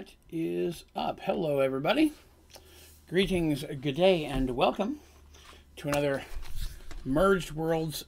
that 0.00 0.14
is 0.30 0.84
up. 0.96 1.20
Hello, 1.20 1.60
everybody. 1.60 2.14
Greetings, 3.06 3.66
good 3.82 3.96
day, 3.96 4.24
and 4.24 4.56
welcome 4.56 4.98
to 5.76 5.88
another 5.88 6.22
Merged 7.04 7.52
Worlds 7.52 8.06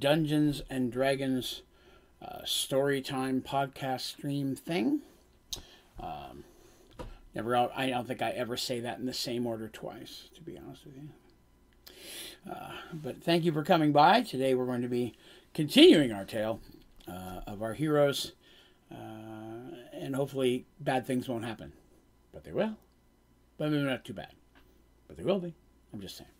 Dungeons 0.00 0.60
and 0.68 0.90
Dragons 0.90 1.62
uh, 2.20 2.40
Storytime 2.44 3.42
podcast 3.42 4.00
stream 4.00 4.56
thing. 4.56 5.02
Um, 6.00 6.42
never, 7.32 7.56
I 7.56 7.90
don't 7.90 8.08
think 8.08 8.20
I 8.20 8.30
ever 8.30 8.56
say 8.56 8.80
that 8.80 8.98
in 8.98 9.06
the 9.06 9.14
same 9.14 9.46
order 9.46 9.68
twice, 9.68 10.30
to 10.34 10.40
be 10.40 10.58
honest 10.58 10.84
with 10.84 10.96
you. 10.96 12.52
Uh, 12.52 12.72
but 12.92 13.22
thank 13.22 13.44
you 13.44 13.52
for 13.52 13.62
coming 13.62 13.92
by. 13.92 14.22
Today 14.22 14.52
we're 14.56 14.66
going 14.66 14.82
to 14.82 14.88
be 14.88 15.14
continuing 15.54 16.10
our 16.10 16.24
tale 16.24 16.60
uh, 17.06 17.42
of 17.46 17.62
our 17.62 17.74
heroes 17.74 18.32
uh, 18.90 19.21
and 20.02 20.16
hopefully 20.16 20.66
bad 20.80 21.06
things 21.06 21.28
won't 21.28 21.44
happen. 21.44 21.72
But 22.32 22.44
they 22.44 22.52
will. 22.52 22.76
But 23.56 23.70
maybe 23.70 23.84
not 23.84 24.04
too 24.04 24.14
bad. 24.14 24.32
But 25.06 25.16
they 25.16 25.22
will 25.22 25.38
be. 25.38 25.54
I'm 25.92 26.00
just 26.00 26.16
saying. 26.16 26.30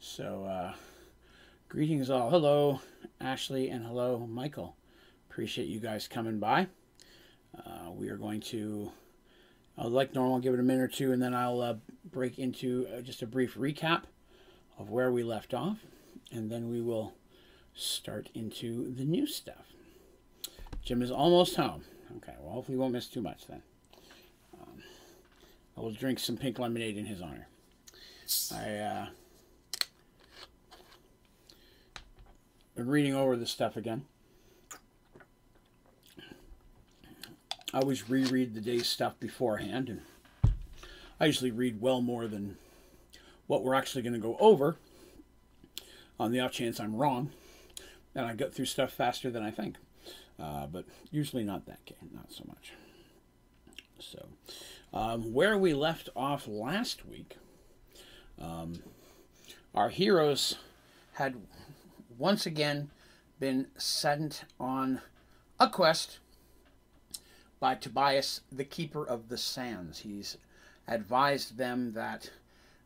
So, 0.00 0.44
uh, 0.44 0.74
greetings 1.68 2.10
all. 2.10 2.30
Hello, 2.30 2.80
Ashley, 3.20 3.68
and 3.68 3.84
hello, 3.84 4.26
Michael. 4.26 4.76
Appreciate 5.30 5.68
you 5.68 5.78
guys 5.78 6.08
coming 6.08 6.38
by. 6.38 6.66
Uh, 7.56 7.90
we 7.92 8.08
are 8.08 8.16
going 8.16 8.40
to, 8.40 8.90
uh, 9.76 9.88
like 9.88 10.14
normal, 10.14 10.40
give 10.40 10.54
it 10.54 10.60
a 10.60 10.62
minute 10.62 10.82
or 10.82 10.88
two, 10.88 11.12
and 11.12 11.22
then 11.22 11.34
I'll 11.34 11.60
uh, 11.60 11.74
break 12.10 12.38
into 12.38 12.86
uh, 12.92 13.00
just 13.00 13.22
a 13.22 13.26
brief 13.26 13.56
recap 13.56 14.02
of 14.78 14.90
where 14.90 15.12
we 15.12 15.22
left 15.22 15.54
off, 15.54 15.78
and 16.32 16.50
then 16.50 16.68
we 16.68 16.80
will 16.80 17.14
start 17.74 18.28
into 18.34 18.92
the 18.92 19.04
new 19.04 19.26
stuff. 19.26 19.66
Jim 20.82 21.02
is 21.02 21.10
almost 21.10 21.56
home. 21.56 21.82
Okay, 22.16 22.34
well, 22.40 22.54
hopefully 22.54 22.76
we 22.76 22.80
won't 22.80 22.94
miss 22.94 23.06
too 23.06 23.20
much 23.20 23.46
then. 23.46 23.62
Um, 24.60 24.82
I 25.76 25.80
will 25.80 25.92
drink 25.92 26.18
some 26.18 26.36
pink 26.36 26.58
lemonade 26.58 26.96
in 26.96 27.06
his 27.06 27.20
honor. 27.20 27.48
I, 28.54 28.76
uh, 28.76 29.06
been 32.74 32.88
reading 32.88 33.14
over 33.14 33.36
this 33.36 33.50
stuff 33.50 33.76
again. 33.76 34.04
I 37.74 37.80
always 37.80 38.08
reread 38.08 38.54
the 38.54 38.60
day's 38.60 38.86
stuff 38.86 39.18
beforehand, 39.20 39.88
and 39.88 40.52
I 41.20 41.26
usually 41.26 41.50
read 41.50 41.80
well 41.80 42.00
more 42.00 42.26
than 42.26 42.56
what 43.46 43.62
we're 43.62 43.74
actually 43.74 44.02
going 44.02 44.14
to 44.14 44.18
go 44.18 44.36
over 44.40 44.76
on 46.18 46.32
the 46.32 46.40
off 46.40 46.52
chance 46.52 46.80
I'm 46.80 46.94
wrong, 46.96 47.30
and 48.14 48.24
I 48.24 48.34
get 48.34 48.54
through 48.54 48.66
stuff 48.66 48.92
faster 48.92 49.30
than 49.30 49.42
I 49.42 49.50
think. 49.50 49.76
Uh, 50.38 50.66
but 50.66 50.84
usually 51.10 51.42
not 51.42 51.66
that 51.66 51.84
game, 51.84 52.10
not 52.14 52.30
so 52.30 52.44
much. 52.46 52.72
So, 53.98 54.26
um, 54.92 55.32
where 55.32 55.58
we 55.58 55.74
left 55.74 56.08
off 56.14 56.46
last 56.46 57.06
week, 57.06 57.36
um, 58.40 58.80
our 59.74 59.88
heroes 59.88 60.56
had 61.14 61.34
once 62.16 62.46
again 62.46 62.90
been 63.40 63.66
sent 63.76 64.44
on 64.60 65.00
a 65.58 65.68
quest 65.68 66.18
by 67.60 67.74
Tobias, 67.74 68.42
the 68.52 68.64
Keeper 68.64 69.04
of 69.04 69.28
the 69.28 69.38
Sands. 69.38 69.98
He's 70.00 70.36
advised 70.86 71.56
them 71.56 71.92
that 71.92 72.30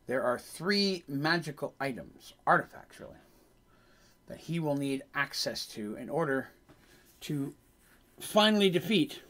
there 0.07 0.23
are 0.23 0.39
three 0.39 1.03
magical 1.07 1.73
items, 1.79 2.33
artifacts 2.45 2.99
really, 2.99 3.13
that 4.27 4.39
he 4.39 4.59
will 4.59 4.75
need 4.75 5.03
access 5.13 5.65
to 5.67 5.95
in 5.95 6.09
order 6.09 6.49
to 7.23 7.53
finally 8.19 8.69
defeat 8.69 9.21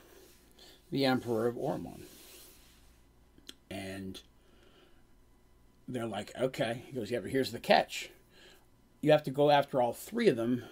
the 0.92 1.06
Emperor 1.06 1.48
of 1.48 1.58
Ormond. 1.58 2.06
And 3.70 4.22
they're 5.88 6.06
like, 6.06 6.32
okay. 6.40 6.84
He 6.86 6.94
goes, 6.94 7.12
yeah, 7.12 7.20
but 7.20 7.32
here's 7.32 7.52
the 7.52 7.60
catch. 7.60 8.10
You 9.02 9.12
have 9.12 9.24
to 9.24 9.32
go 9.32 9.50
after 9.50 9.82
all 9.82 9.94
three 9.94 10.28
of 10.28 10.38
them 10.38 10.64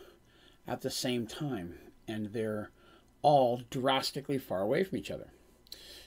at 0.67 0.81
the 0.81 0.89
same 0.89 1.27
time. 1.27 1.75
And 2.07 2.27
they're 2.27 2.71
all 3.21 3.61
drastically 3.69 4.37
far 4.37 4.61
away 4.61 4.83
from 4.83 4.97
each 4.97 5.11
other. 5.11 5.29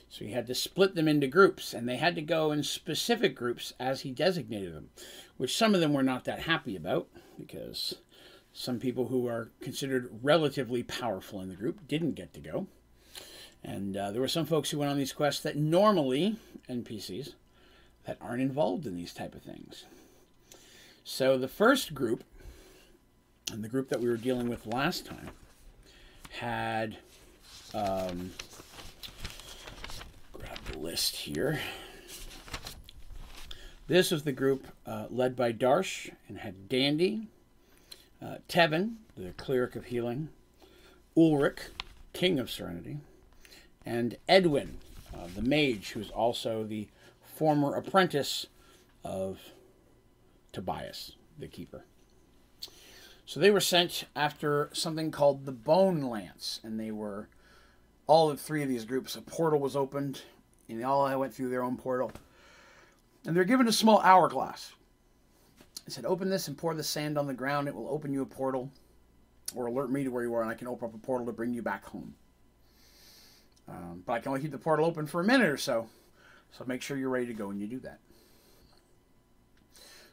So 0.09 0.23
he 0.23 0.31
had 0.31 0.47
to 0.47 0.55
split 0.55 0.95
them 0.95 1.07
into 1.07 1.27
groups, 1.27 1.73
and 1.73 1.89
they 1.89 1.97
had 1.97 2.15
to 2.15 2.21
go 2.21 2.51
in 2.51 2.63
specific 2.63 3.35
groups 3.35 3.73
as 3.79 4.01
he 4.01 4.11
designated 4.11 4.73
them, 4.73 4.89
which 5.37 5.57
some 5.57 5.73
of 5.73 5.81
them 5.81 5.93
were 5.93 6.03
not 6.03 6.25
that 6.25 6.41
happy 6.41 6.75
about 6.75 7.07
because 7.37 7.95
some 8.57 8.79
people 8.79 9.07
who 9.07 9.27
are 9.27 9.49
considered 9.59 10.09
relatively 10.23 10.81
powerful 10.81 11.41
in 11.41 11.49
the 11.49 11.55
group 11.55 11.85
didn't 11.89 12.13
get 12.13 12.33
to 12.33 12.39
go. 12.39 12.67
And 13.61 13.97
uh, 13.97 14.11
there 14.11 14.21
were 14.21 14.29
some 14.29 14.45
folks 14.45 14.69
who 14.69 14.79
went 14.79 14.89
on 14.89 14.97
these 14.97 15.11
quests 15.11 15.43
that 15.43 15.57
normally, 15.57 16.37
NPCs, 16.69 17.33
that 18.05 18.17
aren't 18.21 18.41
involved 18.41 18.87
in 18.87 18.95
these 18.95 19.13
type 19.13 19.35
of 19.35 19.41
things. 19.41 19.83
So 21.03 21.37
the 21.37 21.49
first 21.49 21.93
group, 21.93 22.23
and 23.51 23.61
the 23.61 23.67
group 23.67 23.89
that 23.89 23.99
we 23.99 24.07
were 24.07 24.15
dealing 24.15 24.47
with 24.47 24.65
last 24.65 25.05
time, 25.05 25.31
had 26.29 26.95
um, 27.73 28.31
grab 30.31 30.59
the 30.71 30.77
list 30.77 31.17
here. 31.17 31.59
This 33.87 34.11
was 34.11 34.23
the 34.23 34.31
group 34.31 34.65
uh, 34.85 35.07
led 35.09 35.35
by 35.35 35.51
Darsh 35.51 36.09
and 36.29 36.37
had 36.37 36.69
Dandy, 36.69 37.27
uh, 38.25 38.37
Tevin, 38.49 38.95
the 39.15 39.31
cleric 39.37 39.75
of 39.75 39.85
healing, 39.85 40.29
Ulrich, 41.15 41.59
king 42.13 42.39
of 42.39 42.49
serenity, 42.49 42.97
and 43.85 44.17
Edwin, 44.27 44.77
uh, 45.13 45.27
the 45.35 45.41
mage, 45.41 45.91
who's 45.91 46.09
also 46.09 46.63
the 46.63 46.87
former 47.35 47.75
apprentice 47.75 48.47
of 49.03 49.39
Tobias, 50.51 51.11
the 51.37 51.47
keeper. 51.47 51.85
So 53.25 53.39
they 53.39 53.51
were 53.51 53.59
sent 53.59 54.05
after 54.15 54.69
something 54.73 55.11
called 55.11 55.45
the 55.45 55.51
Bone 55.51 56.01
Lance, 56.03 56.59
and 56.63 56.79
they 56.79 56.91
were 56.91 57.27
all 58.07 58.29
of 58.29 58.39
three 58.39 58.63
of 58.63 58.69
these 58.69 58.85
groups. 58.85 59.15
A 59.15 59.21
portal 59.21 59.59
was 59.59 59.75
opened, 59.75 60.21
and 60.69 60.79
they 60.79 60.83
all 60.83 61.19
went 61.19 61.33
through 61.33 61.49
their 61.49 61.63
own 61.63 61.75
portal. 61.75 62.11
And 63.25 63.35
they're 63.35 63.43
given 63.43 63.67
a 63.67 63.73
small 63.73 63.99
hourglass. 64.01 64.73
It 65.85 65.93
said, 65.93 66.05
Open 66.05 66.29
this 66.29 66.47
and 66.47 66.57
pour 66.57 66.73
the 66.73 66.83
sand 66.83 67.17
on 67.17 67.27
the 67.27 67.33
ground. 67.33 67.67
It 67.67 67.75
will 67.75 67.89
open 67.89 68.11
you 68.11 68.21
a 68.21 68.25
portal 68.25 68.71
or 69.53 69.67
alert 69.67 69.91
me 69.91 70.03
to 70.03 70.09
where 70.09 70.23
you 70.23 70.33
are, 70.33 70.41
and 70.41 70.49
I 70.49 70.55
can 70.55 70.67
open 70.67 70.89
up 70.89 70.95
a 70.95 70.97
portal 70.97 71.27
to 71.27 71.33
bring 71.33 71.53
you 71.53 71.61
back 71.61 71.85
home. 71.85 72.15
Um, 73.67 74.03
but 74.05 74.13
I 74.13 74.19
can 74.19 74.29
only 74.29 74.41
keep 74.41 74.51
the 74.51 74.57
portal 74.57 74.85
open 74.85 75.05
for 75.05 75.21
a 75.21 75.23
minute 75.23 75.49
or 75.49 75.57
so. 75.57 75.87
So 76.51 76.63
make 76.65 76.81
sure 76.81 76.97
you're 76.97 77.09
ready 77.09 77.27
to 77.27 77.33
go 77.33 77.47
when 77.47 77.59
you 77.59 77.67
do 77.67 77.79
that. 77.79 77.99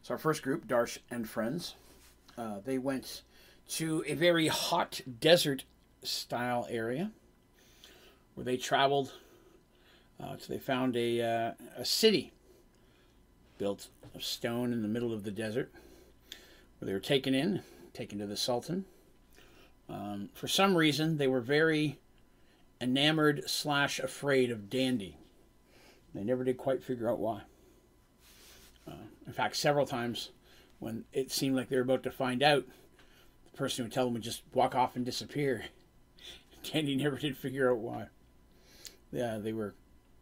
So 0.02 0.14
our 0.14 0.18
first 0.18 0.42
group, 0.42 0.66
Darsh 0.66 0.98
and 1.10 1.28
friends, 1.28 1.74
uh, 2.36 2.58
they 2.64 2.78
went 2.78 3.22
to 3.70 4.02
a 4.06 4.14
very 4.14 4.48
hot 4.48 5.00
desert 5.20 5.64
style 6.02 6.66
area 6.68 7.12
where 8.34 8.44
they 8.44 8.56
traveled. 8.56 9.12
Uh, 10.20 10.36
so 10.38 10.52
they 10.52 10.58
found 10.58 10.96
a, 10.96 11.20
uh, 11.20 11.52
a 11.76 11.84
city 11.84 12.32
built 13.58 13.88
of 14.14 14.22
stone 14.22 14.72
in 14.72 14.82
the 14.82 14.88
middle 14.88 15.12
of 15.12 15.24
the 15.24 15.30
desert, 15.30 15.72
where 16.78 16.86
they 16.86 16.92
were 16.92 17.00
taken 17.00 17.34
in, 17.34 17.62
taken 17.92 18.18
to 18.18 18.26
the 18.26 18.36
Sultan. 18.36 18.84
Um, 19.88 20.30
for 20.34 20.48
some 20.48 20.76
reason, 20.76 21.18
they 21.18 21.26
were 21.26 21.40
very 21.40 21.98
enamored 22.80 23.44
slash 23.46 23.98
afraid 24.00 24.50
of 24.50 24.68
Dandy. 24.68 25.16
They 26.14 26.24
never 26.24 26.44
did 26.44 26.56
quite 26.58 26.82
figure 26.82 27.08
out 27.08 27.18
why. 27.18 27.42
Uh, 28.86 29.06
in 29.26 29.32
fact, 29.32 29.56
several 29.56 29.86
times 29.86 30.30
when 30.78 31.04
it 31.12 31.30
seemed 31.30 31.54
like 31.54 31.68
they 31.68 31.76
were 31.76 31.82
about 31.82 32.02
to 32.02 32.10
find 32.10 32.42
out, 32.42 32.64
the 33.44 33.56
person 33.56 33.82
who 33.82 33.86
would 33.86 33.92
tell 33.92 34.04
them 34.04 34.14
would 34.14 34.22
just 34.22 34.42
walk 34.52 34.74
off 34.74 34.96
and 34.96 35.04
disappear. 35.04 35.66
Dandy 36.72 36.96
never 36.96 37.16
did 37.16 37.36
figure 37.36 37.70
out 37.70 37.78
why. 37.78 38.06
Yeah, 39.12 39.38
they 39.38 39.52
were 39.52 39.74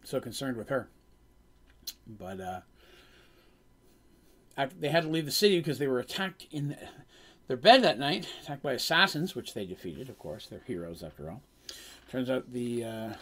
so 0.04 0.20
concerned 0.20 0.58
with 0.58 0.68
her. 0.68 0.88
But 2.06 2.40
uh, 2.40 2.60
they 4.56 4.88
had 4.88 5.04
to 5.04 5.08
leave 5.08 5.26
the 5.26 5.30
city 5.30 5.58
because 5.58 5.78
they 5.78 5.86
were 5.86 6.00
attacked 6.00 6.46
in 6.50 6.76
their 7.48 7.56
bed 7.56 7.82
that 7.82 7.98
night, 7.98 8.28
attacked 8.42 8.62
by 8.62 8.72
assassins, 8.72 9.34
which 9.34 9.54
they 9.54 9.64
defeated. 9.64 10.08
Of 10.08 10.18
course, 10.18 10.46
they're 10.46 10.62
heroes 10.66 11.02
after 11.02 11.30
all. 11.30 11.42
Turns 12.10 12.30
out 12.30 12.52
the 12.52 12.84
uh, 12.84 13.12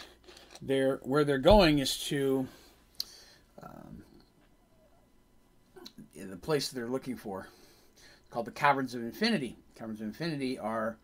they're 0.62 0.96
where 1.02 1.24
they're 1.24 1.38
going 1.38 1.78
is 1.78 1.98
to 2.08 2.46
um, 3.62 4.02
the 6.14 6.36
place 6.36 6.68
they're 6.68 6.88
looking 6.88 7.16
for, 7.16 7.48
called 8.30 8.46
the 8.46 8.52
Caverns 8.52 8.94
of 8.94 9.02
Infinity. 9.02 9.56
Caverns 9.74 10.00
of 10.00 10.06
Infinity 10.06 10.58
are 10.58 10.96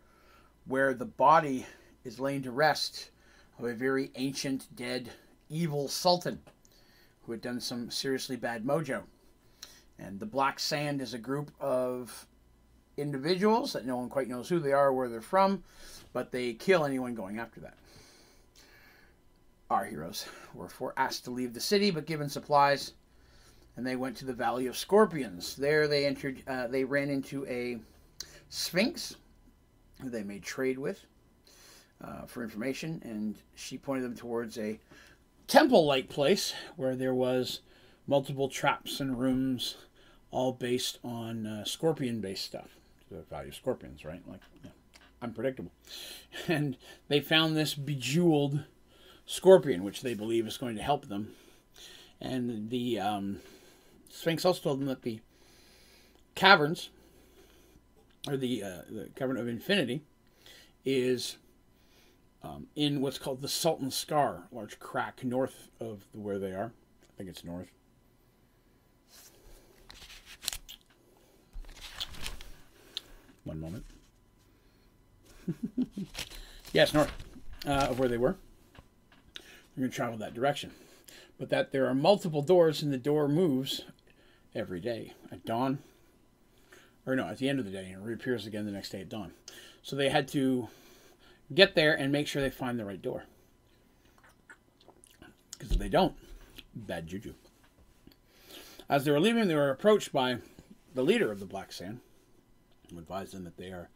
where 0.67 0.93
the 0.93 1.05
body 1.05 1.65
is 2.03 2.19
laid 2.19 2.43
to 2.43 2.51
rest 2.51 3.09
of 3.57 3.65
a 3.65 3.73
very 3.73 4.11
ancient, 4.15 4.67
dead, 4.75 5.09
evil 5.49 5.87
sultan 5.87 6.39
who 7.23 7.31
had 7.31 7.41
done 7.41 7.59
some 7.59 7.89
seriously 7.89 8.35
bad 8.35 8.65
mojo. 8.65 9.03
And 9.97 10.19
the 10.19 10.25
Black 10.25 10.59
Sand 10.59 11.01
is 11.01 11.13
a 11.13 11.17
group 11.17 11.51
of 11.59 12.27
individuals 12.97 13.73
that 13.73 13.85
no 13.85 13.97
one 13.97 14.09
quite 14.09 14.27
knows 14.27 14.49
who 14.49 14.59
they 14.59 14.71
are 14.73 14.87
or 14.87 14.93
where 14.93 15.09
they're 15.09 15.21
from, 15.21 15.63
but 16.13 16.31
they 16.31 16.53
kill 16.53 16.85
anyone 16.85 17.13
going 17.15 17.39
after 17.39 17.59
that. 17.61 17.77
our 19.69 19.85
heroes 19.85 20.27
were 20.53 20.93
asked 20.97 21.25
to 21.25 21.31
leave 21.31 21.53
the 21.53 21.59
city, 21.59 21.91
but 21.91 22.05
given 22.05 22.29
supplies, 22.29 22.93
and 23.75 23.85
they 23.85 23.95
went 23.95 24.15
to 24.17 24.25
the 24.25 24.33
Valley 24.33 24.67
of 24.67 24.77
Scorpions. 24.77 25.55
There, 25.55 25.87
they 25.87 26.05
entered. 26.05 26.41
Uh, 26.47 26.67
they 26.67 26.83
ran 26.83 27.09
into 27.09 27.45
a 27.47 27.79
sphinx 28.49 29.15
who 30.01 30.09
they 30.09 30.23
made 30.23 30.43
trade 30.43 30.77
with 30.77 31.01
uh, 32.03 32.25
for 32.25 32.43
information, 32.43 33.01
and 33.03 33.35
she 33.55 33.77
pointed 33.77 34.03
them 34.03 34.15
towards 34.15 34.57
a 34.57 34.79
temple-like 35.47 36.09
place 36.09 36.53
where 36.75 36.95
there 36.95 37.13
was 37.13 37.61
multiple 38.07 38.49
traps 38.49 38.99
and 38.99 39.19
rooms, 39.19 39.75
all 40.31 40.53
based 40.53 40.99
on 41.03 41.45
uh, 41.45 41.65
scorpion-based 41.65 42.43
stuff. 42.43 42.77
The 43.09 43.21
value 43.23 43.49
of 43.49 43.55
scorpions, 43.55 44.03
right? 44.03 44.21
Like 44.27 44.41
yeah, 44.63 44.71
unpredictable. 45.21 45.71
And 46.47 46.77
they 47.07 47.19
found 47.19 47.55
this 47.55 47.73
bejeweled 47.73 48.63
scorpion, 49.25 49.83
which 49.83 50.01
they 50.01 50.13
believe 50.13 50.47
is 50.47 50.57
going 50.57 50.75
to 50.75 50.81
help 50.83 51.07
them. 51.07 51.33
And 52.21 52.69
the 52.69 52.99
um, 52.99 53.41
Sphinx 54.09 54.45
also 54.45 54.61
told 54.61 54.79
them 54.79 54.87
that 54.87 55.01
the 55.03 55.19
caverns, 56.35 56.89
or 58.27 58.37
the, 58.37 58.63
uh, 58.63 58.81
the 58.89 59.09
cavern 59.15 59.37
of 59.37 59.47
infinity, 59.47 60.01
is 60.83 61.37
um, 62.43 62.67
in 62.75 63.01
what's 63.01 63.17
called 63.17 63.41
the 63.41 63.47
Sultan 63.47 63.91
Scar, 63.91 64.43
large 64.51 64.79
crack 64.79 65.23
north 65.23 65.69
of 65.79 66.05
where 66.13 66.39
they 66.39 66.51
are. 66.51 66.71
I 67.03 67.17
think 67.17 67.29
it's 67.29 67.43
north. 67.43 67.71
One 73.45 73.61
moment. 73.61 73.85
yes, 76.73 76.93
north 76.93 77.11
uh, 77.65 77.87
of 77.89 77.99
where 77.99 78.09
they 78.09 78.17
were. 78.17 78.35
They're 79.35 79.81
going 79.83 79.91
to 79.91 79.95
travel 79.95 80.17
that 80.17 80.33
direction. 80.33 80.71
But 81.37 81.49
that 81.49 81.71
there 81.71 81.87
are 81.87 81.93
multiple 81.93 82.41
doors 82.41 82.81
and 82.81 82.91
the 82.91 82.97
door 82.97 83.27
moves 83.27 83.83
every 84.53 84.79
day 84.79 85.13
at 85.31 85.45
dawn. 85.45 85.79
Or 87.05 87.15
no, 87.15 87.27
at 87.27 87.37
the 87.37 87.49
end 87.49 87.59
of 87.59 87.65
the 87.65 87.71
day 87.71 87.91
and 87.91 88.05
reappears 88.05 88.47
again 88.47 88.65
the 88.65 88.71
next 88.71 88.89
day 88.89 89.01
at 89.01 89.09
dawn. 89.09 89.31
So 89.83 89.95
they 89.95 90.09
had 90.09 90.27
to 90.29 90.69
get 91.53 91.75
there 91.75 91.93
and 91.93 92.11
make 92.11 92.27
sure 92.27 92.41
they 92.41 92.49
find 92.49 92.79
the 92.79 92.85
right 92.85 93.01
door. 93.01 93.25
Because 95.51 95.71
if 95.71 95.77
they 95.77 95.89
don't, 95.89 96.15
bad 96.73 97.07
juju. 97.07 97.33
As 98.89 99.05
they 99.05 99.11
were 99.11 99.19
leaving, 99.19 99.47
they 99.47 99.55
were 99.55 99.69
approached 99.69 100.11
by 100.11 100.37
the 100.93 101.03
leader 101.03 101.31
of 101.31 101.39
the 101.39 101.45
Black 101.45 101.71
Sand, 101.71 101.99
who 102.89 102.99
advised 102.99 103.33
them 103.33 103.43
that 103.43 103.57
they 103.57 103.69
are 103.69 103.89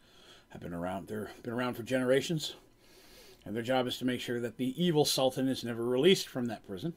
have 0.50 0.60
been 0.60 0.74
around. 0.74 1.08
They're 1.08 1.30
been 1.42 1.52
around 1.52 1.74
for 1.74 1.82
generations, 1.82 2.54
and 3.44 3.54
their 3.54 3.62
job 3.62 3.86
is 3.86 3.98
to 3.98 4.04
make 4.04 4.20
sure 4.20 4.40
that 4.40 4.56
the 4.56 4.82
evil 4.82 5.04
Sultan 5.04 5.48
is 5.48 5.64
never 5.64 5.84
released 5.84 6.28
from 6.28 6.46
that 6.46 6.66
prison. 6.66 6.94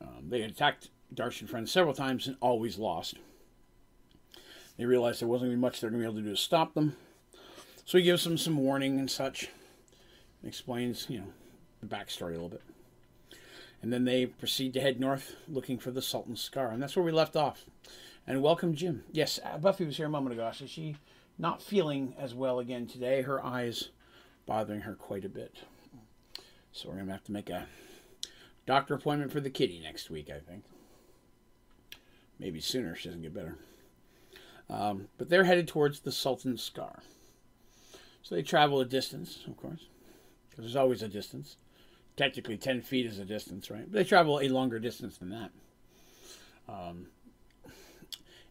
Um, 0.00 0.28
they 0.28 0.42
had 0.42 0.50
attacked 0.50 0.90
Darsh 1.14 1.40
and 1.40 1.48
friends 1.48 1.72
several 1.72 1.94
times 1.94 2.26
and 2.26 2.36
always 2.40 2.78
lost. 2.78 3.14
They 4.76 4.84
realized 4.84 5.20
there 5.20 5.28
wasn't 5.28 5.48
going 5.48 5.52
to 5.52 5.56
be 5.56 5.60
much 5.60 5.80
they're 5.80 5.90
going 5.90 6.02
to 6.02 6.06
be 6.06 6.10
able 6.10 6.20
to 6.20 6.28
do 6.28 6.34
to 6.34 6.40
stop 6.40 6.74
them. 6.74 6.96
So 7.84 7.98
he 7.98 8.04
gives 8.04 8.24
them 8.24 8.36
some 8.36 8.58
warning 8.58 8.98
and 8.98 9.10
such. 9.10 9.48
Explains, 10.44 11.06
you 11.08 11.18
know, 11.18 11.26
the 11.80 11.86
backstory 11.86 12.30
a 12.30 12.32
little 12.32 12.50
bit. 12.50 12.62
And 13.80 13.92
then 13.92 14.04
they 14.04 14.26
proceed 14.26 14.74
to 14.74 14.80
head 14.80 15.00
north 15.00 15.34
looking 15.48 15.78
for 15.78 15.90
the 15.90 16.02
Sultan's 16.02 16.42
Scar. 16.42 16.68
And 16.68 16.82
that's 16.82 16.96
where 16.96 17.04
we 17.04 17.12
left 17.12 17.36
off. 17.36 17.64
And 18.28 18.42
welcome, 18.42 18.74
Jim. 18.74 19.04
Yes, 19.12 19.38
uh, 19.44 19.56
Buffy 19.56 19.84
was 19.84 19.96
here 19.96 20.06
a 20.06 20.10
moment 20.10 20.32
ago. 20.32 20.50
So 20.52 20.66
she 20.66 20.96
not 21.38 21.62
feeling 21.62 22.12
as 22.18 22.34
well 22.34 22.58
again 22.58 22.86
today. 22.86 23.22
Her 23.22 23.44
eyes 23.44 23.90
bothering 24.46 24.80
her 24.80 24.94
quite 24.94 25.24
a 25.24 25.28
bit. 25.28 25.58
So 26.72 26.88
we're 26.88 27.04
to 27.04 27.12
have 27.12 27.24
to 27.24 27.32
make 27.32 27.48
a 27.48 27.66
doctor 28.66 28.94
appointment 28.94 29.30
for 29.30 29.40
the 29.40 29.48
kitty 29.48 29.80
next 29.80 30.10
week, 30.10 30.28
I 30.28 30.40
think. 30.40 30.64
Maybe 32.40 32.60
sooner. 32.60 32.92
if 32.92 32.98
She 32.98 33.08
doesn't 33.08 33.22
get 33.22 33.32
better. 33.32 33.56
Um, 34.68 35.06
but 35.18 35.28
they're 35.28 35.44
headed 35.44 35.68
towards 35.68 36.00
the 36.00 36.10
Sultan's 36.10 36.62
Scar. 36.62 37.04
So 38.22 38.34
they 38.34 38.42
travel 38.42 38.80
a 38.80 38.84
distance, 38.84 39.44
of 39.46 39.56
course, 39.56 39.86
because 40.50 40.64
there's 40.64 40.74
always 40.74 41.00
a 41.00 41.08
distance. 41.08 41.56
Technically, 42.16 42.56
10 42.56 42.82
feet 42.82 43.06
is 43.06 43.20
a 43.20 43.24
distance, 43.24 43.70
right? 43.70 43.84
But 43.84 43.92
they 43.92 44.04
travel 44.04 44.40
a 44.40 44.48
longer 44.48 44.80
distance 44.80 45.16
than 45.16 45.30
that. 45.30 45.50
Um, 46.68 47.06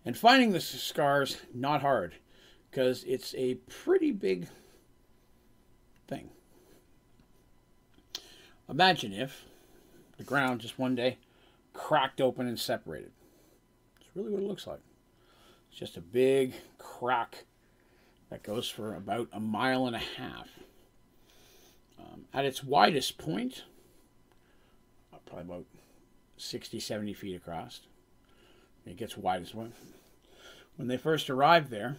and 0.05 0.17
finding 0.17 0.51
the 0.51 0.61
scars, 0.61 1.37
not 1.53 1.81
hard, 1.81 2.13
because 2.69 3.03
it's 3.05 3.33
a 3.35 3.55
pretty 3.55 4.11
big 4.11 4.47
thing. 6.07 6.29
Imagine 8.69 9.13
if 9.13 9.45
the 10.17 10.23
ground 10.23 10.61
just 10.61 10.79
one 10.79 10.95
day 10.95 11.17
cracked 11.73 12.21
open 12.21 12.47
and 12.47 12.59
separated. 12.59 13.11
It's 13.99 14.09
really 14.15 14.31
what 14.31 14.41
it 14.41 14.47
looks 14.47 14.67
like. 14.67 14.81
It's 15.69 15.79
just 15.79 15.97
a 15.97 16.01
big 16.01 16.53
crack 16.77 17.45
that 18.29 18.43
goes 18.43 18.69
for 18.69 18.95
about 18.95 19.27
a 19.33 19.39
mile 19.39 19.87
and 19.87 19.95
a 19.95 19.99
half. 19.99 20.47
Um, 21.99 22.25
at 22.33 22.45
its 22.45 22.63
widest 22.63 23.17
point, 23.17 23.63
uh, 25.13 25.17
probably 25.25 25.45
about 25.45 25.65
60, 26.37 26.79
70 26.79 27.13
feet 27.13 27.35
across. 27.35 27.81
It 28.85 28.97
gets 28.97 29.17
widest 29.17 29.55
one. 29.55 29.73
When 30.77 30.87
they 30.87 30.97
first 30.97 31.29
arrive 31.29 31.69
there, 31.69 31.97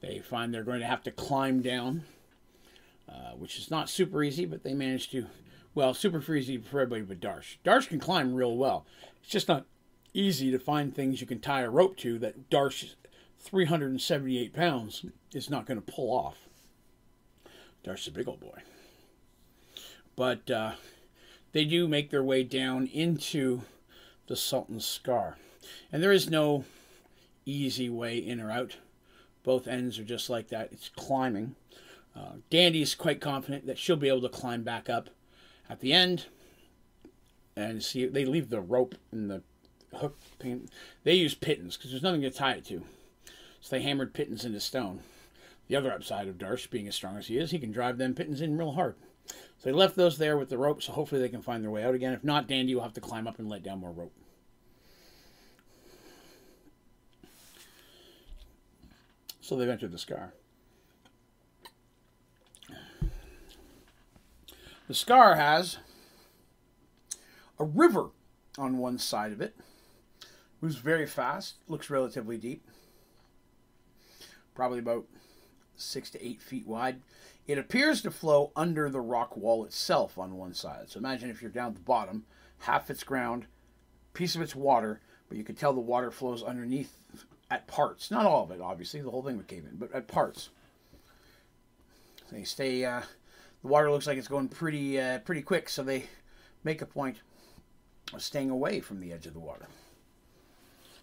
they 0.00 0.20
find 0.20 0.54
they're 0.54 0.62
going 0.62 0.80
to 0.80 0.86
have 0.86 1.02
to 1.04 1.10
climb 1.10 1.60
down, 1.60 2.04
uh, 3.08 3.32
which 3.36 3.58
is 3.58 3.70
not 3.70 3.90
super 3.90 4.22
easy, 4.22 4.46
but 4.46 4.62
they 4.62 4.74
manage 4.74 5.10
to. 5.10 5.26
Well, 5.74 5.94
super 5.94 6.34
easy 6.34 6.58
for 6.58 6.80
everybody 6.80 7.02
but 7.02 7.20
Darsh. 7.20 7.56
Darsh 7.64 7.88
can 7.88 8.00
climb 8.00 8.34
real 8.34 8.56
well. 8.56 8.86
It's 9.22 9.30
just 9.30 9.48
not 9.48 9.66
easy 10.12 10.50
to 10.50 10.58
find 10.58 10.94
things 10.94 11.20
you 11.20 11.26
can 11.26 11.40
tie 11.40 11.62
a 11.62 11.70
rope 11.70 11.96
to 11.98 12.18
that 12.18 12.50
Darsh 12.50 12.94
378 13.38 14.52
pounds 14.52 15.04
is 15.32 15.48
not 15.48 15.66
going 15.66 15.80
to 15.80 15.92
pull 15.92 16.10
off. 16.10 16.48
Darsh's 17.84 18.08
a 18.08 18.12
big 18.12 18.28
old 18.28 18.40
boy. 18.40 18.58
But 20.16 20.50
uh, 20.50 20.72
they 21.52 21.64
do 21.64 21.88
make 21.88 22.10
their 22.10 22.22
way 22.22 22.42
down 22.42 22.86
into 22.86 23.62
the 24.26 24.36
Sultan's 24.36 24.86
Scar. 24.86 25.38
And 25.92 26.02
there 26.02 26.12
is 26.12 26.28
no 26.28 26.64
easy 27.44 27.88
way 27.88 28.18
in 28.18 28.40
or 28.40 28.50
out. 28.50 28.76
Both 29.42 29.66
ends 29.66 29.98
are 29.98 30.04
just 30.04 30.28
like 30.28 30.48
that. 30.48 30.72
It's 30.72 30.90
climbing. 30.90 31.54
Uh, 32.14 32.34
Dandy 32.50 32.82
is 32.82 32.94
quite 32.94 33.20
confident 33.20 33.66
that 33.66 33.78
she'll 33.78 33.96
be 33.96 34.08
able 34.08 34.22
to 34.22 34.28
climb 34.28 34.62
back 34.62 34.90
up 34.90 35.10
at 35.68 35.80
the 35.80 35.92
end. 35.92 36.26
And 37.56 37.82
see, 37.82 38.06
they 38.06 38.24
leave 38.24 38.50
the 38.50 38.60
rope 38.60 38.94
and 39.10 39.30
the 39.30 39.42
hook. 39.94 40.18
They 41.04 41.14
use 41.14 41.34
pitons 41.34 41.76
because 41.76 41.90
there's 41.90 42.02
nothing 42.02 42.22
to 42.22 42.30
tie 42.30 42.54
it 42.54 42.64
to. 42.66 42.82
So 43.60 43.76
they 43.76 43.82
hammered 43.82 44.14
pitons 44.14 44.44
into 44.44 44.60
stone. 44.60 45.00
The 45.68 45.76
other 45.76 45.92
upside 45.92 46.26
of 46.26 46.38
Darsh, 46.38 46.68
being 46.70 46.88
as 46.88 46.94
strong 46.94 47.16
as 47.16 47.28
he 47.28 47.38
is, 47.38 47.50
he 47.50 47.58
can 47.58 47.70
drive 47.70 47.98
them 47.98 48.14
pitons 48.14 48.40
in 48.40 48.56
real 48.56 48.72
hard. 48.72 48.96
So 49.26 49.34
they 49.64 49.72
left 49.72 49.94
those 49.94 50.18
there 50.18 50.36
with 50.36 50.48
the 50.48 50.58
rope, 50.58 50.82
so 50.82 50.92
hopefully 50.92 51.20
they 51.20 51.28
can 51.28 51.42
find 51.42 51.62
their 51.62 51.70
way 51.70 51.84
out 51.84 51.94
again. 51.94 52.12
If 52.12 52.24
not, 52.24 52.48
Dandy 52.48 52.74
will 52.74 52.82
have 52.82 52.94
to 52.94 53.00
climb 53.00 53.28
up 53.28 53.38
and 53.38 53.48
let 53.48 53.62
down 53.62 53.80
more 53.80 53.92
rope. 53.92 54.12
So 59.50 59.56
they've 59.56 59.68
entered 59.68 59.90
the 59.90 59.98
scar. 59.98 60.32
The 64.86 64.94
scar 64.94 65.34
has 65.34 65.78
a 67.58 67.64
river 67.64 68.10
on 68.56 68.78
one 68.78 68.96
side 68.96 69.32
of 69.32 69.40
it, 69.40 69.56
moves 70.60 70.76
very 70.76 71.04
fast, 71.04 71.56
looks 71.66 71.90
relatively 71.90 72.38
deep 72.38 72.64
probably 74.54 74.78
about 74.78 75.06
six 75.74 76.10
to 76.10 76.24
eight 76.24 76.40
feet 76.40 76.68
wide. 76.68 77.00
It 77.48 77.58
appears 77.58 78.02
to 78.02 78.12
flow 78.12 78.52
under 78.54 78.88
the 78.88 79.00
rock 79.00 79.36
wall 79.36 79.64
itself 79.64 80.16
on 80.16 80.36
one 80.36 80.54
side. 80.54 80.90
So 80.90 80.98
imagine 80.98 81.28
if 81.28 81.42
you're 81.42 81.50
down 81.50 81.70
at 81.70 81.74
the 81.74 81.80
bottom, 81.80 82.24
half 82.58 82.88
its 82.88 83.02
ground, 83.02 83.46
piece 84.12 84.36
of 84.36 84.42
its 84.42 84.54
water, 84.54 85.00
but 85.28 85.38
you 85.38 85.42
can 85.42 85.56
tell 85.56 85.72
the 85.72 85.80
water 85.80 86.12
flows 86.12 86.40
underneath 86.44 87.00
at 87.50 87.66
parts. 87.66 88.10
Not 88.10 88.26
all 88.26 88.44
of 88.44 88.50
it, 88.50 88.60
obviously. 88.60 89.00
The 89.00 89.10
whole 89.10 89.22
thing 89.22 89.42
cave 89.46 89.64
in, 89.70 89.76
but 89.76 89.92
at 89.92 90.06
parts. 90.06 90.50
They 92.30 92.44
stay. 92.44 92.84
Uh, 92.84 93.02
the 93.62 93.68
water 93.68 93.90
looks 93.90 94.06
like 94.06 94.16
it's 94.16 94.28
going 94.28 94.48
pretty 94.48 95.00
uh, 95.00 95.18
pretty 95.18 95.42
quick, 95.42 95.68
so 95.68 95.82
they 95.82 96.04
make 96.62 96.80
a 96.80 96.86
point 96.86 97.18
of 98.12 98.22
staying 98.22 98.50
away 98.50 98.80
from 98.80 99.00
the 99.00 99.12
edge 99.12 99.26
of 99.26 99.34
the 99.34 99.40
water. 99.40 99.66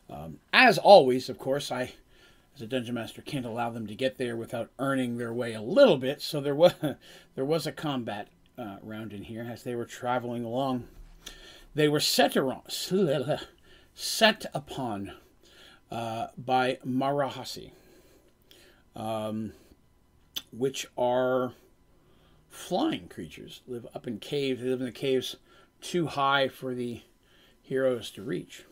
Um, 0.09 0.39
as 0.53 0.77
always, 0.77 1.27
of 1.29 1.37
course, 1.37 1.71
I 1.71 1.93
as 2.55 2.61
a 2.61 2.67
dungeon 2.67 2.95
master 2.95 3.21
can't 3.21 3.45
allow 3.45 3.69
them 3.69 3.87
to 3.87 3.95
get 3.95 4.17
there 4.17 4.35
without 4.35 4.71
earning 4.79 5.17
their 5.17 5.33
way 5.33 5.53
a 5.53 5.61
little 5.61 5.97
bit. 5.97 6.21
So 6.21 6.39
there 6.39 6.55
was 6.55 6.73
there 7.35 7.45
was 7.45 7.67
a 7.67 7.71
combat 7.71 8.29
uh, 8.57 8.77
round 8.81 9.13
in 9.13 9.23
here 9.23 9.47
as 9.49 9.63
they 9.63 9.75
were 9.75 9.85
traveling 9.85 10.45
along. 10.45 10.87
They 11.75 11.87
were 11.87 11.99
set 11.99 12.35
around, 12.35 12.63
set 13.93 14.45
upon 14.53 15.11
uh, 15.91 16.27
by 16.37 16.79
Marahasi, 16.85 17.71
um, 18.95 19.53
which 20.51 20.87
are 20.97 21.53
flying 22.49 23.07
creatures. 23.07 23.61
Live 23.67 23.87
up 23.93 24.07
in 24.07 24.19
caves. 24.19 24.61
They 24.61 24.69
live 24.69 24.79
in 24.79 24.85
the 24.85 24.91
caves 24.91 25.35
too 25.81 26.07
high 26.07 26.47
for 26.47 26.73
the 26.73 27.01
heroes 27.61 28.09
to 28.11 28.23
reach. 28.23 28.63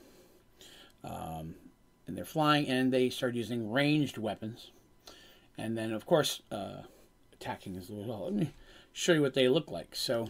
Um, 1.04 1.56
and 2.08 2.18
they're 2.18 2.26
flying, 2.26 2.68
and 2.68 2.92
they 2.92 3.10
start 3.10 3.36
using 3.36 3.72
ranged 3.72 4.18
weapons. 4.18 4.72
And 5.58 5.78
then, 5.78 5.92
of 5.94 6.06
course, 6.06 6.42
uh, 6.52 6.84
attacking 7.34 7.78
as 7.78 7.90
well. 7.90 8.26
Let 8.26 8.34
me 8.34 8.54
show 8.92 9.14
you 9.14 9.22
what 9.22 9.34
they 9.34 9.48
look 9.48 9.72
like. 9.72 9.96
So 9.96 10.30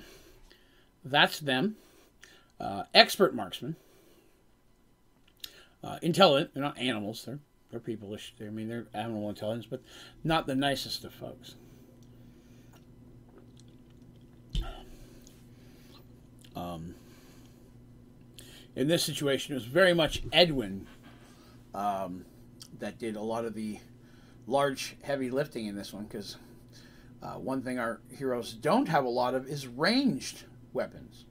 that's 1.03 1.39
them. 1.39 1.77
Uh, 2.59 2.83
expert 2.93 3.35
marksmen. 3.35 3.75
Uh, 5.85 5.99
intelligent. 6.01 6.51
They're 6.53 6.63
not 6.63 6.79
animals. 6.79 7.23
They're 7.25 7.39
they're 7.69 7.79
peopleish. 7.79 8.31
I 8.41 8.49
mean, 8.49 8.67
they're 8.67 8.87
animal 8.93 9.29
intelligence, 9.29 9.67
but 9.69 9.81
not 10.23 10.47
the 10.47 10.55
nicest 10.55 11.03
of 11.03 11.13
folks. 11.13 11.55
Um, 16.55 16.95
in 18.75 18.87
this 18.87 19.03
situation, 19.03 19.53
it 19.53 19.55
was 19.55 19.65
very 19.65 19.93
much 19.93 20.23
Edwin 20.31 20.87
um, 21.73 22.25
that 22.79 22.97
did 22.97 23.15
a 23.15 23.21
lot 23.21 23.45
of 23.45 23.53
the 23.53 23.79
large, 24.47 24.95
heavy 25.03 25.29
lifting 25.29 25.65
in 25.65 25.75
this 25.75 25.91
one 25.91 26.05
because 26.05 26.37
uh, 27.21 27.33
one 27.33 27.61
thing 27.61 27.77
our 27.77 27.99
heroes 28.17 28.53
don't 28.53 28.87
have 28.87 29.03
a 29.03 29.09
lot 29.09 29.35
of 29.35 29.47
is 29.47 29.67
ranged 29.67 30.43
weapons. 30.71 31.25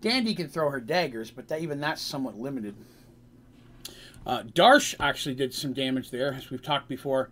Dandy 0.00 0.34
can 0.34 0.48
throw 0.48 0.70
her 0.70 0.80
daggers, 0.80 1.30
but 1.30 1.48
that, 1.48 1.62
even 1.62 1.80
that's 1.80 2.02
somewhat 2.02 2.38
limited. 2.38 2.76
Uh, 4.26 4.42
Darsh 4.42 4.94
actually 5.00 5.34
did 5.34 5.54
some 5.54 5.72
damage 5.72 6.10
there. 6.10 6.34
As 6.34 6.50
we've 6.50 6.62
talked 6.62 6.88
before, 6.88 7.30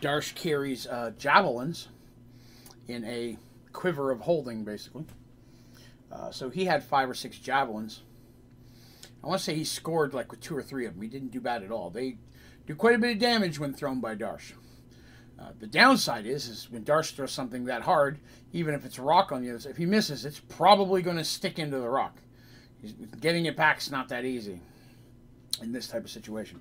Darsh 0.00 0.34
carries 0.34 0.86
uh, 0.86 1.12
javelins 1.18 1.88
in 2.86 3.04
a 3.04 3.36
quiver 3.72 4.10
of 4.10 4.20
holding, 4.20 4.64
basically. 4.64 5.04
Uh, 6.10 6.30
so 6.30 6.48
he 6.48 6.66
had 6.66 6.84
five 6.84 7.10
or 7.10 7.14
six 7.14 7.38
javelins. 7.38 8.02
I 9.24 9.26
want 9.26 9.40
to 9.40 9.44
say 9.44 9.54
he 9.54 9.64
scored 9.64 10.14
like 10.14 10.30
with 10.30 10.40
two 10.40 10.56
or 10.56 10.62
three 10.62 10.86
of 10.86 10.94
them. 10.94 11.02
He 11.02 11.08
didn't 11.08 11.32
do 11.32 11.40
bad 11.40 11.62
at 11.62 11.72
all. 11.72 11.90
They 11.90 12.18
do 12.66 12.74
quite 12.74 12.94
a 12.94 12.98
bit 12.98 13.12
of 13.12 13.18
damage 13.18 13.58
when 13.58 13.74
thrown 13.74 14.00
by 14.00 14.14
Darsh. 14.14 14.52
Uh, 15.38 15.50
the 15.58 15.66
downside 15.66 16.26
is, 16.26 16.48
is 16.48 16.70
when 16.70 16.84
Darsh 16.84 17.14
throws 17.14 17.32
something 17.32 17.64
that 17.64 17.82
hard, 17.82 18.18
even 18.52 18.74
if 18.74 18.86
it's 18.86 18.98
a 18.98 19.02
rock 19.02 19.32
on 19.32 19.42
the 19.42 19.50
other 19.50 19.58
side, 19.58 19.70
if 19.70 19.76
he 19.76 19.84
misses, 19.84 20.24
it's 20.24 20.40
probably 20.40 21.02
going 21.02 21.16
to 21.16 21.24
stick 21.24 21.58
into 21.58 21.78
the 21.78 21.88
rock. 21.88 22.16
He's, 22.80 22.92
getting 23.20 23.46
it 23.46 23.56
back 23.56 23.78
is 23.78 23.90
not 23.90 24.08
that 24.08 24.24
easy 24.24 24.60
in 25.62 25.72
this 25.72 25.88
type 25.88 26.04
of 26.04 26.10
situation. 26.10 26.60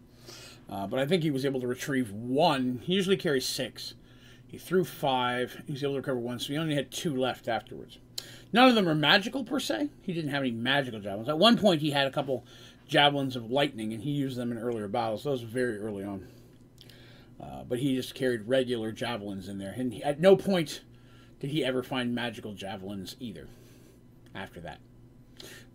Uh, 0.70 0.88
but 0.88 1.00
I 1.00 1.06
think 1.06 1.24
he 1.24 1.32
was 1.32 1.46
able 1.46 1.62
to 1.62 1.68
retrieve 1.68 2.12
one. 2.12 2.82
He 2.84 2.94
usually 2.94 3.18
carries 3.18 3.46
six. 3.46 3.94
He 4.48 4.58
threw 4.58 4.84
five. 4.84 5.62
He 5.68 5.74
was 5.74 5.84
able 5.84 5.94
to 5.94 6.00
recover 6.00 6.20
one, 6.20 6.40
so 6.40 6.48
he 6.48 6.58
only 6.58 6.76
had 6.76 6.92
two 6.92 7.16
left 7.16 7.48
afterwards. 7.48 8.00
None 8.52 8.70
of 8.70 8.76
them 8.76 8.88
are 8.88 8.96
magical 8.96 9.44
per 9.44 9.60
se. 9.60 9.90
He 10.02 10.14
didn't 10.14 10.32
have 10.32 10.42
any 10.42 10.52
magical 10.52 11.00
javelins. 11.00 11.30
At 11.30 11.38
one 11.38 11.58
point, 11.58 11.82
he 11.82 11.92
had 11.92 12.08
a 12.08 12.12
couple 12.12 12.46
javelins 12.88 13.36
of 13.36 13.52
lightning, 13.52 13.94
and 13.94 14.04
he 14.04 14.12
used 14.12 14.38
them 14.38 14.52
in 14.52 14.58
earlier 14.58 14.88
battles. 14.88 15.24
Those 15.24 15.42
were 15.42 15.50
very 15.50 15.78
early 15.78 16.04
on. 16.04 16.28
Uh, 17.42 17.64
but 17.68 17.80
he 17.80 17.96
just 17.96 18.16
carried 18.16 18.48
regular 18.48 18.92
javelins 18.92 19.50
in 19.50 19.58
there. 19.58 19.74
And 19.76 19.94
he, 19.94 20.04
at 20.04 20.20
no 20.20 20.36
point 20.36 20.82
did 21.40 21.50
he 21.50 21.66
ever 21.66 21.84
find 21.84 22.16
magical 22.16 22.54
javelins 22.54 23.16
either 23.20 23.48
after 24.34 24.62
that. 24.62 24.80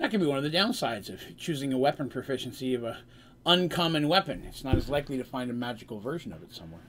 That 0.00 0.10
can 0.10 0.18
be 0.18 0.26
one 0.26 0.38
of 0.38 0.42
the 0.42 0.50
downsides 0.50 1.10
of 1.10 1.20
choosing 1.36 1.74
a 1.74 1.78
weapon 1.78 2.08
proficiency 2.08 2.72
of 2.72 2.82
a 2.82 3.00
uncommon 3.44 4.08
weapon. 4.08 4.44
It's 4.48 4.64
not 4.64 4.76
as 4.76 4.88
likely 4.88 5.18
to 5.18 5.24
find 5.24 5.50
a 5.50 5.52
magical 5.52 6.00
version 6.00 6.32
of 6.32 6.42
it 6.42 6.54
somewhere. 6.54 6.80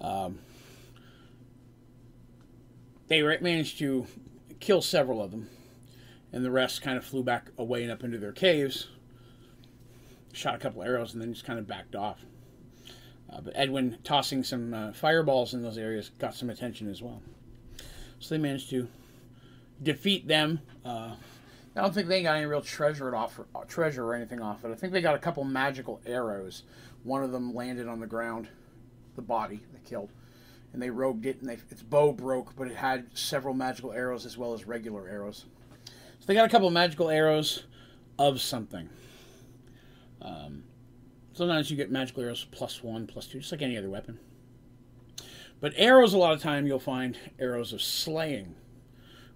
Um, 0.00 0.38
they 3.08 3.20
managed 3.20 3.78
to 3.80 4.06
kill 4.58 4.80
several 4.80 5.22
of 5.22 5.32
them, 5.32 5.50
and 6.32 6.42
the 6.42 6.50
rest 6.50 6.80
kind 6.80 6.96
of 6.96 7.04
flew 7.04 7.22
back 7.22 7.50
away 7.58 7.82
and 7.82 7.92
up 7.92 8.02
into 8.02 8.16
their 8.16 8.32
caves 8.32 8.88
shot 10.32 10.54
a 10.54 10.58
couple 10.58 10.82
arrows 10.82 11.12
and 11.12 11.20
then 11.20 11.34
just 11.34 11.44
kind 11.44 11.58
of 11.58 11.66
backed 11.66 11.94
off. 11.94 12.24
Uh, 13.30 13.42
but 13.42 13.52
Edwin 13.54 13.98
tossing 14.02 14.44
some 14.44 14.72
uh, 14.72 14.92
fireballs 14.94 15.52
in 15.52 15.60
those 15.60 15.76
areas 15.76 16.10
got 16.18 16.34
some 16.34 16.48
attention 16.48 16.88
as 16.88 17.02
well. 17.02 17.20
So 18.18 18.34
they 18.34 18.38
managed 18.38 18.70
to 18.70 18.88
defeat 19.82 20.26
them. 20.28 20.60
Uh, 20.84 21.14
I 21.76 21.82
don't 21.82 21.94
think 21.94 22.08
they 22.08 22.22
got 22.22 22.36
any 22.36 22.46
real 22.46 22.62
treasure 22.62 23.14
off, 23.14 23.40
uh, 23.54 23.60
treasure 23.64 24.04
or 24.04 24.14
anything 24.14 24.40
off 24.40 24.64
it. 24.64 24.70
I 24.70 24.74
think 24.74 24.92
they 24.92 25.00
got 25.00 25.14
a 25.14 25.18
couple 25.18 25.44
magical 25.44 26.00
arrows. 26.04 26.64
One 27.04 27.22
of 27.22 27.32
them 27.32 27.54
landed 27.54 27.88
on 27.88 28.00
the 28.00 28.06
ground, 28.06 28.48
the 29.16 29.22
body 29.22 29.60
they 29.72 29.80
killed, 29.88 30.10
and 30.72 30.82
they 30.82 30.90
rogued 30.90 31.26
it. 31.26 31.40
And 31.40 31.48
they, 31.48 31.58
its 31.70 31.82
bow 31.82 32.12
broke, 32.12 32.54
but 32.56 32.68
it 32.68 32.76
had 32.76 33.06
several 33.16 33.54
magical 33.54 33.92
arrows 33.92 34.26
as 34.26 34.36
well 34.36 34.52
as 34.52 34.66
regular 34.66 35.08
arrows. 35.08 35.44
So 35.86 36.26
they 36.26 36.34
got 36.34 36.44
a 36.44 36.50
couple 36.50 36.68
magical 36.70 37.08
arrows 37.08 37.64
of 38.18 38.40
something. 38.40 38.88
Um, 40.20 40.64
sometimes 41.32 41.70
you 41.70 41.76
get 41.76 41.90
magical 41.90 42.22
arrows 42.22 42.46
plus 42.50 42.82
one, 42.82 43.06
plus 43.06 43.26
two, 43.26 43.38
just 43.38 43.52
like 43.52 43.62
any 43.62 43.78
other 43.78 43.88
weapon. 43.88 44.18
But 45.60 45.72
arrows, 45.76 46.14
a 46.14 46.18
lot 46.18 46.32
of 46.32 46.42
time, 46.42 46.66
you'll 46.66 46.78
find 46.78 47.16
arrows 47.38 47.72
of 47.72 47.80
slaying, 47.80 48.54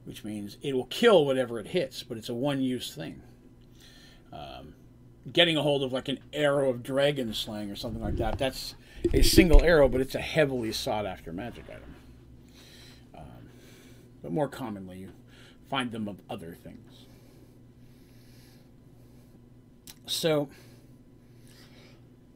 which 0.05 0.25
means 0.25 0.57
it 0.63 0.75
will 0.75 0.87
kill 0.87 1.25
whatever 1.25 1.59
it 1.59 1.69
hits, 1.69 2.03
but 2.03 2.17
it's 2.17 2.29
a 2.29 2.35
one-use 2.35 2.95
thing. 2.95 3.23
Um, 4.33 4.75
getting 5.33 5.57
a 5.57 5.63
hold 5.63 5.83
of 5.83 5.93
like 5.93 6.09
an 6.09 6.19
arrow 6.33 6.71
of 6.71 6.83
dragon 6.83 7.33
slaying 7.33 7.71
or 7.71 7.77
something 7.77 8.03
like 8.03 8.17
that, 8.17 8.39
that's 8.39 8.75
a 9.13 9.23
single 9.23 9.63
arrow, 9.63 9.89
but 9.89 10.01
it's 10.01 10.15
a 10.15 10.21
heavily 10.21 10.73
sought-after 10.73 11.33
magic 11.33 11.65
item. 11.69 11.95
Um, 13.17 13.49
but 14.23 14.33
more 14.33 14.49
commonly, 14.49 14.99
you 14.99 15.13
find 15.69 15.93
them 15.93 16.09
of 16.09 16.21
other 16.29 16.57
things. 16.63 17.07
So 20.07 20.49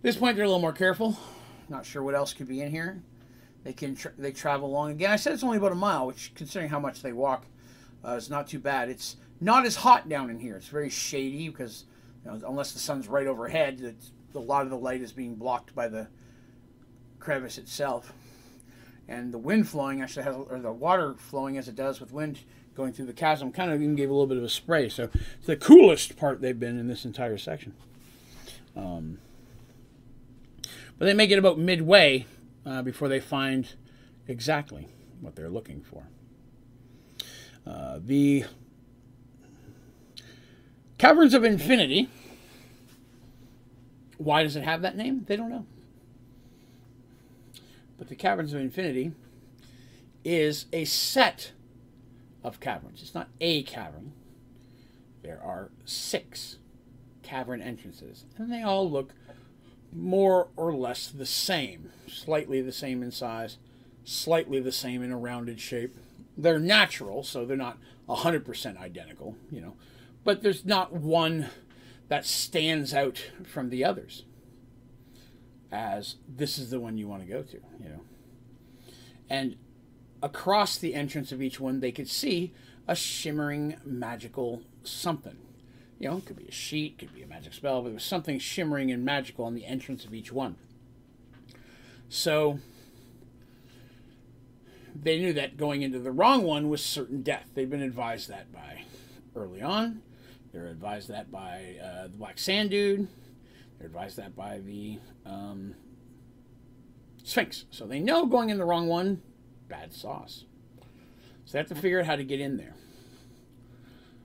this 0.02 0.16
point, 0.16 0.36
they're 0.36 0.44
a 0.44 0.48
little 0.48 0.60
more 0.60 0.72
careful. 0.72 1.18
Not 1.68 1.84
sure 1.84 2.02
what 2.02 2.14
else 2.14 2.32
could 2.32 2.48
be 2.48 2.62
in 2.62 2.70
here. 2.70 3.02
They 3.64 3.72
can 3.72 3.94
tra 3.94 4.12
they 4.16 4.32
travel 4.32 4.68
along 4.68 4.92
again. 4.92 5.10
I 5.10 5.16
said 5.16 5.34
it's 5.34 5.42
only 5.42 5.58
about 5.58 5.72
a 5.72 5.76
mile, 5.76 6.06
which, 6.06 6.32
considering 6.34 6.70
how 6.70 6.80
much 6.80 7.02
they 7.02 7.12
walk, 7.12 7.44
uh, 8.04 8.12
is 8.12 8.30
not 8.30 8.48
too 8.48 8.58
bad. 8.58 8.88
It's 8.88 9.16
not 9.40 9.66
as 9.66 9.76
hot 9.76 10.08
down 10.08 10.30
in 10.30 10.38
here. 10.38 10.56
It's 10.56 10.68
very 10.68 10.90
shady 10.90 11.48
because 11.48 11.84
you 12.24 12.30
know, 12.30 12.40
unless 12.48 12.72
the 12.72 12.78
sun's 12.78 13.08
right 13.08 13.26
overhead, 13.26 13.96
a 14.34 14.38
lot 14.38 14.64
of 14.64 14.70
the 14.70 14.78
light 14.78 15.00
is 15.00 15.12
being 15.12 15.34
blocked 15.34 15.74
by 15.74 15.88
the 15.88 16.08
crevice 17.18 17.58
itself. 17.58 18.12
And 19.08 19.32
the 19.32 19.38
wind 19.38 19.68
flowing 19.68 20.02
actually 20.02 20.24
has, 20.24 20.36
or 20.36 20.58
the 20.58 20.72
water 20.72 21.14
flowing 21.16 21.56
as 21.56 21.68
it 21.68 21.74
does 21.74 22.00
with 22.00 22.12
wind 22.12 22.40
going 22.74 22.92
through 22.92 23.06
the 23.06 23.12
chasm, 23.12 23.50
kind 23.50 23.70
of 23.70 23.80
even 23.80 23.96
gave 23.96 24.10
a 24.10 24.12
little 24.12 24.26
bit 24.26 24.36
of 24.36 24.44
a 24.44 24.48
spray. 24.48 24.88
So 24.88 25.10
it's 25.38 25.46
the 25.46 25.56
coolest 25.56 26.16
part 26.16 26.40
they've 26.40 26.58
been 26.58 26.78
in 26.78 26.88
this 26.88 27.04
entire 27.04 27.38
section. 27.38 27.74
Um, 28.76 29.18
but 30.98 31.06
they 31.06 31.14
make 31.14 31.30
it 31.30 31.38
about 31.38 31.58
midway 31.58 32.26
uh, 32.66 32.82
before 32.82 33.08
they 33.08 33.20
find 33.20 33.68
exactly 34.26 34.88
what 35.20 35.36
they're 35.36 35.48
looking 35.48 35.80
for. 35.80 36.04
Uh, 37.68 37.98
the 38.02 38.44
Caverns 40.96 41.34
of 41.34 41.44
Infinity. 41.44 42.08
Why 44.16 44.42
does 44.42 44.56
it 44.56 44.64
have 44.64 44.82
that 44.82 44.96
name? 44.96 45.24
They 45.28 45.36
don't 45.36 45.50
know. 45.50 45.66
But 47.98 48.08
the 48.08 48.14
Caverns 48.14 48.54
of 48.54 48.60
Infinity 48.60 49.12
is 50.24 50.66
a 50.72 50.84
set 50.84 51.52
of 52.42 52.58
caverns. 52.60 53.02
It's 53.02 53.14
not 53.14 53.28
a 53.40 53.62
cavern. 53.64 54.12
There 55.22 55.40
are 55.42 55.70
six 55.84 56.56
cavern 57.22 57.60
entrances, 57.60 58.24
and 58.36 58.50
they 58.50 58.62
all 58.62 58.90
look 58.90 59.12
more 59.92 60.48
or 60.56 60.72
less 60.72 61.08
the 61.08 61.26
same, 61.26 61.90
slightly 62.06 62.62
the 62.62 62.72
same 62.72 63.02
in 63.02 63.10
size, 63.10 63.58
slightly 64.04 64.60
the 64.60 64.72
same 64.72 65.02
in 65.02 65.12
a 65.12 65.18
rounded 65.18 65.60
shape. 65.60 65.96
They're 66.38 66.60
natural, 66.60 67.24
so 67.24 67.44
they're 67.44 67.56
not 67.56 67.78
100% 68.08 68.78
identical, 68.78 69.36
you 69.50 69.60
know, 69.60 69.74
but 70.22 70.42
there's 70.42 70.64
not 70.64 70.92
one 70.92 71.48
that 72.06 72.24
stands 72.24 72.94
out 72.94 73.30
from 73.44 73.70
the 73.70 73.84
others 73.84 74.24
as 75.70 76.16
this 76.26 76.56
is 76.56 76.70
the 76.70 76.80
one 76.80 76.96
you 76.96 77.08
want 77.08 77.22
to 77.22 77.28
go 77.28 77.42
to, 77.42 77.60
you 77.82 77.88
know. 77.88 78.00
And 79.28 79.56
across 80.22 80.78
the 80.78 80.94
entrance 80.94 81.32
of 81.32 81.42
each 81.42 81.60
one, 81.60 81.80
they 81.80 81.92
could 81.92 82.08
see 82.08 82.54
a 82.86 82.94
shimmering 82.94 83.76
magical 83.84 84.62
something. 84.82 85.36
You 85.98 86.10
know, 86.10 86.16
it 86.18 86.26
could 86.26 86.36
be 86.36 86.46
a 86.46 86.52
sheet, 86.52 86.98
could 86.98 87.12
be 87.14 87.22
a 87.22 87.26
magic 87.26 87.52
spell, 87.52 87.82
but 87.82 87.88
there 87.88 87.94
was 87.94 88.04
something 88.04 88.38
shimmering 88.38 88.90
and 88.90 89.04
magical 89.04 89.44
on 89.44 89.54
the 89.54 89.66
entrance 89.66 90.04
of 90.04 90.14
each 90.14 90.32
one. 90.32 90.56
So 92.08 92.60
they 95.02 95.18
knew 95.18 95.32
that 95.34 95.56
going 95.56 95.82
into 95.82 95.98
the 95.98 96.10
wrong 96.10 96.42
one 96.42 96.68
was 96.68 96.84
certain 96.84 97.22
death. 97.22 97.46
They've 97.54 97.68
been 97.68 97.82
advised 97.82 98.28
that 98.28 98.52
by 98.52 98.82
early 99.36 99.62
on. 99.62 100.02
They're 100.52 100.68
advised 100.68 101.08
that 101.08 101.30
by 101.30 101.76
uh, 101.82 102.04
the 102.04 102.16
Black 102.16 102.38
Sand 102.38 102.70
Dude. 102.70 103.08
They're 103.78 103.86
advised 103.86 104.16
that 104.16 104.34
by 104.34 104.58
the 104.58 104.98
um, 105.24 105.74
Sphinx. 107.22 107.66
So 107.70 107.86
they 107.86 108.00
know 108.00 108.26
going 108.26 108.50
in 108.50 108.58
the 108.58 108.64
wrong 108.64 108.88
one 108.88 109.22
bad 109.68 109.92
sauce. 109.92 110.44
So 111.44 111.52
they 111.52 111.58
have 111.58 111.68
to 111.68 111.74
figure 111.74 112.00
out 112.00 112.06
how 112.06 112.16
to 112.16 112.24
get 112.24 112.40
in 112.40 112.56
there. 112.56 112.74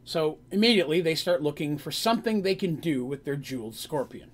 So 0.05 0.39
immediately 0.51 1.01
they 1.01 1.15
start 1.15 1.41
looking 1.41 1.77
for 1.77 1.91
something 1.91 2.41
they 2.41 2.55
can 2.55 2.75
do 2.75 3.05
with 3.05 3.23
their 3.23 3.35
jeweled 3.35 3.75
scorpion 3.75 4.31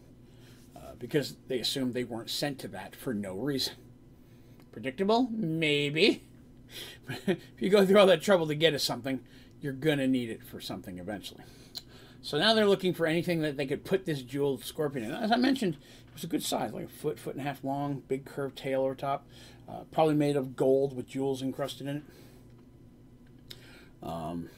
uh, 0.76 0.94
because 0.98 1.36
they 1.48 1.60
assume 1.60 1.92
they 1.92 2.04
weren't 2.04 2.30
sent 2.30 2.60
to 2.60 2.68
that 2.70 2.96
for 2.96 3.14
no 3.14 3.36
reason. 3.36 3.74
Predictable? 4.72 5.30
Maybe. 5.32 6.24
if 7.28 7.40
you 7.60 7.70
go 7.70 7.86
through 7.86 7.98
all 7.98 8.08
that 8.08 8.22
trouble 8.22 8.48
to 8.48 8.56
get 8.56 8.74
us 8.74 8.84
something, 8.84 9.22
you're 9.62 9.74
going 9.74 9.98
to 10.00 10.08
need 10.08 10.30
it 10.30 10.44
for 10.44 10.60
something 10.60 11.00
eventually. 11.00 11.44
So 12.22 12.38
now 12.38 12.54
they're 12.54 12.68
looking 12.68 12.94
for 12.94 13.06
anything 13.06 13.42
that 13.42 13.58
they 13.58 13.66
could 13.66 13.86
put 13.86 14.06
this 14.06 14.22
jeweled 14.22 14.64
scorpion 14.64 15.06
in. 15.06 15.14
As 15.14 15.32
I 15.32 15.38
mentioned, 15.38 15.76
it 15.76 16.14
was 16.14 16.24
a 16.24 16.28
good 16.28 16.44
size, 16.44 16.74
like 16.74 16.86
a 16.86 16.90
foot, 16.90 17.18
foot 17.18 17.34
and 17.36 17.42
a 17.42 17.44
half 17.46 17.64
long, 17.64 18.04
big 18.08 18.26
curved 18.26 18.58
tail 18.58 18.82
over 18.82 18.96
top, 18.96 19.26
uh, 19.70 19.84
probably 19.92 20.16
made 20.16 20.36
of 20.36 20.56
gold 20.56 20.96
with 20.96 21.08
jewels 21.08 21.42
encrusted 21.42 21.88
in 21.88 21.98
it. 21.98 22.04
Um, 24.02 24.50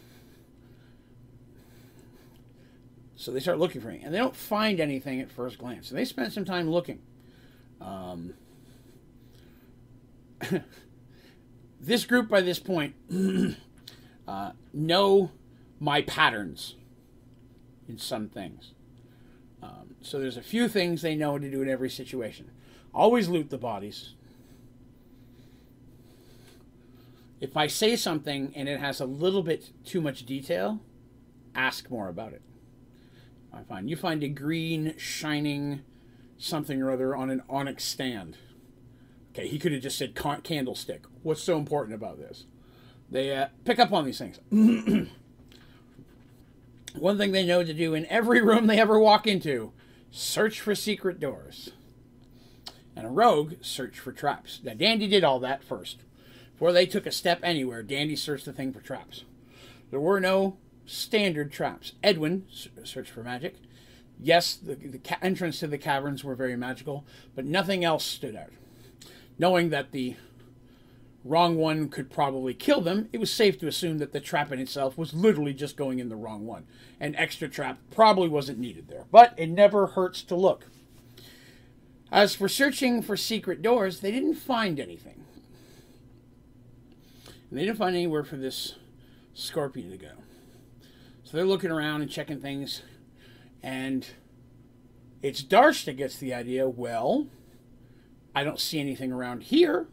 so 3.16 3.32
they 3.32 3.40
start 3.40 3.60
looking 3.60 3.82
for 3.82 3.92
it, 3.92 4.02
and 4.04 4.14
they 4.14 4.18
don't 4.18 4.36
find 4.36 4.80
anything 4.80 5.22
at 5.22 5.32
first 5.32 5.60
glance. 5.60 5.90
So 5.90 5.96
they 5.96 6.06
spend 6.06 6.34
some 6.34 6.46
time 6.46 6.70
looking. 6.70 7.00
Um, 7.80 8.34
this 11.82 12.06
group, 12.06 12.30
by 12.30 12.42
this 12.42 12.60
point, 12.60 12.96
uh, 14.28 14.52
know 14.74 15.32
my 15.80 16.04
patterns 16.04 16.76
in 17.90 17.98
some 17.98 18.30
things. 18.30 18.72
Um, 19.64 19.96
so 20.02 20.20
there's 20.20 20.38
a 20.38 20.44
few 20.44 20.68
things 20.68 21.02
they 21.02 21.16
know 21.16 21.38
to 21.40 21.50
do 21.50 21.62
in 21.62 21.70
every 21.70 21.90
situation. 21.90 22.52
Always 22.94 23.30
loot 23.30 23.50
the 23.50 23.58
bodies. 23.58 24.14
If 27.40 27.58
I 27.58 27.66
say 27.66 27.96
something 27.96 28.54
and 28.56 28.70
it 28.70 28.80
has 28.80 29.00
a 29.00 29.06
little 29.06 29.42
bit 29.42 29.72
too 29.84 30.02
much 30.02 30.26
detail, 30.26 30.80
ask 31.56 31.90
more 31.90 32.08
about 32.08 32.34
it. 32.34 32.44
I 33.52 33.64
find 33.64 33.90
you 33.90 33.96
find 33.96 34.24
a 34.24 34.30
green 34.30 34.94
shining 34.98 35.82
something 36.38 36.82
or 36.82 36.92
other 36.92 37.16
on 37.16 37.30
an 37.30 37.42
onyx 37.50 37.84
stand. 37.84 38.38
Okay, 39.32 39.48
he 39.48 39.58
could 39.58 39.72
have 39.72 39.82
just 39.82 39.98
said 39.98 40.16
candlestick. 40.44 41.04
What's 41.24 41.44
so 41.44 41.58
important 41.58 41.96
about 41.96 42.18
this? 42.18 42.46
They 43.10 43.36
uh, 43.36 43.48
pick 43.66 43.80
up 43.80 43.92
on 43.92 44.06
these 44.06 44.18
things. 44.18 44.40
One 46.98 47.18
thing 47.18 47.32
they 47.32 47.46
know 47.46 47.64
to 47.64 47.74
do 47.74 47.94
in 47.94 48.06
every 48.08 48.42
room 48.42 48.68
they 48.68 48.80
ever 48.80 49.00
walk 49.00 49.28
into 49.28 49.72
search 50.12 50.60
for 50.60 50.76
secret 50.76 51.20
doors. 51.20 51.72
And 52.96 53.06
a 53.06 53.10
rogue, 53.10 53.54
search 53.62 53.98
for 54.00 54.12
traps. 54.12 54.60
Now, 54.64 54.74
Dandy 54.74 55.08
did 55.08 55.24
all 55.24 55.40
that 55.40 55.64
first. 55.64 56.00
Before 56.54 56.74
they 56.74 56.86
took 56.86 57.06
a 57.06 57.12
step 57.12 57.40
anywhere, 57.44 57.82
Dandy 57.82 58.16
searched 58.16 58.46
the 58.46 58.54
thing 58.54 58.74
for 58.74 58.82
traps. 58.82 59.24
There 59.90 60.00
were 60.00 60.20
no 60.20 60.58
standard 60.86 61.52
traps. 61.52 61.94
Edwin 62.04 62.46
searched 62.84 63.12
for 63.12 63.24
magic. 63.24 63.56
Yes, 64.20 64.56
the, 64.56 64.76
the 64.76 65.00
entrance 65.24 65.60
to 65.60 65.68
the 65.68 65.78
caverns 65.78 66.24
were 66.24 66.36
very 66.36 66.56
magical, 66.56 67.06
but 67.36 67.46
nothing 67.46 67.84
else 67.84 68.06
stood 68.06 68.36
out. 68.36 68.52
Knowing 69.40 69.70
that 69.70 69.92
the 69.92 70.16
wrong 71.24 71.56
one 71.56 71.90
could 71.90 72.10
probably 72.10 72.54
kill 72.54 72.82
them, 72.82 73.10
it 73.14 73.20
was 73.20 73.32
safe 73.32 73.60
to 73.60 73.68
assume 73.68 74.00
that 74.00 74.12
the 74.12 74.20
trap 74.20 74.52
in 74.52 74.60
itself 74.60 74.98
was 74.98 75.14
literally 75.14 75.54
just 75.54 75.78
going 75.78 76.00
in 76.00 76.10
the 76.10 76.16
wrong 76.16 76.46
one. 76.46 76.66
An 77.00 77.16
extra 77.16 77.48
trap 77.48 77.78
probably 77.92 78.28
wasn't 78.28 78.60
needed 78.60 78.88
there, 78.88 79.06
but 79.12 79.34
it 79.38 79.50
never 79.50 79.88
hurts 79.88 80.24
to 80.24 80.36
look. 80.36 80.66
As 82.12 82.36
for 82.36 82.50
searching 82.50 83.02
for 83.02 83.16
secret 83.16 83.62
doors, 83.62 84.02
they 84.02 84.12
didn't 84.12 84.36
find 84.36 84.80
anything. 84.80 85.24
And 87.50 87.60
they 87.60 87.66
didn't 87.66 87.78
find 87.78 87.96
anywhere 87.96 88.24
for 88.24 88.38
this 88.38 88.76
scorpion 89.34 89.92
to 89.92 89.98
go. 89.98 90.12
So 91.24 91.38
they're 91.38 91.46
looking 91.46 91.72
around 91.72 92.02
and 92.02 92.12
checking 92.12 92.42
things, 92.42 92.82
and 93.64 94.08
it's 95.22 95.42
Darsh 95.42 95.86
that 95.86 95.94
gets 95.94 96.18
the 96.18 96.34
idea 96.34 96.68
well, 96.68 97.28
I 98.36 98.44
don't 98.44 98.60
see 98.60 98.80
anything 98.80 99.12
around 99.12 99.44
here. 99.44 99.88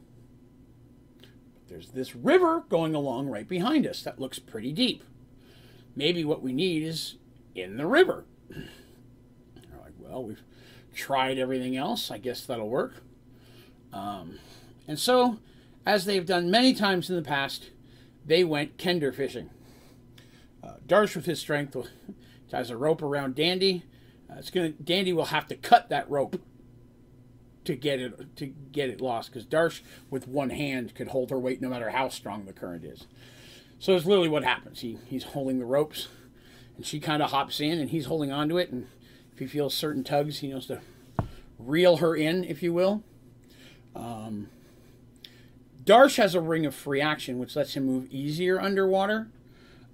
There's 1.68 1.90
this 1.90 2.16
river 2.16 2.64
going 2.68 2.94
along 2.94 3.28
right 3.28 3.46
behind 3.46 3.87
us 3.87 4.02
that 4.02 4.20
looks 4.20 4.38
pretty 4.38 4.72
deep. 4.72 5.04
Maybe 5.94 6.24
what 6.24 6.42
we 6.42 6.52
need 6.52 6.83
is 6.83 7.16
in 7.54 7.76
the 7.76 7.87
river. 7.87 8.24
They're 8.48 9.81
like, 9.81 9.94
well, 9.98 10.24
we've 10.24 10.42
tried 10.94 11.38
everything 11.38 11.76
else. 11.76 12.11
I 12.11 12.18
guess 12.18 12.44
that'll 12.46 12.68
work. 12.68 12.94
Um, 13.92 14.38
and 14.87 14.98
so, 14.98 15.38
as 15.85 16.04
they've 16.04 16.26
done 16.26 16.50
many 16.50 16.74
times 16.74 17.11
in 17.11 17.16
the 17.16 17.22
past, 17.22 17.70
they 18.24 18.44
went 18.44 18.78
kender 18.78 19.14
fishing. 19.14 19.50
Uh, 20.62 20.74
Darsh, 20.87 21.16
with 21.16 21.26
his 21.26 21.40
strength, 21.40 21.76
ties 22.50 22.70
a 22.70 22.76
rope 22.76 23.02
around 23.02 23.35
Dandy. 23.35 23.85
Uh, 24.31 24.35
it's 24.38 24.50
gonna 24.50 24.70
Dandy 24.70 25.12
will 25.12 25.26
have 25.26 25.46
to 25.48 25.57
cut 25.57 25.88
that 25.88 26.09
rope 26.11 26.40
to 27.68 27.76
get 27.76 28.00
it 28.00 28.35
to 28.37 28.46
get 28.46 28.88
it 28.88 28.98
lost 28.98 29.31
because 29.31 29.46
Darsh 29.46 29.83
with 30.09 30.26
one 30.26 30.48
hand 30.48 30.94
could 30.94 31.09
hold 31.09 31.28
her 31.28 31.38
weight 31.38 31.61
no 31.61 31.68
matter 31.68 31.90
how 31.90 32.09
strong 32.09 32.46
the 32.46 32.54
current 32.54 32.83
is. 32.83 33.07
So 33.78 33.94
it's 33.94 34.07
literally 34.07 34.31
what 34.31 34.42
happens. 34.42 34.81
He 34.81 34.96
he's 35.04 35.24
holding 35.24 35.59
the 35.59 35.66
ropes, 35.66 36.09
and 36.78 36.87
she 36.87 36.98
kind 36.98 37.22
of 37.22 37.31
hops 37.31 37.61
in, 37.61 37.78
and 37.78 37.90
he's 37.90 38.07
holding 38.07 38.33
onto 38.33 38.57
it. 38.57 38.70
And 38.70 38.87
if 39.35 39.38
he 39.38 39.46
feels 39.46 39.74
certain 39.74 40.02
tugs, 40.02 40.38
he 40.38 40.48
knows 40.48 40.66
to 40.68 40.81
reel 41.59 41.98
her 41.98 42.16
in, 42.16 42.42
if 42.42 42.62
you 42.62 42.72
will. 42.72 43.04
Um, 43.94 44.48
Darsh 45.85 46.16
has 46.16 46.35
a 46.35 46.40
ring 46.40 46.64
of 46.64 46.74
free 46.74 47.02
action, 47.02 47.38
which 47.38 47.54
lets 47.54 47.74
him 47.74 47.85
move 47.85 48.07
easier 48.11 48.59
underwater. 48.59 49.28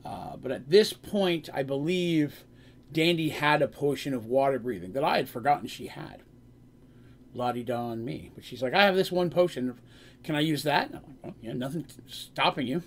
Uh, 0.05 0.37
but 0.37 0.53
at 0.53 0.71
this 0.71 0.93
point, 0.93 1.49
I 1.53 1.65
believe 1.65 2.45
Dandy 2.93 3.31
had 3.31 3.63
a 3.63 3.69
potion 3.69 4.15
of 4.15 4.27
water 4.27 4.61
breathing 4.61 4.93
that 4.93 5.03
I 5.03 5.17
had 5.17 5.29
forgotten 5.29 5.67
she 5.67 5.89
had 5.89 6.24
di 7.35 7.63
da 7.63 7.87
on 7.87 8.05
me. 8.05 8.31
But 8.35 8.45
she's 8.45 8.63
like, 8.63 8.75
I 8.75 8.85
have 8.85 8.97
this 8.97 9.13
one 9.13 9.31
potion. 9.31 9.79
Can 10.23 10.35
I 10.35 10.41
use 10.41 10.63
that? 10.63 10.89
I'm 10.89 10.95
like, 10.95 11.03
well, 11.23 11.35
yeah, 11.43 11.53
nothing 11.53 11.87
stopping 12.07 12.67
you. 12.67 12.83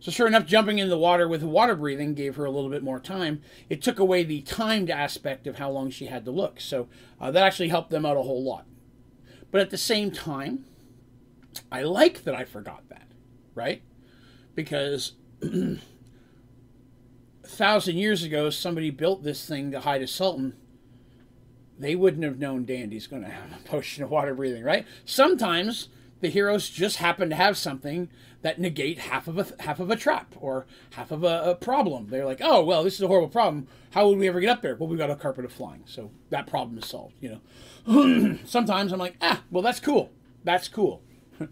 So 0.00 0.10
sure 0.10 0.26
enough, 0.26 0.46
jumping 0.46 0.80
in 0.80 0.88
the 0.88 0.98
water 0.98 1.28
with 1.28 1.44
water 1.44 1.76
breathing 1.76 2.14
gave 2.14 2.34
her 2.34 2.44
a 2.44 2.50
little 2.50 2.70
bit 2.70 2.82
more 2.82 2.98
time. 2.98 3.40
It 3.70 3.82
took 3.82 4.00
away 4.00 4.24
the 4.24 4.42
timed 4.42 4.90
aspect 4.90 5.46
of 5.46 5.58
how 5.58 5.70
long 5.70 5.90
she 5.90 6.06
had 6.06 6.24
to 6.24 6.32
look. 6.32 6.60
So 6.60 6.88
uh, 7.20 7.30
that 7.30 7.44
actually 7.44 7.68
helped 7.68 7.90
them 7.90 8.04
out 8.04 8.16
a 8.16 8.22
whole 8.22 8.42
lot. 8.42 8.66
But 9.52 9.60
at 9.60 9.70
the 9.70 9.78
same 9.78 10.10
time, 10.10 10.64
I 11.70 11.82
like 11.82 12.24
that 12.24 12.34
I 12.34 12.44
forgot 12.44 12.88
that, 12.88 13.06
right? 13.54 13.82
Because 14.56 15.12
a 15.42 15.78
thousand 17.44 17.96
years 17.96 18.24
ago, 18.24 18.50
somebody 18.50 18.90
built 18.90 19.22
this 19.22 19.46
thing 19.46 19.70
to 19.70 19.80
hide 19.80 20.02
a 20.02 20.08
sultan 20.08 20.54
they 21.82 21.96
wouldn't 21.96 22.24
have 22.24 22.38
known 22.38 22.64
Dandy's 22.64 23.06
going 23.06 23.22
to 23.22 23.28
have 23.28 23.52
a 23.52 23.68
potion 23.68 24.04
of 24.04 24.10
water 24.10 24.34
breathing, 24.34 24.62
right? 24.62 24.86
Sometimes 25.04 25.88
the 26.20 26.28
heroes 26.28 26.70
just 26.70 26.96
happen 26.96 27.28
to 27.30 27.36
have 27.36 27.56
something 27.58 28.08
that 28.42 28.60
negate 28.60 28.98
half 28.98 29.26
of 29.26 29.38
a 29.38 29.62
half 29.62 29.80
of 29.80 29.90
a 29.90 29.96
trap 29.96 30.34
or 30.40 30.66
half 30.92 31.10
of 31.10 31.24
a, 31.24 31.42
a, 31.50 31.54
problem. 31.56 32.08
They're 32.08 32.24
like, 32.24 32.40
oh 32.40 32.62
well, 32.64 32.84
this 32.84 32.94
is 32.94 33.02
a 33.02 33.08
horrible 33.08 33.28
problem. 33.28 33.66
How 33.90 34.08
would 34.08 34.18
we 34.18 34.28
ever 34.28 34.40
get 34.40 34.50
up 34.50 34.62
there? 34.62 34.76
Well, 34.76 34.88
we've 34.88 34.98
got 34.98 35.10
a 35.10 35.16
carpet 35.16 35.44
of 35.44 35.52
flying, 35.52 35.82
so 35.84 36.10
that 36.30 36.46
problem 36.46 36.78
is 36.78 36.86
solved. 36.86 37.14
You 37.20 37.40
know. 37.86 38.38
Sometimes 38.44 38.92
I'm 38.92 38.98
like, 39.00 39.16
ah, 39.20 39.42
well, 39.50 39.62
that's 39.62 39.80
cool. 39.80 40.10
That's 40.44 40.68
cool. 40.68 41.02
it 41.40 41.48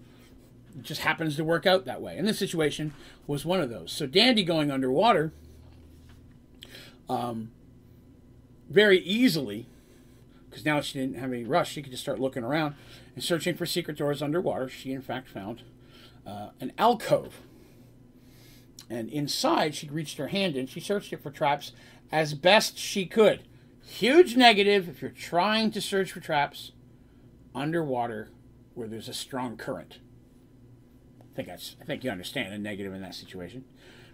just 0.82 1.00
happens 1.00 1.36
to 1.36 1.44
work 1.44 1.66
out 1.66 1.84
that 1.86 2.00
way. 2.00 2.16
And 2.16 2.26
this 2.26 2.38
situation 2.38 2.92
was 3.26 3.44
one 3.44 3.60
of 3.60 3.70
those. 3.70 3.90
So 3.90 4.06
Dandy 4.06 4.44
going 4.44 4.70
underwater, 4.70 5.32
um, 7.08 7.50
very 8.68 9.00
easily 9.00 9.66
because 10.50 10.64
now 10.64 10.80
she 10.80 10.98
didn't 10.98 11.16
have 11.16 11.32
any 11.32 11.44
rush. 11.44 11.70
She 11.70 11.80
could 11.80 11.92
just 11.92 12.02
start 12.02 12.18
looking 12.18 12.42
around 12.42 12.74
and 13.14 13.22
searching 13.22 13.54
for 13.54 13.66
secret 13.66 13.96
doors 13.96 14.20
underwater. 14.20 14.68
She, 14.68 14.92
in 14.92 15.00
fact, 15.00 15.28
found 15.28 15.62
uh, 16.26 16.50
an 16.60 16.72
alcove. 16.76 17.40
And 18.88 19.08
inside, 19.08 19.76
she 19.76 19.88
reached 19.88 20.18
her 20.18 20.28
hand 20.28 20.56
in. 20.56 20.66
She 20.66 20.80
searched 20.80 21.12
it 21.12 21.22
for 21.22 21.30
traps 21.30 21.72
as 22.10 22.34
best 22.34 22.76
she 22.76 23.06
could. 23.06 23.44
Huge 23.86 24.36
negative 24.36 24.88
if 24.88 25.00
you're 25.00 25.10
trying 25.12 25.70
to 25.70 25.80
search 25.80 26.12
for 26.12 26.20
traps 26.20 26.72
underwater 27.54 28.30
where 28.74 28.88
there's 28.88 29.08
a 29.08 29.14
strong 29.14 29.56
current. 29.56 30.00
I 31.20 31.36
think 31.36 31.48
that's. 31.48 31.76
I 31.80 31.84
think 31.84 32.02
you 32.02 32.10
understand 32.10 32.52
a 32.52 32.58
negative 32.58 32.92
in 32.92 33.02
that 33.02 33.14
situation. 33.14 33.64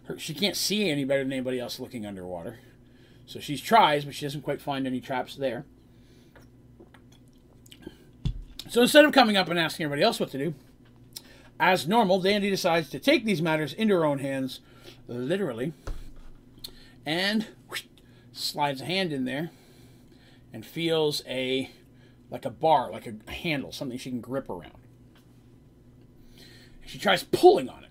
Her, 0.04 0.18
she 0.18 0.34
can't 0.34 0.56
see 0.56 0.90
any 0.90 1.04
better 1.04 1.24
than 1.24 1.32
anybody 1.32 1.58
else 1.58 1.80
looking 1.80 2.04
underwater. 2.04 2.58
So 3.24 3.40
she 3.40 3.56
tries, 3.56 4.04
but 4.04 4.14
she 4.14 4.26
doesn't 4.26 4.42
quite 4.42 4.60
find 4.60 4.86
any 4.86 5.00
traps 5.00 5.34
there. 5.34 5.64
So 8.68 8.82
instead 8.82 9.04
of 9.04 9.12
coming 9.12 9.36
up 9.36 9.48
and 9.48 9.58
asking 9.58 9.84
everybody 9.84 10.02
else 10.02 10.18
what 10.18 10.30
to 10.30 10.38
do, 10.38 10.54
as 11.58 11.86
normal, 11.86 12.20
Dandy 12.20 12.50
decides 12.50 12.90
to 12.90 12.98
take 12.98 13.24
these 13.24 13.40
matters 13.40 13.72
into 13.72 13.94
her 13.94 14.04
own 14.04 14.18
hands, 14.18 14.60
literally, 15.08 15.72
and 17.04 17.46
whoosh, 17.68 17.84
slides 18.32 18.80
a 18.80 18.84
hand 18.84 19.12
in 19.12 19.24
there 19.24 19.50
and 20.52 20.66
feels 20.66 21.22
a 21.26 21.70
like 22.28 22.44
a 22.44 22.50
bar, 22.50 22.90
like 22.90 23.06
a 23.06 23.30
handle, 23.30 23.70
something 23.70 23.96
she 23.96 24.10
can 24.10 24.20
grip 24.20 24.50
around. 24.50 24.72
She 26.84 26.98
tries 26.98 27.22
pulling 27.22 27.68
on 27.68 27.84
it. 27.84 27.90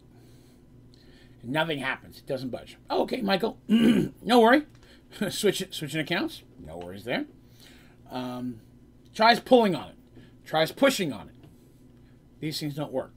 Nothing 1.41 1.79
happens. 1.79 2.17
It 2.17 2.25
doesn't 2.25 2.49
budge. 2.49 2.77
Oh, 2.89 3.03
okay, 3.03 3.21
Michael. 3.21 3.57
no 3.67 4.39
worry. 4.39 4.63
Switch 5.29 5.63
switching 5.71 6.01
accounts. 6.01 6.41
No 6.65 6.77
worries 6.77 7.05
there. 7.05 7.25
Um, 8.11 8.59
tries 9.13 9.39
pulling 9.39 9.75
on 9.75 9.89
it. 9.89 9.95
Tries 10.45 10.71
pushing 10.71 11.11
on 11.11 11.29
it. 11.29 11.35
These 12.39 12.59
things 12.59 12.75
don't 12.75 12.91
work. 12.91 13.13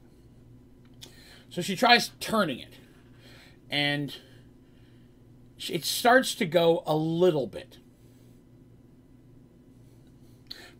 So 1.51 1.61
she 1.63 1.77
tries 1.77 2.11
turning 2.21 2.59
it. 2.59 2.75
And 3.71 4.17
it 5.69 5.85
starts 5.85 6.35
to 6.37 6.47
go 6.47 6.83
a 6.87 6.97
little 6.97 7.47
bit. 7.47 7.79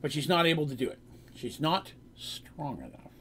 But 0.01 0.13
she's 0.13 0.29
not 0.29 0.47
able 0.47 0.67
to 0.67 0.75
do 0.75 0.89
it. 0.89 0.99
She's 1.35 1.61
not 1.61 1.93
strong 2.17 2.79
enough. 2.79 3.13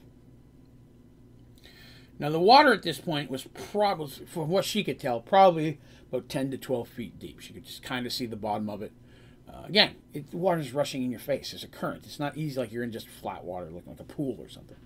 Now, 2.20 2.30
the 2.30 2.40
water 2.40 2.74
at 2.74 2.82
this 2.82 3.00
point 3.00 3.30
was 3.30 3.44
probably, 3.44 4.26
from 4.26 4.50
what 4.50 4.66
she 4.66 4.84
could 4.84 5.00
tell, 5.00 5.20
probably 5.20 5.80
about 6.10 6.30
10 6.30 6.52
to 6.52 6.58
12 6.58 6.88
feet 6.88 7.20
deep. 7.20 7.40
She 7.40 7.54
could 7.54 7.66
just 7.66 7.84
kind 7.84 8.06
of 8.06 8.14
see 8.14 8.26
the 8.26 8.36
bottom 8.36 8.70
of 8.70 8.82
it. 8.82 8.92
Uh, 9.58 9.66
again, 9.68 9.96
it, 10.14 10.30
the 10.32 10.38
water's 10.38 10.74
rushing 10.74 11.04
in 11.04 11.12
your 11.12 11.20
face. 11.20 11.52
There's 11.52 11.64
a 11.64 11.68
current. 11.68 12.06
It's 12.06 12.20
not 12.20 12.38
easy 12.38 12.60
like 12.60 12.72
you're 12.72 12.84
in 12.84 12.92
just 12.92 13.08
flat 13.08 13.44
water, 13.44 13.70
looking 13.70 13.92
like 13.92 14.00
a 14.00 14.04
pool 14.04 14.38
or 14.40 14.50
something. 14.50 14.78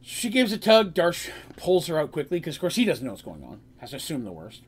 She 0.00 0.30
gives 0.30 0.52
a 0.52 0.58
tug. 0.58 0.94
Darsh 0.94 1.30
pulls 1.56 1.86
her 1.88 1.98
out 1.98 2.12
quickly 2.12 2.38
because, 2.38 2.56
of 2.56 2.60
course, 2.60 2.76
he 2.76 2.84
doesn't 2.84 3.04
know 3.04 3.12
what's 3.12 3.22
going 3.22 3.42
on. 3.44 3.60
Has 3.78 3.90
to 3.90 3.96
assume 3.96 4.24
the 4.24 4.32
worst. 4.32 4.62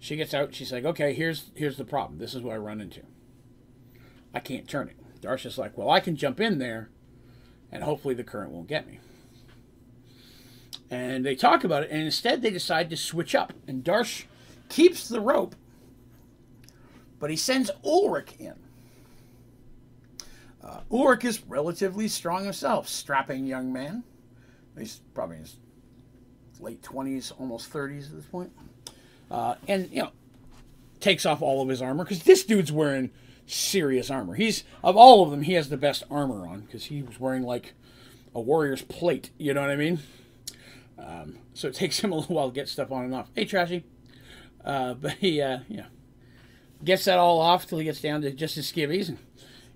She 0.00 0.16
gets 0.16 0.34
out. 0.34 0.54
She's 0.54 0.72
like, 0.72 0.84
"Okay, 0.84 1.14
here's 1.14 1.50
here's 1.54 1.76
the 1.76 1.84
problem. 1.84 2.18
This 2.18 2.34
is 2.34 2.42
what 2.42 2.54
I 2.54 2.58
run 2.58 2.80
into. 2.80 3.02
I 4.34 4.40
can't 4.40 4.68
turn 4.68 4.88
it." 4.88 4.96
Darsh 5.20 5.46
is 5.46 5.58
like, 5.58 5.78
"Well, 5.78 5.90
I 5.90 6.00
can 6.00 6.16
jump 6.16 6.40
in 6.40 6.58
there, 6.58 6.90
and 7.70 7.84
hopefully 7.84 8.14
the 8.14 8.24
current 8.24 8.50
won't 8.50 8.66
get 8.66 8.86
me." 8.86 8.98
And 10.90 11.24
they 11.24 11.36
talk 11.36 11.62
about 11.62 11.84
it, 11.84 11.90
and 11.90 12.02
instead 12.02 12.42
they 12.42 12.50
decide 12.50 12.90
to 12.90 12.96
switch 12.96 13.34
up. 13.34 13.52
And 13.68 13.84
Darsh 13.84 14.24
keeps 14.68 15.08
the 15.08 15.20
rope, 15.20 15.54
but 17.22 17.30
he 17.30 17.36
sends 17.36 17.70
Ulrich 17.84 18.34
in. 18.40 18.54
Uh, 20.60 20.80
Ulrich 20.90 21.24
is 21.24 21.40
relatively 21.46 22.08
strong 22.08 22.42
himself, 22.42 22.88
strapping 22.88 23.46
young 23.46 23.72
man. 23.72 24.02
He's 24.76 25.00
probably 25.14 25.36
in 25.36 25.42
his 25.42 25.56
late 26.58 26.82
20s, 26.82 27.30
almost 27.38 27.72
30s 27.72 28.06
at 28.06 28.16
this 28.16 28.24
point. 28.24 28.50
Uh, 29.30 29.54
and, 29.68 29.88
you 29.92 30.02
know, 30.02 30.10
takes 30.98 31.24
off 31.24 31.42
all 31.42 31.62
of 31.62 31.68
his 31.68 31.80
armor 31.80 32.02
because 32.02 32.24
this 32.24 32.44
dude's 32.44 32.72
wearing 32.72 33.12
serious 33.46 34.10
armor. 34.10 34.34
He's, 34.34 34.64
of 34.82 34.96
all 34.96 35.22
of 35.22 35.30
them, 35.30 35.42
he 35.42 35.52
has 35.52 35.68
the 35.68 35.76
best 35.76 36.02
armor 36.10 36.44
on 36.44 36.62
because 36.62 36.86
he 36.86 37.04
was 37.04 37.20
wearing 37.20 37.44
like 37.44 37.74
a 38.34 38.40
warrior's 38.40 38.82
plate. 38.82 39.30
You 39.38 39.54
know 39.54 39.60
what 39.60 39.70
I 39.70 39.76
mean? 39.76 40.00
Um, 40.98 41.38
so 41.54 41.68
it 41.68 41.74
takes 41.76 42.00
him 42.00 42.10
a 42.10 42.16
little 42.16 42.34
while 42.34 42.48
to 42.48 42.54
get 42.54 42.68
stuff 42.68 42.90
on 42.90 43.04
and 43.04 43.14
off. 43.14 43.30
Hey, 43.32 43.44
Trashy. 43.44 43.84
Uh, 44.64 44.94
but 44.94 45.12
he, 45.12 45.40
uh, 45.40 45.60
know, 45.68 45.84
gets 46.84 47.04
that 47.04 47.18
all 47.18 47.40
off 47.40 47.66
till 47.66 47.78
he 47.78 47.84
gets 47.84 48.00
down 48.00 48.22
to 48.22 48.30
just 48.32 48.56
his 48.56 48.70
skivvies. 48.70 49.08
And 49.08 49.18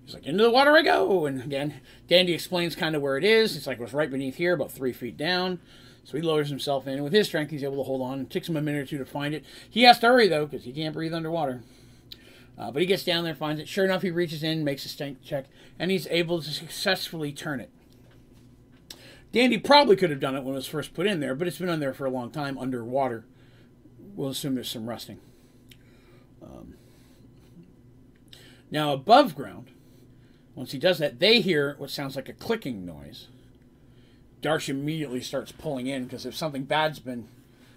he's 0.05 0.13
like, 0.13 0.25
into 0.25 0.43
the 0.43 0.51
water 0.51 0.71
I 0.71 0.81
go. 0.81 1.25
And 1.25 1.41
again, 1.41 1.81
Dandy 2.07 2.33
explains 2.33 2.75
kind 2.75 2.95
of 2.95 3.01
where 3.01 3.17
it 3.17 3.23
is. 3.23 3.55
It's 3.55 3.67
like 3.67 3.79
it 3.79 3.83
was 3.83 3.93
right 3.93 4.11
beneath 4.11 4.35
here, 4.35 4.53
about 4.53 4.71
three 4.71 4.93
feet 4.93 5.17
down. 5.17 5.59
So 6.03 6.17
he 6.17 6.23
lowers 6.23 6.49
himself 6.49 6.87
in. 6.87 6.93
And 6.93 7.03
with 7.03 7.13
his 7.13 7.27
strength, 7.27 7.51
he's 7.51 7.63
able 7.63 7.77
to 7.77 7.83
hold 7.83 8.01
on. 8.01 8.21
It 8.21 8.29
takes 8.29 8.47
him 8.47 8.55
a 8.55 8.61
minute 8.61 8.83
or 8.83 8.85
two 8.85 8.97
to 8.97 9.05
find 9.05 9.33
it. 9.33 9.43
He 9.69 9.83
has 9.83 9.99
to 9.99 10.07
hurry, 10.07 10.27
though, 10.27 10.45
because 10.45 10.63
he 10.63 10.71
can't 10.71 10.93
breathe 10.93 11.13
underwater. 11.13 11.63
Uh, 12.57 12.71
but 12.71 12.81
he 12.81 12.85
gets 12.85 13.03
down 13.03 13.23
there, 13.23 13.35
finds 13.35 13.61
it. 13.61 13.67
Sure 13.67 13.85
enough, 13.85 14.01
he 14.01 14.09
reaches 14.09 14.41
in, 14.41 14.63
makes 14.63 14.85
a 14.85 14.89
strength 14.89 15.23
check, 15.23 15.45
and 15.77 15.91
he's 15.91 16.07
able 16.07 16.41
to 16.41 16.49
successfully 16.49 17.31
turn 17.31 17.59
it. 17.59 17.69
Dandy 19.31 19.57
probably 19.57 19.95
could 19.95 20.09
have 20.09 20.19
done 20.19 20.35
it 20.35 20.43
when 20.43 20.53
it 20.53 20.57
was 20.57 20.67
first 20.67 20.93
put 20.93 21.05
in 21.05 21.19
there, 21.19 21.35
but 21.35 21.47
it's 21.47 21.59
been 21.59 21.69
on 21.69 21.79
there 21.79 21.93
for 21.93 22.05
a 22.05 22.09
long 22.09 22.31
time 22.31 22.57
underwater. 22.57 23.25
We'll 24.15 24.29
assume 24.29 24.55
there's 24.55 24.71
some 24.71 24.89
rusting. 24.89 25.19
Um, 26.41 26.75
now, 28.69 28.93
above 28.93 29.35
ground, 29.35 29.71
once 30.55 30.71
he 30.71 30.79
does 30.79 30.97
that, 30.99 31.19
they 31.19 31.41
hear 31.41 31.75
what 31.77 31.89
sounds 31.89 32.15
like 32.15 32.29
a 32.29 32.33
clicking 32.33 32.85
noise. 32.85 33.27
Darsh 34.41 34.69
immediately 34.69 35.21
starts 35.21 35.51
pulling 35.51 35.87
in 35.87 36.05
because 36.05 36.25
if 36.25 36.35
something 36.35 36.63
bad's 36.63 36.99
been 36.99 37.27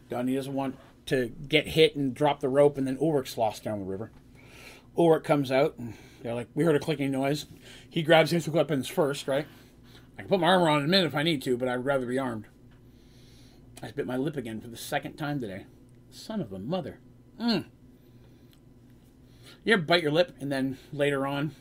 done, 0.09 0.29
he 0.29 0.35
doesn't 0.35 0.55
want 0.55 0.77
to 1.07 1.33
get 1.49 1.69
hit 1.69 1.97
and 1.97 2.15
drop 2.15 2.41
the 2.41 2.49
rope, 2.49 2.77
and 2.77 2.87
then 2.87 2.99
Ulrich's 3.01 3.39
lost 3.39 3.65
down 3.65 3.81
the 3.81 3.85
river. 3.85 4.11
Ulrich 4.97 5.25
comes 5.25 5.51
out, 5.51 5.75
and 5.79 5.95
they're 6.23 6.35
like, 6.35 6.49
We 6.55 6.65
heard 6.65 6.77
a 6.77 6.81
clicking 6.81 7.11
noise. 7.11 7.47
He 7.89 8.03
grabs 8.03 8.31
his 8.31 8.49
weapons 8.49 8.89
first, 8.89 9.29
right? 9.29 9.47
I 10.17 10.23
can 10.23 10.29
put 10.29 10.41
my 10.41 10.49
armor 10.49 10.69
on 10.69 10.81
in 10.81 10.85
a 10.85 10.89
minute 10.89 11.07
if 11.07 11.15
I 11.15 11.23
need 11.23 11.43
to, 11.43 11.57
but 11.57 11.69
I'd 11.69 11.85
rather 11.85 12.07
be 12.07 12.19
armed. 12.19 12.47
I 13.83 13.91
bit 13.93 14.07
my 14.07 14.17
lip 14.17 14.37
again 14.37 14.61
for 14.61 14.69
the 14.69 14.77
second 14.77 15.17
time 15.17 15.41
today. 15.41 15.65
Son 16.11 16.41
of 16.41 16.53
a 16.53 16.59
mother. 16.59 16.99
Mm. 17.41 17.65
You 19.65 19.75
ever 19.75 19.83
bite 19.83 20.03
your 20.03 20.13
lip 20.13 20.35
and 20.41 20.51
then 20.51 20.79
later 20.93 21.27
on, 21.27 21.55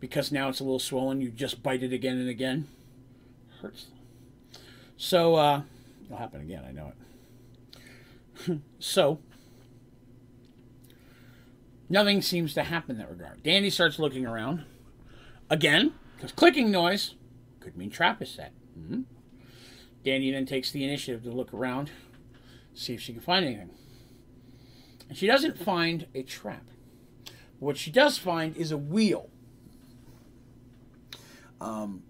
because 0.00 0.30
now 0.30 0.48
it's 0.48 0.60
a 0.60 0.64
little 0.64 0.78
swollen, 0.78 1.20
you 1.20 1.30
just 1.30 1.62
bite 1.62 1.82
it 1.82 1.92
again 1.92 2.18
and 2.18 2.28
again? 2.28 2.68
Hurts. 3.60 3.86
So, 4.96 5.34
uh, 5.34 5.62
it'll 6.04 6.18
happen 6.18 6.40
again, 6.40 6.64
I 6.66 6.72
know 6.72 6.92
it. 8.48 8.60
so, 8.78 9.18
nothing 11.88 12.22
seems 12.22 12.54
to 12.54 12.62
happen 12.62 12.92
in 12.92 12.98
that 12.98 13.10
regard. 13.10 13.42
Dandy 13.42 13.70
starts 13.70 13.98
looking 13.98 14.26
around. 14.26 14.64
Again, 15.50 15.94
because 16.16 16.32
clicking 16.32 16.70
noise 16.70 17.14
could 17.58 17.76
mean 17.76 17.90
trap 17.90 18.22
is 18.22 18.30
set. 18.30 18.52
Mm-hmm. 18.78 19.02
Dandy 20.04 20.30
then 20.30 20.46
takes 20.46 20.70
the 20.70 20.84
initiative 20.84 21.24
to 21.24 21.30
look 21.30 21.52
around, 21.52 21.90
see 22.74 22.94
if 22.94 23.00
she 23.00 23.12
can 23.12 23.22
find 23.22 23.44
anything. 23.44 23.70
And 25.08 25.16
she 25.16 25.26
doesn't 25.26 25.58
find 25.58 26.06
a 26.14 26.22
trap. 26.22 26.64
What 27.58 27.76
she 27.76 27.90
does 27.90 28.18
find 28.18 28.56
is 28.56 28.72
a 28.72 28.78
wheel. 28.78 29.28
Um, 31.60 32.02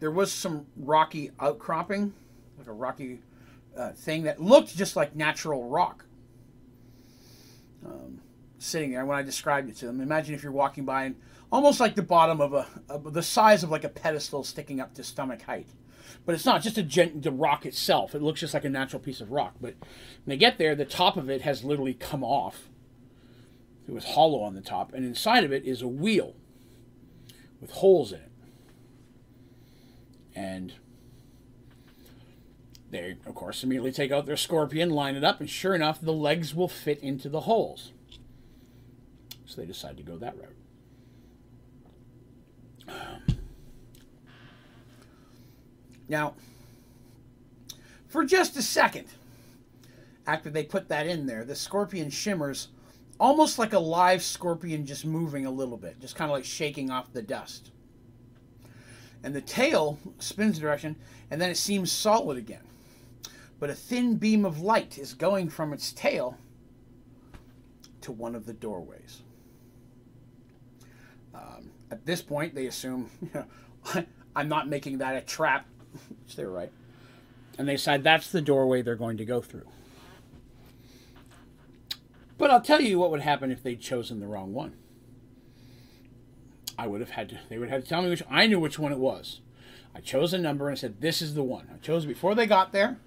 there 0.00 0.10
was 0.10 0.32
some 0.32 0.66
rocky 0.76 1.30
outcropping, 1.40 2.12
like 2.58 2.68
a 2.68 2.72
rocky 2.72 3.20
uh, 3.76 3.92
thing 3.92 4.24
that 4.24 4.40
looked 4.40 4.76
just 4.76 4.96
like 4.96 5.16
natural 5.16 5.68
rock. 5.68 6.04
Um, 7.84 8.20
sitting 8.58 8.92
there 8.92 9.04
when 9.04 9.18
I 9.18 9.22
described 9.22 9.68
it 9.68 9.76
to 9.76 9.86
them. 9.86 10.00
Imagine 10.00 10.34
if 10.34 10.42
you're 10.42 10.52
walking 10.52 10.84
by 10.84 11.04
and 11.04 11.16
almost 11.50 11.80
like 11.80 11.96
the 11.96 12.02
bottom 12.02 12.40
of 12.40 12.54
a, 12.54 12.66
of 12.88 13.12
the 13.12 13.22
size 13.22 13.64
of 13.64 13.70
like 13.70 13.84
a 13.84 13.88
pedestal 13.88 14.44
sticking 14.44 14.80
up 14.80 14.94
to 14.94 15.04
stomach 15.04 15.42
height. 15.42 15.68
But 16.24 16.34
it's 16.34 16.44
not 16.44 16.62
just 16.62 16.78
a 16.78 16.82
gent, 16.82 17.22
the 17.22 17.32
rock 17.32 17.66
itself. 17.66 18.14
It 18.14 18.22
looks 18.22 18.40
just 18.40 18.54
like 18.54 18.64
a 18.64 18.70
natural 18.70 19.00
piece 19.00 19.20
of 19.20 19.32
rock. 19.32 19.54
But 19.60 19.74
when 19.80 19.88
they 20.26 20.36
get 20.36 20.58
there, 20.58 20.74
the 20.74 20.84
top 20.84 21.16
of 21.16 21.28
it 21.28 21.42
has 21.42 21.64
literally 21.64 21.94
come 21.94 22.22
off. 22.22 22.68
It 23.86 23.92
was 23.92 24.04
hollow 24.04 24.40
on 24.42 24.54
the 24.54 24.60
top, 24.60 24.92
and 24.92 25.04
inside 25.04 25.44
of 25.44 25.52
it 25.52 25.64
is 25.64 25.82
a 25.82 25.88
wheel 25.88 26.34
with 27.60 27.70
holes 27.70 28.12
in 28.12 28.20
it. 28.20 28.30
And 30.34 30.72
they, 32.90 33.16
of 33.26 33.34
course, 33.34 33.64
immediately 33.64 33.92
take 33.92 34.12
out 34.12 34.26
their 34.26 34.36
scorpion, 34.36 34.90
line 34.90 35.16
it 35.16 35.24
up, 35.24 35.40
and 35.40 35.48
sure 35.48 35.74
enough, 35.74 36.00
the 36.00 36.12
legs 36.12 36.54
will 36.54 36.68
fit 36.68 36.98
into 37.00 37.28
the 37.28 37.40
holes. 37.40 37.92
So 39.46 39.60
they 39.60 39.66
decide 39.66 39.96
to 39.96 40.02
go 40.02 40.16
that 40.16 40.34
route. 40.38 40.56
Now, 46.08 46.34
for 48.06 48.24
just 48.24 48.56
a 48.56 48.62
second, 48.62 49.06
after 50.26 50.50
they 50.50 50.62
put 50.62 50.88
that 50.88 51.06
in 51.06 51.26
there, 51.26 51.44
the 51.44 51.54
scorpion 51.54 52.10
shimmers 52.10 52.68
almost 53.18 53.58
like 53.58 53.72
a 53.72 53.78
live 53.78 54.22
scorpion 54.22 54.86
just 54.86 55.04
moving 55.04 55.46
a 55.46 55.50
little 55.50 55.76
bit, 55.76 56.00
just 56.00 56.16
kind 56.16 56.30
of 56.30 56.36
like 56.36 56.44
shaking 56.44 56.90
off 56.90 57.12
the 57.12 57.22
dust. 57.22 57.70
And 59.22 59.34
the 59.34 59.40
tail 59.40 59.98
spins 60.18 60.58
direction, 60.58 60.96
and 61.30 61.40
then 61.40 61.50
it 61.50 61.56
seems 61.56 61.92
solid 61.92 62.36
again. 62.36 62.62
But 63.60 63.70
a 63.70 63.74
thin 63.74 64.16
beam 64.16 64.44
of 64.44 64.60
light 64.60 64.98
is 64.98 65.14
going 65.14 65.48
from 65.48 65.72
its 65.72 65.92
tail 65.92 66.36
to 68.00 68.10
one 68.10 68.34
of 68.34 68.46
the 68.46 68.52
doorways. 68.52 69.22
Um, 71.32 71.70
at 71.90 72.04
this 72.04 72.20
point, 72.20 72.54
they 72.54 72.66
assume, 72.66 73.08
you 73.22 73.30
know, 73.34 74.04
I'm 74.34 74.48
not 74.48 74.68
making 74.68 74.98
that 74.98 75.16
a 75.16 75.20
trap, 75.20 75.66
which 76.24 76.34
they're 76.36 76.50
right. 76.50 76.72
And 77.58 77.68
they 77.68 77.74
decide 77.74 78.02
that's 78.02 78.32
the 78.32 78.42
doorway 78.42 78.82
they're 78.82 78.96
going 78.96 79.18
to 79.18 79.24
go 79.24 79.40
through. 79.40 79.68
But 82.42 82.50
I'll 82.50 82.60
tell 82.60 82.80
you 82.80 82.98
what 82.98 83.12
would 83.12 83.20
happen 83.20 83.52
if 83.52 83.62
they'd 83.62 83.80
chosen 83.80 84.18
the 84.18 84.26
wrong 84.26 84.52
one. 84.52 84.72
I 86.76 86.88
would 86.88 87.00
have 87.00 87.10
had 87.10 87.28
to, 87.28 87.38
they 87.48 87.56
would 87.56 87.68
have 87.68 87.82
had 87.82 87.84
to 87.84 87.88
tell 87.88 88.02
me 88.02 88.10
which, 88.10 88.24
I 88.28 88.48
knew 88.48 88.58
which 88.58 88.80
one 88.80 88.90
it 88.90 88.98
was. 88.98 89.42
I 89.94 90.00
chose 90.00 90.32
a 90.32 90.38
number 90.38 90.68
and 90.68 90.76
said, 90.76 91.00
this 91.00 91.22
is 91.22 91.34
the 91.34 91.44
one. 91.44 91.68
I 91.72 91.76
chose 91.76 92.04
before 92.04 92.34
they 92.34 92.48
got 92.48 92.72
there. 92.72 92.98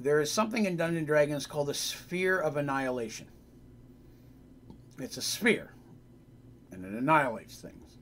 There 0.00 0.18
is 0.18 0.32
something 0.32 0.64
in 0.64 0.78
Dungeons 0.78 1.06
Dragons 1.06 1.46
called 1.46 1.66
the 1.66 1.74
Sphere 1.74 2.38
of 2.40 2.56
Annihilation. 2.56 3.26
It's 4.98 5.18
a 5.18 5.22
sphere, 5.22 5.72
and 6.72 6.82
it 6.82 6.92
annihilates 6.92 7.56
things, 7.56 7.98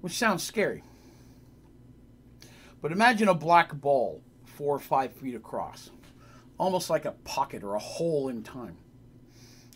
which 0.00 0.14
sounds 0.14 0.42
scary. 0.42 0.82
But 2.82 2.90
imagine 2.90 3.28
a 3.28 3.34
black 3.34 3.72
ball 3.72 4.20
four 4.44 4.74
or 4.74 4.80
five 4.80 5.12
feet 5.12 5.36
across, 5.36 5.90
almost 6.58 6.90
like 6.90 7.04
a 7.04 7.12
pocket 7.12 7.62
or 7.62 7.74
a 7.74 7.80
hole 7.80 8.28
in 8.28 8.42
time. 8.42 8.76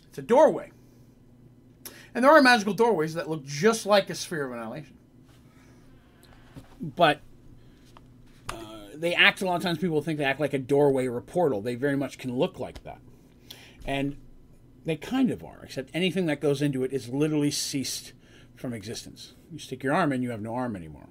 It's 0.07 0.17
a 0.17 0.21
doorway. 0.21 0.71
And 2.13 2.23
there 2.23 2.31
are 2.31 2.41
magical 2.41 2.73
doorways 2.73 3.13
that 3.13 3.29
look 3.29 3.45
just 3.45 3.85
like 3.85 4.09
a 4.09 4.15
sphere 4.15 4.45
of 4.45 4.51
annihilation. 4.51 4.97
But 6.81 7.21
uh, 8.49 8.55
they 8.95 9.13
act 9.13 9.41
a 9.41 9.45
lot 9.45 9.57
of 9.57 9.61
times, 9.61 9.77
people 9.77 10.01
think 10.01 10.17
they 10.17 10.25
act 10.25 10.39
like 10.39 10.53
a 10.53 10.59
doorway 10.59 11.07
or 11.07 11.17
a 11.17 11.21
portal. 11.21 11.61
They 11.61 11.75
very 11.75 11.97
much 11.97 12.17
can 12.17 12.35
look 12.35 12.59
like 12.59 12.83
that. 12.83 12.99
And 13.85 14.17
they 14.85 14.95
kind 14.95 15.29
of 15.29 15.43
are, 15.43 15.59
except 15.63 15.91
anything 15.93 16.25
that 16.27 16.41
goes 16.41 16.61
into 16.61 16.83
it 16.83 16.93
is 16.93 17.09
literally 17.09 17.51
ceased 17.51 18.13
from 18.55 18.73
existence. 18.73 19.33
You 19.51 19.59
stick 19.59 19.83
your 19.83 19.93
arm 19.93 20.11
in, 20.11 20.23
you 20.23 20.31
have 20.31 20.41
no 20.41 20.55
arm 20.55 20.75
anymore. 20.75 21.07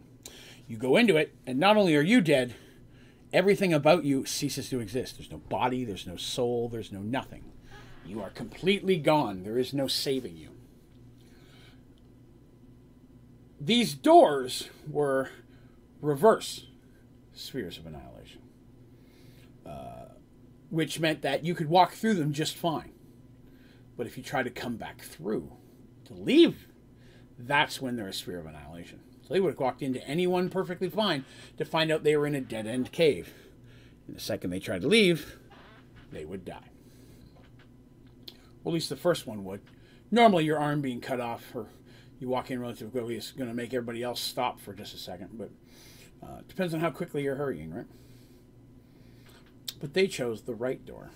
You 0.66 0.76
go 0.76 0.96
into 0.96 1.16
it, 1.16 1.34
and 1.46 1.58
not 1.58 1.76
only 1.76 1.96
are 1.96 2.02
you 2.02 2.20
dead, 2.20 2.54
everything 3.32 3.72
about 3.72 4.04
you 4.04 4.24
ceases 4.24 4.68
to 4.70 4.80
exist. 4.80 5.18
There's 5.18 5.30
no 5.30 5.38
body, 5.38 5.84
there's 5.84 6.06
no 6.06 6.16
soul, 6.16 6.68
there's 6.68 6.92
no 6.92 7.00
nothing. 7.00 7.44
You 8.04 8.22
are 8.22 8.30
completely 8.30 8.96
gone. 8.96 9.42
There 9.42 9.58
is 9.58 9.74
no 9.74 9.86
saving 9.86 10.36
you. 10.36 10.50
These 13.60 13.94
doors 13.94 14.70
were 14.88 15.30
reverse 16.00 16.66
spheres 17.34 17.76
of 17.76 17.86
annihilation, 17.86 18.40
uh, 19.66 20.12
which 20.70 21.00
meant 21.00 21.22
that 21.22 21.44
you 21.44 21.54
could 21.54 21.68
walk 21.68 21.92
through 21.92 22.14
them 22.14 22.32
just 22.32 22.56
fine. 22.56 22.92
But 23.96 24.06
if 24.06 24.16
you 24.16 24.22
try 24.22 24.42
to 24.42 24.50
come 24.50 24.76
back 24.76 25.02
through 25.02 25.52
to 26.06 26.14
leave, 26.14 26.68
that's 27.38 27.80
when 27.80 27.96
they're 27.96 28.08
a 28.08 28.12
sphere 28.12 28.38
of 28.38 28.46
annihilation. 28.46 29.00
So 29.28 29.34
they 29.34 29.40
would 29.40 29.52
have 29.52 29.60
walked 29.60 29.82
into 29.82 30.06
anyone 30.08 30.48
perfectly 30.48 30.88
fine 30.88 31.26
to 31.58 31.64
find 31.66 31.92
out 31.92 32.02
they 32.02 32.16
were 32.16 32.26
in 32.26 32.34
a 32.34 32.40
dead 32.40 32.66
end 32.66 32.92
cave. 32.92 33.34
And 34.06 34.16
the 34.16 34.20
second 34.20 34.50
they 34.50 34.58
tried 34.58 34.80
to 34.80 34.88
leave, 34.88 35.36
they 36.10 36.24
would 36.24 36.46
die. 36.46 36.70
Well, 38.64 38.72
at 38.72 38.74
least 38.74 38.88
the 38.88 38.96
first 38.96 39.26
one 39.26 39.44
would. 39.44 39.60
Normally, 40.10 40.46
your 40.46 40.58
arm 40.58 40.80
being 40.80 41.02
cut 41.02 41.20
off 41.20 41.44
or 41.54 41.66
you 42.18 42.28
walk 42.28 42.50
in 42.50 42.58
relatively 42.58 42.90
quickly 42.90 43.16
is 43.16 43.32
going 43.32 43.50
to 43.50 43.54
make 43.54 43.74
everybody 43.74 44.02
else 44.02 44.20
stop 44.20 44.60
for 44.60 44.72
just 44.72 44.94
a 44.94 44.98
second. 44.98 45.30
But 45.34 45.50
uh, 46.22 46.40
depends 46.48 46.72
on 46.72 46.80
how 46.80 46.90
quickly 46.90 47.22
you're 47.22 47.36
hurrying, 47.36 47.72
right? 47.72 47.86
But 49.78 49.92
they 49.92 50.06
chose 50.06 50.42
the 50.42 50.54
right 50.54 50.84
door. 50.86 51.10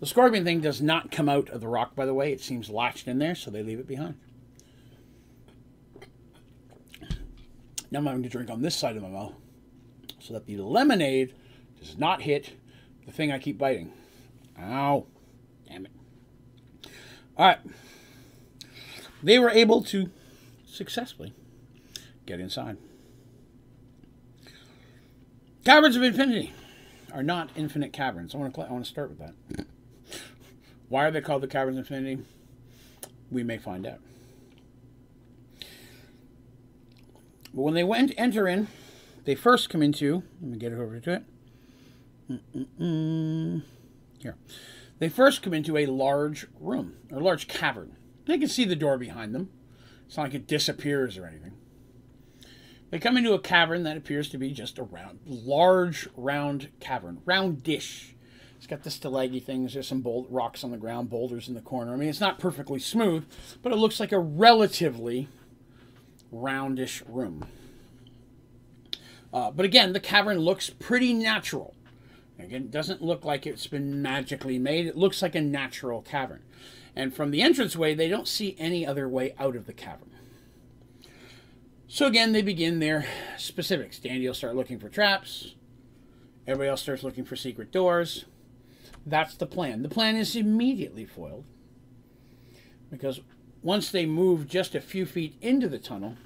The 0.00 0.06
scorpion 0.06 0.44
thing 0.44 0.60
does 0.60 0.80
not 0.80 1.10
come 1.10 1.28
out 1.28 1.50
of 1.50 1.60
the 1.60 1.68
rock, 1.68 1.94
by 1.94 2.06
the 2.06 2.14
way. 2.14 2.32
It 2.32 2.40
seems 2.40 2.70
latched 2.70 3.06
in 3.06 3.18
there, 3.18 3.34
so 3.34 3.50
they 3.50 3.62
leave 3.62 3.80
it 3.80 3.86
behind. 3.86 4.14
Now 7.90 7.98
I'm 8.00 8.04
going 8.04 8.22
to 8.22 8.28
drink 8.28 8.50
on 8.50 8.62
this 8.62 8.76
side 8.76 8.96
of 8.96 9.02
my 9.02 9.08
mouth 9.08 9.34
so 10.20 10.34
that 10.34 10.46
the 10.46 10.56
lemonade 10.58 11.34
does 11.80 11.96
not 11.96 12.22
hit 12.22 12.50
the 13.06 13.12
thing 13.12 13.32
I 13.32 13.38
keep 13.38 13.58
biting. 13.58 13.92
Ow. 14.60 15.06
Damn 15.68 15.86
it. 15.86 15.92
All 17.36 17.46
right. 17.46 17.58
They 19.22 19.38
were 19.38 19.50
able 19.50 19.82
to 19.84 20.10
successfully 20.66 21.32
get 22.26 22.40
inside. 22.40 22.76
Caverns 25.64 25.96
of 25.96 26.02
Infinity 26.02 26.52
are 27.12 27.22
not 27.22 27.50
infinite 27.56 27.92
caverns. 27.92 28.34
I 28.34 28.38
want 28.38 28.54
to 28.54 28.60
I 28.62 28.70
want 28.70 28.84
to 28.84 28.90
start 28.90 29.10
with 29.10 29.18
that. 29.18 29.66
Why 30.88 31.04
are 31.04 31.10
they 31.10 31.20
called 31.20 31.42
the 31.42 31.48
Caverns 31.48 31.76
of 31.76 31.84
Infinity? 31.84 32.22
We 33.30 33.42
may 33.42 33.58
find 33.58 33.86
out. 33.86 34.00
But 37.54 37.62
when 37.62 37.74
they 37.74 37.84
went 37.84 38.12
enter 38.16 38.46
in, 38.46 38.68
they 39.24 39.34
first 39.34 39.70
come 39.70 39.82
into. 39.82 40.22
Let 40.40 40.50
me 40.50 40.58
get 40.58 40.72
over 40.72 41.00
to 41.00 41.12
it. 41.12 41.22
Mm-mm-mm. 42.30 43.62
Here, 44.18 44.36
they 44.98 45.08
first 45.08 45.42
come 45.42 45.54
into 45.54 45.76
a 45.76 45.86
large 45.86 46.46
room 46.60 46.94
or 47.10 47.20
large 47.20 47.48
cavern. 47.48 47.96
They 48.26 48.38
can 48.38 48.48
see 48.48 48.64
the 48.64 48.76
door 48.76 48.98
behind 48.98 49.34
them. 49.34 49.50
It's 50.06 50.16
not 50.16 50.24
like 50.24 50.34
it 50.34 50.46
disappears 50.46 51.16
or 51.16 51.26
anything. 51.26 51.52
They 52.90 52.98
come 52.98 53.16
into 53.16 53.34
a 53.34 53.38
cavern 53.38 53.82
that 53.82 53.96
appears 53.96 54.30
to 54.30 54.38
be 54.38 54.52
just 54.52 54.78
a 54.78 54.82
round, 54.82 55.20
large, 55.26 56.08
round 56.16 56.68
cavern, 56.80 57.20
round 57.26 57.62
dish. 57.62 58.14
It's 58.56 58.66
got 58.66 58.82
the 58.82 58.90
stalaggy 58.90 59.42
things. 59.42 59.74
There's 59.74 59.86
some 59.86 60.00
bold 60.00 60.26
rocks 60.30 60.64
on 60.64 60.70
the 60.70 60.78
ground, 60.78 61.10
boulders 61.10 61.48
in 61.48 61.54
the 61.54 61.60
corner. 61.60 61.92
I 61.92 61.96
mean, 61.96 62.08
it's 62.08 62.20
not 62.20 62.38
perfectly 62.38 62.78
smooth, 62.78 63.26
but 63.62 63.72
it 63.72 63.76
looks 63.76 64.00
like 64.00 64.12
a 64.12 64.18
relatively 64.18 65.28
roundish 66.32 67.02
room. 67.06 67.46
Uh, 69.32 69.50
but 69.50 69.64
again, 69.64 69.92
the 69.92 70.00
cavern 70.00 70.38
looks 70.38 70.70
pretty 70.70 71.12
natural. 71.12 71.74
Again, 72.38 72.62
it 72.62 72.70
doesn't 72.70 73.02
look 73.02 73.24
like 73.24 73.46
it's 73.46 73.66
been 73.66 74.00
magically 74.00 74.58
made. 74.58 74.86
It 74.86 74.96
looks 74.96 75.22
like 75.22 75.34
a 75.34 75.40
natural 75.40 76.02
cavern. 76.02 76.42
And 76.94 77.14
from 77.14 77.30
the 77.30 77.42
entranceway, 77.42 77.94
they 77.94 78.08
don't 78.08 78.28
see 78.28 78.56
any 78.58 78.86
other 78.86 79.08
way 79.08 79.34
out 79.38 79.56
of 79.56 79.66
the 79.66 79.72
cavern. 79.72 80.10
So 81.86 82.06
again, 82.06 82.32
they 82.32 82.42
begin 82.42 82.78
their 82.78 83.06
specifics. 83.36 83.98
Dandy 83.98 84.26
will 84.26 84.34
start 84.34 84.54
looking 84.54 84.78
for 84.78 84.88
traps. 84.88 85.54
Everybody 86.46 86.70
else 86.70 86.82
starts 86.82 87.02
looking 87.02 87.24
for 87.24 87.36
secret 87.36 87.72
doors. 87.72 88.24
That's 89.06 89.34
the 89.34 89.46
plan. 89.46 89.82
The 89.82 89.88
plan 89.88 90.16
is 90.16 90.36
immediately 90.36 91.06
foiled 91.06 91.44
because 92.90 93.20
once 93.62 93.90
they 93.90 94.06
move 94.06 94.48
just 94.48 94.74
a 94.74 94.80
few 94.80 95.06
feet 95.06 95.36
into 95.40 95.68
the 95.68 95.78
tunnel, 95.78 96.16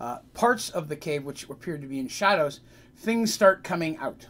uh, 0.00 0.18
parts 0.34 0.70
of 0.70 0.88
the 0.88 0.96
cave 0.96 1.24
which 1.24 1.48
appear 1.48 1.78
to 1.78 1.86
be 1.86 1.98
in 1.98 2.08
shadows, 2.08 2.60
things 2.96 3.32
start 3.32 3.64
coming 3.64 3.96
out. 3.98 4.26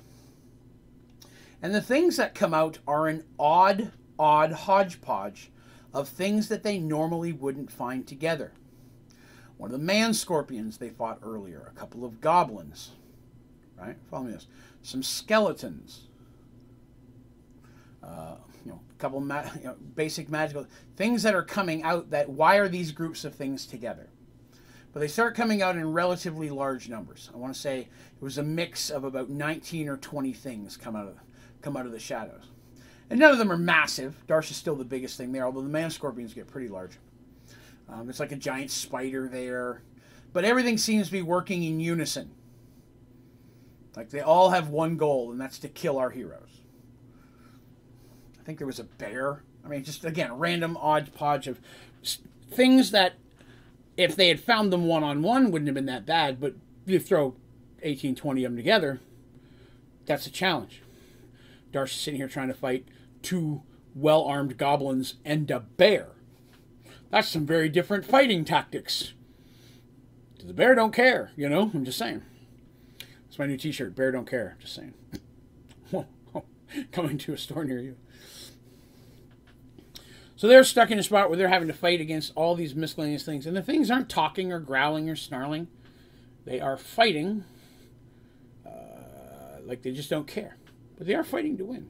And 1.63 1.75
the 1.75 1.81
things 1.81 2.17
that 2.17 2.35
come 2.35 2.55
out 2.55 2.79
are 2.87 3.09
an 3.09 3.25
odd, 3.39 3.93
odd 4.19 4.53
hodgepodge 4.53 5.51
of 5.93 6.09
things 6.09 6.49
that 6.49 6.63
they 6.63 6.79
normally 6.79 7.33
wouldn't 7.33 7.73
find 7.73 8.07
together. 8.07 8.53
One 9.57 9.73
of 9.73 9.81
the 9.81 9.85
man 9.85 10.13
scorpions 10.13 10.77
they 10.77 10.91
fought 10.91 11.19
earlier, 11.23 11.71
a 11.75 11.79
couple 11.79 12.05
of 12.05 12.21
goblins, 12.21 12.91
right? 13.79 13.97
Follow 14.11 14.25
me 14.25 14.33
this. 14.33 14.47
Some 14.83 15.03
skeletons, 15.03 16.03
uh, 18.03 18.37
couple 18.99 19.21
ma- 19.21 19.45
you 19.59 19.65
know, 19.65 19.77
basic 19.95 20.29
magical 20.29 20.67
things 20.97 21.23
that 21.23 21.35
are 21.35 21.43
coming 21.43 21.83
out. 21.83 22.11
That 22.11 22.29
why 22.29 22.57
are 22.57 22.69
these 22.69 22.93
groups 22.93 23.25
of 23.25 23.35
things 23.35 23.67
together? 23.67 24.09
But 24.93 25.01
they 25.01 25.09
start 25.09 25.35
coming 25.35 25.61
out 25.61 25.77
in 25.77 25.93
relatively 25.93 26.49
large 26.49 26.89
numbers. 26.89 27.31
I 27.35 27.37
want 27.37 27.55
to 27.55 27.61
say 27.61 27.81
it 27.81 27.89
was 28.23 28.39
a 28.39 28.43
mix 28.43 28.89
of 28.89 29.05
about 29.05 29.29
19 29.29 29.89
or 29.89 29.99
20 29.99 30.33
things 30.33 30.77
come 30.77 30.97
out 30.97 31.09
of 31.09 31.17
come 31.61 31.77
out 31.77 31.87
of 31.87 31.93
the 31.93 31.99
shadows, 31.99 32.45
and 33.11 33.21
none 33.21 33.33
of 33.33 33.39
them 33.39 33.53
are 33.53 33.59
massive. 33.59 34.17
Darsh 34.27 34.51
is 34.51 34.57
still 34.57 34.77
the 34.77 34.85
biggest 34.85 35.17
thing 35.17 35.33
there, 35.33 35.45
although 35.45 35.63
the 35.63 35.69
man 35.69 35.91
scorpions 35.91 36.35
get 36.35 36.47
pretty 36.47 36.69
large. 36.69 36.99
Um, 37.89 38.09
it's 38.09 38.21
like 38.21 38.33
a 38.33 38.37
giant 38.37 38.71
spider 38.71 39.29
there, 39.29 39.83
but 40.33 40.45
everything 40.45 40.77
seems 40.79 41.07
to 41.07 41.13
be 41.13 41.23
working 41.23 41.63
in 41.63 41.79
unison. 41.79 42.31
Like 43.95 44.11
they 44.11 44.21
all 44.21 44.51
have 44.51 44.69
one 44.69 44.97
goal, 44.97 45.31
and 45.31 45.41
that's 45.41 45.59
to 45.61 45.69
kill 45.69 45.99
our 45.99 46.11
heroes 46.11 46.56
think 48.47 48.59
there 48.59 48.67
was 48.67 48.79
a 48.79 48.85
bear. 48.85 49.43
I 49.65 49.69
mean, 49.69 49.83
just 49.83 50.05
again, 50.05 50.39
random 50.39 50.77
odd 50.77 51.13
podge 51.13 51.49
of 51.49 51.61
things 52.51 52.93
that, 52.93 53.15
if 53.97 54.15
they 54.15 54.29
had 54.29 54.41
found 54.41 54.73
them 54.73 54.87
one 54.87 55.03
on 55.03 55.23
one, 55.23 55.51
wouldn't 55.51 55.67
have 55.67 55.75
been 55.75 55.87
that 55.87 56.07
bad. 56.07 56.41
But 56.41 56.55
you 56.87 57.01
throw 57.01 57.35
18, 57.83 58.15
20 58.15 58.45
of 58.45 58.53
them 58.53 58.57
together, 58.57 59.01
that's 60.07 60.27
a 60.27 60.31
challenge. 60.31 60.83
Darsh's 61.73 62.01
sitting 62.01 62.21
here 62.21 62.29
trying 62.29 62.49
to 62.49 62.55
fight 62.55 62.87
two 63.23 63.63
well 63.95 64.25
armed 64.25 64.57
goblins 64.57 65.15
and 65.25 65.51
a 65.51 65.61
bear. 65.61 66.09
That's 67.11 67.29
some 67.29 67.47
very 67.47 67.69
different 67.69 68.05
fighting 68.05 68.45
tactics. 68.45 69.13
The 70.45 70.55
bear 70.55 70.77
don't 70.77 70.95
care, 70.95 71.33
you 71.35 71.49
know? 71.49 71.73
I'm 71.75 71.85
just 71.85 71.99
saying. 71.99 72.23
It's 73.29 73.39
my 73.39 73.47
new 73.47 73.57
t 73.57 73.73
shirt. 73.73 73.97
Bear 73.97 74.13
don't 74.13 74.31
care. 74.31 74.57
Just 74.61 74.75
saying. 74.75 74.95
Coming 76.93 77.19
to 77.19 77.33
a 77.33 77.39
store 77.39 77.65
near 77.65 77.81
you. 77.81 77.97
So 80.37 80.47
they're 80.47 80.65
stuck 80.65 80.91
in 80.91 80.99
a 80.99 81.03
spot 81.03 81.31
where 81.31 81.39
they're 81.39 81.49
having 81.49 81.69
to 81.69 81.75
fight 81.75 82.01
against 82.01 82.33
all 82.35 82.55
these 82.55 82.75
miscellaneous 82.75 83.25
things. 83.25 83.47
And 83.47 83.57
the 83.57 83.63
things 83.63 83.91
aren't 83.91 84.11
talking 84.11 84.53
or 84.53 84.61
growling 84.61 85.09
or 85.09 85.17
snarling, 85.17 85.69
they 86.45 86.61
are 86.61 86.77
fighting 86.77 87.45
uh, 88.67 89.61
like 89.65 89.83
they 89.83 89.93
just 89.93 90.11
don't 90.11 90.27
care. 90.27 90.59
But 90.99 91.07
they 91.07 91.15
are 91.15 91.25
fighting 91.25 91.57
to 91.57 91.65
win. 91.65 91.89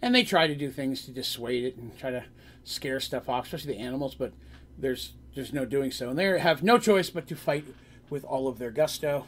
And 0.00 0.14
they 0.14 0.24
try 0.24 0.46
to 0.46 0.54
do 0.54 0.70
things 0.70 1.04
to 1.04 1.10
dissuade 1.10 1.64
it 1.64 1.76
and 1.76 1.96
try 1.98 2.10
to 2.10 2.24
scare 2.64 3.00
stuff 3.00 3.28
off, 3.28 3.44
especially 3.44 3.74
the 3.74 3.80
animals, 3.80 4.14
but 4.14 4.32
there's 4.78 5.12
there's 5.34 5.52
no 5.52 5.64
doing 5.64 5.90
so. 5.90 6.08
And 6.08 6.18
they 6.18 6.38
have 6.38 6.62
no 6.62 6.78
choice 6.78 7.10
but 7.10 7.26
to 7.28 7.36
fight 7.36 7.64
with 8.08 8.24
all 8.24 8.48
of 8.48 8.58
their 8.58 8.70
gusto 8.70 9.26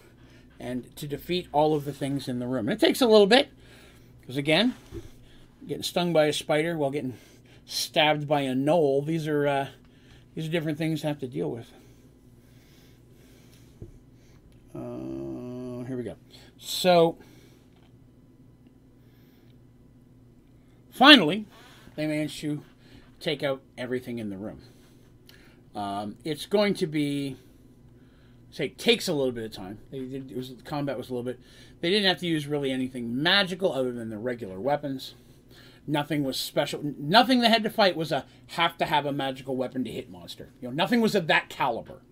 and 0.59 0.95
to 0.97 1.07
defeat 1.07 1.49
all 1.53 1.75
of 1.75 1.85
the 1.85 1.93
things 1.93 2.29
in 2.29 2.39
the 2.39 2.47
room. 2.47 2.69
And 2.69 2.81
it 2.81 2.85
takes 2.85 3.01
a 3.01 3.07
little 3.07 3.27
bit, 3.27 3.49
because 4.21 4.37
again, 4.37 4.75
getting 5.67 5.83
stung 5.83 6.13
by 6.13 6.27
a 6.27 6.33
spider 6.33 6.77
while 6.77 6.91
getting 6.91 7.15
stabbed 7.65 8.29
by 8.29 8.43
a 8.43 8.55
gnoll. 8.55 9.05
These 9.05 9.27
are 9.27 9.47
uh, 9.47 9.69
these 10.35 10.47
are 10.47 10.51
different 10.51 10.79
things 10.79 11.01
to 11.01 11.09
have 11.09 11.19
to 11.21 11.29
deal 11.29 11.51
with. 11.51 11.71
Uh, 14.75 15.85
here 15.85 15.97
we 15.97 16.03
go. 16.03 16.17
So 16.59 17.17
finally, 20.91 21.47
they 21.95 22.07
managed 22.07 22.41
to 22.41 22.63
take 23.21 23.43
out 23.43 23.63
everything 23.79 24.19
in 24.19 24.31
the 24.31 24.37
room. 24.37 24.61
Um, 25.75 26.17
it's 26.25 26.47
going 26.47 26.75
to 26.75 26.87
be 26.87 27.37
say 28.51 28.69
takes 28.69 29.09
a 29.09 29.13
little 29.13 29.33
bit 29.33 29.45
of 29.45 29.53
time. 29.53 29.79
They 29.91 30.01
did, 30.01 30.31
it 30.31 30.37
was 30.37 30.55
the 30.57 30.63
combat 30.63 30.97
was 30.97 31.11
a 31.11 31.13
little 31.13 31.25
bit. 31.25 31.41
They 31.81 31.91
didn't 31.91 32.07
have 32.07 32.19
to 32.21 32.27
use 32.27 32.47
really 32.47 32.73
anything 32.73 33.23
magical 33.23 33.73
other 33.73 33.93
than 33.93 34.09
the 34.09 34.19
regular 34.19 34.59
weapons. 34.59 35.15
Nothing 35.87 36.25
was 36.25 36.37
special. 36.37 36.81
Nothing 36.99 37.41
they 37.41 37.49
had 37.49 37.63
to 37.63 37.71
fight 37.71 37.97
was 37.97 38.11
a 38.11 38.27
have 38.49 38.77
to 38.79 38.87
have 38.87 39.07
a 39.07 39.13
magical 39.13 39.57
weapon 39.57 39.85
to 39.85 39.91
hit 39.91 40.11
monster. 40.11 40.51
You 40.61 40.69
know, 40.69 40.75
nothing 40.75 41.01
was 41.01 41.15
of 41.15 41.29
that 41.29 41.49
caliber. 41.49 42.03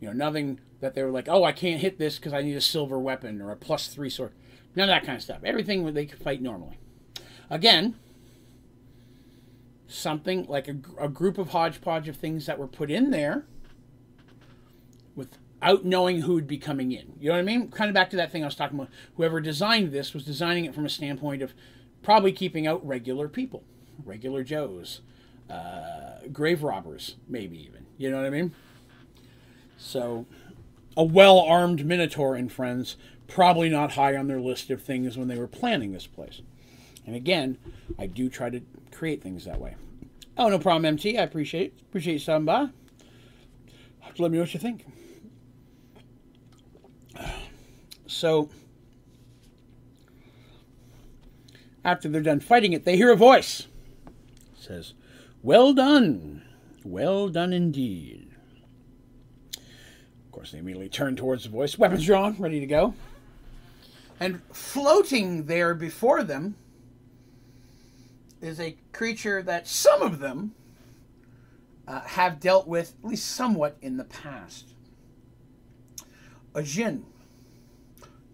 You 0.00 0.08
know, 0.08 0.14
nothing 0.14 0.60
that 0.80 0.94
they 0.94 1.02
were 1.02 1.10
like, 1.10 1.28
oh, 1.28 1.42
I 1.42 1.52
can't 1.52 1.80
hit 1.80 1.98
this 1.98 2.16
because 2.16 2.32
I 2.32 2.42
need 2.42 2.56
a 2.56 2.60
silver 2.60 2.98
weapon 2.98 3.42
or 3.42 3.50
a 3.50 3.56
plus 3.56 3.88
three 3.88 4.10
sword. 4.10 4.32
None 4.76 4.88
of 4.88 4.94
that 4.94 5.04
kind 5.04 5.16
of 5.16 5.22
stuff. 5.22 5.38
Everything 5.44 5.92
they 5.92 6.06
could 6.06 6.20
fight 6.20 6.40
normally. 6.40 6.78
Again, 7.50 7.96
something 9.88 10.46
like 10.46 10.68
a, 10.68 10.76
a 11.00 11.08
group 11.08 11.38
of 11.38 11.48
hodgepodge 11.48 12.08
of 12.08 12.16
things 12.16 12.46
that 12.46 12.58
were 12.58 12.68
put 12.68 12.90
in 12.90 13.10
there 13.10 13.46
without 15.16 15.84
knowing 15.84 16.20
who 16.20 16.34
would 16.34 16.46
be 16.46 16.58
coming 16.58 16.92
in. 16.92 17.14
You 17.18 17.30
know 17.30 17.34
what 17.34 17.40
I 17.40 17.42
mean? 17.42 17.70
Kind 17.70 17.88
of 17.88 17.94
back 17.94 18.10
to 18.10 18.16
that 18.16 18.30
thing 18.30 18.44
I 18.44 18.46
was 18.46 18.54
talking 18.54 18.78
about. 18.78 18.92
Whoever 19.16 19.40
designed 19.40 19.90
this 19.90 20.14
was 20.14 20.24
designing 20.24 20.66
it 20.66 20.74
from 20.74 20.86
a 20.86 20.90
standpoint 20.90 21.42
of 21.42 21.54
probably 22.02 22.32
keeping 22.32 22.66
out 22.66 22.86
regular 22.86 23.28
people, 23.28 23.62
regular 24.04 24.42
Joes, 24.42 25.00
uh, 25.50 26.18
grave 26.32 26.62
robbers, 26.62 27.16
maybe 27.28 27.58
even. 27.62 27.86
You 27.96 28.10
know 28.10 28.18
what 28.18 28.26
I 28.26 28.30
mean? 28.30 28.54
So, 29.76 30.26
a 30.96 31.04
well 31.04 31.38
armed 31.38 31.86
Minotaur 31.86 32.34
and 32.34 32.50
friends, 32.50 32.96
probably 33.26 33.68
not 33.68 33.92
high 33.92 34.16
on 34.16 34.26
their 34.26 34.40
list 34.40 34.70
of 34.70 34.82
things 34.82 35.16
when 35.16 35.28
they 35.28 35.38
were 35.38 35.46
planning 35.46 35.92
this 35.92 36.06
place. 36.06 36.42
And 37.06 37.14
again, 37.14 37.58
I 37.98 38.06
do 38.06 38.28
try 38.28 38.50
to 38.50 38.60
create 38.92 39.22
things 39.22 39.44
that 39.44 39.60
way. 39.60 39.76
Oh, 40.36 40.48
no 40.48 40.58
problem, 40.58 40.84
MT. 40.84 41.18
I 41.18 41.22
appreciate 41.22 41.72
it. 41.72 41.80
Appreciate 41.88 42.26
you 42.26 42.38
by. 42.40 42.68
Let 44.18 44.30
me 44.32 44.38
know 44.38 44.42
what 44.42 44.54
you 44.54 44.60
think. 44.60 44.84
So, 48.06 48.48
after 51.88 52.08
they're 52.08 52.20
done 52.20 52.40
fighting 52.40 52.74
it, 52.74 52.84
they 52.84 52.96
hear 52.96 53.10
a 53.10 53.16
voice. 53.16 53.66
It 54.06 54.62
says, 54.62 54.92
Well 55.42 55.72
done. 55.72 56.42
Well 56.84 57.28
done 57.28 57.52
indeed. 57.52 58.30
Of 59.56 60.32
course, 60.32 60.52
they 60.52 60.58
immediately 60.58 60.90
turn 60.90 61.16
towards 61.16 61.44
the 61.44 61.48
voice, 61.48 61.78
weapons 61.78 62.04
drawn, 62.04 62.36
ready 62.38 62.60
to 62.60 62.66
go. 62.66 62.94
And 64.20 64.42
floating 64.52 65.46
there 65.46 65.74
before 65.74 66.22
them 66.22 66.56
is 68.42 68.60
a 68.60 68.76
creature 68.92 69.42
that 69.42 69.66
some 69.66 70.02
of 70.02 70.18
them 70.18 70.54
uh, 71.86 72.00
have 72.00 72.38
dealt 72.38 72.68
with, 72.68 72.94
at 73.02 73.08
least 73.08 73.26
somewhat, 73.26 73.76
in 73.80 73.96
the 73.96 74.04
past. 74.04 74.68
A 76.54 76.62
jinn. 76.62 77.06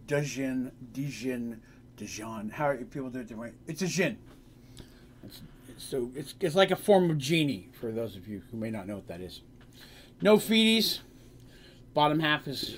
Dajin, 0.07 0.73
Dijin, 0.93 1.61
Dijon. 1.96 2.50
How 2.50 2.68
are 2.68 2.76
people 2.76 3.11
do 3.11 3.20
it 3.20 3.28
differently? 3.28 3.59
It's 3.66 3.83
a 3.83 3.87
Djinn. 3.87 4.18
It's, 5.22 5.40
so 5.78 6.11
it's, 6.14 6.35
it's 6.40 6.54
like 6.54 6.70
a 6.70 6.76
form 6.76 7.11
of 7.11 7.18
genie, 7.18 7.68
for 7.80 7.90
those 7.90 8.16
of 8.16 8.28
you 8.28 8.42
who 8.50 8.57
may 8.57 8.70
not 8.70 8.87
know 8.87 8.96
what 8.96 9.09
that 9.09 9.20
is. 9.20 9.40
No 10.20 10.37
feeties. 10.37 11.00
Bottom 11.92 12.20
half 12.20 12.48
is 12.48 12.76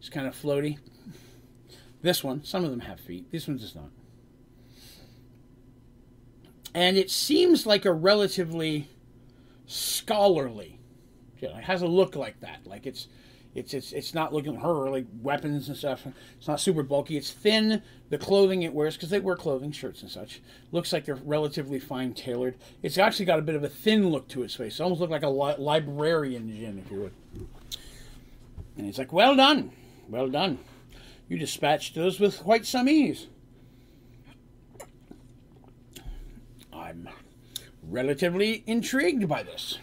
just 0.00 0.12
kind 0.12 0.26
of 0.26 0.34
floaty. 0.34 0.78
This 2.02 2.22
one, 2.22 2.44
some 2.44 2.64
of 2.64 2.70
them 2.70 2.80
have 2.80 3.00
feet. 3.00 3.30
This 3.32 3.48
one 3.48 3.56
does 3.56 3.74
not 3.74 3.90
and 6.74 6.96
it 6.96 7.10
seems 7.10 7.66
like 7.66 7.84
a 7.84 7.92
relatively 7.92 8.88
scholarly. 9.66 10.80
It 11.40 11.52
has 11.52 11.82
a 11.82 11.86
look 11.86 12.16
like 12.16 12.40
that, 12.40 12.66
like 12.66 12.86
it's 12.86 13.06
it's 13.54 13.72
it's 13.72 13.92
it's 13.92 14.14
not 14.14 14.32
looking 14.32 14.56
her 14.56 14.90
like 14.90 15.06
weapons 15.22 15.68
and 15.68 15.76
stuff. 15.76 16.06
It's 16.38 16.48
not 16.48 16.60
super 16.60 16.82
bulky. 16.82 17.16
It's 17.16 17.30
thin. 17.30 17.82
The 18.10 18.18
clothing 18.18 18.62
it 18.62 18.74
wears 18.74 18.96
because 18.96 19.10
they 19.10 19.20
wear 19.20 19.36
clothing, 19.36 19.70
shirts 19.70 20.02
and 20.02 20.10
such, 20.10 20.42
looks 20.72 20.92
like 20.92 21.04
they're 21.04 21.14
relatively 21.14 21.78
fine 21.78 22.14
tailored. 22.14 22.56
It's 22.82 22.98
actually 22.98 23.26
got 23.26 23.38
a 23.38 23.42
bit 23.42 23.54
of 23.54 23.62
a 23.62 23.68
thin 23.68 24.08
look 24.08 24.28
to 24.28 24.42
its 24.42 24.54
face. 24.54 24.80
It 24.80 24.82
almost 24.82 25.00
look 25.00 25.10
like 25.10 25.22
a 25.22 25.28
li- 25.28 25.56
librarian 25.58 26.48
Djinn, 26.48 26.82
if 26.84 26.90
you 26.90 27.02
would. 27.02 27.12
And 28.76 28.86
he's 28.86 28.98
like, 28.98 29.12
"Well 29.12 29.36
done, 29.36 29.70
well 30.08 30.28
done. 30.28 30.58
You 31.28 31.38
dispatched 31.38 31.94
those 31.94 32.18
with 32.18 32.38
quite 32.40 32.66
some 32.66 32.88
ease." 32.88 33.28
I'm 36.72 37.08
relatively 37.88 38.64
intrigued 38.66 39.28
by 39.28 39.44
this. 39.44 39.78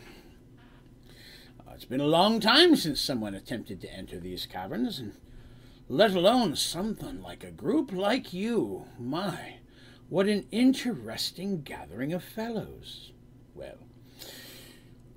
It's 1.81 1.89
been 1.89 1.99
a 1.99 2.05
long 2.05 2.39
time 2.39 2.75
since 2.75 3.01
someone 3.01 3.33
attempted 3.33 3.81
to 3.81 3.91
enter 3.91 4.19
these 4.19 4.45
caverns, 4.45 4.99
and 4.99 5.13
let 5.89 6.11
alone 6.13 6.55
something 6.55 7.23
like 7.23 7.43
a 7.43 7.49
group 7.49 7.91
like 7.91 8.31
you. 8.31 8.85
My, 8.99 9.55
what 10.07 10.27
an 10.27 10.45
interesting 10.51 11.63
gathering 11.63 12.13
of 12.13 12.23
fellows. 12.23 13.13
Well, 13.55 13.79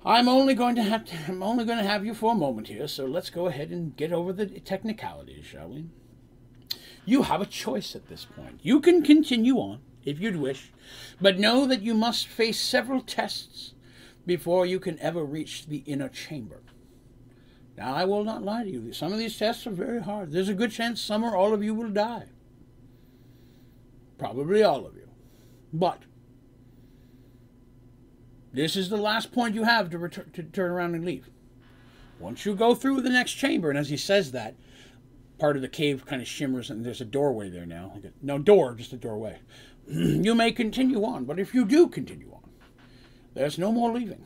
I'm 0.03 0.27
only 0.27 0.55
going 0.55 0.73
to 0.77 0.81
have 0.81 1.05
to, 1.05 1.15
I'm 1.27 1.43
only 1.43 1.65
going 1.65 1.77
to 1.77 1.87
have 1.87 2.03
you 2.03 2.15
for 2.15 2.31
a 2.31 2.35
moment 2.35 2.69
here, 2.69 2.87
so 2.87 3.05
let's 3.05 3.29
go 3.29 3.45
ahead 3.45 3.69
and 3.69 3.95
get 3.95 4.11
over 4.11 4.33
the 4.33 4.47
technicalities, 4.47 5.45
shall 5.45 5.67
we? 5.69 5.85
You 7.05 7.21
have 7.21 7.41
a 7.41 7.45
choice 7.45 7.95
at 7.95 8.07
this 8.07 8.25
point. 8.25 8.61
You 8.63 8.81
can 8.81 9.03
continue 9.03 9.57
on 9.57 9.81
if 10.03 10.19
you'd 10.19 10.37
wish, 10.37 10.73
but 11.21 11.37
know 11.37 11.67
that 11.67 11.83
you 11.83 11.93
must 11.93 12.27
face 12.27 12.59
several 12.59 13.01
tests 13.01 13.74
before 14.25 14.65
you 14.65 14.79
can 14.79 14.99
ever 14.99 15.23
reach 15.23 15.67
the 15.67 15.83
inner 15.85 16.09
chamber. 16.09 16.61
Now, 17.77 17.93
I 17.93 18.05
will 18.05 18.23
not 18.23 18.43
lie 18.43 18.63
to 18.63 18.69
you. 18.69 18.93
Some 18.93 19.11
of 19.11 19.19
these 19.19 19.37
tests 19.37 19.67
are 19.67 19.71
very 19.71 20.01
hard. 20.01 20.31
There's 20.31 20.49
a 20.49 20.53
good 20.53 20.71
chance 20.71 21.01
some 21.01 21.23
or 21.23 21.35
all 21.35 21.53
of 21.53 21.63
you 21.63 21.73
will 21.73 21.89
die. 21.89 22.27
Probably 24.17 24.63
all 24.63 24.85
of 24.85 24.95
you. 24.95 25.09
But 25.73 26.03
this 28.53 28.77
is 28.77 28.89
the 28.89 28.97
last 28.97 29.33
point 29.33 29.55
you 29.55 29.63
have 29.63 29.89
to, 29.89 30.07
to 30.07 30.43
turn 30.43 30.71
around 30.71 30.95
and 30.95 31.03
leave. 31.03 31.29
Once 32.17 32.45
you 32.45 32.55
go 32.55 32.73
through 32.73 33.01
the 33.01 33.09
next 33.09 33.33
chamber, 33.33 33.69
and 33.69 33.77
as 33.77 33.89
he 33.89 33.97
says 33.97 34.31
that, 34.31 34.55
part 35.37 35.57
of 35.57 35.61
the 35.61 35.67
cave 35.67 36.05
kind 36.05 36.21
of 36.21 36.27
shimmers 36.27 36.69
and 36.69 36.85
there's 36.85 37.01
a 37.01 37.05
doorway 37.05 37.49
there 37.49 37.65
now. 37.65 37.99
No 38.21 38.37
door, 38.37 38.73
just 38.75 38.93
a 38.93 38.97
doorway. 38.97 39.39
you 39.87 40.33
may 40.33 40.53
continue 40.53 41.03
on, 41.03 41.25
but 41.25 41.39
if 41.39 41.53
you 41.53 41.65
do 41.65 41.87
continue 41.87 42.31
on, 42.31 42.34
there's 43.35 43.59
no 43.59 43.71
more 43.71 43.91
leaving. 43.91 44.25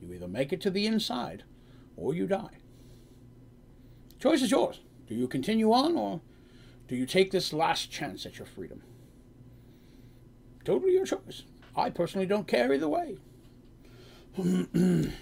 You 0.00 0.12
either 0.12 0.26
make 0.26 0.52
it 0.52 0.60
to 0.62 0.70
the 0.70 0.86
inside 0.86 1.44
or 1.96 2.14
you 2.14 2.26
die. 2.26 2.58
Choice 4.18 4.42
is 4.42 4.50
yours. 4.50 4.80
Do 5.06 5.14
you 5.14 5.28
continue 5.28 5.72
on 5.72 5.96
or 5.96 6.20
do 6.88 6.96
you 6.96 7.06
take 7.06 7.30
this 7.30 7.52
last 7.52 7.90
chance 7.90 8.26
at 8.26 8.38
your 8.38 8.46
freedom? 8.46 8.82
Totally 10.64 10.94
your 10.94 11.06
choice. 11.06 11.42
I 11.76 11.90
personally 11.90 12.26
don't 12.26 12.48
care 12.48 12.72
either 12.72 12.88
way. 12.88 13.18
and 14.38 15.12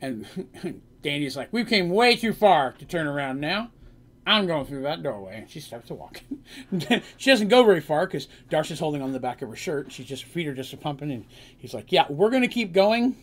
Dandy's 1.02 1.36
like, 1.36 1.48
we've 1.52 1.68
came 1.68 1.90
way 1.90 2.16
too 2.16 2.32
far 2.32 2.72
to 2.72 2.84
turn 2.84 3.06
around 3.06 3.40
now. 3.40 3.70
I'm 4.26 4.46
going 4.46 4.64
through 4.66 4.82
that 4.82 5.02
doorway. 5.02 5.38
And 5.38 5.50
she 5.50 5.60
starts 5.60 5.88
to 5.88 5.94
walk. 5.94 6.22
she 7.16 7.30
doesn't 7.30 7.48
go 7.48 7.64
very 7.64 7.80
far 7.80 8.06
because 8.06 8.28
Darsh's 8.50 8.78
holding 8.80 9.02
on 9.02 9.12
the 9.12 9.20
back 9.20 9.42
of 9.42 9.50
her 9.50 9.56
shirt. 9.56 9.92
She's 9.92 10.06
just 10.06 10.24
feet 10.24 10.46
are 10.46 10.54
just 10.54 10.78
pumping, 10.80 11.10
and 11.10 11.26
he's 11.58 11.74
like, 11.74 11.92
"Yeah, 11.92 12.06
we're 12.08 12.30
going 12.30 12.42
to 12.42 12.48
keep 12.48 12.72
going, 12.72 13.16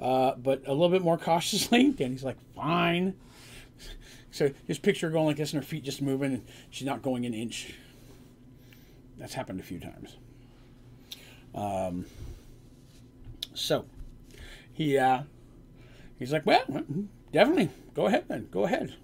uh, 0.00 0.34
but 0.34 0.62
a 0.66 0.72
little 0.72 0.88
bit 0.88 1.02
more 1.02 1.18
cautiously." 1.18 1.90
Dandy's 1.96 2.24
like, 2.24 2.38
"Fine." 2.56 3.14
So 4.30 4.50
just 4.66 4.82
picture 4.82 5.08
her 5.08 5.12
going 5.12 5.26
like 5.26 5.36
this, 5.36 5.52
and 5.52 5.62
her 5.62 5.66
feet 5.66 5.84
just 5.84 6.02
moving, 6.02 6.32
and 6.32 6.44
she's 6.70 6.86
not 6.86 7.02
going 7.02 7.26
an 7.26 7.34
inch. 7.34 7.74
That's 9.18 9.34
happened 9.34 9.60
a 9.60 9.62
few 9.62 9.78
times. 9.78 10.16
Um, 11.54 12.06
so 13.54 13.84
he 14.72 14.98
uh, 14.98 15.22
he's 16.18 16.32
like, 16.32 16.46
"Well, 16.46 16.64
definitely 17.30 17.68
go 17.94 18.06
ahead 18.06 18.24
then. 18.28 18.48
Go 18.50 18.64
ahead." 18.64 18.94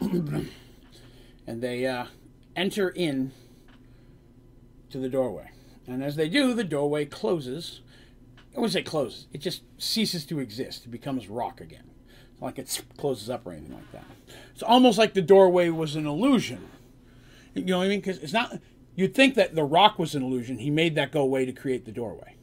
and 1.46 1.62
they 1.62 1.86
uh, 1.86 2.06
enter 2.56 2.88
in 2.90 3.32
to 4.90 4.98
the 4.98 5.08
doorway. 5.08 5.50
And 5.86 6.02
as 6.02 6.16
they 6.16 6.28
do, 6.28 6.54
the 6.54 6.64
doorway 6.64 7.04
closes. 7.04 7.80
I 8.54 8.60
wouldn't 8.60 8.72
say 8.72 8.82
closes. 8.82 9.26
It 9.32 9.38
just 9.38 9.62
ceases 9.78 10.24
to 10.26 10.38
exist. 10.38 10.86
It 10.86 10.90
becomes 10.90 11.28
rock 11.28 11.60
again. 11.60 11.90
Like 12.40 12.58
it 12.58 12.82
closes 12.96 13.30
up 13.30 13.46
or 13.46 13.52
anything 13.52 13.74
like 13.74 13.92
that. 13.92 14.04
It's 14.52 14.62
almost 14.62 14.98
like 14.98 15.14
the 15.14 15.22
doorway 15.22 15.68
was 15.68 15.96
an 15.96 16.06
illusion. 16.06 16.68
You 17.54 17.64
know 17.64 17.78
what 17.78 17.84
I 17.84 17.88
mean? 17.88 18.00
Because 18.00 18.18
it's 18.18 18.32
not. 18.32 18.60
You'd 18.94 19.14
think 19.14 19.34
that 19.34 19.54
the 19.54 19.64
rock 19.64 19.98
was 19.98 20.14
an 20.14 20.22
illusion. 20.22 20.58
He 20.58 20.70
made 20.70 20.94
that 20.94 21.10
go 21.12 21.22
away 21.22 21.44
to 21.44 21.52
create 21.52 21.84
the 21.84 21.92
doorway. 21.92 22.36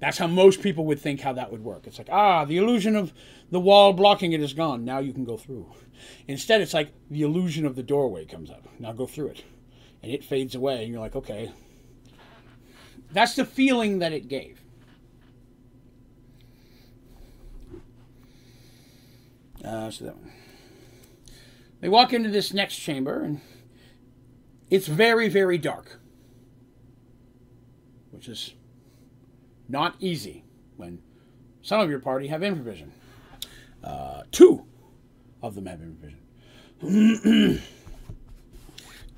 That's 0.00 0.18
how 0.18 0.26
most 0.26 0.62
people 0.62 0.84
would 0.86 1.00
think 1.00 1.20
how 1.20 1.32
that 1.32 1.50
would 1.50 1.64
work. 1.64 1.86
It's 1.86 1.98
like, 1.98 2.10
ah, 2.10 2.44
the 2.44 2.58
illusion 2.58 2.94
of 2.94 3.12
the 3.54 3.60
wall 3.60 3.92
blocking 3.92 4.32
it 4.32 4.40
is 4.40 4.52
gone. 4.52 4.84
Now 4.84 4.98
you 4.98 5.12
can 5.12 5.24
go 5.24 5.36
through. 5.36 5.70
Instead, 6.26 6.60
it's 6.60 6.74
like 6.74 6.92
the 7.08 7.22
illusion 7.22 7.64
of 7.64 7.76
the 7.76 7.84
doorway 7.84 8.24
comes 8.24 8.50
up. 8.50 8.66
Now 8.80 8.90
go 8.92 9.06
through 9.06 9.28
it. 9.28 9.44
And 10.02 10.10
it 10.10 10.24
fades 10.24 10.56
away, 10.56 10.82
and 10.82 10.90
you're 10.90 11.00
like, 11.00 11.14
okay. 11.14 11.52
That's 13.12 13.36
the 13.36 13.44
feeling 13.44 14.00
that 14.00 14.12
it 14.12 14.26
gave. 14.26 14.60
Uh, 19.64 19.88
so 19.88 20.06
that 20.06 20.16
one. 20.16 20.32
They 21.80 21.88
walk 21.88 22.12
into 22.12 22.30
this 22.30 22.52
next 22.52 22.78
chamber, 22.78 23.22
and 23.22 23.40
it's 24.68 24.88
very, 24.88 25.28
very 25.28 25.58
dark, 25.58 26.00
which 28.10 28.28
is 28.28 28.54
not 29.68 29.94
easy 30.00 30.42
when 30.76 31.02
some 31.62 31.78
of 31.78 31.88
your 31.88 32.00
party 32.00 32.26
have 32.26 32.40
infravision. 32.40 32.88
Uh, 33.84 34.22
two 34.32 34.64
of 35.42 35.54
them 35.54 35.66
have 35.66 35.80
infravision. 35.80 37.60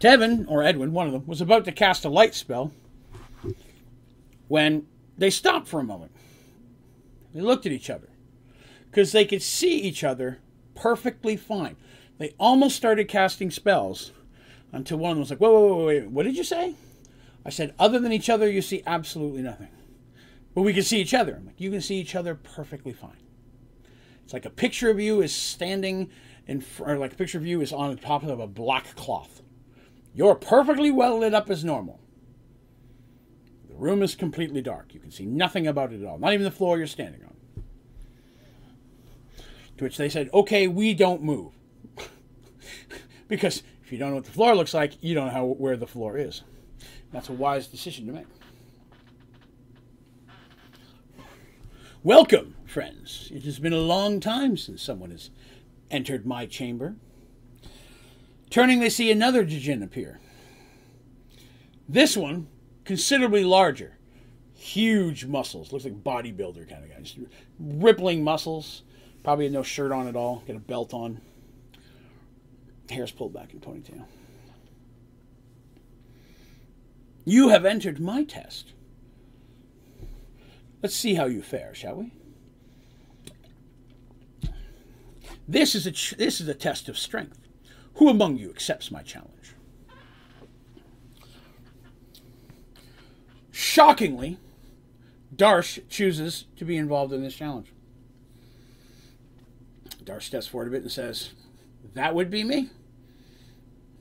Tevin, 0.00 0.44
or 0.48 0.62
Edwin, 0.62 0.92
one 0.92 1.06
of 1.06 1.12
them, 1.12 1.26
was 1.26 1.40
about 1.40 1.64
to 1.64 1.72
cast 1.72 2.04
a 2.04 2.08
light 2.08 2.34
spell 2.34 2.72
when 4.48 4.86
they 5.16 5.30
stopped 5.30 5.68
for 5.68 5.80
a 5.80 5.84
moment. 5.84 6.12
They 7.32 7.40
looked 7.40 7.64
at 7.64 7.72
each 7.72 7.88
other 7.88 8.08
because 8.90 9.12
they 9.12 9.24
could 9.24 9.42
see 9.42 9.78
each 9.78 10.04
other 10.04 10.38
perfectly 10.74 11.36
fine. 11.36 11.76
They 12.18 12.34
almost 12.38 12.76
started 12.76 13.08
casting 13.08 13.50
spells 13.50 14.12
until 14.72 14.98
one 14.98 15.12
of 15.12 15.16
them 15.16 15.20
was 15.20 15.30
like, 15.30 15.38
whoa, 15.38 15.50
whoa, 15.50 15.76
whoa, 15.76 15.86
wait, 15.86 16.10
what 16.10 16.24
did 16.24 16.36
you 16.36 16.44
say? 16.44 16.74
I 17.44 17.50
said, 17.50 17.74
other 17.78 17.98
than 17.98 18.12
each 18.12 18.28
other, 18.28 18.50
you 18.50 18.60
see 18.60 18.82
absolutely 18.86 19.42
nothing. 19.42 19.68
But 20.54 20.62
we 20.62 20.72
can 20.72 20.82
see 20.82 21.00
each 21.00 21.14
other. 21.14 21.36
I'm 21.36 21.46
like, 21.46 21.60
you 21.60 21.70
can 21.70 21.80
see 21.80 21.96
each 21.96 22.14
other 22.14 22.34
perfectly 22.34 22.92
fine. 22.92 23.16
It's 24.26 24.32
like 24.32 24.44
a 24.44 24.50
picture 24.50 24.90
of 24.90 24.98
you 24.98 25.22
is 25.22 25.32
standing 25.32 26.10
in, 26.48 26.64
or 26.80 26.98
like 26.98 27.12
a 27.12 27.16
picture 27.16 27.38
of 27.38 27.46
you 27.46 27.60
is 27.60 27.72
on 27.72 27.96
top 27.96 28.24
of 28.24 28.40
a 28.40 28.48
black 28.48 28.96
cloth. 28.96 29.40
You're 30.16 30.34
perfectly 30.34 30.90
well 30.90 31.20
lit 31.20 31.32
up 31.32 31.48
as 31.48 31.64
normal. 31.64 32.00
The 33.68 33.76
room 33.76 34.02
is 34.02 34.16
completely 34.16 34.60
dark. 34.62 34.94
You 34.94 34.98
can 34.98 35.12
see 35.12 35.26
nothing 35.26 35.68
about 35.68 35.92
it 35.92 36.02
at 36.02 36.08
all, 36.08 36.18
not 36.18 36.32
even 36.32 36.42
the 36.42 36.50
floor 36.50 36.76
you're 36.76 36.88
standing 36.88 37.22
on. 37.22 37.62
To 39.78 39.84
which 39.84 39.96
they 39.96 40.08
said, 40.08 40.28
okay, 40.34 40.66
we 40.66 40.92
don't 40.92 41.22
move. 41.22 41.52
because 43.28 43.62
if 43.84 43.92
you 43.92 43.98
don't 43.98 44.08
know 44.10 44.16
what 44.16 44.24
the 44.24 44.32
floor 44.32 44.56
looks 44.56 44.74
like, 44.74 44.94
you 45.02 45.14
don't 45.14 45.26
know 45.26 45.32
how, 45.32 45.44
where 45.44 45.76
the 45.76 45.86
floor 45.86 46.18
is. 46.18 46.42
That's 47.12 47.28
a 47.28 47.32
wise 47.32 47.68
decision 47.68 48.08
to 48.08 48.12
make. 48.12 48.26
Welcome, 52.02 52.55
friends. 52.66 53.30
It 53.34 53.44
has 53.44 53.58
been 53.58 53.72
a 53.72 53.78
long 53.78 54.20
time 54.20 54.56
since 54.56 54.82
someone 54.82 55.10
has 55.10 55.30
entered 55.90 56.26
my 56.26 56.46
chamber. 56.46 56.96
Turning, 58.50 58.80
they 58.80 58.90
see 58.90 59.10
another 59.10 59.44
Djinn 59.44 59.82
appear. 59.82 60.20
This 61.88 62.16
one, 62.16 62.48
considerably 62.84 63.44
larger. 63.44 63.96
Huge 64.54 65.26
muscles. 65.26 65.72
Looks 65.72 65.84
like 65.84 66.02
bodybuilder 66.02 66.68
kind 66.68 66.84
of 66.84 66.90
guy. 66.90 67.00
Just 67.02 67.18
rippling 67.58 68.24
muscles. 68.24 68.82
Probably 69.22 69.48
no 69.48 69.62
shirt 69.62 69.92
on 69.92 70.06
at 70.08 70.16
all. 70.16 70.42
Got 70.46 70.56
a 70.56 70.60
belt 70.60 70.94
on. 70.94 71.20
Hair's 72.90 73.10
pulled 73.10 73.32
back 73.32 73.52
in 73.52 73.60
ponytail. 73.60 74.04
You 77.24 77.48
have 77.48 77.64
entered 77.64 77.98
my 78.00 78.22
test. 78.22 78.72
Let's 80.82 80.94
see 80.94 81.14
how 81.14 81.26
you 81.26 81.42
fare, 81.42 81.74
shall 81.74 81.96
we? 81.96 82.12
This 85.48 85.74
is 85.74 85.86
a 85.86 86.16
this 86.16 86.40
is 86.40 86.48
a 86.48 86.54
test 86.54 86.88
of 86.88 86.98
strength. 86.98 87.38
Who 87.94 88.08
among 88.08 88.36
you 88.36 88.50
accepts 88.50 88.90
my 88.90 89.02
challenge? 89.02 89.54
Shockingly, 93.52 94.38
Darsh 95.34 95.80
chooses 95.88 96.44
to 96.56 96.64
be 96.64 96.76
involved 96.76 97.12
in 97.12 97.22
this 97.22 97.34
challenge. 97.34 97.72
Darsh 100.04 100.22
steps 100.22 100.46
forward 100.46 100.68
a 100.68 100.70
bit 100.70 100.82
and 100.82 100.92
says, 100.92 101.30
That 101.94 102.14
would 102.14 102.30
be 102.30 102.44
me. 102.44 102.70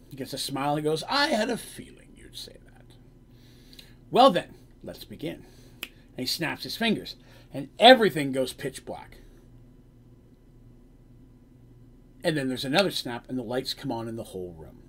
He 0.09 0.15
gets 0.15 0.33
a 0.33 0.37
smile. 0.37 0.75
He 0.75 0.83
goes, 0.83 1.03
I 1.09 1.27
had 1.27 1.49
a 1.49 1.57
feeling 1.57 2.09
you'd 2.15 2.37
say 2.37 2.57
that. 2.65 2.85
Well, 4.11 4.29
then, 4.29 4.55
let's 4.83 5.03
begin. 5.03 5.45
And 5.83 6.19
he 6.19 6.25
snaps 6.25 6.63
his 6.63 6.77
fingers, 6.77 7.15
and 7.53 7.69
everything 7.79 8.31
goes 8.31 8.53
pitch 8.53 8.85
black. 8.85 9.17
And 12.25 12.35
then 12.35 12.47
there's 12.47 12.65
another 12.65 12.89
snap, 12.89 13.29
and 13.29 13.37
the 13.37 13.43
lights 13.43 13.75
come 13.75 13.91
on 13.91 14.07
in 14.07 14.15
the 14.15 14.23
whole 14.23 14.55
room. 14.57 14.81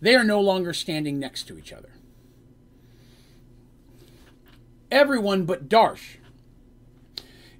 They 0.00 0.16
are 0.16 0.24
no 0.24 0.40
longer 0.40 0.72
standing 0.72 1.18
next 1.18 1.44
to 1.44 1.58
each 1.58 1.74
other. 1.74 1.90
Everyone 4.90 5.44
but 5.44 5.68
Darsh 5.68 6.16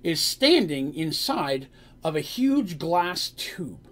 is 0.03 0.23
standing 0.23 0.95
inside 0.95 1.69
of 2.03 2.17
a 2.17 2.23
huge 2.23 2.79
glass 2.79 3.29
tube. 3.29 3.89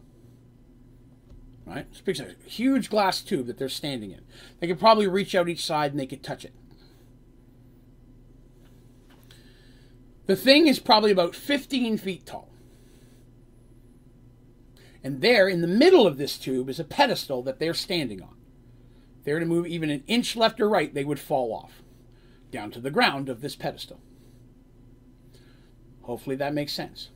Right? 1.67 1.87
It's 2.07 2.21
a 2.21 2.35
huge 2.47 2.89
glass 2.89 3.21
tube 3.21 3.47
that 3.49 3.59
they're 3.59 3.69
standing 3.69 4.13
in. 4.13 4.23
They 4.61 4.67
could 4.67 4.81
probably 4.81 5.07
reach 5.07 5.35
out 5.35 5.47
each 5.47 5.63
side 5.63 5.91
and 5.91 6.01
they 6.01 6.07
could 6.07 6.23
touch 6.23 6.43
it. 6.43 6.55
The 10.25 10.37
thing 10.37 10.69
is 10.69 10.79
probably 10.79 11.11
about 11.11 11.35
15 11.35 11.99
feet 11.99 12.25
tall. 12.25 12.54
And 15.05 15.21
there, 15.21 15.47
in 15.49 15.61
the 15.61 15.69
middle 15.69 16.07
of 16.07 16.17
this 16.17 16.39
tube, 16.39 16.69
is 16.69 16.81
a 16.81 16.85
pedestal 16.85 17.43
that 17.43 17.61
they're 17.61 17.75
standing 17.75 18.21
on. 18.21 18.35
If 19.19 19.25
they 19.25 19.35
were 19.35 19.41
to 19.41 19.47
move 19.47 19.67
even 19.67 19.91
an 19.91 20.03
inch 20.07 20.35
left 20.35 20.61
or 20.61 20.69
right, 20.69 20.93
they 20.93 21.05
would 21.05 21.21
fall 21.21 21.53
off 21.53 21.83
down 22.51 22.71
to 22.71 22.81
the 22.81 22.91
ground 22.91 23.29
of 23.29 23.41
this 23.41 23.55
pedestal. 23.55 24.01
Hopefully 26.03 26.37
that 26.37 26.55
makes 26.55 26.73
sense. 26.73 27.11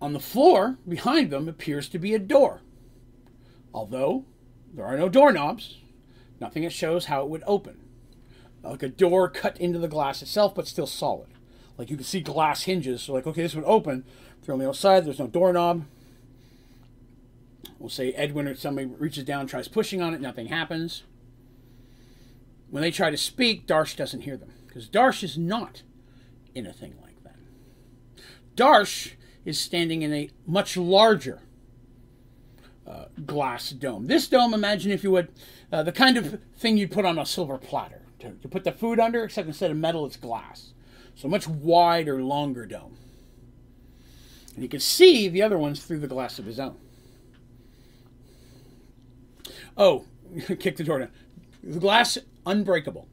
On 0.00 0.12
the 0.12 0.20
floor 0.20 0.78
behind 0.88 1.30
them 1.30 1.48
appears 1.48 1.88
to 1.90 1.98
be 1.98 2.14
a 2.14 2.18
door. 2.18 2.62
Although 3.72 4.24
there 4.74 4.84
are 4.84 4.96
no 4.96 5.08
doorknobs, 5.08 5.78
nothing 6.40 6.62
that 6.64 6.72
shows 6.72 7.06
how 7.06 7.22
it 7.22 7.28
would 7.28 7.44
open 7.46 7.82
like 8.70 8.82
a 8.82 8.88
door 8.88 9.28
cut 9.28 9.58
into 9.60 9.78
the 9.78 9.88
glass 9.88 10.22
itself, 10.22 10.54
but 10.54 10.68
still 10.68 10.86
solid. 10.86 11.28
Like 11.76 11.90
you 11.90 11.96
can 11.96 12.04
see 12.04 12.20
glass 12.20 12.62
hinges. 12.62 13.02
So 13.02 13.14
like, 13.14 13.26
okay, 13.26 13.42
this 13.42 13.54
would 13.54 13.64
open. 13.64 14.04
You're 14.46 14.54
on 14.54 14.58
the 14.58 14.68
outside, 14.68 15.04
there's 15.04 15.18
no 15.18 15.28
doorknob. 15.28 15.84
We'll 17.78 17.90
say 17.90 18.12
Edwin 18.12 18.46
or 18.46 18.54
somebody 18.54 18.86
reaches 18.86 19.24
down, 19.24 19.46
tries 19.46 19.68
pushing 19.68 20.00
on 20.00 20.14
it, 20.14 20.20
nothing 20.20 20.46
happens. 20.46 21.02
When 22.70 22.82
they 22.82 22.90
try 22.90 23.10
to 23.10 23.16
speak, 23.16 23.66
Darsh 23.66 23.96
doesn't 23.96 24.22
hear 24.22 24.36
them 24.36 24.52
because 24.66 24.88
Darsh 24.88 25.22
is 25.22 25.36
not 25.36 25.82
in 26.54 26.66
a 26.66 26.72
thing 26.72 26.94
like 27.02 27.22
that. 27.24 27.36
Darsh 28.56 29.12
is 29.44 29.58
standing 29.58 30.02
in 30.02 30.12
a 30.12 30.30
much 30.46 30.76
larger 30.76 31.42
uh, 32.86 33.06
glass 33.26 33.70
dome. 33.70 34.06
This 34.06 34.28
dome, 34.28 34.54
imagine 34.54 34.90
if 34.90 35.04
you 35.04 35.10
would, 35.10 35.28
uh, 35.72 35.82
the 35.82 35.92
kind 35.92 36.16
of 36.16 36.40
thing 36.56 36.76
you'd 36.76 36.90
put 36.90 37.04
on 37.04 37.18
a 37.18 37.26
silver 37.26 37.58
platter 37.58 38.02
to, 38.20 38.30
to 38.30 38.48
put 38.48 38.64
the 38.64 38.72
food 38.72 38.98
under, 38.98 39.24
except 39.24 39.48
instead 39.48 39.70
of 39.70 39.76
metal, 39.76 40.06
it's 40.06 40.16
glass. 40.16 40.72
So 41.14 41.28
much 41.28 41.46
wider, 41.46 42.22
longer 42.22 42.66
dome. 42.66 42.96
And 44.54 44.62
you 44.62 44.68
can 44.68 44.80
see 44.80 45.28
the 45.28 45.42
other 45.42 45.58
ones 45.58 45.84
through 45.84 46.00
the 46.00 46.06
glass 46.06 46.38
of 46.38 46.44
his 46.44 46.60
own. 46.60 46.76
Oh, 49.76 50.04
kick 50.58 50.76
the 50.76 50.84
door 50.84 51.00
down. 51.00 51.10
The 51.62 51.80
glass, 51.80 52.18
unbreakable. 52.44 53.08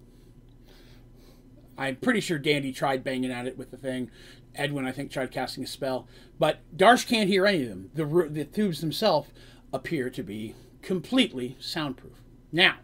I'm 1.77 1.95
pretty 1.95 2.19
sure 2.19 2.37
Dandy 2.37 2.73
tried 2.73 3.03
banging 3.03 3.31
at 3.31 3.47
it 3.47 3.57
with 3.57 3.71
the 3.71 3.77
thing. 3.77 4.11
Edwin, 4.55 4.85
I 4.85 4.91
think, 4.91 5.11
tried 5.11 5.31
casting 5.31 5.63
a 5.63 5.67
spell. 5.67 6.07
But 6.37 6.59
Darsh 6.75 7.07
can't 7.07 7.29
hear 7.29 7.45
any 7.45 7.63
of 7.63 7.69
them. 7.69 7.89
The, 7.93 8.27
the 8.29 8.45
tubes 8.45 8.81
themselves 8.81 9.29
appear 9.71 10.09
to 10.09 10.23
be 10.23 10.55
completely 10.81 11.55
soundproof. 11.59 12.17
Now, 12.51 12.77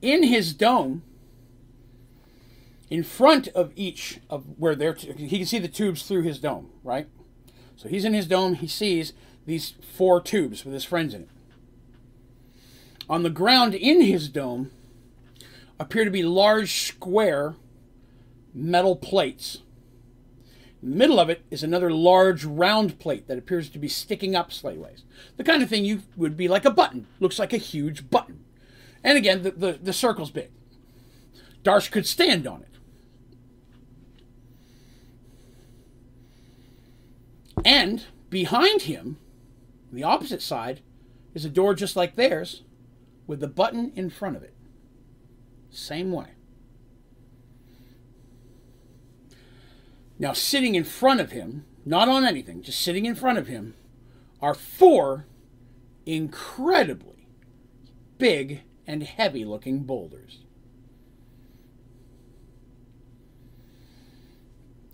in 0.00 0.22
his 0.24 0.52
dome, 0.52 1.02
in 2.90 3.02
front 3.02 3.48
of 3.48 3.72
each 3.74 4.20
of 4.28 4.44
where 4.58 4.74
they're, 4.74 4.94
he 4.94 5.38
can 5.38 5.46
see 5.46 5.58
the 5.58 5.68
tubes 5.68 6.02
through 6.02 6.22
his 6.22 6.38
dome, 6.38 6.70
right? 6.84 7.08
So 7.82 7.88
he's 7.88 8.04
in 8.04 8.14
his 8.14 8.28
dome, 8.28 8.54
he 8.54 8.68
sees 8.68 9.12
these 9.44 9.74
four 9.96 10.20
tubes 10.20 10.64
with 10.64 10.72
his 10.72 10.84
friends 10.84 11.14
in 11.14 11.22
it. 11.22 11.28
On 13.10 13.24
the 13.24 13.30
ground 13.30 13.74
in 13.74 14.02
his 14.02 14.28
dome 14.28 14.70
appear 15.80 16.04
to 16.04 16.10
be 16.10 16.22
large 16.22 16.86
square 16.86 17.56
metal 18.54 18.94
plates. 18.94 19.62
In 20.80 20.90
the 20.90 20.96
middle 20.96 21.18
of 21.18 21.28
it 21.28 21.42
is 21.50 21.64
another 21.64 21.90
large 21.90 22.44
round 22.44 23.00
plate 23.00 23.26
that 23.26 23.36
appears 23.36 23.68
to 23.70 23.80
be 23.80 23.88
sticking 23.88 24.36
up 24.36 24.50
slightways. 24.50 25.02
The 25.36 25.42
kind 25.42 25.60
of 25.60 25.68
thing 25.68 25.84
you 25.84 26.02
would 26.16 26.36
be 26.36 26.46
like 26.46 26.64
a 26.64 26.70
button, 26.70 27.08
looks 27.18 27.40
like 27.40 27.52
a 27.52 27.56
huge 27.56 28.08
button. 28.10 28.44
And 29.02 29.18
again, 29.18 29.42
the, 29.42 29.50
the, 29.50 29.72
the 29.72 29.92
circle's 29.92 30.30
big 30.30 30.50
Darsh 31.64 31.90
could 31.90 32.06
stand 32.06 32.46
on 32.46 32.62
it. 32.62 32.71
And 37.64 38.04
behind 38.30 38.82
him, 38.82 39.18
the 39.92 40.02
opposite 40.02 40.42
side, 40.42 40.80
is 41.34 41.44
a 41.44 41.50
door 41.50 41.74
just 41.74 41.96
like 41.96 42.16
theirs 42.16 42.62
with 43.26 43.40
the 43.40 43.48
button 43.48 43.92
in 43.94 44.10
front 44.10 44.36
of 44.36 44.42
it. 44.42 44.54
Same 45.70 46.12
way. 46.12 46.28
Now, 50.18 50.32
sitting 50.32 50.74
in 50.74 50.84
front 50.84 51.20
of 51.20 51.32
him, 51.32 51.64
not 51.84 52.08
on 52.08 52.24
anything, 52.24 52.62
just 52.62 52.80
sitting 52.80 53.06
in 53.06 53.14
front 53.14 53.38
of 53.38 53.48
him, 53.48 53.74
are 54.40 54.54
four 54.54 55.26
incredibly 56.06 57.26
big 58.18 58.62
and 58.86 59.02
heavy 59.02 59.44
looking 59.44 59.80
boulders. 59.80 60.40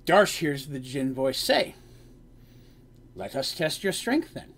Darsh 0.06 0.38
hears 0.38 0.68
the 0.68 0.78
Jinn 0.78 1.12
voice 1.12 1.38
say, 1.38 1.74
Let 3.18 3.34
us 3.34 3.52
test 3.52 3.82
your 3.82 3.92
strength 3.92 4.32
then. 4.32 4.54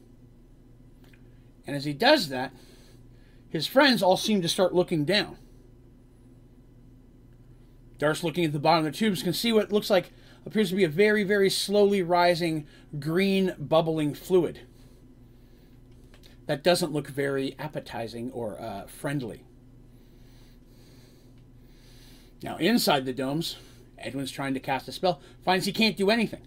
And 1.67 1.75
as 1.75 1.87
he 1.87 1.95
does 1.95 2.29
that, 2.29 2.53
his 3.49 3.67
friends 3.67 4.03
all 4.03 4.19
seem 4.19 4.43
to 4.43 4.49
start 4.49 4.75
looking 4.75 5.07
down. 5.07 5.39
Darsh, 7.99 8.23
looking 8.23 8.45
at 8.45 8.53
the 8.53 8.59
bottom 8.59 8.85
of 8.85 8.93
the 8.93 8.99
tubes, 8.99 9.23
can 9.23 9.33
see 9.33 9.51
what 9.51 9.73
looks 9.73 9.89
like 9.89 10.13
appears 10.45 10.69
to 10.69 10.77
be 10.77 10.85
a 10.85 10.89
very, 10.89 11.25
very 11.25 11.49
slowly 11.49 12.03
rising 12.03 12.67
green 12.99 13.55
bubbling 13.59 14.13
fluid. 14.13 14.61
That 16.45 16.63
doesn't 16.63 16.93
look 16.93 17.09
very 17.09 17.57
appetizing 17.59 18.31
or 18.31 18.61
uh, 18.61 18.87
friendly. 18.87 19.43
Now, 22.43 22.59
inside 22.59 23.07
the 23.07 23.15
domes, 23.15 23.57
Edwin's 23.97 24.31
trying 24.31 24.53
to 24.53 24.61
cast 24.61 24.87
a 24.87 24.93
spell, 24.93 25.23
finds 25.43 25.65
he 25.65 25.73
can't 25.73 25.97
do 25.97 26.11
anything. 26.11 26.43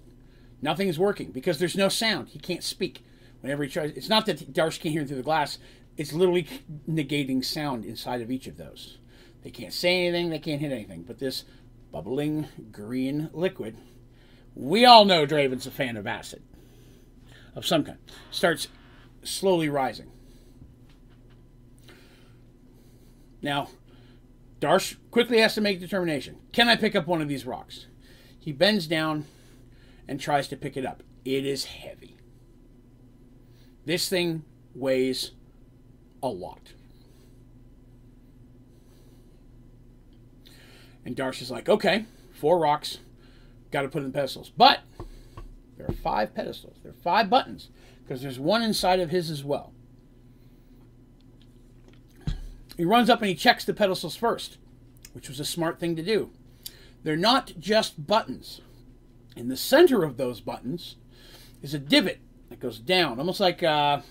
Nothing 0.64 0.88
is 0.88 0.98
working 0.98 1.32
because 1.32 1.60
there's 1.60 1.76
no 1.76 1.90
sound. 1.90 2.30
He 2.30 2.40
can't 2.40 2.64
speak. 2.64 3.04
Whenever 3.42 3.66
he 3.66 3.70
tries, 3.70 3.92
it's 3.92 4.08
not 4.08 4.26
that 4.28 4.54
Darsh 4.54 4.80
can't 4.80 4.94
hear 4.94 5.06
through 5.06 5.18
the 5.18 5.22
glass, 5.22 5.58
it's 5.98 6.14
literally 6.14 6.48
negating 6.90 7.44
sound 7.44 7.84
inside 7.84 8.22
of 8.22 8.32
each 8.32 8.48
of 8.48 8.56
those. 8.56 8.98
They 9.44 9.52
can't 9.52 9.74
say 9.74 10.08
anything, 10.08 10.30
they 10.30 10.40
can't 10.40 10.62
hit 10.62 10.72
anything. 10.72 11.04
But 11.04 11.20
this 11.20 11.44
bubbling 11.92 12.48
green 12.72 13.30
liquid, 13.34 13.76
we 14.56 14.86
all 14.86 15.04
know 15.04 15.26
Draven's 15.26 15.68
a 15.68 15.72
fan 15.72 15.98
of 15.98 16.08
acid 16.08 16.42
of 17.54 17.66
some 17.66 17.84
kind, 17.84 18.00
starts 18.32 18.70
slowly 19.22 19.68
rising. 19.68 20.12
Now, 23.42 23.68
Darsh 24.62 24.96
quickly 25.12 25.42
has 25.42 25.56
to 25.56 25.62
make 25.62 25.82
determination. 25.82 26.38
Can 26.54 26.70
I 26.70 26.78
pick 26.78 26.96
up 26.96 27.06
one 27.06 27.22
of 27.22 27.28
these 27.28 27.46
rocks? 27.46 27.88
He 28.40 28.54
bends 28.54 28.88
down 28.88 29.26
and 30.08 30.20
tries 30.20 30.48
to 30.50 30.58
pick 30.58 30.78
it 30.78 30.86
up. 30.86 31.04
It 31.26 31.46
is 31.46 31.66
heavy. 31.66 32.18
This 33.86 34.10
thing 34.10 34.44
weighs 34.74 35.32
a 36.22 36.28
lot. 36.28 36.74
And 41.06 41.16
Darsh 41.16 41.42
is 41.42 41.52
like, 41.52 41.68
okay, 41.68 42.06
four 42.32 42.60
rocks, 42.60 43.00
got 43.72 43.82
to 43.82 43.90
put 43.90 44.04
in 44.04 44.12
pedestals. 44.12 44.52
But 44.56 44.82
there 45.78 45.88
are 45.88 45.94
five 45.94 46.34
pedestals. 46.34 46.78
There 46.82 46.92
are 46.92 47.04
five 47.04 47.30
buttons 47.30 47.70
because 48.04 48.22
there's 48.22 48.40
one 48.40 48.62
inside 48.62 49.00
of 49.00 49.10
his 49.10 49.30
as 49.30 49.44
well. 49.44 49.74
He 52.78 52.86
runs 52.86 53.10
up 53.10 53.20
and 53.20 53.30
he 53.30 53.36
checks 53.36 53.66
the 53.66 53.74
pedestals 53.74 54.16
first, 54.16 54.58
which 55.14 55.28
was 55.30 55.40
a 55.40 55.46
smart 55.46 55.80
thing 55.80 55.96
to 55.96 56.04
do. 56.04 56.32
They're 57.04 57.16
not 57.16 57.54
just 57.60 58.08
buttons. 58.08 58.62
In 59.36 59.48
the 59.48 59.58
center 59.58 60.04
of 60.04 60.18
those 60.18 60.42
buttons 60.42 60.96
is 61.62 61.74
a 61.74 61.80
divot 61.80 62.20
that 62.50 62.60
goes 62.60 62.80
down, 62.80 63.20
almost 63.20 63.40
like 63.40 63.64
uh, 63.64 64.02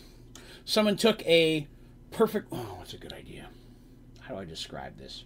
someone 0.65 0.97
took 0.97 1.23
a 1.27 1.69
perfect. 2.11 2.49
Oh, 2.51 2.77
that's 2.79 2.95
a 2.95 2.99
good 2.99 3.13
idea? 3.13 3.49
How 4.21 4.35
do 4.35 4.41
I 4.41 4.45
describe 4.45 4.99
this? 4.99 5.25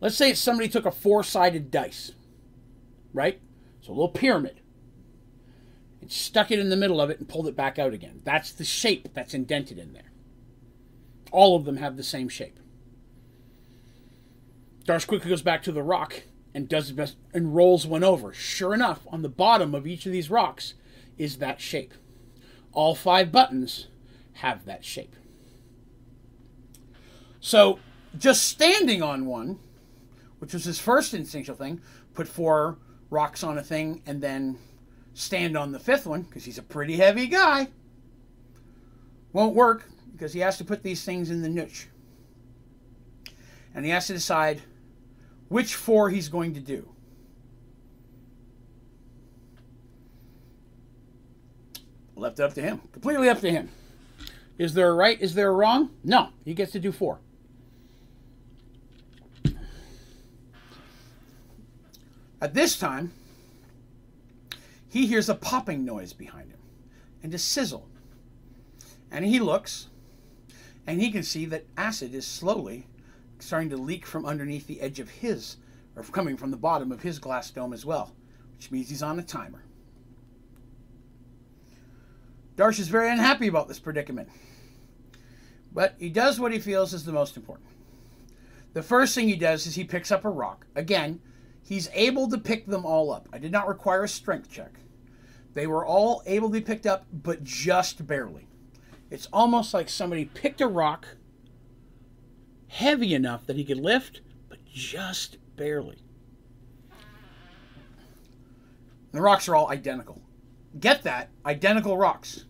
Let's 0.00 0.16
say 0.16 0.34
somebody 0.34 0.68
took 0.68 0.86
a 0.86 0.90
four 0.90 1.22
sided 1.22 1.70
dice, 1.70 2.12
right? 3.12 3.40
So 3.82 3.90
a 3.90 3.94
little 3.94 4.08
pyramid. 4.08 4.60
And 6.00 6.10
stuck 6.10 6.50
it 6.50 6.58
in 6.58 6.70
the 6.70 6.76
middle 6.76 7.00
of 7.00 7.10
it 7.10 7.18
and 7.18 7.28
pulled 7.28 7.46
it 7.46 7.54
back 7.56 7.78
out 7.78 7.92
again. 7.92 8.22
That's 8.24 8.52
the 8.52 8.64
shape 8.64 9.12
that's 9.12 9.34
indented 9.34 9.78
in 9.78 9.92
there. 9.92 10.10
All 11.30 11.54
of 11.54 11.64
them 11.64 11.76
have 11.76 11.96
the 11.96 12.02
same 12.02 12.28
shape. 12.28 12.58
Darsh 14.86 15.06
quickly 15.06 15.28
goes 15.28 15.42
back 15.42 15.62
to 15.64 15.72
the 15.72 15.82
rock 15.82 16.22
and 16.54 16.68
does 16.68 16.88
his 16.88 16.96
best 16.96 17.16
and 17.32 17.54
rolls 17.54 17.86
one 17.86 18.04
over. 18.04 18.32
Sure 18.32 18.74
enough, 18.74 19.00
on 19.08 19.22
the 19.22 19.28
bottom 19.28 19.74
of 19.74 19.86
each 19.86 20.06
of 20.06 20.12
these 20.12 20.30
rocks 20.30 20.74
is 21.16 21.38
that 21.38 21.60
shape. 21.60 21.94
All 22.72 22.94
five 22.94 23.30
buttons 23.30 23.88
have 24.34 24.64
that 24.64 24.84
shape. 24.84 25.14
So 27.40 27.78
just 28.18 28.44
standing 28.44 29.02
on 29.02 29.26
one, 29.26 29.58
which 30.38 30.52
was 30.52 30.64
his 30.64 30.78
first 30.78 31.14
instinctual 31.14 31.56
thing, 31.56 31.80
put 32.14 32.28
four 32.28 32.78
rocks 33.10 33.42
on 33.42 33.58
a 33.58 33.62
thing 33.62 34.02
and 34.06 34.22
then 34.22 34.58
stand 35.14 35.56
on 35.56 35.72
the 35.72 35.78
fifth 35.78 36.06
one 36.06 36.22
because 36.22 36.44
he's 36.44 36.58
a 36.58 36.62
pretty 36.62 36.96
heavy 36.96 37.26
guy. 37.26 37.68
Won't 39.32 39.54
work 39.54 39.88
because 40.12 40.32
he 40.32 40.40
has 40.40 40.58
to 40.58 40.64
put 40.64 40.82
these 40.82 41.04
things 41.04 41.30
in 41.30 41.42
the 41.42 41.48
niche. 41.48 41.88
And 43.74 43.84
he 43.84 43.90
has 43.90 44.06
to 44.08 44.12
decide 44.12 44.62
which 45.50 45.74
four 45.74 46.08
he's 46.10 46.28
going 46.28 46.54
to 46.54 46.60
do. 46.60 46.88
Left 52.14 52.38
up 52.38 52.54
to 52.54 52.62
him. 52.62 52.80
Completely 52.92 53.28
up 53.28 53.40
to 53.40 53.50
him. 53.50 53.68
Is 54.58 54.74
there 54.74 54.88
a 54.88 54.94
right? 54.94 55.20
Is 55.20 55.34
there 55.34 55.48
a 55.48 55.52
wrong? 55.52 55.90
No. 56.04 56.28
He 56.44 56.54
gets 56.54 56.70
to 56.72 56.78
do 56.78 56.92
four. 56.92 57.18
At 62.40 62.54
this 62.54 62.78
time, 62.78 63.12
he 64.88 65.06
hears 65.06 65.28
a 65.28 65.34
popping 65.34 65.84
noise 65.84 66.12
behind 66.12 66.52
him 66.52 66.60
and 67.24 67.34
a 67.34 67.38
sizzle. 67.38 67.88
And 69.10 69.24
he 69.24 69.40
looks, 69.40 69.88
and 70.86 71.00
he 71.00 71.10
can 71.10 71.24
see 71.24 71.44
that 71.46 71.66
acid 71.76 72.14
is 72.14 72.24
slowly 72.24 72.86
starting 73.42 73.70
to 73.70 73.76
leak 73.76 74.06
from 74.06 74.26
underneath 74.26 74.66
the 74.66 74.80
edge 74.80 75.00
of 75.00 75.08
his, 75.08 75.56
or 75.96 76.02
coming 76.02 76.36
from 76.36 76.50
the 76.50 76.56
bottom 76.56 76.92
of 76.92 77.02
his 77.02 77.18
glass 77.18 77.50
dome 77.50 77.72
as 77.72 77.84
well, 77.84 78.14
which 78.56 78.70
means 78.70 78.88
he's 78.88 79.02
on 79.02 79.18
a 79.18 79.22
timer. 79.22 79.64
Darsh 82.56 82.78
is 82.78 82.88
very 82.88 83.10
unhappy 83.10 83.46
about 83.46 83.68
this 83.68 83.78
predicament. 83.78 84.28
But 85.72 85.94
he 85.98 86.10
does 86.10 86.38
what 86.38 86.52
he 86.52 86.58
feels 86.58 86.92
is 86.92 87.04
the 87.04 87.12
most 87.12 87.36
important. 87.36 87.68
The 88.72 88.82
first 88.82 89.14
thing 89.14 89.28
he 89.28 89.36
does 89.36 89.66
is 89.66 89.74
he 89.74 89.84
picks 89.84 90.12
up 90.12 90.24
a 90.24 90.30
rock. 90.30 90.66
Again, 90.74 91.20
he's 91.62 91.88
able 91.94 92.28
to 92.28 92.38
pick 92.38 92.66
them 92.66 92.84
all 92.84 93.12
up. 93.12 93.28
I 93.32 93.38
did 93.38 93.52
not 93.52 93.68
require 93.68 94.04
a 94.04 94.08
strength 94.08 94.50
check. 94.50 94.74
They 95.54 95.66
were 95.66 95.84
all 95.84 96.22
able 96.26 96.48
to 96.48 96.52
be 96.52 96.60
picked 96.60 96.86
up, 96.86 97.06
but 97.12 97.42
just 97.42 98.06
barely. 98.06 98.46
It's 99.10 99.26
almost 99.32 99.74
like 99.74 99.88
somebody 99.88 100.26
picked 100.26 100.60
a 100.60 100.68
rock 100.68 101.06
heavy 102.70 103.14
enough 103.14 103.46
that 103.46 103.56
he 103.56 103.64
could 103.64 103.80
lift, 103.80 104.20
but 104.48 104.64
just 104.64 105.36
barely. 105.56 105.98
The 109.12 109.20
rocks 109.20 109.48
are 109.48 109.56
all 109.56 109.68
identical. 109.70 110.22
Get 110.78 111.02
that? 111.02 111.30
Identical 111.44 111.98
rocks. 111.98 112.44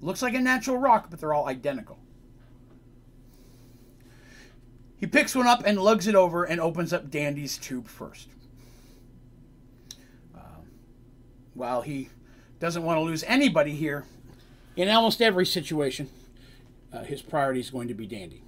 Looks 0.00 0.22
like 0.22 0.34
a 0.34 0.40
natural 0.40 0.78
rock, 0.78 1.08
but 1.10 1.20
they're 1.20 1.34
all 1.34 1.46
identical. 1.46 1.98
He 4.96 5.06
picks 5.06 5.34
one 5.34 5.46
up 5.46 5.62
and 5.66 5.78
lugs 5.78 6.06
it 6.06 6.14
over 6.14 6.44
and 6.44 6.60
opens 6.60 6.92
up 6.92 7.10
Dandy's 7.10 7.58
tube 7.58 7.88
first. 7.88 8.28
Uh, 10.34 10.62
while 11.52 11.82
he 11.82 12.08
doesn't 12.58 12.84
want 12.84 12.96
to 12.96 13.02
lose 13.02 13.22
anybody 13.24 13.72
here, 13.72 14.06
in 14.76 14.88
almost 14.88 15.20
every 15.20 15.44
situation, 15.44 16.08
uh, 16.90 17.02
his 17.02 17.20
priority 17.20 17.60
is 17.60 17.68
going 17.68 17.88
to 17.88 17.94
be 17.94 18.06
Dandy. 18.06 18.42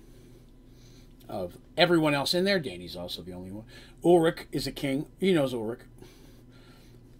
Of 1.29 1.57
everyone 1.77 2.15
else 2.15 2.35
in 2.35 2.45
there, 2.45 2.59
Dandy's 2.59 2.97
also 2.97 3.23
the 3.23 3.33
only 3.33 3.51
one. 3.51 3.65
Ulrich 4.05 4.47
is 4.53 4.67
a 4.67 4.73
king. 4.73 5.07
He 5.19 5.33
knows 5.33 5.55
Ulrich. 5.55 5.81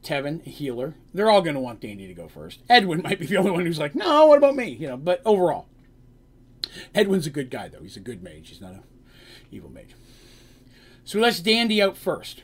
Tevin, 0.03 0.47
a 0.47 0.51
healer. 0.51 0.95
They're 1.15 1.31
all 1.31 1.41
going 1.41 1.55
to 1.55 1.61
want 1.61 1.81
Dandy 1.81 2.07
to 2.07 2.15
go 2.15 2.29
first. 2.29 2.61
Edwin 2.69 3.03
might 3.05 3.19
be 3.19 3.27
the 3.27 3.39
only 3.39 3.51
one 3.51 3.67
who's 3.67 3.79
like, 3.79 3.95
no, 3.95 4.27
what 4.27 4.39
about 4.39 4.57
me? 4.57 4.69
You 4.69 4.89
know, 4.89 4.97
but 4.97 5.23
overall, 5.25 5.67
Edwin's 6.95 7.27
a 7.27 7.31
good 7.31 7.51
guy 7.51 7.69
though. 7.69 7.83
He's 7.83 7.97
a 7.97 8.01
good 8.01 8.23
mage. 8.23 8.51
He's 8.51 8.61
not 8.61 8.73
a 8.73 8.83
evil 9.51 9.71
mage. 9.71 9.95
So 11.05 11.19
he 11.19 11.25
lets 11.25 11.41
Dandy 11.41 11.83
out 11.83 11.97
first. 11.97 12.43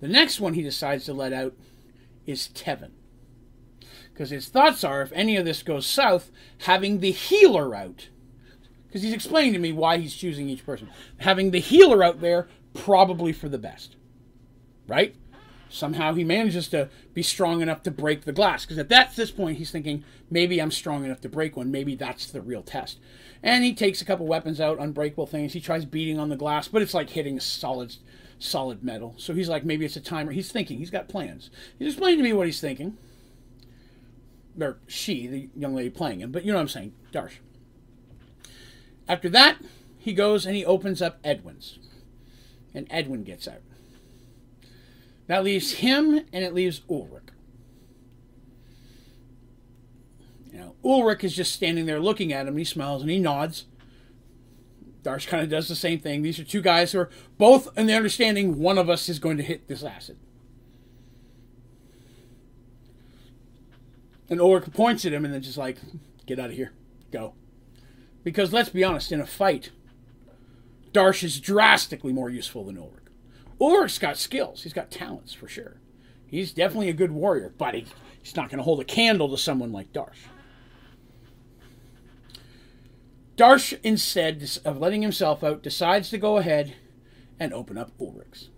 The 0.00 0.08
next 0.08 0.40
one 0.40 0.54
he 0.54 0.62
decides 0.62 1.04
to 1.06 1.14
let 1.14 1.32
out 1.32 1.54
is 2.26 2.48
Tevin. 2.54 2.90
Because 4.12 4.30
his 4.30 4.48
thoughts 4.48 4.84
are 4.84 5.02
if 5.02 5.12
any 5.12 5.36
of 5.36 5.44
this 5.44 5.62
goes 5.62 5.86
south, 5.86 6.30
having 6.58 7.00
the 7.00 7.10
healer 7.10 7.74
out 7.74 8.08
because 8.96 9.04
he's 9.04 9.12
explaining 9.12 9.52
to 9.52 9.58
me 9.58 9.72
why 9.72 9.98
he's 9.98 10.14
choosing 10.14 10.48
each 10.48 10.64
person. 10.64 10.88
Having 11.18 11.50
the 11.50 11.60
healer 11.60 12.02
out 12.02 12.22
there, 12.22 12.48
probably 12.72 13.30
for 13.30 13.46
the 13.46 13.58
best. 13.58 13.94
Right? 14.88 15.14
Somehow 15.68 16.14
he 16.14 16.24
manages 16.24 16.66
to 16.68 16.88
be 17.12 17.22
strong 17.22 17.60
enough 17.60 17.82
to 17.82 17.90
break 17.90 18.24
the 18.24 18.32
glass. 18.32 18.64
Because 18.64 18.78
at 18.78 18.88
that 18.88 19.14
this 19.14 19.30
point, 19.30 19.58
he's 19.58 19.70
thinking, 19.70 20.02
maybe 20.30 20.62
I'm 20.62 20.70
strong 20.70 21.04
enough 21.04 21.20
to 21.20 21.28
break 21.28 21.58
one. 21.58 21.70
Maybe 21.70 21.94
that's 21.94 22.30
the 22.30 22.40
real 22.40 22.62
test. 22.62 22.98
And 23.42 23.64
he 23.64 23.74
takes 23.74 24.00
a 24.00 24.06
couple 24.06 24.26
weapons 24.26 24.62
out, 24.62 24.78
unbreakable 24.78 25.26
things. 25.26 25.52
He 25.52 25.60
tries 25.60 25.84
beating 25.84 26.18
on 26.18 26.30
the 26.30 26.34
glass, 26.34 26.66
but 26.66 26.80
it's 26.80 26.94
like 26.94 27.10
hitting 27.10 27.38
solid, 27.38 27.96
solid 28.38 28.82
metal. 28.82 29.12
So 29.18 29.34
he's 29.34 29.50
like, 29.50 29.66
maybe 29.66 29.84
it's 29.84 29.96
a 29.96 30.00
timer. 30.00 30.32
He's 30.32 30.50
thinking. 30.50 30.78
He's 30.78 30.88
got 30.88 31.06
plans. 31.06 31.50
He's 31.78 31.88
explaining 31.92 32.20
to 32.20 32.24
me 32.24 32.32
what 32.32 32.46
he's 32.46 32.62
thinking. 32.62 32.96
Or 34.58 34.78
she, 34.86 35.26
the 35.26 35.50
young 35.54 35.74
lady 35.74 35.90
playing 35.90 36.22
him. 36.22 36.32
But 36.32 36.46
you 36.46 36.52
know 36.52 36.56
what 36.56 36.62
I'm 36.62 36.68
saying, 36.68 36.94
Darsh. 37.12 37.34
After 39.08 39.28
that, 39.30 39.58
he 39.98 40.12
goes 40.12 40.46
and 40.46 40.56
he 40.56 40.64
opens 40.64 41.00
up 41.00 41.18
Edwin's. 41.24 41.78
And 42.74 42.86
Edwin 42.90 43.24
gets 43.24 43.48
out. 43.48 43.62
That 45.26 45.44
leaves 45.44 45.74
him 45.74 46.24
and 46.32 46.44
it 46.44 46.54
leaves 46.54 46.82
Ulrich. 46.88 47.24
You 50.52 50.58
know, 50.58 50.74
Ulrich 50.84 51.24
is 51.24 51.34
just 51.34 51.52
standing 51.52 51.86
there 51.86 52.00
looking 52.00 52.32
at 52.32 52.46
him. 52.46 52.56
he 52.56 52.64
smiles 52.64 53.02
and 53.02 53.10
he 53.10 53.18
nods. 53.18 53.64
Darsh 55.02 55.28
kind 55.28 55.42
of 55.42 55.48
does 55.48 55.68
the 55.68 55.76
same 55.76 56.00
thing. 56.00 56.22
These 56.22 56.38
are 56.38 56.44
two 56.44 56.60
guys 56.60 56.92
who 56.92 57.00
are 57.00 57.10
both 57.38 57.68
in 57.78 57.86
the 57.86 57.94
understanding 57.94 58.58
one 58.58 58.78
of 58.78 58.90
us 58.90 59.08
is 59.08 59.18
going 59.18 59.36
to 59.36 59.42
hit 59.42 59.68
this 59.68 59.82
acid. 59.82 60.16
And 64.28 64.40
Ulrich 64.40 64.72
points 64.72 65.04
at 65.04 65.12
him 65.12 65.24
and 65.24 65.32
then 65.32 65.42
just 65.42 65.58
like, 65.58 65.78
get 66.26 66.38
out 66.40 66.50
of 66.50 66.56
here. 66.56 66.72
Go. 67.12 67.34
Because 68.26 68.52
let's 68.52 68.70
be 68.70 68.82
honest, 68.82 69.12
in 69.12 69.20
a 69.20 69.24
fight, 69.26 69.70
Darsh 70.90 71.22
is 71.22 71.38
drastically 71.38 72.12
more 72.12 72.28
useful 72.28 72.64
than 72.64 72.76
Ulrich. 72.76 73.04
Ulrich's 73.60 74.00
got 74.00 74.16
skills. 74.16 74.64
He's 74.64 74.72
got 74.72 74.90
talents 74.90 75.32
for 75.32 75.46
sure. 75.46 75.76
He's 76.26 76.50
definitely 76.50 76.88
a 76.88 76.92
good 76.92 77.12
warrior, 77.12 77.54
but 77.56 77.74
he, 77.74 77.86
he's 78.20 78.34
not 78.34 78.48
going 78.48 78.58
to 78.58 78.64
hold 78.64 78.80
a 78.80 78.84
candle 78.84 79.28
to 79.28 79.38
someone 79.38 79.70
like 79.70 79.92
Darsh. 79.92 80.26
Darsh, 83.36 83.78
instead 83.84 84.58
of 84.64 84.78
letting 84.78 85.02
himself 85.02 85.44
out, 85.44 85.62
decides 85.62 86.10
to 86.10 86.18
go 86.18 86.38
ahead 86.38 86.74
and 87.38 87.54
open 87.54 87.78
up 87.78 87.92
Ulrich's. 88.00 88.50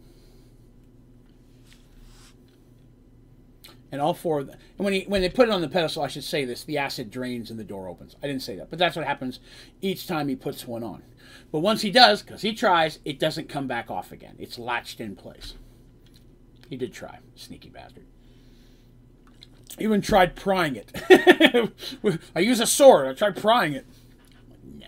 And 3.90 4.02
all 4.02 4.12
four 4.12 4.40
of. 4.40 4.48
And 4.48 4.58
when 4.76 4.92
he 4.92 5.04
when 5.08 5.22
they 5.22 5.30
put 5.30 5.48
it 5.48 5.52
on 5.52 5.62
the 5.62 5.68
pedestal, 5.68 6.02
I 6.02 6.08
should 6.08 6.24
say 6.24 6.44
this: 6.44 6.62
the 6.62 6.76
acid 6.76 7.10
drains 7.10 7.50
and 7.50 7.58
the 7.58 7.64
door 7.64 7.88
opens. 7.88 8.16
I 8.22 8.26
didn't 8.26 8.42
say 8.42 8.56
that, 8.56 8.68
but 8.68 8.78
that's 8.78 8.96
what 8.96 9.06
happens 9.06 9.40
each 9.80 10.06
time 10.06 10.28
he 10.28 10.36
puts 10.36 10.66
one 10.66 10.82
on. 10.82 11.02
But 11.50 11.60
once 11.60 11.82
he 11.82 11.90
does, 11.90 12.22
because 12.22 12.42
he 12.42 12.54
tries, 12.54 12.98
it 13.04 13.18
doesn't 13.18 13.48
come 13.48 13.66
back 13.66 13.90
off 13.90 14.12
again. 14.12 14.36
It's 14.38 14.58
latched 14.58 15.00
in 15.00 15.16
place. 15.16 15.54
He 16.68 16.76
did 16.76 16.92
try, 16.92 17.20
sneaky 17.34 17.70
bastard. 17.70 18.04
Even 19.78 20.00
tried 20.00 20.34
prying 20.34 20.76
it. 20.76 20.92
I 22.34 22.40
use 22.40 22.60
a 22.60 22.66
sword. 22.66 23.06
I 23.06 23.14
tried 23.14 23.36
prying 23.36 23.74
it. 23.74 23.86
No. 24.64 24.86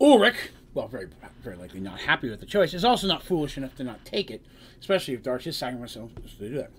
Ulrich, 0.00 0.50
well, 0.74 0.88
very, 0.88 1.08
very 1.42 1.56
likely 1.56 1.80
not 1.80 2.00
happy 2.00 2.28
with 2.28 2.40
the 2.40 2.46
choice, 2.46 2.74
is 2.74 2.84
also 2.84 3.06
not 3.06 3.22
foolish 3.22 3.56
enough 3.56 3.74
to 3.76 3.84
not 3.84 4.04
take 4.04 4.30
it, 4.30 4.44
especially 4.80 5.14
if 5.14 5.22
Darsh 5.22 5.46
is 5.46 5.56
sacrificing 5.56 6.02
himself 6.02 6.38
to 6.38 6.48
do 6.48 6.56
that. 6.56 6.70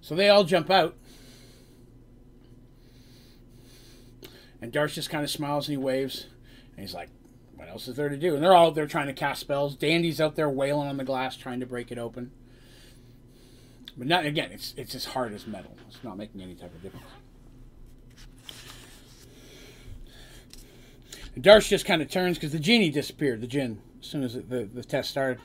So 0.00 0.14
they 0.14 0.28
all 0.28 0.44
jump 0.44 0.70
out 0.70 0.94
And 4.60 4.72
Darsh 4.72 4.94
just 4.94 5.10
kind 5.10 5.24
of 5.24 5.30
smiles 5.30 5.68
and 5.68 5.72
he 5.72 5.82
waves. 5.82 6.26
And 6.76 6.80
he's 6.80 6.94
like, 6.94 7.10
what 7.54 7.68
else 7.68 7.88
is 7.88 7.96
there 7.96 8.08
to 8.08 8.16
do? 8.16 8.34
And 8.34 8.42
they're 8.42 8.54
all 8.54 8.70
there 8.70 8.86
trying 8.86 9.06
to 9.06 9.12
cast 9.12 9.40
spells. 9.40 9.76
Dandy's 9.76 10.20
out 10.20 10.36
there 10.36 10.48
wailing 10.48 10.88
on 10.88 10.96
the 10.96 11.04
glass, 11.04 11.36
trying 11.36 11.60
to 11.60 11.66
break 11.66 11.90
it 11.92 11.98
open. 11.98 12.32
But 13.96 14.06
not 14.06 14.24
again, 14.24 14.52
it's 14.52 14.74
it's 14.76 14.94
as 14.94 15.06
hard 15.06 15.32
as 15.32 15.46
metal. 15.46 15.76
It's 15.88 16.04
not 16.04 16.16
making 16.16 16.40
any 16.40 16.54
type 16.54 16.72
of 16.72 16.82
difference. 16.82 17.06
And 21.34 21.42
just 21.42 21.84
kind 21.84 22.00
of 22.00 22.08
turns 22.08 22.36
because 22.36 22.52
the 22.52 22.60
genie 22.60 22.90
disappeared, 22.90 23.40
the 23.40 23.46
djinn, 23.48 23.80
as 24.00 24.06
soon 24.06 24.22
as 24.22 24.34
the, 24.34 24.68
the 24.72 24.84
test 24.84 25.10
started. 25.10 25.40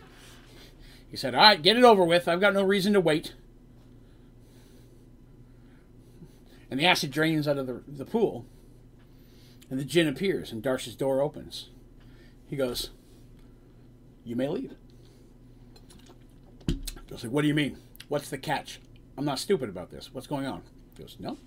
He 1.10 1.18
said, 1.18 1.36
All 1.36 1.42
right, 1.42 1.62
get 1.62 1.78
it 1.78 1.84
over 1.84 2.04
with. 2.04 2.28
I've 2.28 2.42
got 2.42 2.54
no 2.54 2.64
reason 2.64 2.94
to 2.94 3.00
wait. 3.00 3.34
And 6.72 6.80
the 6.80 6.86
acid 6.86 7.12
drains 7.12 7.48
out 7.48 7.60
of 7.60 7.68
the, 7.68 7.84
the 7.88 8.06
pool. 8.06 8.48
And 9.70 9.80
the 9.80 9.86
djinn 9.86 10.08
appears, 10.08 10.52
and 10.52 10.62
Darsh's 10.64 10.96
door 10.96 11.22
opens. 11.22 11.70
He 12.48 12.56
goes, 12.56 12.90
You 14.24 14.36
may 14.36 14.48
leave. 14.48 14.74
Goes 17.10 17.24
like, 17.24 17.32
What 17.32 17.44
do 17.44 17.48
you 17.48 17.54
mean? 17.54 17.78
What's 18.08 18.30
the 18.30 18.38
catch? 18.38 18.80
I'm 19.18 19.26
not 19.26 19.40
stupid 19.40 19.70
about 19.70 19.92
this. 19.92 20.12
What's 20.14 20.28
going 20.28 20.48
on? 20.48 20.64
He 20.96 21.04
goes, 21.04 21.18
No, 21.20 21.38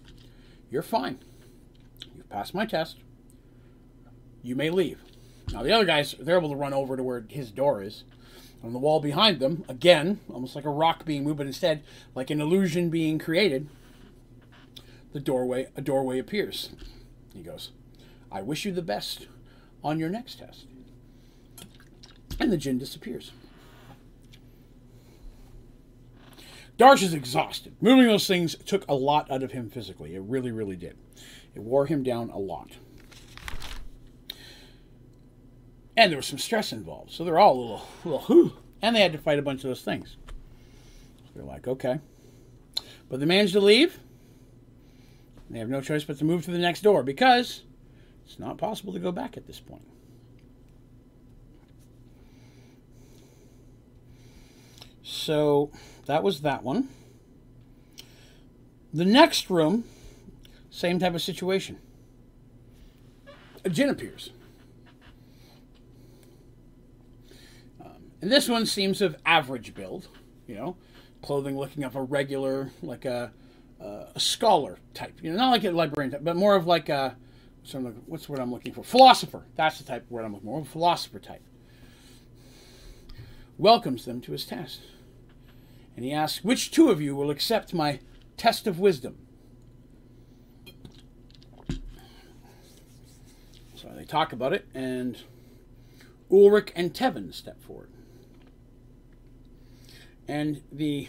you're 0.70 0.82
fine. 0.82 1.18
You've 2.14 2.30
passed 2.30 2.54
my 2.54 2.66
test. 2.66 2.98
You 4.42 4.54
may 4.54 4.70
leave. 4.70 5.00
Now 5.52 5.62
the 5.62 5.72
other 5.72 5.84
guys, 5.84 6.14
they're 6.18 6.38
able 6.38 6.50
to 6.50 6.56
run 6.56 6.74
over 6.74 6.96
to 6.96 7.02
where 7.02 7.24
his 7.28 7.50
door 7.50 7.82
is. 7.82 8.04
On 8.64 8.72
the 8.72 8.78
wall 8.78 9.00
behind 9.00 9.38
them, 9.38 9.64
again, 9.68 10.18
almost 10.32 10.56
like 10.56 10.64
a 10.64 10.70
rock 10.70 11.04
being 11.04 11.22
moved, 11.22 11.38
but 11.38 11.46
instead 11.46 11.84
like 12.14 12.30
an 12.30 12.40
illusion 12.40 12.90
being 12.90 13.18
created, 13.18 13.68
the 15.12 15.20
doorway 15.20 15.68
a 15.76 15.80
doorway 15.80 16.18
appears. 16.18 16.70
He 17.32 17.42
goes, 17.42 17.70
I 18.32 18.42
wish 18.42 18.64
you 18.64 18.72
the 18.72 18.82
best 18.82 19.28
on 19.84 19.98
your 19.98 20.08
next 20.08 20.40
test. 20.40 20.66
And 22.40 22.52
the 22.52 22.56
djinn 22.56 22.78
disappears. 22.78 23.32
Darsh 26.78 27.02
is 27.02 27.14
exhausted. 27.14 27.74
Moving 27.80 28.06
those 28.06 28.26
things 28.26 28.56
took 28.66 28.86
a 28.88 28.94
lot 28.94 29.30
out 29.30 29.42
of 29.42 29.52
him 29.52 29.70
physically. 29.70 30.14
It 30.14 30.22
really, 30.22 30.50
really 30.50 30.76
did. 30.76 30.96
It 31.54 31.62
wore 31.62 31.86
him 31.86 32.02
down 32.02 32.28
a 32.30 32.38
lot. 32.38 32.72
And 35.96 36.12
there 36.12 36.18
was 36.18 36.26
some 36.26 36.38
stress 36.38 36.72
involved. 36.72 37.10
So 37.10 37.24
they're 37.24 37.38
all 37.38 37.54
a 37.54 37.60
little, 37.60 37.82
a 38.04 38.08
little 38.08 38.24
whew. 38.26 38.52
And 38.82 38.94
they 38.94 39.00
had 39.00 39.12
to 39.12 39.18
fight 39.18 39.38
a 39.38 39.42
bunch 39.42 39.64
of 39.64 39.68
those 39.68 39.82
things. 39.82 40.16
They're 41.34 41.44
like, 41.44 41.66
okay. 41.66 42.00
But 43.08 43.20
they 43.20 43.26
managed 43.26 43.54
to 43.54 43.60
leave. 43.60 43.98
They 45.48 45.58
have 45.58 45.68
no 45.68 45.80
choice 45.80 46.04
but 46.04 46.18
to 46.18 46.24
move 46.24 46.44
to 46.44 46.50
the 46.50 46.58
next 46.58 46.82
door 46.82 47.02
because 47.02 47.62
it's 48.24 48.38
not 48.38 48.58
possible 48.58 48.92
to 48.92 48.98
go 48.98 49.12
back 49.12 49.36
at 49.36 49.46
this 49.46 49.60
point. 49.60 49.86
So 55.02 55.70
that 56.06 56.22
was 56.22 56.40
that 56.40 56.62
one. 56.62 56.88
The 58.92 59.04
next 59.04 59.50
room, 59.50 59.84
same 60.70 60.98
type 60.98 61.14
of 61.14 61.22
situation. 61.22 61.78
A 63.64 63.68
djinn 63.68 63.90
appears. 63.90 64.30
And 68.26 68.32
this 68.32 68.48
one 68.48 68.66
seems 68.66 69.02
of 69.02 69.14
average 69.24 69.72
build, 69.72 70.08
you 70.48 70.56
know, 70.56 70.76
clothing 71.22 71.56
looking 71.56 71.84
of 71.84 71.94
a 71.94 72.02
regular, 72.02 72.72
like 72.82 73.04
a, 73.04 73.30
uh, 73.80 74.06
a 74.16 74.18
scholar 74.18 74.80
type, 74.94 75.20
you 75.22 75.30
know, 75.30 75.36
not 75.36 75.50
like 75.50 75.62
a 75.62 75.70
librarian 75.70 76.10
type, 76.10 76.24
but 76.24 76.34
more 76.34 76.56
of 76.56 76.66
like 76.66 76.88
a, 76.88 77.16
so 77.62 77.78
what's 78.06 78.26
the 78.26 78.32
word 78.32 78.40
I'm 78.40 78.50
looking 78.50 78.72
for? 78.72 78.82
Philosopher. 78.82 79.44
That's 79.54 79.78
the 79.78 79.84
type 79.84 80.06
of 80.06 80.10
word 80.10 80.24
I'm 80.24 80.32
looking 80.32 80.44
for. 80.44 80.50
More 80.50 80.60
of 80.62 80.66
a 80.66 80.70
philosopher 80.70 81.20
type. 81.20 81.44
Welcomes 83.58 84.04
them 84.06 84.20
to 84.22 84.32
his 84.32 84.44
test. 84.44 84.80
And 85.94 86.04
he 86.04 86.12
asks, 86.12 86.42
Which 86.42 86.72
two 86.72 86.90
of 86.90 87.00
you 87.00 87.14
will 87.14 87.30
accept 87.30 87.72
my 87.74 88.00
test 88.36 88.66
of 88.66 88.80
wisdom? 88.80 89.18
So 93.76 93.92
they 93.94 94.04
talk 94.04 94.32
about 94.32 94.52
it, 94.52 94.66
and 94.74 95.16
Ulrich 96.28 96.72
and 96.74 96.92
Tevin 96.92 97.32
step 97.32 97.62
forward. 97.62 97.90
And 100.28 100.62
the 100.72 101.08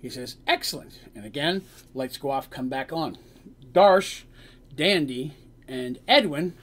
he 0.00 0.08
says, 0.08 0.36
Excellent. 0.46 1.00
And 1.14 1.24
again, 1.24 1.62
lights 1.94 2.16
go 2.16 2.30
off, 2.30 2.50
come 2.50 2.68
back 2.68 2.92
on. 2.92 3.18
Darsh, 3.72 4.22
Dandy, 4.74 5.34
and 5.66 5.98
Edwin 6.06 6.54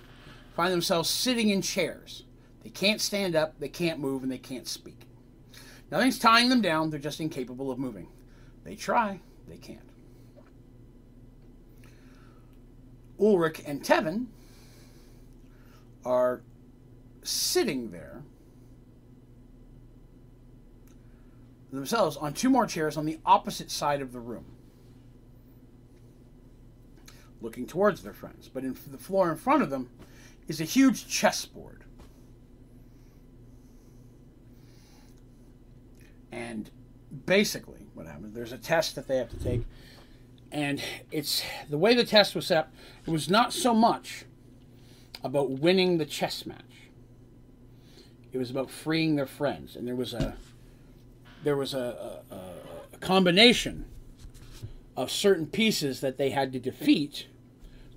find 0.55 0.71
themselves 0.71 1.09
sitting 1.09 1.49
in 1.49 1.61
chairs. 1.61 2.23
They 2.63 2.69
can't 2.69 3.01
stand 3.01 3.35
up, 3.35 3.59
they 3.59 3.67
can't 3.67 3.99
move, 3.99 4.23
and 4.23 4.31
they 4.31 4.37
can't 4.37 4.67
speak. 4.67 5.01
Nothing's 5.91 6.17
tying 6.17 6.49
them 6.49 6.61
down, 6.61 6.89
they're 6.89 6.99
just 6.99 7.19
incapable 7.19 7.69
of 7.69 7.77
moving. 7.77 8.07
They 8.63 8.75
try, 8.75 9.19
they 9.47 9.57
can't. 9.57 9.79
Ulrich 13.19 13.61
and 13.65 13.83
Tevin 13.83 14.25
are 16.03 16.41
sitting 17.23 17.91
there 17.91 18.23
themselves 21.71 22.17
on 22.17 22.33
two 22.33 22.49
more 22.49 22.65
chairs 22.65 22.97
on 22.97 23.05
the 23.05 23.19
opposite 23.25 23.69
side 23.71 24.01
of 24.01 24.13
the 24.13 24.19
room. 24.19 24.45
looking 27.45 27.65
towards 27.67 28.01
their 28.01 28.13
friends. 28.13 28.49
But 28.51 28.63
in 28.63 28.75
the 28.91 28.97
floor 28.97 29.31
in 29.31 29.37
front 29.37 29.61
of 29.63 29.69
them 29.69 29.89
is 30.47 30.59
a 30.59 30.65
huge 30.65 31.07
chessboard. 31.07 31.83
And 36.31 36.69
basically, 37.25 37.87
what 37.93 38.07
happens, 38.07 38.33
there's 38.33 38.51
a 38.51 38.57
test 38.57 38.95
that 38.95 39.07
they 39.07 39.17
have 39.17 39.29
to 39.29 39.39
take. 39.41 39.61
And 40.51 40.81
it's 41.11 41.43
the 41.69 41.77
way 41.77 41.93
the 41.93 42.03
test 42.03 42.35
was 42.35 42.47
set 42.47 42.57
up, 42.57 42.73
it 43.05 43.11
was 43.11 43.29
not 43.29 43.53
so 43.53 43.73
much 43.73 44.25
about 45.23 45.51
winning 45.51 45.97
the 45.97 46.05
chess 46.05 46.45
match. 46.45 46.61
It 48.33 48.37
was 48.37 48.49
about 48.49 48.69
freeing 48.69 49.15
their 49.15 49.25
friends. 49.25 49.75
And 49.75 49.87
there 49.87 49.95
was 49.95 50.13
a 50.13 50.35
there 51.45 51.55
was 51.55 51.73
a, 51.73 52.23
a, 52.31 52.35
a 52.95 52.97
combination 52.97 53.85
of 54.97 55.11
certain 55.11 55.45
pieces 55.45 56.01
that 56.01 56.17
they 56.17 56.31
had 56.31 56.51
to 56.51 56.59
defeat 56.59 57.27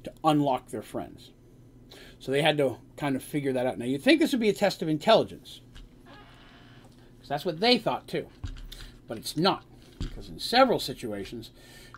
to 0.05 0.12
unlock 0.22 0.68
their 0.68 0.82
friends. 0.82 1.30
So 2.18 2.30
they 2.30 2.42
had 2.42 2.59
to 2.59 2.76
kind 2.96 3.16
of 3.16 3.22
figure 3.22 3.53
that 3.55 3.66
out. 3.66 3.78
Now, 3.78 3.86
you'd 3.86 4.03
think 4.03 4.20
this 4.20 4.32
would 4.32 4.40
be 4.40 4.51
a 4.51 4.53
test 4.53 4.82
of 4.82 4.88
intelligence. 4.88 5.62
Because 7.16 7.28
that's 7.28 7.44
what 7.44 7.59
they 7.61 7.78
thought 7.78 8.07
too. 8.07 8.26
But 9.07 9.16
it's 9.16 9.36
not. 9.36 9.64
Because 9.99 10.28
in 10.28 10.38
several 10.38 10.78
situations, 10.78 11.51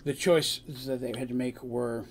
the 0.05 0.14
choices 0.14 0.86
that 0.86 1.01
they 1.01 1.12
had 1.18 1.28
to 1.28 1.34
make 1.34 1.62
were 1.64 2.05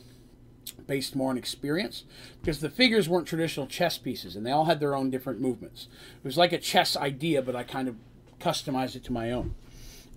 based 0.86 1.16
more 1.16 1.32
on 1.32 1.38
experience 1.38 2.04
because 2.42 2.60
the 2.60 2.70
figures 2.70 3.10
weren't 3.10 3.28
traditional 3.28 3.66
chess 3.66 3.98
pieces 3.98 4.36
and 4.36 4.46
they 4.46 4.52
all 4.52 4.66
had 4.66 4.80
their 4.80 4.96
own 4.96 5.10
different 5.10 5.40
movements. 5.40 5.88
It 6.18 6.26
was 6.26 6.38
like 6.38 6.52
a 6.52 6.60
chess 6.60 6.96
idea, 6.96 7.42
but 7.42 7.56
I 7.56 7.64
kind 7.64 7.88
of 7.88 7.96
customized 8.40 8.96
it 8.96 9.04
to 9.06 9.14
my 9.14 9.32
own. 9.32 9.56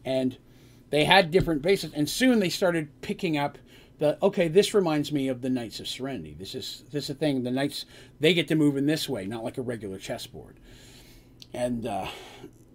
And 0.05 0.37
they 0.91 1.05
had 1.05 1.31
different 1.31 1.63
bases, 1.63 1.93
and 1.95 2.09
soon 2.09 2.39
they 2.39 2.51
started 2.51 3.01
picking 3.01 3.39
up 3.39 3.59
the 3.99 4.19
okay. 4.23 4.49
This 4.49 4.75
reminds 4.75 5.13
me 5.13 5.29
of 5.29 5.43
the 5.43 5.49
Knights 5.49 5.81
of 5.81 5.89
Serenity. 5.89 6.35
This 6.39 6.55
is 6.55 6.85
this 6.91 7.05
is 7.05 7.11
a 7.11 7.15
thing. 7.15 7.45
The 7.45 7.51
knights 7.51 7.87
they 8.21 8.35
get 8.35 8.49
to 8.49 8.55
move 8.55 8.77
in 8.77 8.87
this 8.87 9.09
way, 9.09 9.25
not 9.25 9.45
like 9.45 9.59
a 9.59 9.63
regular 9.63 9.97
chessboard. 9.97 10.57
And 11.55 11.87
uh, 11.87 12.09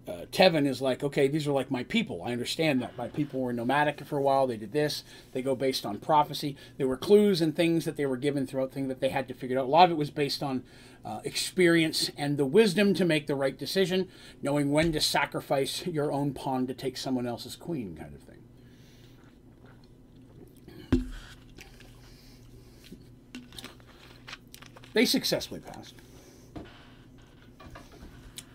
uh, 0.08 0.24
Tevin 0.32 0.66
is 0.66 0.80
like, 0.80 1.04
okay, 1.04 1.28
these 1.28 1.46
are 1.46 1.52
like 1.52 1.70
my 1.70 1.84
people. 1.84 2.22
I 2.24 2.32
understand 2.32 2.80
that 2.80 2.96
my 2.96 3.08
people 3.08 3.40
were 3.40 3.52
nomadic 3.52 4.04
for 4.06 4.16
a 4.16 4.22
while. 4.22 4.46
They 4.46 4.56
did 4.56 4.72
this. 4.72 5.04
They 5.32 5.42
go 5.42 5.54
based 5.54 5.84
on 5.84 5.98
prophecy. 5.98 6.56
There 6.78 6.88
were 6.88 6.96
clues 6.96 7.40
and 7.40 7.54
things 7.54 7.84
that 7.84 7.96
they 7.96 8.06
were 8.06 8.16
given 8.16 8.46
throughout 8.46 8.72
things 8.72 8.88
that 8.88 9.00
they 9.00 9.10
had 9.10 9.28
to 9.28 9.34
figure 9.34 9.58
out. 9.58 9.66
A 9.66 9.68
lot 9.68 9.84
of 9.84 9.90
it 9.90 9.98
was 9.98 10.10
based 10.10 10.42
on 10.42 10.64
uh, 11.04 11.20
experience 11.24 12.10
and 12.16 12.36
the 12.36 12.44
wisdom 12.44 12.94
to 12.94 13.04
make 13.04 13.26
the 13.26 13.34
right 13.34 13.56
decision, 13.56 14.08
knowing 14.42 14.70
when 14.70 14.92
to 14.92 15.00
sacrifice 15.00 15.86
your 15.86 16.12
own 16.12 16.34
pawn 16.34 16.66
to 16.66 16.74
take 16.74 16.96
someone 16.96 17.26
else's 17.26 17.56
queen, 17.56 17.96
kind 17.96 18.14
of 18.14 18.20
thing. 18.20 18.34
They 24.92 25.04
successfully 25.04 25.60
passed. 25.60 25.94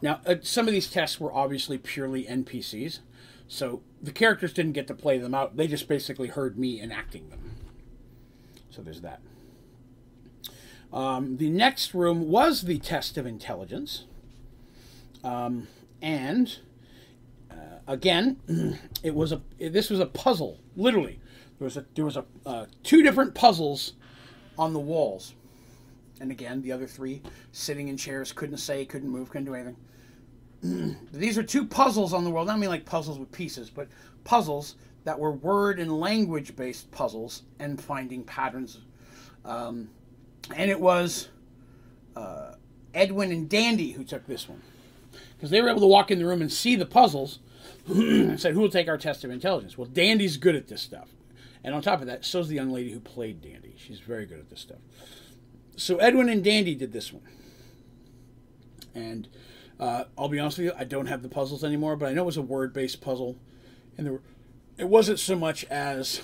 Now, 0.01 0.19
uh, 0.25 0.35
some 0.41 0.67
of 0.67 0.73
these 0.73 0.91
tests 0.91 1.17
were 1.19 1.33
obviously 1.33 1.77
purely 1.77 2.25
NPCs, 2.25 2.99
so 3.47 3.81
the 4.01 4.11
characters 4.11 4.51
didn't 4.51 4.73
get 4.73 4.85
to 4.87 4.93
play 4.93 5.17
them 5.17 5.33
out. 5.33 5.55
They 5.55 5.67
just 5.67 5.87
basically 5.87 6.27
heard 6.27 6.59
me 6.59 6.81
enacting 6.81 7.29
them. 7.29 7.55
So 8.69 8.81
there's 8.81 8.99
that. 9.01 9.21
Um, 10.93 11.37
the 11.37 11.49
next 11.49 11.95
room 11.95 12.29
was 12.29 12.61
the 12.61 12.77
test 12.77 13.17
of 13.17 13.25
intelligence. 13.25 14.05
Um, 15.23 15.67
and 16.01 16.59
uh, 17.49 17.79
again, 17.87 18.37
it 19.03 19.15
was 19.15 19.31
a 19.31 19.41
this 19.59 19.89
was 19.89 19.99
a 19.99 20.05
puzzle. 20.05 20.59
Literally, 20.75 21.19
there 21.57 21.65
was 21.65 21.77
a 21.77 21.85
there 21.95 22.05
was 22.05 22.17
a 22.17 22.25
uh, 22.45 22.65
two 22.83 23.01
different 23.01 23.33
puzzles 23.33 23.93
on 24.57 24.73
the 24.73 24.79
walls, 24.79 25.33
and 26.21 26.29
again, 26.29 26.61
the 26.61 26.71
other 26.71 26.85
three 26.85 27.21
sitting 27.51 27.87
in 27.87 27.97
chairs 27.97 28.31
couldn't 28.31 28.57
say, 28.57 28.85
couldn't 28.85 29.09
move, 29.09 29.29
couldn't 29.29 29.45
do 29.45 29.55
anything. 29.55 30.97
these 31.11 31.37
are 31.39 31.43
two 31.43 31.65
puzzles 31.65 32.13
on 32.13 32.23
the 32.23 32.29
world. 32.29 32.49
I 32.49 32.51
don't 32.51 32.59
mean 32.59 32.69
like 32.69 32.85
puzzles 32.85 33.17
with 33.17 33.31
pieces, 33.31 33.69
but 33.71 33.87
puzzles 34.25 34.75
that 35.05 35.17
were 35.17 35.31
word 35.31 35.79
and 35.79 35.99
language 35.99 36.55
based 36.55 36.91
puzzles 36.91 37.43
and 37.59 37.81
finding 37.81 38.23
patterns. 38.23 38.79
Um, 39.43 39.89
and 40.55 40.69
it 40.69 40.79
was 40.79 41.29
uh, 42.15 42.53
Edwin 42.93 43.31
and 43.31 43.49
Dandy 43.49 43.91
who 43.91 44.03
took 44.03 44.25
this 44.27 44.47
one 44.47 44.61
because 45.35 45.49
they 45.49 45.61
were 45.61 45.69
able 45.69 45.81
to 45.81 45.87
walk 45.87 46.11
in 46.11 46.19
the 46.19 46.25
room 46.25 46.41
and 46.41 46.51
see 46.51 46.75
the 46.75 46.85
puzzles 46.85 47.39
and 47.87 48.39
said, 48.39 48.53
Who 48.53 48.61
will 48.61 48.69
take 48.69 48.87
our 48.87 48.97
test 48.97 49.23
of 49.23 49.31
intelligence? 49.31 49.77
Well, 49.77 49.87
Dandy's 49.87 50.37
good 50.37 50.55
at 50.55 50.67
this 50.67 50.81
stuff. 50.81 51.09
And 51.63 51.73
on 51.73 51.81
top 51.81 52.01
of 52.01 52.07
that, 52.07 52.25
so's 52.25 52.49
the 52.49 52.55
young 52.55 52.71
lady 52.71 52.91
who 52.91 52.99
played 52.99 53.41
Dandy. 53.41 53.75
She's 53.77 53.99
very 53.99 54.25
good 54.25 54.39
at 54.39 54.49
this 54.49 54.59
stuff. 54.59 54.79
So 55.75 55.97
Edwin 55.97 56.29
and 56.29 56.43
Dandy 56.43 56.75
did 56.75 56.91
this 56.91 57.11
one. 57.11 57.23
And 58.93 59.27
uh, 59.79 60.05
I'll 60.17 60.29
be 60.29 60.39
honest 60.39 60.59
with 60.59 60.67
you, 60.67 60.73
I 60.77 60.83
don't 60.83 61.07
have 61.07 61.23
the 61.23 61.29
puzzles 61.29 61.63
anymore, 61.63 61.95
but 61.95 62.09
I 62.09 62.13
know 62.13 62.23
it 62.23 62.27
was 62.27 62.37
a 62.37 62.41
word 62.41 62.73
based 62.73 63.01
puzzle. 63.01 63.37
And 63.97 64.05
there 64.05 64.13
were, 64.13 64.21
it 64.77 64.89
wasn't 64.89 65.19
so 65.19 65.35
much 65.35 65.65
as 65.65 66.21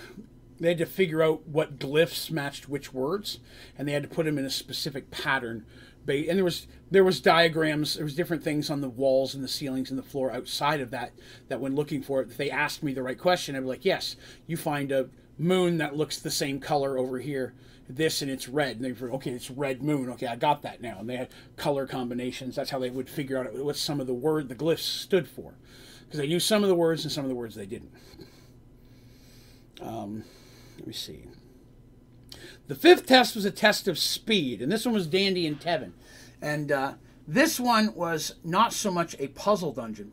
they 0.59 0.69
had 0.69 0.77
to 0.79 0.85
figure 0.85 1.23
out 1.23 1.47
what 1.47 1.79
glyphs 1.79 2.29
matched 2.29 2.69
which 2.69 2.93
words, 2.93 3.39
and 3.77 3.87
they 3.87 3.93
had 3.93 4.03
to 4.03 4.09
put 4.09 4.25
them 4.25 4.37
in 4.37 4.45
a 4.45 4.49
specific 4.49 5.11
pattern. 5.11 5.65
And 6.07 6.37
there 6.37 6.43
was 6.43 6.67
there 6.89 7.03
was 7.03 7.19
diagrams, 7.19 7.95
there 7.95 8.03
was 8.03 8.15
different 8.15 8.43
things 8.43 8.69
on 8.69 8.81
the 8.81 8.89
walls 8.89 9.35
and 9.35 9.43
the 9.43 9.47
ceilings 9.47 9.91
and 9.91 9.99
the 9.99 10.03
floor 10.03 10.31
outside 10.31 10.81
of 10.81 10.91
that. 10.91 11.11
That 11.49 11.59
when 11.59 11.75
looking 11.75 12.01
for 12.01 12.21
it, 12.21 12.37
they 12.37 12.49
asked 12.49 12.81
me 12.81 12.93
the 12.93 13.03
right 13.03 13.17
question, 13.17 13.55
I'd 13.55 13.61
be 13.61 13.67
like, 13.67 13.85
"Yes, 13.85 14.15
you 14.47 14.57
find 14.57 14.91
a 14.91 15.09
moon 15.37 15.77
that 15.77 15.95
looks 15.95 16.19
the 16.19 16.31
same 16.31 16.59
color 16.59 16.97
over 16.97 17.19
here." 17.19 17.53
this 17.89 18.21
and 18.21 18.29
it's 18.29 18.47
red. 18.47 18.75
And 18.75 18.85
they 18.85 18.91
were, 18.91 19.11
okay, 19.13 19.31
it's 19.31 19.49
red 19.49 19.81
moon. 19.81 20.09
Okay, 20.11 20.27
I 20.27 20.35
got 20.35 20.61
that 20.61 20.79
now. 20.81 20.97
And 20.99 21.09
they 21.09 21.17
had 21.17 21.29
color 21.57 21.87
combinations. 21.87 22.55
That's 22.55 22.69
how 22.69 22.79
they 22.79 22.91
would 22.91 23.09
figure 23.09 23.37
out 23.37 23.53
what 23.55 23.75
some 23.75 23.99
of 23.99 24.07
the 24.07 24.13
word, 24.13 24.47
the 24.47 24.55
glyphs 24.55 24.79
stood 24.79 25.27
for. 25.27 25.55
Because 26.05 26.19
they 26.19 26.27
knew 26.27 26.39
some 26.39 26.63
of 26.63 26.69
the 26.69 26.75
words 26.75 27.03
and 27.03 27.11
some 27.11 27.25
of 27.25 27.29
the 27.29 27.35
words 27.35 27.55
they 27.55 27.65
didn't. 27.65 27.91
Um, 29.81 30.23
let 30.79 30.87
me 30.87 30.93
see. 30.93 31.25
The 32.67 32.75
fifth 32.75 33.05
test 33.05 33.35
was 33.35 33.45
a 33.45 33.51
test 33.51 33.87
of 33.87 33.97
speed, 33.97 34.61
and 34.61 34.71
this 34.71 34.85
one 34.85 34.93
was 34.93 35.07
Dandy 35.07 35.47
and 35.47 35.59
Tevin. 35.59 35.91
And 36.41 36.71
uh, 36.71 36.93
this 37.27 37.59
one 37.59 37.93
was 37.95 38.35
not 38.43 38.73
so 38.73 38.91
much 38.91 39.15
a 39.19 39.27
puzzle 39.27 39.73
dungeon, 39.73 40.11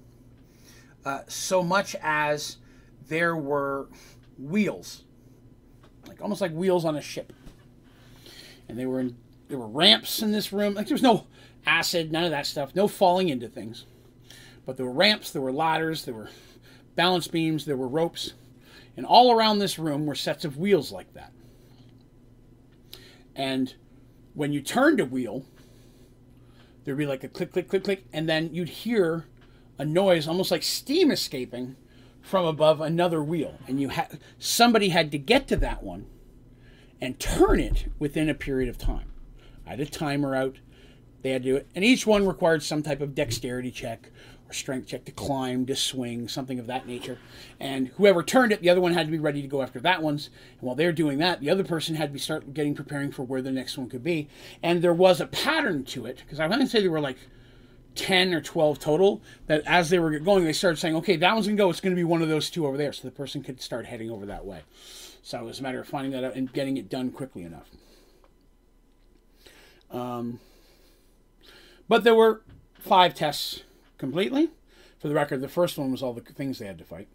uh, 1.04 1.20
so 1.28 1.62
much 1.62 1.94
as 2.02 2.56
there 3.08 3.36
were 3.36 3.88
wheels, 4.38 5.04
like 6.06 6.20
almost 6.20 6.40
like 6.40 6.52
wheels 6.52 6.84
on 6.84 6.96
a 6.96 7.02
ship 7.02 7.32
and 8.68 8.78
they 8.78 8.86
were 8.86 9.00
in 9.00 9.16
there 9.48 9.58
were 9.58 9.68
ramps 9.68 10.22
in 10.22 10.32
this 10.32 10.52
room. 10.52 10.74
Like 10.74 10.88
there 10.88 10.94
was 10.94 11.02
no 11.02 11.26
acid, 11.64 12.10
none 12.10 12.24
of 12.24 12.30
that 12.30 12.46
stuff, 12.46 12.74
no 12.74 12.88
falling 12.88 13.28
into 13.28 13.48
things. 13.48 13.84
But 14.64 14.76
there 14.76 14.86
were 14.86 14.92
ramps, 14.92 15.30
there 15.30 15.42
were 15.42 15.52
ladders, 15.52 16.04
there 16.04 16.14
were 16.14 16.30
balance 16.96 17.28
beams, 17.28 17.64
there 17.64 17.76
were 17.76 17.86
ropes, 17.86 18.32
and 18.96 19.04
all 19.04 19.32
around 19.32 19.58
this 19.58 19.78
room 19.78 20.06
were 20.06 20.14
sets 20.14 20.44
of 20.44 20.56
wheels 20.56 20.90
like 20.90 21.12
that. 21.14 21.32
And 23.34 23.74
when 24.34 24.52
you 24.52 24.60
turned 24.60 25.00
a 25.00 25.04
wheel, 25.04 25.44
there'd 26.84 26.98
be 26.98 27.06
like 27.06 27.24
a 27.24 27.28
click, 27.28 27.52
click, 27.52 27.68
click, 27.68 27.84
click, 27.84 28.04
and 28.12 28.28
then 28.28 28.54
you'd 28.54 28.68
hear 28.68 29.26
a 29.78 29.84
noise 29.84 30.26
almost 30.26 30.50
like 30.50 30.62
steam 30.62 31.10
escaping 31.10 31.76
from 32.22 32.44
above 32.44 32.80
another 32.80 33.22
wheel. 33.22 33.58
And 33.68 33.80
you 33.80 33.90
had 33.90 34.18
somebody 34.38 34.88
had 34.88 35.12
to 35.12 35.18
get 35.18 35.46
to 35.48 35.56
that 35.56 35.82
one 35.82 36.06
and 37.00 37.18
turn 37.20 37.60
it 37.60 37.86
within 37.98 38.28
a 38.28 38.34
period 38.34 38.68
of 38.68 38.78
time. 38.78 39.12
I 39.66 39.70
had 39.70 39.80
a 39.80 39.86
timer 39.86 40.34
out. 40.34 40.56
They 41.22 41.30
had 41.30 41.42
to 41.42 41.48
do 41.50 41.56
it. 41.56 41.66
And 41.74 41.84
each 41.84 42.06
one 42.06 42.26
required 42.26 42.62
some 42.62 42.82
type 42.82 43.00
of 43.00 43.14
dexterity 43.14 43.70
check 43.70 44.10
strength 44.50 44.88
check 44.88 45.04
to 45.04 45.12
climb, 45.12 45.66
to 45.66 45.76
swing, 45.76 46.28
something 46.28 46.58
of 46.58 46.66
that 46.66 46.86
nature. 46.86 47.18
And 47.58 47.88
whoever 47.88 48.22
turned 48.22 48.52
it, 48.52 48.62
the 48.62 48.70
other 48.70 48.80
one 48.80 48.94
had 48.94 49.06
to 49.06 49.12
be 49.12 49.18
ready 49.18 49.42
to 49.42 49.48
go 49.48 49.62
after 49.62 49.80
that 49.80 50.02
one's. 50.02 50.30
And 50.58 50.62
while 50.62 50.74
they're 50.74 50.92
doing 50.92 51.18
that, 51.18 51.40
the 51.40 51.50
other 51.50 51.64
person 51.64 51.94
had 51.94 52.10
to 52.10 52.12
be 52.12 52.18
start 52.18 52.54
getting 52.54 52.74
preparing 52.74 53.10
for 53.10 53.22
where 53.22 53.42
the 53.42 53.50
next 53.50 53.76
one 53.76 53.88
could 53.88 54.04
be. 54.04 54.28
And 54.62 54.82
there 54.82 54.94
was 54.94 55.20
a 55.20 55.26
pattern 55.26 55.84
to 55.86 56.06
it, 56.06 56.18
because 56.18 56.40
I 56.40 56.46
wouldn't 56.46 56.70
say 56.70 56.80
there 56.80 56.90
were 56.90 57.00
like 57.00 57.18
10 57.96 58.34
or 58.34 58.40
12 58.40 58.78
total, 58.78 59.22
that 59.46 59.62
as 59.66 59.90
they 59.90 59.98
were 59.98 60.18
going, 60.18 60.44
they 60.44 60.52
started 60.52 60.78
saying, 60.78 60.96
okay, 60.96 61.16
that 61.16 61.32
one's 61.32 61.46
going 61.46 61.56
to 61.56 61.62
go. 61.62 61.70
It's 61.70 61.80
going 61.80 61.94
to 61.94 62.00
be 62.00 62.04
one 62.04 62.22
of 62.22 62.28
those 62.28 62.50
two 62.50 62.66
over 62.66 62.76
there. 62.76 62.92
So 62.92 63.08
the 63.08 63.12
person 63.12 63.42
could 63.42 63.60
start 63.60 63.86
heading 63.86 64.10
over 64.10 64.26
that 64.26 64.44
way. 64.44 64.60
So 65.22 65.40
it 65.40 65.44
was 65.44 65.60
a 65.60 65.62
matter 65.62 65.80
of 65.80 65.88
finding 65.88 66.12
that 66.12 66.24
out 66.24 66.36
and 66.36 66.52
getting 66.52 66.76
it 66.76 66.88
done 66.88 67.10
quickly 67.10 67.42
enough. 67.42 67.68
Um, 69.90 70.40
but 71.88 72.04
there 72.04 72.14
were 72.14 72.42
five 72.78 73.14
tests 73.14 73.62
completely. 73.98 74.50
For 74.98 75.08
the 75.08 75.14
record, 75.14 75.40
the 75.40 75.48
first 75.48 75.78
one 75.78 75.90
was 75.90 76.02
all 76.02 76.12
the 76.12 76.20
things 76.20 76.58
they 76.58 76.66
had 76.66 76.78
to 76.78 76.84
fight. 76.84 77.08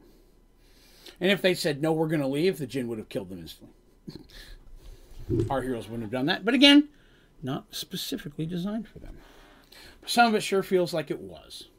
And 1.19 1.32
if 1.32 1.41
they 1.41 1.53
said, 1.53 1.82
no, 1.82 1.91
we're 1.91 2.07
going 2.07 2.21
to 2.21 2.27
leave, 2.27 2.57
the 2.57 2.67
Jinn 2.67 2.88
would 2.88 2.97
have 2.97 3.09
killed 3.09 3.29
them 3.29 3.39
instantly. 3.39 3.75
Our 5.49 5.61
heroes 5.61 5.88
wouldn't 5.88 6.03
have 6.03 6.11
done 6.11 6.25
that. 6.27 6.45
But 6.45 6.53
again, 6.53 6.89
not 7.43 7.65
specifically 7.71 8.45
designed 8.45 8.88
for 8.88 8.99
them. 8.99 9.17
But 10.01 10.09
Some 10.09 10.27
of 10.27 10.36
it 10.36 10.41
sure 10.41 10.63
feels 10.63 10.93
like 10.93 11.11
it 11.11 11.19
was. 11.19 11.69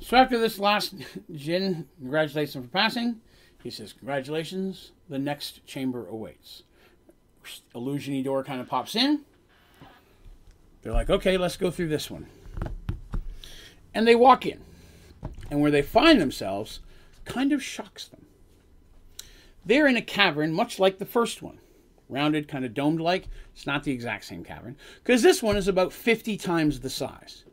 So 0.00 0.16
after 0.16 0.38
this 0.38 0.58
last 0.58 0.94
Jinn, 1.34 1.86
congratulations 1.98 2.64
for 2.64 2.70
passing. 2.70 3.20
He 3.62 3.70
says, 3.70 3.92
Congratulations, 3.92 4.92
the 5.08 5.18
next 5.18 5.66
chamber 5.66 6.06
awaits. 6.08 6.62
Illusiony 7.74 8.24
door 8.24 8.42
kind 8.44 8.60
of 8.60 8.68
pops 8.68 8.96
in. 8.96 9.20
They're 10.82 10.92
like, 10.92 11.10
Okay, 11.10 11.36
let's 11.36 11.56
go 11.56 11.70
through 11.70 11.88
this 11.88 12.10
one. 12.10 12.26
And 13.94 14.06
they 14.06 14.14
walk 14.14 14.46
in. 14.46 14.60
And 15.50 15.60
where 15.60 15.70
they 15.70 15.82
find 15.82 16.20
themselves 16.20 16.80
kind 17.24 17.52
of 17.52 17.62
shocks 17.62 18.06
them. 18.06 18.26
They're 19.64 19.88
in 19.88 19.96
a 19.96 20.02
cavern 20.02 20.52
much 20.52 20.78
like 20.78 20.98
the 20.98 21.04
first 21.04 21.42
one 21.42 21.58
rounded, 22.10 22.48
kind 22.48 22.64
of 22.64 22.74
domed 22.74 23.00
like. 23.00 23.28
It's 23.54 23.66
not 23.66 23.84
the 23.84 23.92
exact 23.92 24.24
same 24.24 24.44
cavern 24.44 24.76
because 25.02 25.22
this 25.22 25.42
one 25.42 25.56
is 25.56 25.68
about 25.68 25.92
50 25.92 26.36
times 26.36 26.80
the 26.80 26.90
size. 26.90 27.44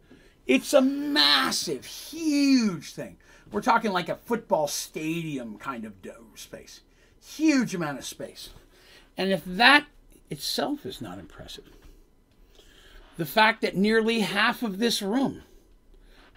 It's 0.46 0.74
a 0.74 0.82
massive, 0.82 1.86
huge 1.86 2.94
thing. 2.94 3.18
We're 3.52 3.62
talking 3.62 3.92
like 3.92 4.10
a 4.10 4.16
football 4.16 4.68
stadium 4.68 5.58
kind 5.58 5.86
of 5.86 5.94
space. 6.36 6.82
Huge 7.22 7.76
amount 7.76 7.98
of 7.98 8.06
space. 8.06 8.50
And 9.18 9.32
if 9.32 9.44
that 9.46 9.86
itself 10.30 10.86
is 10.86 11.02
not 11.02 11.20
impressive, 11.20 11.66
the 13.18 13.26
fact 13.26 13.62
that 13.62 13.76
nearly 13.76 14.22
half 14.22 14.64
of 14.64 14.78
this 14.78 15.02
room, 15.02 15.44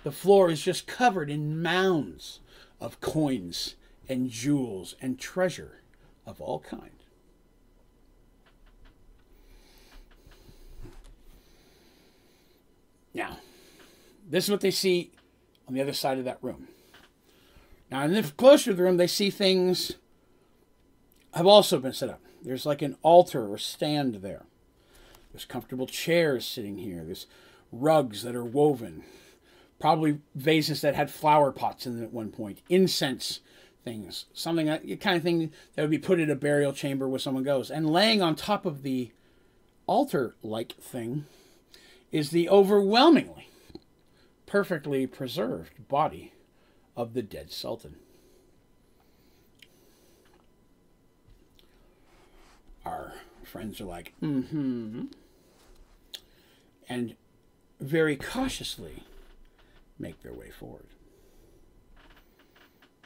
the 0.03 0.11
floor 0.11 0.51
is 0.51 0.63
just 0.63 0.87
covered 0.87 1.31
in 1.31 1.63
mounds 1.63 2.41
of 2.81 3.01
coins 3.01 3.75
and 4.09 4.31
jewels 4.31 4.97
and 5.01 5.19
treasure 5.19 5.83
of 6.27 6.41
all 6.41 6.61
kinds. 6.61 6.95
Now, 13.13 13.39
this 14.29 14.45
is 14.45 14.51
what 14.51 14.61
they 14.61 14.71
see 14.71 15.11
on 15.69 15.75
the 15.75 15.83
other 15.83 15.93
side 15.93 16.19
of 16.19 16.25
that 16.25 16.39
room. 16.43 16.69
Now, 17.91 18.05
in 18.05 18.15
the 18.15 18.23
closer 18.23 18.71
to 18.71 18.75
the 18.75 18.83
room, 18.85 18.97
they 18.97 19.09
see 19.09 19.31
things 19.31 19.93
have 21.35 21.47
also 21.47 21.79
been 21.79 21.93
set 21.93 22.09
up. 22.09 22.21
There's 22.43 22.65
like 22.65 22.83
an 22.83 22.97
altar 23.03 23.53
or 23.53 23.59
stand 23.59 24.17
there. 24.17 24.45
There's 25.33 25.45
comfortable 25.45 25.87
chairs 25.87 26.47
sitting 26.47 26.79
here. 26.79 27.05
There's 27.05 27.27
rugs 27.73 28.23
that 28.23 28.35
are 28.35 28.45
woven. 28.45 29.05
Probably 29.79 30.19
vases 30.35 30.81
that 30.83 30.95
had 30.95 31.11
flower 31.11 31.53
pots 31.53 31.87
in 31.87 31.97
them 31.97 32.05
at 32.05 32.13
one 32.13 32.31
point. 32.31 32.63
Incense 32.69 33.41
things. 33.85 34.27
Something 34.33 34.69
uh, 34.69 34.81
that 34.85 35.01
kind 35.01 35.17
of 35.17 35.23
thing 35.23 35.53
that 35.75 35.83
would 35.83 35.91
be 35.91 35.99
put 35.99 36.21
in 36.21 36.31
a 36.31 36.35
burial 36.35 36.73
chamber 36.73 37.09
where 37.09 37.19
someone 37.19 37.45
goes. 37.45 37.71
And 37.71 37.91
laying 37.91 38.21
on 38.21 38.35
top 38.35 38.67
of 38.67 38.83
the 38.83 39.13
altar 39.87 40.35
like 40.43 40.73
thing 40.75 41.27
is 42.13 42.31
the 42.31 42.49
overwhelmingly 42.49 43.49
perfectly 44.47 45.07
preserved 45.07 45.89
body 45.89 46.33
of 46.97 47.15
the 47.15 47.23
dead 47.23 47.53
Sultan. 47.53 47.97
Our 52.85 53.13
friends 53.51 53.81
are 53.81 53.85
like, 53.85 54.15
mm 54.23 54.47
hmm, 54.49 55.05
and 56.89 57.17
very 57.81 58.17
cautiously 58.17 59.03
make 59.99 60.23
their 60.23 60.33
way 60.33 60.51
forward. 60.51 60.87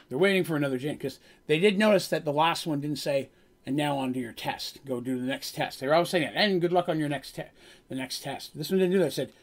They're 0.07 0.17
waiting 0.17 0.43
for 0.43 0.55
another 0.55 0.77
jinn 0.77 0.95
because 0.95 1.19
they 1.47 1.59
did 1.59 1.77
notice 1.77 2.07
that 2.09 2.25
the 2.25 2.31
last 2.31 2.67
one 2.67 2.79
didn't 2.79 2.99
say, 2.99 3.29
and 3.65 3.75
now 3.75 3.97
on 3.97 4.13
to 4.13 4.19
your 4.19 4.31
test. 4.31 4.85
Go 4.85 5.01
do 5.01 5.19
the 5.19 5.25
next 5.25 5.55
test. 5.55 5.79
They 5.79 5.87
were 5.87 5.95
always 5.95 6.09
saying 6.09 6.25
that, 6.25 6.35
and 6.35 6.61
good 6.61 6.71
luck 6.71 6.87
on 6.87 6.99
your 6.99 7.09
next 7.09 7.35
test. 7.35 7.49
The 7.89 7.95
next 7.95 8.21
test. 8.21 8.55
This 8.55 8.69
one 8.69 8.79
didn't 8.79 8.93
do 8.93 8.99
that. 8.99 9.07
It 9.07 9.13
said, 9.13 9.33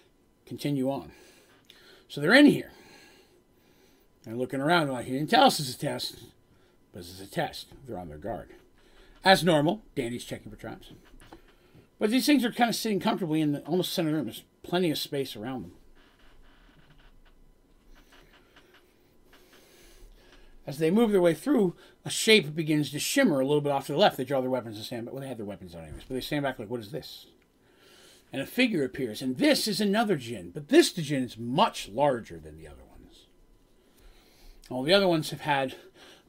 continue 0.47 0.91
on. 0.91 1.11
So 2.09 2.21
they're 2.21 2.35
in 2.35 2.47
here. 2.47 2.71
They're 4.25 4.37
looking 4.37 4.61
around. 4.61 4.87
They're 4.87 4.95
like, 4.95 5.07
he 5.07 5.13
didn't 5.13 5.31
tell 5.31 5.45
us 5.45 5.59
it's 5.59 5.75
a 5.75 5.79
test, 5.79 6.21
but 6.93 7.01
it's 7.01 7.21
a 7.21 7.27
test. 7.27 7.67
They're 7.87 7.99
on 7.99 8.09
their 8.09 8.19
guard. 8.19 8.51
As 9.25 9.45
normal, 9.45 9.83
Dandy's 9.95 10.25
checking 10.25 10.51
for 10.51 10.57
traps. 10.57 10.93
But 11.99 12.11
these 12.11 12.27
things 12.27 12.45
are 12.45 12.53
kind 12.53 12.69
of 12.69 12.75
sitting 12.75 12.99
comfortably 12.99 13.41
in 13.41 13.53
the 13.53 13.61
almost 13.61 13.93
center 13.93 14.11
of 14.11 14.17
room. 14.17 14.25
There's 14.25 14.45
plenty 14.65 14.91
of 14.91 14.99
space 14.99 15.37
around 15.37 15.63
them. 15.63 15.73
As 20.67 20.79
they 20.79 20.91
move 20.91 21.11
their 21.11 21.21
way 21.21 21.35
through, 21.35 21.75
a 22.05 22.11
shape 22.11 22.55
begins 22.55 22.91
to 22.91 22.99
shimmer 22.99 23.41
a 23.41 23.47
little 23.47 23.61
bit 23.61 23.73
off 23.73 23.87
to 23.87 23.93
the 23.93 23.99
left. 23.99 24.17
They 24.17 24.25
draw 24.25 24.41
their 24.41 24.51
weapons 24.51 24.77
and 24.77 24.85
stand 24.85 25.07
back. 25.07 25.15
Well, 25.15 25.23
they 25.23 25.29
had 25.29 25.39
their 25.39 25.47
weapons 25.47 25.75
on 25.75 25.83
anyways, 25.83 26.05
but 26.09 26.15
they 26.15 26.21
stand 26.21 26.45
back 26.45 26.59
like, 26.59 26.71
what 26.71 26.81
is 26.81 26.91
this? 26.91 27.27
And 28.33 28.41
a 28.41 28.47
figure 28.47 28.85
appears, 28.85 29.21
and 29.21 29.37
this 29.37 29.69
is 29.69 29.81
another 29.81 30.17
jinn, 30.17 30.51
but 30.55 30.69
this 30.69 30.93
jinn 30.93 31.25
is 31.25 31.37
much 31.37 31.89
larger 31.89 32.39
than 32.39 32.57
the 32.57 32.67
other 32.67 32.83
ones. 32.91 33.27
All 34.71 34.83
the 34.83 34.95
other 34.95 35.09
ones 35.09 35.31
have 35.31 35.43
had 35.43 35.75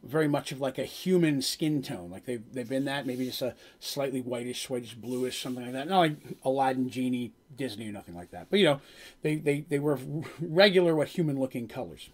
very 0.04 0.28
much 0.28 0.52
of 0.52 0.60
like 0.60 0.78
a 0.78 0.84
human 0.84 1.42
skin 1.42 1.82
tone, 1.82 2.12
like 2.12 2.26
they've 2.26 2.44
they've 2.54 2.68
been 2.68 2.86
that 2.86 3.08
maybe 3.08 3.26
just 3.26 3.42
a 3.42 3.56
slightly 3.80 4.22
whitish, 4.22 4.70
whitish, 4.70 4.96
bluish, 4.96 5.42
something 5.42 5.64
like 5.64 5.74
that. 5.74 5.88
Not 5.88 6.00
like 6.00 6.18
Aladdin, 6.44 6.90
genie, 6.90 7.32
Disney, 7.56 7.88
or 7.88 7.92
nothing 7.92 8.16
like 8.16 8.32
that. 8.32 8.48
But 8.50 8.60
you 8.60 8.66
know, 8.66 8.82
they 9.22 9.36
they 9.36 9.62
they 9.62 9.80
were 9.80 9.98
regular, 10.42 10.96
what 10.96 11.10
human 11.10 11.40
looking 11.40 11.68
colors. 11.68 12.10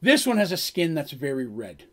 This 0.00 0.26
one 0.26 0.36
has 0.36 0.52
a 0.52 0.56
skin 0.56 0.94
that's 0.94 1.12
very 1.12 1.46
red. 1.46 1.84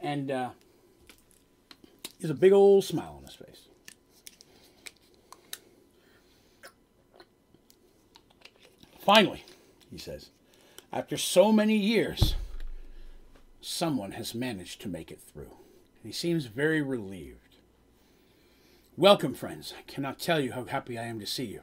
And 0.00 0.30
uh, 0.30 0.50
has 2.22 2.30
a 2.30 2.34
big 2.34 2.52
old 2.52 2.84
smile 2.84 3.16
on 3.18 3.24
his 3.24 3.34
face. 3.34 3.68
Finally, 9.04 9.44
he 9.90 9.98
says, 9.98 10.30
after 10.92 11.16
so 11.16 11.50
many 11.50 11.76
years, 11.76 12.34
someone 13.60 14.12
has 14.12 14.34
managed 14.34 14.80
to 14.82 14.88
make 14.88 15.10
it 15.10 15.20
through. 15.20 15.42
And 16.02 16.04
he 16.04 16.12
seems 16.12 16.46
very 16.46 16.82
relieved. 16.82 17.38
Welcome, 18.96 19.34
friends. 19.34 19.72
I 19.78 19.82
cannot 19.90 20.18
tell 20.18 20.38
you 20.38 20.52
how 20.52 20.64
happy 20.64 20.98
I 20.98 21.04
am 21.04 21.18
to 21.20 21.26
see 21.26 21.46
you. 21.46 21.62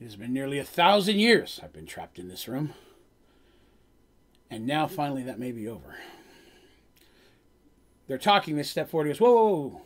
It 0.00 0.04
has 0.04 0.16
been 0.16 0.32
nearly 0.32 0.58
a 0.58 0.64
thousand 0.64 1.18
years 1.18 1.60
I've 1.62 1.72
been 1.72 1.86
trapped 1.86 2.18
in 2.18 2.28
this 2.28 2.48
room. 2.48 2.72
And 4.50 4.66
now 4.66 4.86
finally 4.86 5.22
that 5.24 5.38
may 5.38 5.52
be 5.52 5.68
over. 5.68 5.96
They're 8.06 8.18
talking, 8.18 8.56
they 8.56 8.62
step 8.62 8.88
forward. 8.88 9.06
He 9.06 9.12
goes, 9.12 9.20
whoa, 9.20 9.34
whoa, 9.34 9.68
whoa, 9.68 9.82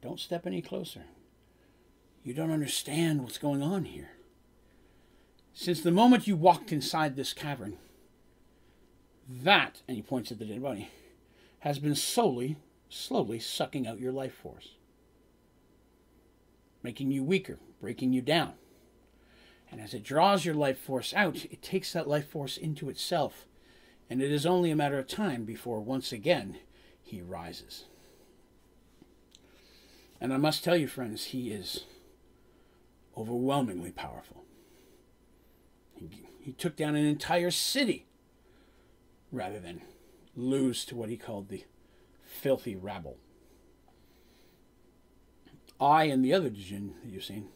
don't 0.00 0.20
step 0.20 0.46
any 0.46 0.62
closer. 0.62 1.02
You 2.24 2.34
don't 2.34 2.52
understand 2.52 3.22
what's 3.22 3.38
going 3.38 3.62
on 3.62 3.84
here. 3.84 4.10
Since 5.54 5.82
the 5.82 5.90
moment 5.90 6.26
you 6.26 6.36
walked 6.36 6.72
inside 6.72 7.14
this 7.14 7.32
cavern, 7.32 7.76
that, 9.28 9.82
and 9.86 9.96
he 9.96 10.02
points 10.02 10.32
at 10.32 10.38
the 10.38 10.44
dead 10.44 10.62
body, 10.62 10.90
has 11.60 11.78
been 11.78 11.94
slowly, 11.94 12.56
slowly 12.88 13.38
sucking 13.38 13.86
out 13.86 14.00
your 14.00 14.12
life 14.12 14.34
force, 14.34 14.76
making 16.82 17.10
you 17.10 17.22
weaker, 17.22 17.58
breaking 17.80 18.12
you 18.12 18.22
down. 18.22 18.54
And 19.70 19.80
as 19.80 19.94
it 19.94 20.02
draws 20.02 20.44
your 20.44 20.54
life 20.54 20.78
force 20.78 21.14
out, 21.14 21.44
it 21.46 21.62
takes 21.62 21.92
that 21.92 22.08
life 22.08 22.28
force 22.28 22.56
into 22.56 22.90
itself. 22.90 23.46
And 24.10 24.20
it 24.20 24.30
is 24.30 24.44
only 24.44 24.70
a 24.70 24.76
matter 24.76 24.98
of 24.98 25.06
time 25.06 25.44
before 25.44 25.80
once 25.80 26.12
again 26.12 26.58
he 27.02 27.22
rises. 27.22 27.84
And 30.20 30.32
I 30.32 30.36
must 30.36 30.62
tell 30.62 30.76
you, 30.76 30.88
friends, 30.88 31.26
he 31.26 31.50
is 31.50 31.84
overwhelmingly 33.16 33.92
powerful. 33.92 34.44
He, 35.96 36.52
took 36.52 36.76
down 36.76 36.96
an 36.96 37.06
entire 37.06 37.50
city 37.50 38.06
rather 39.30 39.60
than 39.60 39.82
lose 40.36 40.84
to 40.86 40.96
what 40.96 41.08
he 41.08 41.16
called 41.16 41.48
the 41.48 41.64
filthy 42.24 42.74
rabble. 42.74 43.18
I 45.80 46.04
and 46.04 46.24
the 46.24 46.32
other 46.32 46.50
jinn 46.50 46.94
that 47.02 47.10
you've 47.10 47.24
seen 47.24 47.48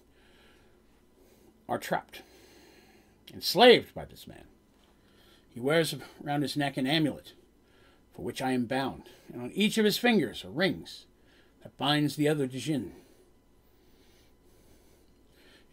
are 1.69 1.79
trapped, 1.79 2.23
enslaved 3.33 3.95
by 3.95 4.05
this 4.05 4.27
man. 4.27 4.45
He 5.53 5.61
wears 5.61 5.95
around 6.25 6.43
his 6.43 6.57
neck 6.57 6.77
an 6.77 6.87
amulet, 6.87 7.33
for 8.15 8.23
which 8.23 8.43
I 8.43 8.53
am 8.53 8.67
bound, 8.67 9.05
and 9.33 9.43
on 9.43 9.51
each 9.53 9.79
of 9.79 9.85
his 9.85 9.99
fingers 9.99 10.45
are 10.45 10.51
rings 10.51 11.07
that 11.63 11.77
binds 11.79 12.17
the 12.17 12.29
other 12.29 12.47
jinn. 12.47 12.93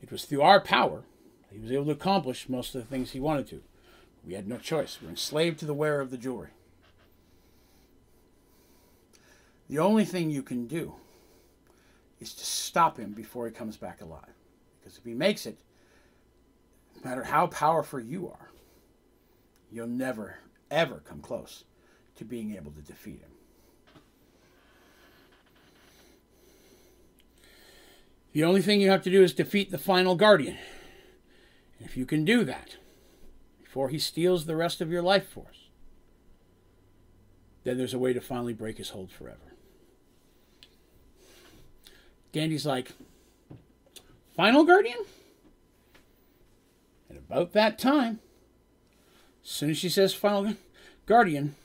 It 0.01 0.11
was 0.11 0.26
through 0.26 0.41
our 0.41 0.59
power 0.59 1.03
he 1.54 1.60
was 1.60 1.72
able 1.72 1.86
to 1.86 1.91
accomplish 1.91 2.49
most 2.49 2.74
of 2.74 2.82
the 2.82 2.88
things 2.88 3.12
he 3.12 3.20
wanted 3.20 3.47
to. 3.49 3.62
We 4.26 4.34
had 4.34 4.47
no 4.47 4.58
choice. 4.58 4.97
We 4.99 5.06
were 5.06 5.12
enslaved 5.12 5.60
to 5.60 5.66
the 5.66 5.74
wearer 5.74 6.01
of 6.01 6.10
the 6.10 6.18
jewelry. 6.18 6.49
The 9.70 9.80
only 9.80 10.04
thing 10.04 10.32
you 10.32 10.41
can 10.41 10.66
do 10.66 10.95
is 12.20 12.34
to 12.34 12.45
stop 12.45 12.97
him 12.97 13.12
before 13.12 13.45
he 13.45 13.51
comes 13.51 13.78
back 13.78 14.01
alive. 14.01 14.34
Because 14.80 14.97
if 14.97 15.04
he 15.04 15.14
makes 15.14 15.45
it, 15.45 15.58
no 16.95 17.10
matter 17.10 17.24
how 17.24 17.47
powerful 17.47 17.99
you 17.99 18.30
are, 18.30 18.49
you'll 19.72 19.88
never, 19.88 20.39
ever 20.72 21.01
come 21.06 21.20
close 21.20 21.66
to 22.16 22.26
being 22.26 22.56
able 22.56 22.72
to 22.72 22.82
defeat 22.82 23.20
him. 23.20 23.30
The 28.32 28.43
only 28.43 28.64
thing 28.64 28.82
you 28.82 28.89
have 28.89 29.04
to 29.04 29.12
do 29.12 29.22
is 29.22 29.34
defeat 29.34 29.70
the 29.70 29.78
final 29.78 30.16
guardian. 30.16 30.58
And 31.84 31.89
if 31.89 31.97
you 31.97 32.05
can 32.05 32.23
do 32.23 32.45
that, 32.45 32.77
before 33.61 33.89
he 33.89 33.99
steals 33.99 34.45
the 34.45 34.55
rest 34.55 34.79
of 34.79 34.89
your 34.89 35.01
life 35.01 35.27
force, 35.27 35.67
then 37.65 37.77
there's 37.77 37.93
a 37.93 37.99
way 37.99 38.13
to 38.13 38.21
finally 38.21 38.53
break 38.53 38.77
his 38.77 38.91
hold 38.91 39.11
forever. 39.11 39.51
Dandy's 42.31 42.65
like, 42.65 42.93
Final 44.34 44.63
Guardian? 44.63 44.99
At 47.09 47.17
about 47.17 47.51
that 47.51 47.77
time, 47.77 48.19
as 49.43 49.49
soon 49.49 49.69
as 49.71 49.77
she 49.77 49.89
says 49.89 50.13
Final 50.13 50.55
Guardian, 51.05 51.55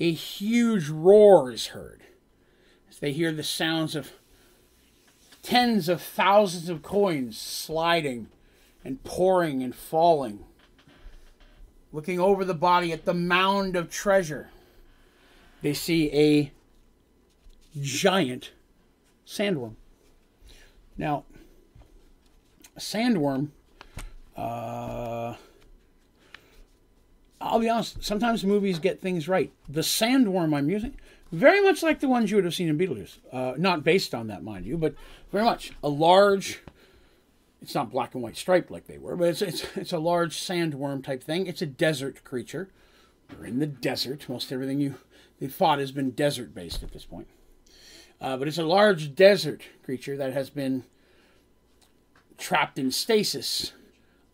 a 0.00 0.10
huge 0.10 0.88
roar 0.88 1.52
is 1.52 1.68
heard 1.68 2.02
as 2.90 2.98
they 2.98 3.12
hear 3.12 3.30
the 3.30 3.44
sounds 3.44 3.94
of 3.94 4.14
tens 5.44 5.88
of 5.88 6.02
thousands 6.02 6.68
of 6.68 6.82
coins 6.82 7.38
sliding 7.38 8.26
and 8.84 9.02
pouring 9.04 9.62
and 9.62 9.74
falling. 9.74 10.44
Looking 11.92 12.18
over 12.18 12.44
the 12.44 12.54
body 12.54 12.92
at 12.92 13.04
the 13.04 13.14
mound 13.14 13.76
of 13.76 13.90
treasure, 13.90 14.48
they 15.60 15.74
see 15.74 16.10
a 16.12 16.52
giant 17.80 18.52
sandworm. 19.26 19.74
Now, 20.96 21.24
a 22.76 22.80
sandworm, 22.80 23.48
uh, 24.36 25.34
I'll 27.40 27.58
be 27.58 27.68
honest, 27.68 28.02
sometimes 28.02 28.44
movies 28.44 28.78
get 28.78 29.00
things 29.00 29.28
right. 29.28 29.52
The 29.68 29.80
sandworm 29.80 30.56
I'm 30.56 30.70
using, 30.70 30.96
very 31.30 31.62
much 31.62 31.82
like 31.82 32.00
the 32.00 32.08
ones 32.08 32.30
you 32.30 32.36
would 32.36 32.44
have 32.44 32.54
seen 32.54 32.68
in 32.68 32.78
Beetlejuice. 32.78 33.18
Uh, 33.32 33.54
not 33.56 33.84
based 33.84 34.14
on 34.14 34.28
that, 34.28 34.42
mind 34.42 34.64
you, 34.64 34.76
but 34.76 34.94
very 35.30 35.44
much 35.44 35.72
a 35.82 35.88
large. 35.88 36.60
It's 37.62 37.74
not 37.76 37.92
black 37.92 38.14
and 38.14 38.22
white 38.22 38.36
striped 38.36 38.72
like 38.72 38.88
they 38.88 38.98
were, 38.98 39.16
but 39.16 39.28
it's 39.28 39.42
it's 39.42 39.64
it's 39.76 39.92
a 39.92 39.98
large 39.98 40.36
sandworm 40.36 41.02
type 41.02 41.22
thing. 41.22 41.46
It's 41.46 41.62
a 41.62 41.66
desert 41.66 42.24
creature. 42.24 42.68
We're 43.38 43.46
in 43.46 43.60
the 43.60 43.66
desert. 43.66 44.28
Most 44.28 44.52
everything 44.52 44.80
you 44.80 44.96
they 45.38 45.46
fought 45.46 45.78
has 45.78 45.92
been 45.92 46.10
desert 46.10 46.54
based 46.54 46.82
at 46.82 46.92
this 46.92 47.04
point. 47.04 47.28
Uh, 48.20 48.36
but 48.36 48.48
it's 48.48 48.58
a 48.58 48.64
large 48.64 49.14
desert 49.14 49.62
creature 49.84 50.16
that 50.16 50.32
has 50.32 50.50
been 50.50 50.84
trapped 52.36 52.78
in 52.78 52.90
stasis 52.90 53.72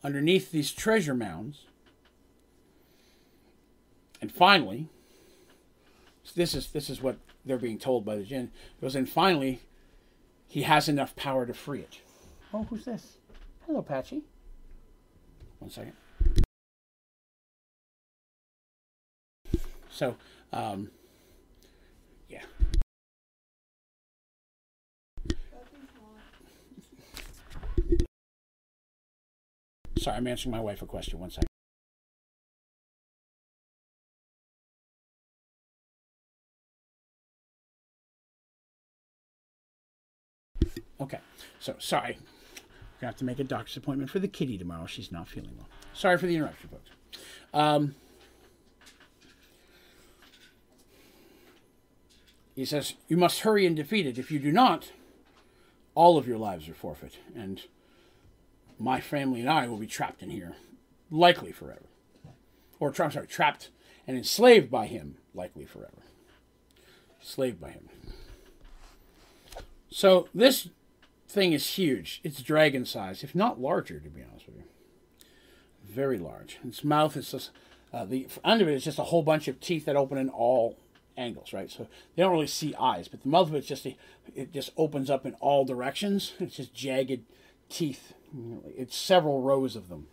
underneath 0.02 0.50
these 0.50 0.72
treasure 0.72 1.14
mounds. 1.14 1.64
And 4.20 4.32
finally, 4.32 4.88
this 6.34 6.54
is 6.54 6.68
this 6.68 6.88
is 6.88 7.02
what 7.02 7.18
they're 7.44 7.58
being 7.58 7.78
told 7.78 8.06
by 8.06 8.16
the 8.16 8.24
jinn. 8.24 8.50
Goes 8.80 8.96
and 8.96 9.08
finally, 9.08 9.60
he 10.46 10.62
has 10.62 10.88
enough 10.88 11.14
power 11.14 11.44
to 11.44 11.52
free 11.52 11.80
it. 11.80 12.00
Oh, 12.52 12.64
who's 12.64 12.86
this? 12.86 13.17
Hello, 13.68 13.82
Patchy. 13.82 14.22
One 15.58 15.70
second. 15.70 15.92
So, 19.90 20.16
um, 20.54 20.90
yeah. 22.30 22.44
Sorry, 29.98 30.16
I'm 30.16 30.26
answering 30.26 30.52
my 30.52 30.60
wife 30.60 30.80
a 30.80 30.86
question. 30.86 31.18
One 31.18 31.30
second. 31.30 31.48
Okay, 40.98 41.18
so 41.60 41.74
sorry. 41.78 42.16
We're 42.98 43.02
gonna 43.02 43.12
have 43.12 43.18
to 43.18 43.24
make 43.24 43.38
a 43.38 43.44
doctor's 43.44 43.76
appointment 43.76 44.10
for 44.10 44.18
the 44.18 44.26
kitty 44.26 44.58
tomorrow. 44.58 44.86
She's 44.86 45.12
not 45.12 45.28
feeling 45.28 45.52
well. 45.56 45.68
Sorry 45.94 46.18
for 46.18 46.26
the 46.26 46.34
interruption, 46.34 46.68
folks. 46.68 46.90
Um, 47.54 47.94
he 52.56 52.64
says, 52.64 52.94
You 53.06 53.16
must 53.16 53.40
hurry 53.40 53.66
and 53.66 53.76
defeat 53.76 54.04
it. 54.04 54.18
If 54.18 54.32
you 54.32 54.40
do 54.40 54.50
not, 54.50 54.90
all 55.94 56.18
of 56.18 56.26
your 56.26 56.38
lives 56.38 56.68
are 56.68 56.74
forfeit, 56.74 57.18
and 57.36 57.62
my 58.80 59.00
family 59.00 59.40
and 59.40 59.48
I 59.48 59.68
will 59.68 59.76
be 59.76 59.86
trapped 59.86 60.20
in 60.20 60.30
here, 60.30 60.56
likely 61.08 61.52
forever. 61.52 61.86
Or, 62.80 62.92
I'm 62.98 63.12
sorry, 63.12 63.28
trapped 63.28 63.70
and 64.08 64.16
enslaved 64.16 64.72
by 64.72 64.86
him, 64.86 65.18
likely 65.34 65.66
forever. 65.66 66.02
Slaved 67.20 67.60
by 67.60 67.70
him. 67.70 67.88
So, 69.88 70.28
this 70.34 70.68
thing 71.28 71.52
is 71.52 71.74
huge. 71.74 72.20
It's 72.24 72.42
dragon 72.42 72.84
size, 72.84 73.22
if 73.22 73.34
not 73.34 73.60
larger, 73.60 74.00
to 74.00 74.08
be 74.08 74.22
honest 74.22 74.46
with 74.46 74.56
you. 74.56 74.64
Very 75.84 76.18
large. 76.18 76.58
Its 76.66 76.82
mouth 76.82 77.16
is 77.16 77.30
just, 77.30 77.50
uh, 77.92 78.04
the 78.04 78.26
under 78.44 78.68
it 78.68 78.74
is 78.74 78.84
just 78.84 78.98
a 78.98 79.04
whole 79.04 79.22
bunch 79.22 79.48
of 79.48 79.60
teeth 79.60 79.84
that 79.84 79.96
open 79.96 80.18
in 80.18 80.28
all 80.28 80.78
angles, 81.16 81.52
right? 81.52 81.70
So 81.70 81.86
they 82.14 82.22
don't 82.22 82.32
really 82.32 82.46
see 82.46 82.74
eyes, 82.76 83.08
but 83.08 83.22
the 83.22 83.28
mouth 83.28 83.48
of 83.48 83.54
it's 83.54 83.66
just 83.66 83.86
a, 83.86 83.96
it 84.34 84.52
just 84.52 84.70
opens 84.76 85.10
up 85.10 85.26
in 85.26 85.34
all 85.34 85.64
directions. 85.64 86.32
It's 86.40 86.56
just 86.56 86.74
jagged 86.74 87.24
teeth. 87.68 88.14
It's 88.76 88.96
several 88.96 89.42
rows 89.42 89.76
of 89.76 89.88
them, 89.88 90.06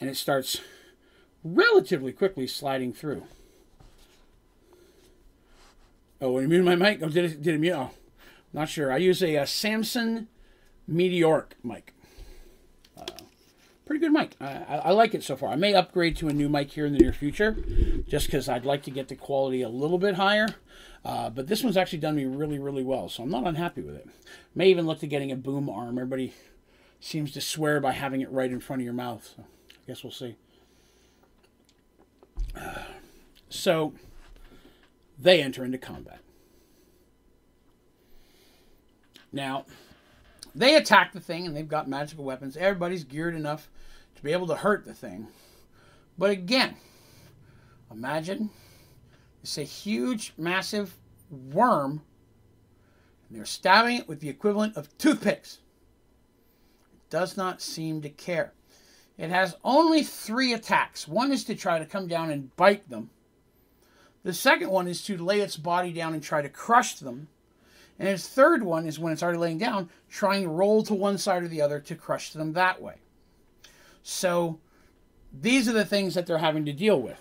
and 0.00 0.08
it 0.08 0.16
starts 0.16 0.60
relatively 1.42 2.12
quickly 2.12 2.46
sliding 2.46 2.92
through. 2.92 3.24
Oh, 6.20 6.32
when 6.32 6.42
you 6.42 6.48
mute 6.48 6.64
my 6.64 6.74
mic, 6.74 7.00
oh, 7.02 7.08
did 7.08 7.24
it, 7.24 7.42
did 7.42 7.54
it 7.54 7.58
mute? 7.58 7.74
Oh, 7.74 7.90
not 8.52 8.68
sure. 8.68 8.92
I 8.92 8.96
use 8.98 9.22
a, 9.22 9.36
a 9.36 9.46
Samson 9.46 10.28
Meteoric 10.86 11.56
mic. 11.62 11.94
Uh, 12.96 13.04
pretty 13.84 14.00
good 14.00 14.12
mic. 14.12 14.36
I, 14.40 14.80
I, 14.84 14.90
like 14.92 15.14
it 15.14 15.22
so 15.22 15.36
far. 15.36 15.50
I 15.50 15.56
may 15.56 15.74
upgrade 15.74 16.16
to 16.16 16.28
a 16.28 16.32
new 16.32 16.48
mic 16.48 16.70
here 16.70 16.86
in 16.86 16.92
the 16.92 16.98
near 16.98 17.12
future, 17.12 17.56
just 18.08 18.26
because 18.26 18.48
I'd 18.48 18.64
like 18.64 18.82
to 18.84 18.90
get 18.90 19.08
the 19.08 19.16
quality 19.16 19.62
a 19.62 19.68
little 19.68 19.98
bit 19.98 20.14
higher. 20.14 20.48
Uh, 21.04 21.30
but 21.30 21.46
this 21.46 21.62
one's 21.62 21.76
actually 21.76 21.98
done 21.98 22.16
me 22.16 22.24
really, 22.24 22.58
really 22.58 22.82
well, 22.82 23.08
so 23.08 23.22
I'm 23.22 23.30
not 23.30 23.46
unhappy 23.46 23.82
with 23.82 23.94
it. 23.94 24.08
May 24.54 24.68
even 24.68 24.86
look 24.86 25.00
to 25.00 25.06
getting 25.06 25.30
a 25.30 25.36
boom 25.36 25.68
arm. 25.70 25.98
Everybody 25.98 26.34
seems 27.00 27.32
to 27.32 27.40
swear 27.40 27.80
by 27.80 27.92
having 27.92 28.20
it 28.20 28.30
right 28.30 28.50
in 28.50 28.60
front 28.60 28.82
of 28.82 28.84
your 28.84 28.94
mouth. 28.94 29.34
So 29.36 29.44
I 29.70 29.74
guess 29.86 30.02
we'll 30.02 30.10
see. 30.10 30.36
Uh, 32.56 32.82
so 33.48 33.92
they 35.18 35.42
enter 35.42 35.64
into 35.64 35.78
combat. 35.78 36.20
Now, 39.32 39.66
they 40.54 40.76
attack 40.76 41.12
the 41.12 41.20
thing 41.20 41.46
and 41.46 41.56
they've 41.56 41.68
got 41.68 41.88
magical 41.88 42.24
weapons. 42.24 42.56
Everybody's 42.56 43.04
geared 43.04 43.34
enough 43.34 43.68
to 44.16 44.22
be 44.22 44.32
able 44.32 44.46
to 44.48 44.56
hurt 44.56 44.84
the 44.84 44.94
thing. 44.94 45.28
But 46.16 46.30
again, 46.30 46.76
imagine 47.90 48.50
it's 49.42 49.58
a 49.58 49.62
huge, 49.62 50.32
massive 50.36 50.96
worm, 51.30 52.02
and 53.28 53.38
they're 53.38 53.44
stabbing 53.44 53.98
it 53.98 54.08
with 54.08 54.20
the 54.20 54.28
equivalent 54.28 54.76
of 54.76 54.96
toothpicks. 54.98 55.58
It 56.92 57.10
does 57.10 57.36
not 57.36 57.62
seem 57.62 58.02
to 58.02 58.08
care. 58.08 58.52
It 59.16 59.30
has 59.30 59.56
only 59.64 60.02
three 60.02 60.52
attacks. 60.52 61.06
One 61.06 61.32
is 61.32 61.44
to 61.44 61.54
try 61.54 61.78
to 61.78 61.86
come 61.86 62.08
down 62.08 62.30
and 62.30 62.54
bite 62.56 62.88
them. 62.88 63.10
The 64.22 64.32
second 64.32 64.70
one 64.70 64.88
is 64.88 65.02
to 65.04 65.16
lay 65.16 65.40
its 65.40 65.56
body 65.56 65.92
down 65.92 66.14
and 66.14 66.22
try 66.22 66.42
to 66.42 66.48
crush 66.48 66.94
them. 66.94 67.28
And 67.98 68.08
his 68.08 68.28
third 68.28 68.62
one 68.62 68.86
is 68.86 68.98
when 68.98 69.12
it's 69.12 69.22
already 69.22 69.38
laying 69.38 69.58
down, 69.58 69.90
trying 70.08 70.42
to 70.42 70.48
roll 70.48 70.82
to 70.84 70.94
one 70.94 71.18
side 71.18 71.42
or 71.42 71.48
the 71.48 71.60
other 71.60 71.80
to 71.80 71.94
crush 71.94 72.32
them 72.32 72.52
that 72.52 72.80
way. 72.80 72.94
So 74.02 74.60
these 75.32 75.68
are 75.68 75.72
the 75.72 75.84
things 75.84 76.14
that 76.14 76.26
they're 76.26 76.38
having 76.38 76.64
to 76.66 76.72
deal 76.72 77.00
with. 77.00 77.18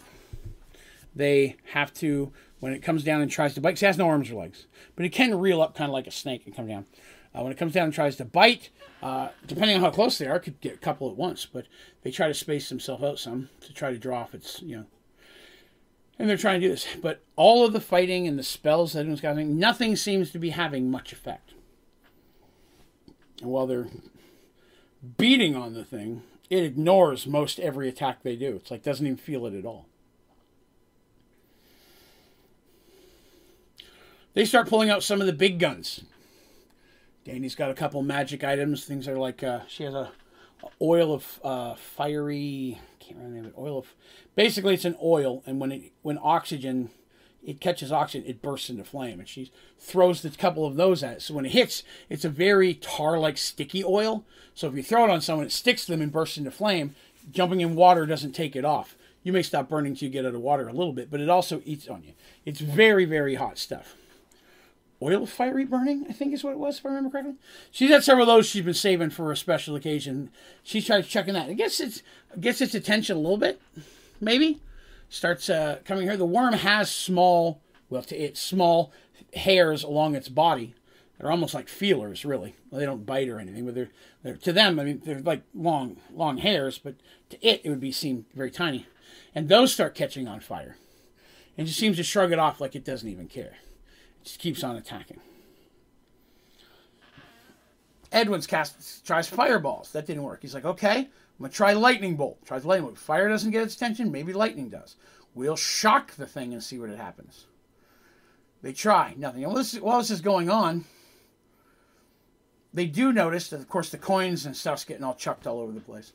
They 1.16 1.58
have 1.72 1.94
to, 1.96 2.32
when 2.60 2.74
it 2.74 2.84
comes 2.84 3.04
down 3.04 3.22
and 3.22 3.32
tries 3.32 3.56
to 3.56 3.62
bite, 3.62 3.72
because 3.72 3.84
it 3.84 3.88
has 3.88 3.98
no 3.98 4.08
arms 4.08 4.30
or 4.30 4.36
legs, 4.36 4.68
but 4.96 5.04
it 5.04 5.10
can 5.10 5.40
reel 5.40 5.62
up 5.62 5.76
kind 5.76 5.90
of 5.90 5.94
like 5.94 6.08
a 6.08 6.12
snake 6.12 6.44
and 6.46 6.56
come 6.56 6.68
down. 6.68 6.86
Uh, 7.34 7.42
when 7.42 7.52
it 7.52 7.58
comes 7.58 7.74
down 7.74 7.86
and 7.86 7.94
tries 7.94 8.16
to 8.16 8.26
bite, 8.26 8.70
uh, 9.02 9.30
depending 9.46 9.76
on 9.76 9.82
how 9.82 9.90
close 9.90 10.18
they 10.18 10.28
are, 10.28 10.40
could 10.40 10.60
get 10.62 10.76
a 10.76 10.78
couple 10.78 11.10
at 11.10 11.16
once, 11.16 11.46
but 11.46 11.66
they 12.04 12.12
try 12.12 12.28
to 12.28 12.34
space 12.34 12.70
themselves 12.70 13.04
out 13.04 13.20
some 13.20 13.50
to 13.62 13.74
try 13.74 13.92
to 13.92 13.98
draw 13.98 14.20
off 14.20 14.34
its, 14.34 14.62
you 14.62 14.78
know, 14.78 14.86
and 16.20 16.30
they're 16.30 16.38
trying 16.38 16.62
to 16.62 16.68
do 16.68 16.72
this. 16.72 16.88
But 17.02 17.22
all 17.36 17.66
of 17.66 17.74
the 17.74 17.82
fighting 17.82 18.28
and 18.28 18.38
the 18.38 18.44
spells 18.44 18.94
that 18.94 19.00
everyone's 19.02 19.22
got, 19.22 19.38
nothing 19.38 19.96
seems 19.96 20.32
to 20.32 20.40
be 20.40 20.50
having 20.50 20.90
much 20.90 21.12
effect. 21.12 21.54
And 23.42 23.52
while 23.52 23.68
they're 23.68 23.88
beating 25.18 25.56
on 25.56 25.74
the 25.74 25.86
thing, 25.86 26.24
it 26.50 26.64
ignores 26.64 27.28
most 27.28 27.60
every 27.60 27.88
attack 27.88 28.24
they 28.24 28.36
do. 28.36 28.56
It's 28.56 28.72
like 28.72 28.84
doesn't 28.84 29.06
even 29.06 29.18
feel 29.18 29.46
it 29.46 29.54
at 29.54 29.66
all. 29.66 29.86
They 34.34 34.46
start 34.46 34.70
pulling 34.70 34.90
out 34.90 35.04
some 35.04 35.20
of 35.20 35.28
the 35.28 35.34
big 35.34 35.60
guns. 35.60 36.04
Dandy's 37.26 37.56
got 37.56 37.72
a 37.72 37.74
couple 37.74 38.02
magic 38.04 38.44
items. 38.44 38.86
Things 38.86 39.08
are 39.08 39.18
like 39.18 39.44
uh, 39.44 39.62
she 39.68 39.84
has 39.84 39.94
a, 39.94 40.12
a 40.64 40.68
oil 40.82 41.14
of 41.14 41.40
uh, 41.44 41.76
fiery. 41.76 42.80
Can't 43.08 43.20
remember 43.22 43.50
it. 43.50 43.56
Oil 43.58 43.86
basically 44.36 44.74
it's 44.74 44.86
an 44.86 44.98
oil, 45.02 45.44
and 45.46 45.62
when 45.62 45.72
it 45.72 45.94
when 46.02 46.20
oxygen 46.22 46.90
it 47.44 47.62
catches 47.62 47.94
oxygen, 47.94 48.28
it 48.30 48.42
bursts 48.42 48.70
into 48.70 48.84
flame, 48.84 49.20
and 49.20 49.30
she 49.30 49.52
throws 49.80 50.26
a 50.26 50.30
couple 50.32 50.66
of 50.66 50.76
those 50.76 51.02
at 51.02 51.18
it. 51.18 51.22
So 51.22 51.34
when 51.34 51.46
it 51.46 51.54
hits, 51.54 51.84
it's 52.10 52.26
a 52.26 52.30
very 52.30 52.74
tar-like 52.74 53.38
sticky 53.38 53.86
oil. 53.86 54.26
So 54.54 54.68
if 54.68 54.76
you 54.76 54.84
throw 54.84 55.06
it 55.06 55.10
on 55.10 55.22
someone, 55.22 55.46
it 55.46 55.54
sticks 55.54 55.86
to 55.86 55.94
them 55.94 56.02
and 56.02 56.12
bursts 56.12 56.38
into 56.38 56.52
flame. 56.52 56.94
jumping 57.32 57.62
in 57.62 57.76
water 57.76 58.06
doesn't 58.06 58.34
take 58.34 58.56
it 58.56 58.66
off. 58.66 58.96
You 59.24 59.34
may 59.34 59.44
stop 59.44 59.70
burning 59.70 59.96
till 59.96 60.08
you 60.08 60.14
get 60.14 60.26
out 60.26 60.36
of 60.36 60.42
water 60.42 60.68
a 60.68 60.74
little 60.74 60.94
bit, 60.94 61.12
but 61.12 61.20
it 61.20 61.30
also 61.30 61.62
eats 61.66 61.88
on 61.88 62.04
you. 62.04 62.14
It's 62.46 62.62
very, 62.62 63.06
very 63.06 63.36
hot 63.36 63.58
stuff. 63.58 63.97
Oil 65.02 65.26
fiery 65.26 65.66
burning, 65.66 66.06
I 66.10 66.14
think 66.14 66.34
is 66.34 66.44
what 66.44 66.54
it 66.54 66.60
was, 66.60 66.80
if 66.80 66.86
I 66.86 66.90
remember 66.90 67.12
correctly. 67.12 67.36
She's 67.72 67.92
had 67.92 68.04
several 68.04 68.28
of 68.28 68.36
those 68.36 68.48
she's 68.48 68.66
been 68.66 68.74
saving 68.74 69.12
for 69.12 69.32
a 69.32 69.38
special 69.38 69.76
occasion. 69.76 70.32
She 70.64 70.82
tries 70.82 71.08
checking 71.08 71.36
that. 71.36 71.50
I 71.50 71.54
guess 71.54 71.80
it's 71.80 72.02
gets 72.40 72.62
its 72.62 72.74
attention 72.74 73.18
a 73.18 73.20
little 73.20 73.38
bit, 73.38 73.62
maybe. 74.20 74.60
Starts 75.10 75.50
uh, 75.50 75.80
coming 75.86 76.04
here. 76.04 76.18
The 76.18 76.26
worm 76.26 76.54
has 76.54 76.92
small, 76.92 77.62
well, 77.90 78.04
it's 78.10 78.42
small 78.42 78.92
hairs 79.34 79.84
along 79.84 80.16
its 80.16 80.30
body 80.30 80.74
they're 81.18 81.32
almost 81.32 81.54
like 81.54 81.68
feelers, 81.68 82.26
really. 82.26 82.56
Well, 82.70 82.80
they 82.80 82.86
don't 82.86 83.06
bite 83.06 83.30
or 83.30 83.40
anything, 83.40 83.66
but 83.66 83.74
they're, 83.74 83.90
they're 84.24 84.36
to 84.36 84.54
them. 84.54 84.80
I 84.80 84.84
mean, 84.84 85.02
they're 85.04 85.20
like 85.20 85.42
long, 85.54 85.98
long 86.14 86.38
hairs, 86.38 86.78
but 86.78 86.96
to 87.30 87.48
it, 87.48 87.62
it 87.64 87.70
would 87.70 87.80
be 87.80 87.92
seem 87.92 88.26
very 88.36 88.52
tiny. 88.52 88.86
And 89.34 89.50
those 89.50 89.74
start 89.74 89.96
catching 89.96 90.28
on 90.28 90.42
fire, 90.42 90.78
and 91.58 91.66
just 91.66 91.80
seems 91.80 91.98
to 91.98 92.04
shrug 92.04 92.32
it 92.32 92.40
off 92.40 92.62
like 92.62 92.76
it 92.76 92.86
doesn't 92.86 93.10
even 93.10 93.28
care. 93.28 93.54
Just 94.28 94.40
keeps 94.40 94.62
on 94.62 94.76
attacking. 94.76 95.22
Edwin's 98.12 98.46
cast 98.46 99.06
tries 99.08 99.26
fireballs. 99.26 99.94
That 99.94 100.06
didn't 100.06 100.24
work. 100.24 100.40
He's 100.42 100.54
like, 100.54 100.66
okay, 100.66 100.98
I'm 100.98 101.08
gonna 101.40 101.54
try 101.54 101.72
lightning 101.72 102.18
bolt. 102.18 102.46
Tries 102.46 102.66
lightning 102.66 102.88
bolt. 102.88 102.98
Fire 102.98 103.30
doesn't 103.30 103.52
get 103.52 103.64
its 103.64 103.76
attention. 103.76 104.12
Maybe 104.12 104.34
lightning 104.34 104.68
does. 104.68 104.98
We'll 105.34 105.56
shock 105.56 106.12
the 106.12 106.26
thing 106.26 106.52
and 106.52 106.62
see 106.62 106.78
what 106.78 106.90
happens. 106.90 107.46
They 108.62 108.74
try 108.74 109.14
nothing. 109.16 109.44
While 109.44 109.56
this, 109.56 109.76
while 109.76 110.00
this 110.00 110.12
is 110.12 110.20
going 110.20 110.50
on, 110.50 110.84
they 112.74 112.86
do 112.86 113.14
notice 113.14 113.50
that, 113.52 113.62
of 113.62 113.70
course, 113.70 113.92
the 113.92 113.98
coins 113.98 114.46
and 114.46 114.58
stuff's 114.58 114.84
getting 114.84 115.06
all 115.06 115.16
chucked 115.16 115.48
all 115.48 115.62
over 115.62 115.72
the 115.72 115.80
place. 115.80 116.12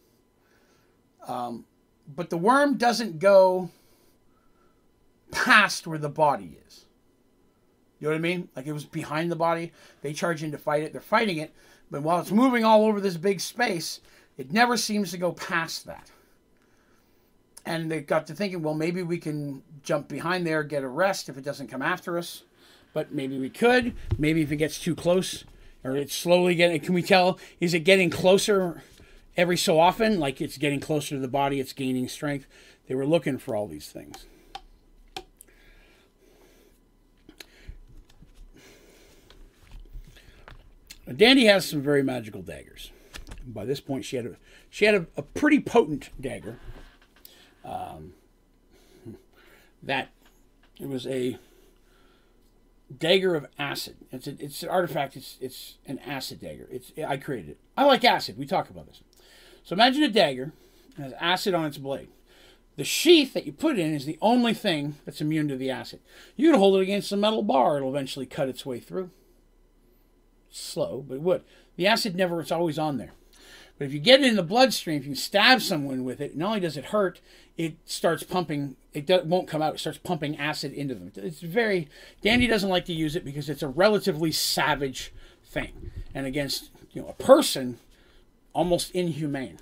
Um, 1.27 1.65
but 2.15 2.29
the 2.29 2.37
worm 2.37 2.77
doesn't 2.77 3.21
go 3.21 3.71
past 5.31 5.87
where 5.87 5.97
the 5.97 6.11
body 6.11 6.59
is. 6.67 6.85
You 8.03 8.09
know 8.09 8.15
what 8.15 8.19
I 8.19 8.23
mean? 8.23 8.49
Like 8.57 8.67
it 8.67 8.73
was 8.73 8.85
behind 8.85 9.31
the 9.31 9.37
body. 9.37 9.71
They 10.01 10.13
charge 10.13 10.43
in 10.43 10.51
to 10.51 10.59
fight 10.59 10.83
it. 10.83 10.91
They're 10.91 11.01
fighting 11.01 11.37
it, 11.37 11.55
but 11.89 12.03
while 12.03 12.19
it's 12.19 12.33
moving 12.33 12.65
all 12.65 12.85
over 12.85 13.01
this 13.01 13.17
big 13.17 13.41
space, 13.41 14.01
it 14.37 14.53
never 14.53 14.77
seems 14.77 15.13
to 15.13 15.19
go 15.19 15.31
past 15.31 15.87
that. 15.87 16.11
And 17.65 17.93
they 17.93 18.01
got 18.01 18.27
to 18.27 18.35
thinking, 18.35 18.61
well, 18.61 18.75
maybe 18.75 19.05
we 19.05 19.19
can 19.19 19.63
jump 19.85 20.09
behind 20.09 20.45
there, 20.45 20.65
get 20.65 20.83
a 20.83 20.89
rest 20.89 21.29
if 21.29 21.39
it 21.39 21.45
doesn't 21.45 21.69
come 21.69 21.81
after 21.81 22.19
us. 22.19 22.43
But 22.93 23.13
maybe 23.13 23.39
we 23.39 23.49
could. 23.49 23.95
Maybe 24.19 24.43
if 24.43 24.51
it 24.51 24.57
gets 24.57 24.81
too 24.81 24.97
close, 24.97 25.45
or 25.85 25.97
it's 25.97 26.15
slowly 26.15 26.57
getting 26.57 26.81
can 26.81 26.95
we 26.95 27.03
tell 27.03 27.39
is 27.61 27.73
it 27.73 27.81
getting 27.81 28.11
closer 28.11 28.83
every 29.37 29.57
so 29.57 29.79
often 29.79 30.19
like 30.19 30.41
it's 30.41 30.59
getting 30.59 30.81
closer 30.81 31.15
to 31.15 31.21
the 31.21 31.29
body 31.29 31.61
it's 31.61 31.73
gaining 31.73 32.09
strength 32.09 32.49
they 32.89 32.97
were 32.97 33.07
looking 33.07 33.39
for 33.39 33.55
all 33.55 33.69
these 33.69 33.91
things 33.91 34.27
Dandy 41.11 41.47
has 41.47 41.69
some 41.69 41.83
very 41.83 42.03
magical 42.03 42.43
daggers. 42.43 42.93
By 43.47 43.65
this 43.65 43.81
point, 43.81 44.05
she 44.05 44.17
had 44.17 44.27
a 44.27 44.37
she 44.71 44.85
had 44.85 44.95
a, 44.95 45.07
a 45.17 45.23
pretty 45.23 45.61
potent 45.61 46.11
dagger. 46.21 46.59
Um, 47.65 48.15
that 49.83 50.11
it 50.81 50.89
was 50.89 51.07
a 51.07 51.39
dagger 52.97 53.35
of 53.35 53.47
acid. 53.59 53.97
It's 54.11 54.27
a, 54.27 54.37
it's 54.43 54.63
an 54.63 54.69
artifact. 54.69 55.17
It's 55.17 55.39
it's 55.41 55.77
an 55.87 55.99
acid 56.01 56.41
dagger. 56.41 56.69
It's 56.71 56.93
I 57.07 57.17
created 57.17 57.51
it. 57.51 57.59
I 57.77 57.85
like 57.85 58.05
acid. 58.05 58.39
We 58.39 58.47
talk 58.47 58.71
about 58.71 58.87
this. 58.87 59.01
So 59.65 59.75
imagine 59.75 60.03
a 60.03 60.09
dagger 60.09 60.53
has 60.97 61.13
acid 61.21 61.55
on 61.55 61.65
its 61.65 61.79
blade. 61.79 62.09
The 62.77 62.85
sheath 62.85 63.35
that 63.35 63.45
you 63.45 63.53
put 63.53 63.79
in 63.79 63.93
is 63.95 64.07
the 64.07 64.19
only 64.23 64.55
thing 64.55 64.97
that's 65.05 65.21
immune 65.21 65.49
to 65.49 65.57
the 65.57 65.71
acid. 65.71 66.01
You 66.37 66.51
can 66.51 66.59
hold 66.59 66.79
it 66.79 66.83
against 66.83 67.13
a 67.13 67.17
metal 67.17 67.43
bar; 67.43 67.77
it'll 67.77 67.91
eventually 67.91 68.27
cut 68.27 68.49
its 68.49 68.65
way 68.65 68.81
through. 68.81 69.11
Slow, 70.53 71.05
but 71.07 71.15
it 71.15 71.23
would. 71.23 71.43
The 71.77 71.87
acid 71.87 72.15
never. 72.15 72.41
It's 72.41 72.53
always 72.53 72.79
on 72.79 72.99
there. 72.99 73.13
But 73.79 73.87
if 73.87 73.95
you 73.95 73.99
get 73.99 74.21
it 74.21 74.27
in 74.27 74.37
the 74.37 74.43
bloodstream, 74.43 74.99
if 74.99 75.07
you 75.07 75.15
stab 75.15 75.63
someone 75.63 76.05
with 76.05 76.21
it, 76.21 76.37
not 76.37 76.49
only 76.49 76.61
does 76.61 76.77
it 76.77 76.87
hurt, 76.87 77.21
it 77.57 77.77
starts 77.87 78.23
pumping. 78.23 78.77
It 78.93 79.07
do, 79.07 79.23
won't 79.25 79.49
come 79.49 79.63
out. 79.63 79.75
It 79.75 79.79
starts 79.79 79.99
pumping 79.99 80.37
acid 80.37 80.73
into 80.75 80.95
them. 80.95 81.11
It's 81.17 81.41
very. 81.41 81.89
Dandy 82.21 82.47
doesn't 82.47 82.69
like 82.69 82.85
to 82.85 82.93
use 82.93 83.17
it 83.17 83.25
because 83.25 83.49
it's 83.49 83.63
a 83.63 83.69
relatively 83.69 84.31
savage 84.31 85.13
thing, 85.45 85.91
and 86.15 86.27
against 86.27 86.71
you 86.93 87.01
know 87.01 87.09
a 87.09 87.15
person, 87.15 87.79
almost 88.53 88.91
inhumane. 88.91 89.59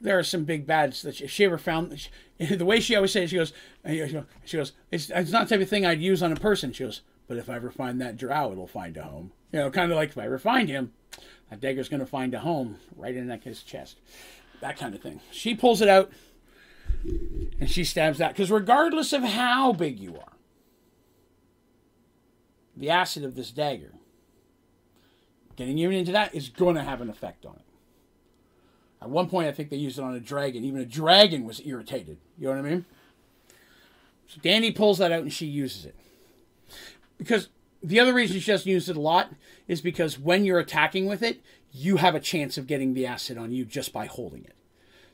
There 0.00 0.16
are 0.16 0.24
some 0.24 0.44
big 0.44 0.64
bads 0.64 1.02
that 1.02 1.16
she, 1.16 1.24
if 1.24 1.32
she 1.32 1.44
ever 1.44 1.58
found. 1.58 1.98
She, 1.98 2.10
the 2.54 2.64
way 2.64 2.78
she 2.78 2.94
always 2.94 3.10
says, 3.10 3.30
she 3.30 3.36
goes, 3.36 3.52
uh, 3.84 4.22
she 4.44 4.56
goes, 4.56 4.72
it's, 4.92 5.10
it's 5.10 5.32
not 5.32 5.48
the 5.48 5.56
type 5.56 5.62
of 5.62 5.68
thing 5.68 5.84
I'd 5.84 6.00
use 6.00 6.22
on 6.22 6.30
a 6.30 6.36
person. 6.36 6.72
She 6.72 6.84
goes, 6.84 7.00
but 7.26 7.36
if 7.36 7.50
I 7.50 7.56
ever 7.56 7.72
find 7.72 8.00
that 8.00 8.16
drow, 8.16 8.52
it'll 8.52 8.68
find 8.68 8.96
a 8.96 9.02
home. 9.02 9.32
You 9.52 9.60
know, 9.60 9.70
kind 9.70 9.90
of 9.90 9.96
like 9.96 10.10
if 10.10 10.18
I 10.18 10.24
ever 10.24 10.38
find 10.38 10.68
him, 10.68 10.92
that 11.50 11.60
dagger's 11.60 11.88
going 11.88 12.00
to 12.00 12.06
find 12.06 12.34
a 12.34 12.40
home 12.40 12.76
right 12.96 13.14
in 13.14 13.28
that 13.28 13.42
kid's 13.42 13.62
chest. 13.62 13.98
That 14.60 14.76
kind 14.76 14.94
of 14.94 15.00
thing. 15.00 15.20
She 15.30 15.54
pulls 15.54 15.80
it 15.80 15.88
out 15.88 16.10
and 17.04 17.70
she 17.70 17.84
stabs 17.84 18.18
that. 18.18 18.32
Because 18.32 18.50
regardless 18.50 19.12
of 19.12 19.22
how 19.22 19.72
big 19.72 19.98
you 19.98 20.16
are, 20.16 20.32
the 22.76 22.90
acid 22.90 23.24
of 23.24 23.34
this 23.34 23.50
dagger, 23.50 23.92
getting 25.56 25.78
you 25.78 25.90
into 25.90 26.12
that 26.12 26.34
is 26.34 26.48
going 26.48 26.76
to 26.76 26.82
have 26.82 27.00
an 27.00 27.08
effect 27.08 27.46
on 27.46 27.54
it. 27.54 27.62
At 29.00 29.10
one 29.10 29.28
point, 29.28 29.48
I 29.48 29.52
think 29.52 29.70
they 29.70 29.76
used 29.76 29.98
it 29.98 30.02
on 30.02 30.14
a 30.14 30.20
dragon. 30.20 30.64
Even 30.64 30.80
a 30.80 30.86
dragon 30.86 31.44
was 31.44 31.64
irritated. 31.64 32.18
You 32.36 32.48
know 32.48 32.56
what 32.56 32.66
I 32.66 32.70
mean? 32.70 32.84
So 34.26 34.40
Dandy 34.42 34.72
pulls 34.72 34.98
that 34.98 35.12
out 35.12 35.22
and 35.22 35.32
she 35.32 35.46
uses 35.46 35.86
it. 35.86 35.96
Because 37.16 37.48
the 37.88 38.00
other 38.00 38.14
reason 38.14 38.38
she 38.38 38.50
doesn't 38.50 38.70
use 38.70 38.88
it 38.88 38.96
a 38.96 39.00
lot 39.00 39.32
is 39.66 39.80
because 39.80 40.18
when 40.18 40.44
you're 40.44 40.58
attacking 40.58 41.06
with 41.06 41.22
it, 41.22 41.40
you 41.72 41.96
have 41.96 42.14
a 42.14 42.20
chance 42.20 42.58
of 42.58 42.66
getting 42.66 42.94
the 42.94 43.06
acid 43.06 43.38
on 43.38 43.52
you 43.52 43.64
just 43.64 43.92
by 43.92 44.06
holding 44.06 44.44
it. 44.44 44.54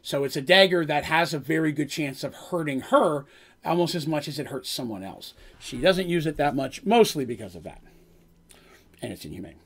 So 0.03 0.25
it's 0.25 0.37
a 0.37 0.43
dagger 0.43 0.85
that 0.85 1.05
has 1.05 1.33
a 1.33 1.39
very 1.39 1.73
good 1.73 1.89
chance 1.89 2.23
of 2.23 2.35
hurting 2.35 2.81
her 2.81 3.25
almost 3.65 3.95
as 3.95 4.07
much 4.07 4.29
as 4.29 4.39
it 4.39 4.49
hurts 4.49 4.69
someone 4.69 5.03
else. 5.03 5.35
She 5.59 5.79
doesn't 5.79 6.09
use 6.09 6.27
it 6.27 6.37
that 6.37 6.55
much, 6.55 6.85
mostly 6.85 7.25
because 7.25 7.55
of 7.55 7.63
that. 7.63 7.81
And 9.01 9.13
it's 9.13 9.25
inhumane. 9.25 9.57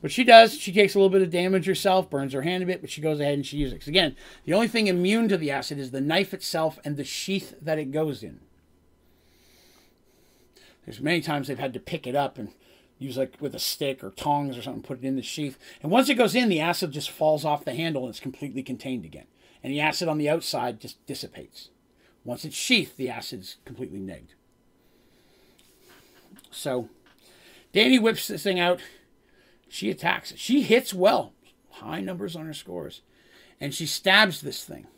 But 0.00 0.10
she 0.10 0.24
does. 0.24 0.58
She 0.58 0.72
takes 0.72 0.94
a 0.94 0.98
little 0.98 1.10
bit 1.10 1.20
of 1.20 1.30
damage 1.30 1.66
herself, 1.66 2.08
burns 2.08 2.32
her 2.32 2.42
hand 2.42 2.62
a 2.62 2.66
bit, 2.66 2.80
but 2.80 2.90
she 2.90 3.02
goes 3.02 3.20
ahead 3.20 3.34
and 3.34 3.44
she 3.44 3.58
uses 3.58 3.74
it. 3.74 3.86
Again, 3.86 4.16
the 4.44 4.54
only 4.54 4.68
thing 4.68 4.86
immune 4.86 5.28
to 5.28 5.36
the 5.36 5.50
acid 5.50 5.78
is 5.78 5.90
the 5.90 6.00
knife 6.00 6.32
itself 6.32 6.78
and 6.84 6.96
the 6.96 7.04
sheath 7.04 7.54
that 7.60 7.78
it 7.78 7.90
goes 7.90 8.22
in. 8.22 8.40
There's 10.90 11.00
many 11.00 11.20
times 11.20 11.46
they've 11.46 11.56
had 11.56 11.72
to 11.74 11.80
pick 11.80 12.04
it 12.04 12.16
up 12.16 12.36
and 12.36 12.52
use 12.98 13.16
like 13.16 13.36
with 13.40 13.54
a 13.54 13.60
stick 13.60 14.02
or 14.02 14.10
tongs 14.10 14.58
or 14.58 14.62
something, 14.62 14.82
put 14.82 14.98
it 14.98 15.06
in 15.06 15.14
the 15.14 15.22
sheath. 15.22 15.56
And 15.82 15.92
once 15.92 16.08
it 16.08 16.16
goes 16.16 16.34
in, 16.34 16.48
the 16.48 16.58
acid 16.58 16.90
just 16.90 17.10
falls 17.10 17.44
off 17.44 17.64
the 17.64 17.74
handle 17.74 18.02
and 18.02 18.10
it's 18.10 18.18
completely 18.18 18.64
contained 18.64 19.04
again. 19.04 19.26
And 19.62 19.72
the 19.72 19.78
acid 19.78 20.08
on 20.08 20.18
the 20.18 20.28
outside 20.28 20.80
just 20.80 21.06
dissipates. 21.06 21.68
Once 22.24 22.44
it's 22.44 22.56
sheathed, 22.56 22.96
the 22.96 23.08
acid's 23.08 23.56
completely 23.64 24.00
negged. 24.00 24.30
So 26.50 26.88
Dandy 27.72 28.00
whips 28.00 28.26
this 28.26 28.42
thing 28.42 28.58
out. 28.58 28.80
She 29.68 29.90
attacks 29.90 30.32
it. 30.32 30.40
She 30.40 30.62
hits 30.62 30.92
well. 30.92 31.34
High 31.70 32.00
numbers 32.00 32.34
on 32.34 32.46
her 32.46 32.54
scores. 32.54 33.02
And 33.60 33.72
she 33.72 33.86
stabs 33.86 34.40
this 34.40 34.64
thing. 34.64 34.88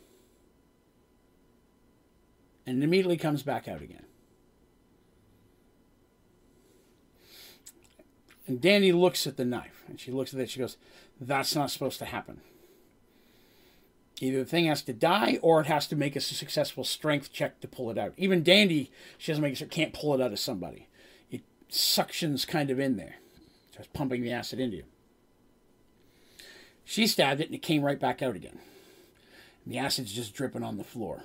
And 2.65 2.81
it 2.81 2.83
immediately 2.83 3.17
comes 3.17 3.43
back 3.43 3.67
out 3.67 3.83
again. 3.83 4.05
And 8.47 8.59
Dandy 8.59 8.91
looks 8.91 9.25
at 9.25 9.37
the 9.37 9.45
knife 9.45 9.83
and 9.87 9.99
she 9.99 10.11
looks 10.11 10.33
at 10.33 10.39
it. 10.39 10.49
She 10.49 10.59
goes, 10.59 10.77
That's 11.19 11.55
not 11.55 11.71
supposed 11.71 11.99
to 11.99 12.05
happen. 12.05 12.41
Either 14.21 14.39
the 14.39 14.45
thing 14.45 14.65
has 14.65 14.81
to 14.83 14.93
die 14.93 15.39
or 15.41 15.61
it 15.61 15.67
has 15.67 15.87
to 15.87 15.95
make 15.95 16.15
a 16.15 16.21
successful 16.21 16.83
strength 16.83 17.33
check 17.33 17.59
to 17.59 17.67
pull 17.67 17.89
it 17.89 17.97
out. 17.97 18.13
Even 18.15 18.43
Dandy, 18.43 18.91
she 19.17 19.31
doesn't 19.31 19.41
make 19.41 19.59
it, 19.59 19.71
can't 19.71 19.93
pull 19.93 20.13
it 20.13 20.21
out 20.21 20.31
of 20.31 20.39
somebody. 20.39 20.87
It 21.31 21.41
suctions 21.69 22.47
kind 22.47 22.69
of 22.69 22.79
in 22.79 22.97
there, 22.97 23.15
starts 23.71 23.89
pumping 23.93 24.21
the 24.21 24.31
acid 24.31 24.59
into 24.59 24.77
you. 24.77 24.83
She 26.85 27.07
stabbed 27.07 27.41
it 27.41 27.47
and 27.47 27.55
it 27.55 27.61
came 27.61 27.81
right 27.81 27.99
back 27.99 28.21
out 28.21 28.35
again. 28.35 28.59
And 29.65 29.73
the 29.73 29.79
acid's 29.79 30.13
just 30.13 30.33
dripping 30.33 30.63
on 30.63 30.77
the 30.77 30.83
floor. 30.83 31.23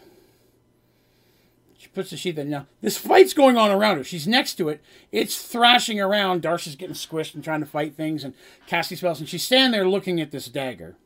She 1.78 1.86
puts 1.88 2.10
the 2.10 2.16
sheath 2.16 2.36
in. 2.36 2.50
Now, 2.50 2.66
this 2.80 2.98
fight's 2.98 3.32
going 3.32 3.56
on 3.56 3.70
around 3.70 3.98
her. 3.98 4.04
She's 4.04 4.26
next 4.26 4.54
to 4.54 4.68
it. 4.68 4.82
It's 5.12 5.40
thrashing 5.40 6.00
around. 6.00 6.42
Darsh's 6.42 6.74
getting 6.74 6.96
squished 6.96 7.34
and 7.34 7.44
trying 7.44 7.60
to 7.60 7.66
fight 7.66 7.94
things 7.94 8.24
and 8.24 8.34
casting 8.66 8.98
spells. 8.98 9.20
And 9.20 9.28
she's 9.28 9.44
standing 9.44 9.70
there 9.70 9.88
looking 9.88 10.20
at 10.20 10.32
this 10.32 10.48
dagger. 10.48 10.96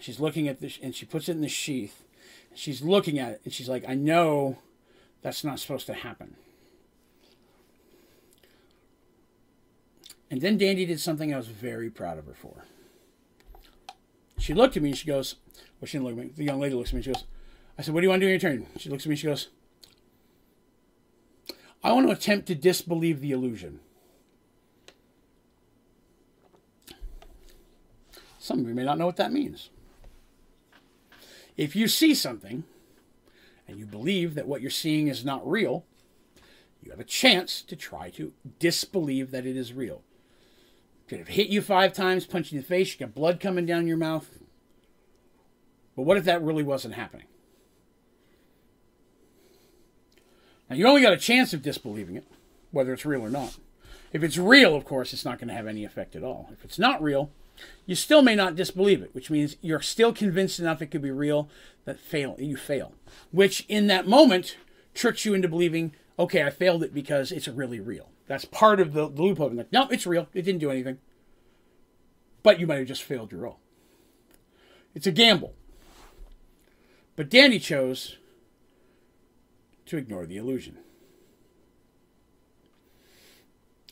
She's 0.00 0.18
looking 0.18 0.48
at 0.48 0.60
this, 0.60 0.78
and 0.82 0.94
she 0.94 1.04
puts 1.04 1.28
it 1.28 1.32
in 1.32 1.42
the 1.42 1.48
sheath. 1.48 2.04
She's 2.54 2.80
looking 2.80 3.18
at 3.18 3.32
it, 3.32 3.40
and 3.44 3.52
she's 3.52 3.68
like, 3.68 3.86
I 3.86 3.94
know 3.94 4.56
that's 5.20 5.44
not 5.44 5.60
supposed 5.60 5.86
to 5.86 5.94
happen. 5.94 6.36
And 10.30 10.40
then 10.40 10.56
Dandy 10.56 10.86
did 10.86 10.98
something 10.98 11.32
I 11.32 11.36
was 11.36 11.48
very 11.48 11.90
proud 11.90 12.16
of 12.16 12.24
her 12.24 12.32
for. 12.32 12.64
She 14.38 14.54
looked 14.54 14.78
at 14.78 14.82
me 14.82 14.88
and 14.88 14.98
she 14.98 15.06
goes, 15.06 15.36
well, 15.78 15.86
she 15.86 15.98
didn't 15.98 16.08
look 16.08 16.18
at 16.18 16.24
me. 16.24 16.32
The 16.34 16.44
young 16.44 16.58
lady 16.58 16.74
looks 16.74 16.88
at 16.88 16.94
me 16.94 16.98
and 16.98 17.04
she 17.04 17.12
goes, 17.12 17.24
I 17.78 17.82
said, 17.82 17.92
what 17.92 18.00
do 18.00 18.06
you 18.06 18.08
want 18.08 18.20
to 18.22 18.26
do 18.26 18.32
in 18.32 18.40
your 18.40 18.50
turn? 18.50 18.66
She 18.78 18.88
looks 18.88 19.04
at 19.04 19.08
me 19.08 19.12
and 19.12 19.18
she 19.18 19.26
goes, 19.26 19.48
I 21.82 21.92
want 21.92 22.06
to 22.06 22.12
attempt 22.12 22.46
to 22.46 22.54
disbelieve 22.54 23.20
the 23.20 23.32
illusion. 23.32 23.80
Some 28.38 28.60
of 28.60 28.68
you 28.68 28.74
may 28.74 28.84
not 28.84 28.98
know 28.98 29.06
what 29.06 29.16
that 29.16 29.32
means. 29.32 29.70
If 31.56 31.76
you 31.76 31.88
see 31.88 32.14
something 32.14 32.64
and 33.68 33.78
you 33.78 33.86
believe 33.86 34.34
that 34.34 34.46
what 34.46 34.60
you're 34.60 34.70
seeing 34.70 35.08
is 35.08 35.24
not 35.24 35.48
real, 35.48 35.84
you 36.82 36.90
have 36.90 37.00
a 37.00 37.04
chance 37.04 37.62
to 37.62 37.76
try 37.76 38.10
to 38.10 38.32
disbelieve 38.58 39.30
that 39.30 39.46
it 39.46 39.56
is 39.56 39.72
real. 39.72 40.02
Could 41.08 41.18
have 41.18 41.28
hit 41.28 41.48
you 41.48 41.62
five 41.62 41.92
times, 41.92 42.26
punched 42.26 42.52
you 42.52 42.58
in 42.58 42.62
the 42.62 42.68
face, 42.68 42.92
you 42.92 43.06
got 43.06 43.14
blood 43.14 43.38
coming 43.38 43.66
down 43.66 43.86
your 43.86 43.96
mouth. 43.96 44.38
But 45.94 46.02
what 46.02 46.16
if 46.16 46.24
that 46.24 46.42
really 46.42 46.62
wasn't 46.62 46.94
happening? 46.94 47.26
Now, 50.72 50.78
you 50.78 50.86
only 50.86 51.02
got 51.02 51.12
a 51.12 51.18
chance 51.18 51.52
of 51.52 51.60
disbelieving 51.60 52.16
it, 52.16 52.24
whether 52.70 52.94
it's 52.94 53.04
real 53.04 53.20
or 53.20 53.28
not. 53.28 53.58
If 54.10 54.22
it's 54.22 54.38
real, 54.38 54.74
of 54.74 54.86
course, 54.86 55.12
it's 55.12 55.24
not 55.24 55.38
going 55.38 55.48
to 55.48 55.54
have 55.54 55.66
any 55.66 55.84
effect 55.84 56.16
at 56.16 56.24
all. 56.24 56.48
If 56.50 56.64
it's 56.64 56.78
not 56.78 57.02
real, 57.02 57.30
you 57.84 57.94
still 57.94 58.22
may 58.22 58.34
not 58.34 58.56
disbelieve 58.56 59.02
it, 59.02 59.14
which 59.14 59.28
means 59.28 59.56
you're 59.60 59.82
still 59.82 60.14
convinced 60.14 60.58
enough 60.58 60.80
it 60.80 60.86
could 60.86 61.02
be 61.02 61.10
real 61.10 61.50
that 61.84 62.00
fail 62.00 62.36
you 62.38 62.56
fail. 62.56 62.94
Which 63.32 63.66
in 63.68 63.86
that 63.88 64.06
moment 64.06 64.56
tricks 64.94 65.26
you 65.26 65.34
into 65.34 65.46
believing, 65.46 65.94
okay, 66.18 66.42
I 66.42 66.48
failed 66.48 66.82
it 66.82 66.94
because 66.94 67.32
it's 67.32 67.48
really 67.48 67.78
real. 67.78 68.08
That's 68.26 68.46
part 68.46 68.80
of 68.80 68.94
the, 68.94 69.10
the 69.10 69.22
loophole. 69.22 69.50
Like, 69.50 69.72
no, 69.74 69.88
it's 69.88 70.06
real. 70.06 70.26
It 70.32 70.40
didn't 70.40 70.60
do 70.60 70.70
anything. 70.70 70.96
But 72.42 72.58
you 72.58 72.66
might 72.66 72.78
have 72.78 72.88
just 72.88 73.02
failed 73.02 73.30
your 73.30 73.42
role. 73.42 73.58
It's 74.94 75.06
a 75.06 75.12
gamble. 75.12 75.52
But 77.14 77.28
Dandy 77.28 77.58
chose 77.58 78.16
to 79.92 79.98
ignore 79.98 80.24
the 80.24 80.38
illusion. 80.38 80.78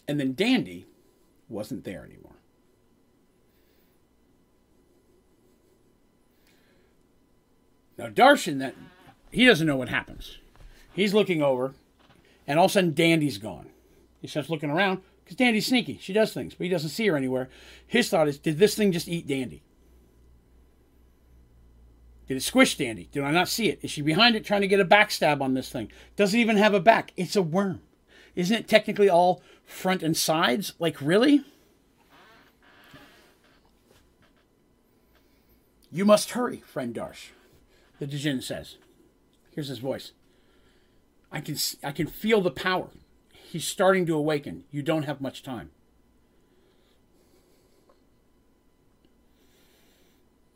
And 0.09 0.19
then 0.19 0.33
Dandy 0.33 0.87
wasn't 1.47 1.85
there 1.85 2.05
anymore. 2.05 2.37
Now 7.99 8.09
Darshan, 8.09 8.61
that 8.61 8.75
he 9.31 9.45
doesn't 9.45 9.67
know 9.67 9.77
what 9.77 9.91
happens. 9.91 10.39
He's 10.95 11.13
looking 11.13 11.43
over, 11.43 11.75
and 12.47 12.59
all 12.59 12.65
of 12.65 12.71
a 12.71 12.73
sudden 12.73 12.95
Dandy's 12.95 13.37
gone. 13.37 13.69
He 14.23 14.27
starts 14.27 14.49
looking 14.49 14.71
around 14.71 15.03
because 15.23 15.37
Dandy's 15.37 15.67
sneaky. 15.67 15.99
She 16.01 16.15
does 16.15 16.33
things, 16.33 16.55
but 16.55 16.65
he 16.65 16.71
doesn't 16.71 16.89
see 16.89 17.07
her 17.09 17.17
anywhere. 17.17 17.51
His 17.87 18.09
thought 18.09 18.27
is, 18.27 18.39
did 18.39 18.59
this 18.59 18.75
thing 18.75 18.91
just 18.91 19.07
eat 19.07 19.27
Dandy? 19.27 19.63
Did 22.31 22.37
it 22.37 22.43
squish 22.43 22.77
Dandy? 22.77 23.09
Did 23.11 23.25
I 23.25 23.33
not 23.33 23.49
see 23.49 23.69
it? 23.71 23.81
Is 23.83 23.91
she 23.91 24.03
behind 24.03 24.37
it 24.37 24.45
trying 24.45 24.61
to 24.61 24.69
get 24.69 24.79
a 24.79 24.85
backstab 24.85 25.41
on 25.41 25.55
this 25.55 25.69
thing? 25.69 25.91
Doesn't 26.15 26.39
even 26.39 26.59
have 26.59 26.75
a 26.75 26.79
back. 26.79 27.13
It's 27.17 27.35
a 27.35 27.43
worm. 27.43 27.81
Isn't 28.37 28.57
it 28.57 28.69
technically 28.69 29.09
all 29.09 29.43
front 29.65 30.05
and 30.05 30.17
sides? 30.17 30.75
Like, 30.79 31.01
really? 31.01 31.45
You 35.91 36.05
must 36.05 36.31
hurry, 36.31 36.59
friend 36.59 36.95
Darsh 36.95 37.31
the 37.99 38.07
Djinn 38.07 38.43
says. 38.43 38.77
Here's 39.51 39.67
his 39.67 39.81
voice. 39.81 40.13
I 41.33 41.41
can 41.41 41.57
I 41.83 41.91
can 41.91 42.07
feel 42.07 42.41
the 42.41 42.53
power. 42.53 42.91
He's 43.33 43.67
starting 43.67 44.07
to 44.07 44.15
awaken. 44.15 44.63
You 44.71 44.83
don't 44.83 45.03
have 45.03 45.21
much 45.21 45.43
time. 45.43 45.73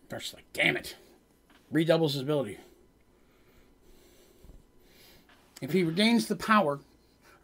Darsh's 0.09 0.35
like, 0.35 0.47
damn 0.53 0.77
it. 0.77 0.95
Redoubles 1.75 2.13
his 2.13 2.23
ability. 2.23 2.59
If 5.61 5.73
he 5.73 5.83
regains 5.83 6.29
the 6.29 6.37
power, 6.37 6.79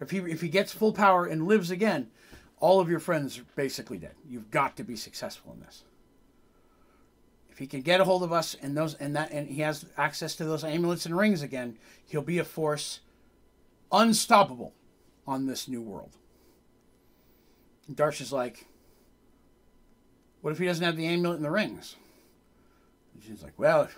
if 0.01 0.13
he 0.13 0.19
if 0.19 0.41
he 0.41 0.49
gets 0.49 0.73
full 0.73 0.93
power 0.93 1.27
and 1.27 1.49
lives 1.49 1.73
again, 1.73 2.13
all 2.61 2.79
of 2.79 2.89
your 2.89 3.01
friends 3.01 3.41
are 3.41 3.45
basically 3.57 3.99
dead. 3.99 4.15
You've 4.29 4.53
got 4.53 4.77
to 4.77 4.85
be 4.85 4.95
successful 4.95 5.53
in 5.53 5.61
this 5.61 5.83
If 7.51 7.59
he 7.59 7.67
can 7.67 7.81
get 7.81 8.01
a 8.01 8.05
hold 8.05 8.23
of 8.23 8.33
us 8.33 8.55
and 8.63 8.77
those 8.77 8.95
and 8.95 9.17
that 9.17 9.33
and 9.33 9.49
he 9.49 9.63
has 9.63 9.85
access 9.99 10.37
to 10.37 10.45
those 10.45 10.63
amulets 10.63 11.07
and 11.07 11.19
rings 11.19 11.43
again, 11.43 11.77
he'll 12.07 12.23
be 12.23 12.39
a 12.39 12.45
force 12.45 13.01
unstoppable 13.91 14.73
on 15.27 15.47
this 15.47 15.67
new 15.67 15.83
world. 15.83 16.17
And 17.89 17.97
Darsh 17.97 18.21
is 18.21 18.33
like, 18.33 18.67
what 20.41 20.53
if 20.53 20.59
he 20.61 20.67
doesn't 20.67 20.85
have 20.85 20.97
the 20.97 21.07
amulet 21.07 21.39
and 21.39 21.45
the 21.45 21.51
rings? 21.51 21.97
And 23.13 23.25
she's 23.25 23.43
like, 23.43 23.59
well, 23.59 23.89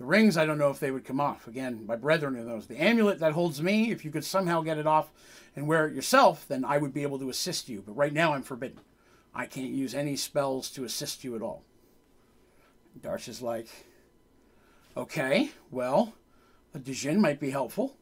the 0.00 0.06
rings, 0.06 0.38
I 0.38 0.46
don't 0.46 0.56
know 0.56 0.70
if 0.70 0.80
they 0.80 0.90
would 0.90 1.04
come 1.04 1.20
off. 1.20 1.46
Again, 1.46 1.84
my 1.86 1.94
brethren 1.94 2.34
are 2.38 2.42
those. 2.42 2.66
The 2.66 2.82
amulet 2.82 3.18
that 3.18 3.32
holds 3.32 3.60
me, 3.60 3.90
if 3.90 4.02
you 4.02 4.10
could 4.10 4.24
somehow 4.24 4.62
get 4.62 4.78
it 4.78 4.86
off 4.86 5.10
and 5.54 5.68
wear 5.68 5.86
it 5.86 5.94
yourself, 5.94 6.46
then 6.48 6.64
I 6.64 6.78
would 6.78 6.94
be 6.94 7.02
able 7.02 7.18
to 7.18 7.28
assist 7.28 7.68
you. 7.68 7.82
But 7.86 7.98
right 7.98 8.12
now, 8.14 8.32
I'm 8.32 8.42
forbidden. 8.42 8.80
I 9.34 9.44
can't 9.44 9.68
use 9.68 9.94
any 9.94 10.16
spells 10.16 10.70
to 10.70 10.84
assist 10.84 11.22
you 11.22 11.36
at 11.36 11.42
all. 11.42 11.64
Darsh 12.98 13.28
is 13.28 13.42
like, 13.42 13.68
okay, 14.96 15.50
well, 15.70 16.14
a 16.74 16.78
Djinn 16.78 17.20
might 17.20 17.38
be 17.38 17.50
helpful. 17.50 17.94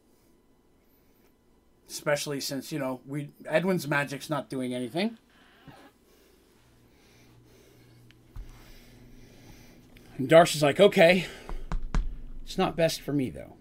Especially 1.89 2.39
since, 2.39 2.71
you 2.71 2.79
know, 2.79 3.01
we 3.05 3.31
Edwin's 3.45 3.89
magic's 3.89 4.29
not 4.29 4.49
doing 4.49 4.73
anything. 4.73 5.17
And 10.17 10.29
Darsh 10.29 10.55
is 10.55 10.63
like, 10.63 10.79
okay, 10.79 11.25
it's 12.49 12.57
not 12.57 12.75
best 12.75 13.01
for 13.01 13.13
me, 13.13 13.29
though. 13.29 13.53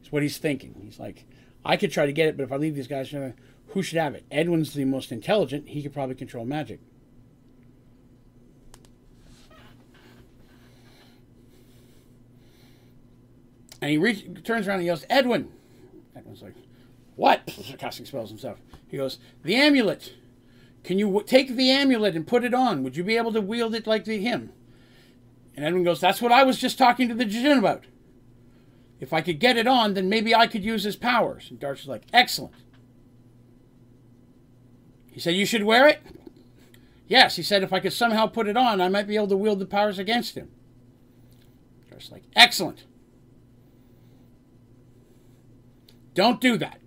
It's 0.00 0.10
what 0.10 0.22
he's 0.22 0.38
thinking. 0.38 0.74
He's 0.82 0.98
like, 0.98 1.26
I 1.62 1.76
could 1.76 1.92
try 1.92 2.06
to 2.06 2.14
get 2.14 2.28
it, 2.28 2.36
but 2.38 2.44
if 2.44 2.50
I 2.50 2.56
leave 2.56 2.74
these 2.74 2.86
guys, 2.86 3.10
who 3.10 3.82
should 3.82 3.98
have 3.98 4.14
it? 4.14 4.24
Edwin's 4.30 4.72
the 4.72 4.86
most 4.86 5.12
intelligent. 5.12 5.68
He 5.68 5.82
could 5.82 5.92
probably 5.92 6.14
control 6.14 6.46
magic. 6.46 6.80
And 13.82 13.90
he 13.90 13.98
reach, 13.98 14.26
turns 14.42 14.66
around 14.66 14.78
and 14.78 14.86
yells, 14.86 15.04
Edwin. 15.10 15.52
Edwin's 16.16 16.40
like, 16.40 16.54
What? 17.16 17.42
Casting 17.78 18.06
spells 18.06 18.30
himself. 18.30 18.62
He 18.88 18.96
goes, 18.96 19.18
The 19.42 19.56
amulet. 19.56 20.14
Can 20.84 20.98
you 20.98 21.22
take 21.26 21.54
the 21.54 21.70
amulet 21.70 22.16
and 22.16 22.26
put 22.26 22.44
it 22.44 22.54
on? 22.54 22.82
Would 22.82 22.96
you 22.96 23.04
be 23.04 23.18
able 23.18 23.34
to 23.34 23.42
wield 23.42 23.74
it 23.74 23.86
like 23.86 24.06
the 24.06 24.16
him? 24.16 24.54
And 25.56 25.64
Edwin 25.64 25.84
goes, 25.84 26.00
That's 26.00 26.20
what 26.20 26.32
I 26.32 26.42
was 26.42 26.58
just 26.58 26.78
talking 26.78 27.08
to 27.08 27.14
the 27.14 27.24
Djinn 27.24 27.58
about. 27.58 27.84
If 29.00 29.12
I 29.12 29.20
could 29.20 29.38
get 29.38 29.56
it 29.56 29.66
on, 29.66 29.94
then 29.94 30.08
maybe 30.08 30.34
I 30.34 30.46
could 30.46 30.64
use 30.64 30.84
his 30.84 30.96
powers. 30.96 31.48
And 31.50 31.60
Darsh's 31.60 31.88
like, 31.88 32.02
Excellent. 32.12 32.54
He 35.10 35.20
said, 35.20 35.34
You 35.34 35.46
should 35.46 35.64
wear 35.64 35.86
it? 35.86 36.00
Yes, 37.06 37.36
he 37.36 37.42
said, 37.42 37.62
if 37.62 37.72
I 37.72 37.80
could 37.80 37.92
somehow 37.92 38.26
put 38.26 38.48
it 38.48 38.56
on, 38.56 38.80
I 38.80 38.88
might 38.88 39.06
be 39.06 39.16
able 39.16 39.28
to 39.28 39.36
wield 39.36 39.58
the 39.58 39.66
powers 39.66 39.98
against 39.98 40.36
him. 40.36 40.50
Darsh's 41.90 42.10
like, 42.10 42.24
Excellent. 42.34 42.84
Don't 46.14 46.40
do 46.40 46.56
that. 46.56 46.80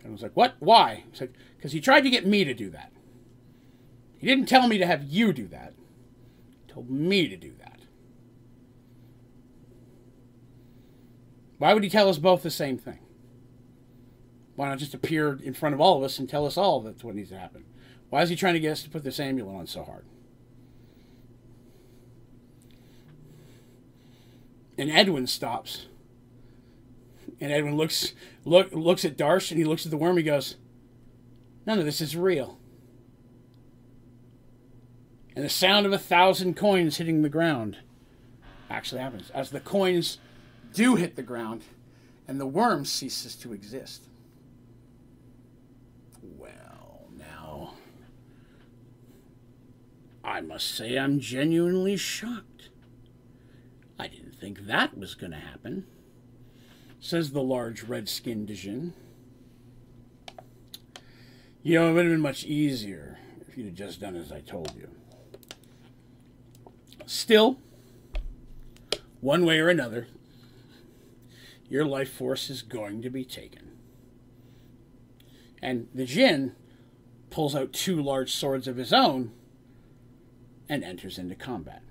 And 0.00 0.08
I 0.08 0.12
was 0.12 0.22
like, 0.22 0.36
What? 0.36 0.56
Why? 0.58 1.04
He 1.10 1.16
said, 1.16 1.32
Because 1.56 1.72
he 1.72 1.80
tried 1.80 2.02
to 2.02 2.10
get 2.10 2.26
me 2.26 2.44
to 2.44 2.52
do 2.52 2.68
that. 2.70 2.92
He 4.18 4.26
didn't 4.26 4.46
tell 4.46 4.68
me 4.68 4.78
to 4.78 4.86
have 4.86 5.04
you 5.04 5.32
do 5.32 5.46
that. 5.48 5.74
Told 6.72 6.88
me 6.88 7.28
to 7.28 7.36
do 7.36 7.52
that. 7.58 7.80
Why 11.58 11.74
would 11.74 11.84
he 11.84 11.90
tell 11.90 12.08
us 12.08 12.18
both 12.18 12.42
the 12.42 12.50
same 12.50 12.78
thing? 12.78 12.98
Why 14.56 14.68
not 14.68 14.78
just 14.78 14.94
appear 14.94 15.38
in 15.42 15.54
front 15.54 15.74
of 15.74 15.80
all 15.80 15.98
of 15.98 16.02
us 16.02 16.18
and 16.18 16.28
tell 16.28 16.46
us 16.46 16.56
all 16.56 16.80
that's 16.80 17.04
what 17.04 17.14
needs 17.14 17.30
to 17.30 17.38
happen? 17.38 17.64
Why 18.10 18.22
is 18.22 18.30
he 18.30 18.36
trying 18.36 18.54
to 18.54 18.60
get 18.60 18.72
us 18.72 18.82
to 18.82 18.90
put 18.90 19.04
this 19.04 19.20
amulet 19.20 19.54
on 19.54 19.66
so 19.66 19.84
hard? 19.84 20.04
And 24.78 24.90
Edwin 24.90 25.26
stops 25.26 25.86
and 27.40 27.52
Edwin 27.52 27.76
looks 27.76 28.14
look 28.44 28.72
looks 28.72 29.04
at 29.04 29.16
Darsh 29.16 29.50
and 29.50 29.58
he 29.58 29.64
looks 29.64 29.84
at 29.84 29.90
the 29.90 29.96
worm. 29.96 30.10
And 30.10 30.20
he 30.20 30.24
goes, 30.24 30.56
"None 31.66 31.78
of 31.78 31.84
this 31.84 32.00
is 32.00 32.16
real." 32.16 32.58
And 35.34 35.44
the 35.44 35.50
sound 35.50 35.86
of 35.86 35.92
a 35.92 35.98
thousand 35.98 36.56
coins 36.56 36.98
hitting 36.98 37.22
the 37.22 37.28
ground 37.28 37.78
actually 38.68 39.00
happens 39.00 39.30
as 39.30 39.50
the 39.50 39.60
coins 39.60 40.18
do 40.72 40.96
hit 40.96 41.16
the 41.16 41.22
ground, 41.22 41.62
and 42.26 42.40
the 42.40 42.46
worm 42.46 42.84
ceases 42.84 43.34
to 43.36 43.52
exist. 43.52 44.08
Well, 46.22 47.06
now 47.18 47.74
I 50.24 50.40
must 50.40 50.74
say 50.74 50.96
I'm 50.96 51.20
genuinely 51.20 51.96
shocked. 51.96 52.70
I 53.98 54.08
didn't 54.08 54.36
think 54.36 54.66
that 54.66 54.96
was 54.96 55.14
going 55.14 55.32
to 55.32 55.38
happen 55.38 55.84
says 57.02 57.32
the 57.32 57.42
large 57.42 57.82
red 57.82 58.08
skinned 58.08 58.46
Djinn. 58.46 58.94
You 61.64 61.78
know, 61.78 61.90
it 61.90 61.94
would 61.94 62.04
have 62.04 62.14
been 62.14 62.20
much 62.20 62.44
easier 62.44 63.18
if 63.46 63.58
you'd 63.58 63.74
just 63.74 64.00
done 64.00 64.14
as 64.14 64.30
I 64.30 64.40
told 64.40 64.72
you. 64.76 64.88
Still, 67.12 67.58
one 69.20 69.44
way 69.44 69.60
or 69.60 69.68
another, 69.68 70.06
your 71.68 71.84
life 71.84 72.10
force 72.10 72.48
is 72.48 72.62
going 72.62 73.02
to 73.02 73.10
be 73.10 73.22
taken. 73.22 73.72
And 75.60 75.88
the 75.94 76.06
Jinn 76.06 76.54
pulls 77.28 77.54
out 77.54 77.74
two 77.74 78.02
large 78.02 78.32
swords 78.32 78.66
of 78.66 78.78
his 78.78 78.94
own 78.94 79.30
and 80.70 80.82
enters 80.82 81.18
into 81.18 81.34
combat. 81.34 81.82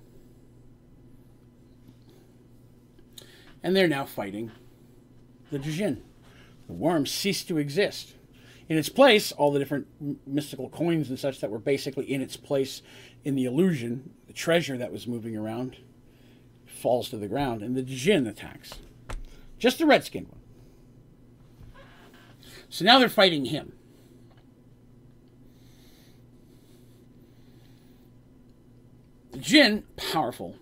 And 3.61 3.75
they're 3.75 3.87
now 3.87 4.05
fighting 4.05 4.49
the 5.51 5.59
Jinn. 5.59 6.01
The 6.65 6.73
worm 6.73 7.05
ceased 7.05 7.47
to 7.49 7.59
exist. 7.59 8.15
In 8.67 8.75
its 8.75 8.89
place, 8.89 9.31
all 9.31 9.51
the 9.51 9.59
different 9.59 9.85
mystical 10.25 10.67
coins 10.67 11.09
and 11.09 11.19
such 11.19 11.41
that 11.41 11.51
were 11.51 11.59
basically 11.59 12.11
in 12.11 12.23
its 12.23 12.37
place 12.37 12.81
in 13.23 13.35
the 13.35 13.45
illusion, 13.45 14.15
the 14.31 14.37
treasure 14.37 14.77
that 14.77 14.93
was 14.93 15.07
moving 15.07 15.35
around, 15.35 15.75
falls 16.65 17.09
to 17.09 17.17
the 17.17 17.27
ground, 17.27 17.61
and 17.61 17.75
the 17.75 17.81
Jinn 17.81 18.25
attacks. 18.25 18.75
Just 19.59 19.77
the 19.77 19.85
red 19.85 20.05
skinned 20.05 20.29
one. 20.29 20.39
So 22.69 22.85
now 22.85 22.97
they're 22.97 23.09
fighting 23.09 23.43
him. 23.43 23.73
The 29.31 29.39
Jinn, 29.39 29.83
powerful. 29.97 30.55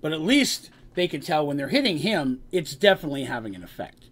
But 0.00 0.12
at 0.12 0.20
least 0.20 0.70
they 0.94 1.08
can 1.08 1.20
tell 1.20 1.44
when 1.44 1.56
they're 1.56 1.66
hitting 1.66 1.98
him, 1.98 2.42
it's 2.52 2.76
definitely 2.76 3.24
having 3.24 3.56
an 3.56 3.64
effect. 3.64 4.04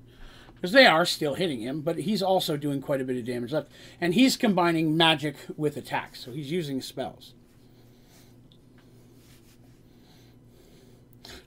Because 0.57 0.73
they 0.73 0.87
are 0.87 1.07
still 1.07 1.35
hitting 1.35 1.61
him, 1.61 1.83
but 1.83 1.99
he's 1.99 2.23
also 2.23 2.57
doing 2.57 2.83
quite 2.83 3.01
a 3.01 3.05
bit 3.05 3.17
of 3.17 3.25
damage 3.25 3.53
left. 3.53 3.71
And 4.01 4.15
he's 4.15 4.37
combining 4.37 4.97
magic 4.97 5.37
with 5.57 5.77
attacks, 5.77 6.25
so 6.25 6.33
he's 6.33 6.51
using 6.51 6.83
spells. 6.83 7.35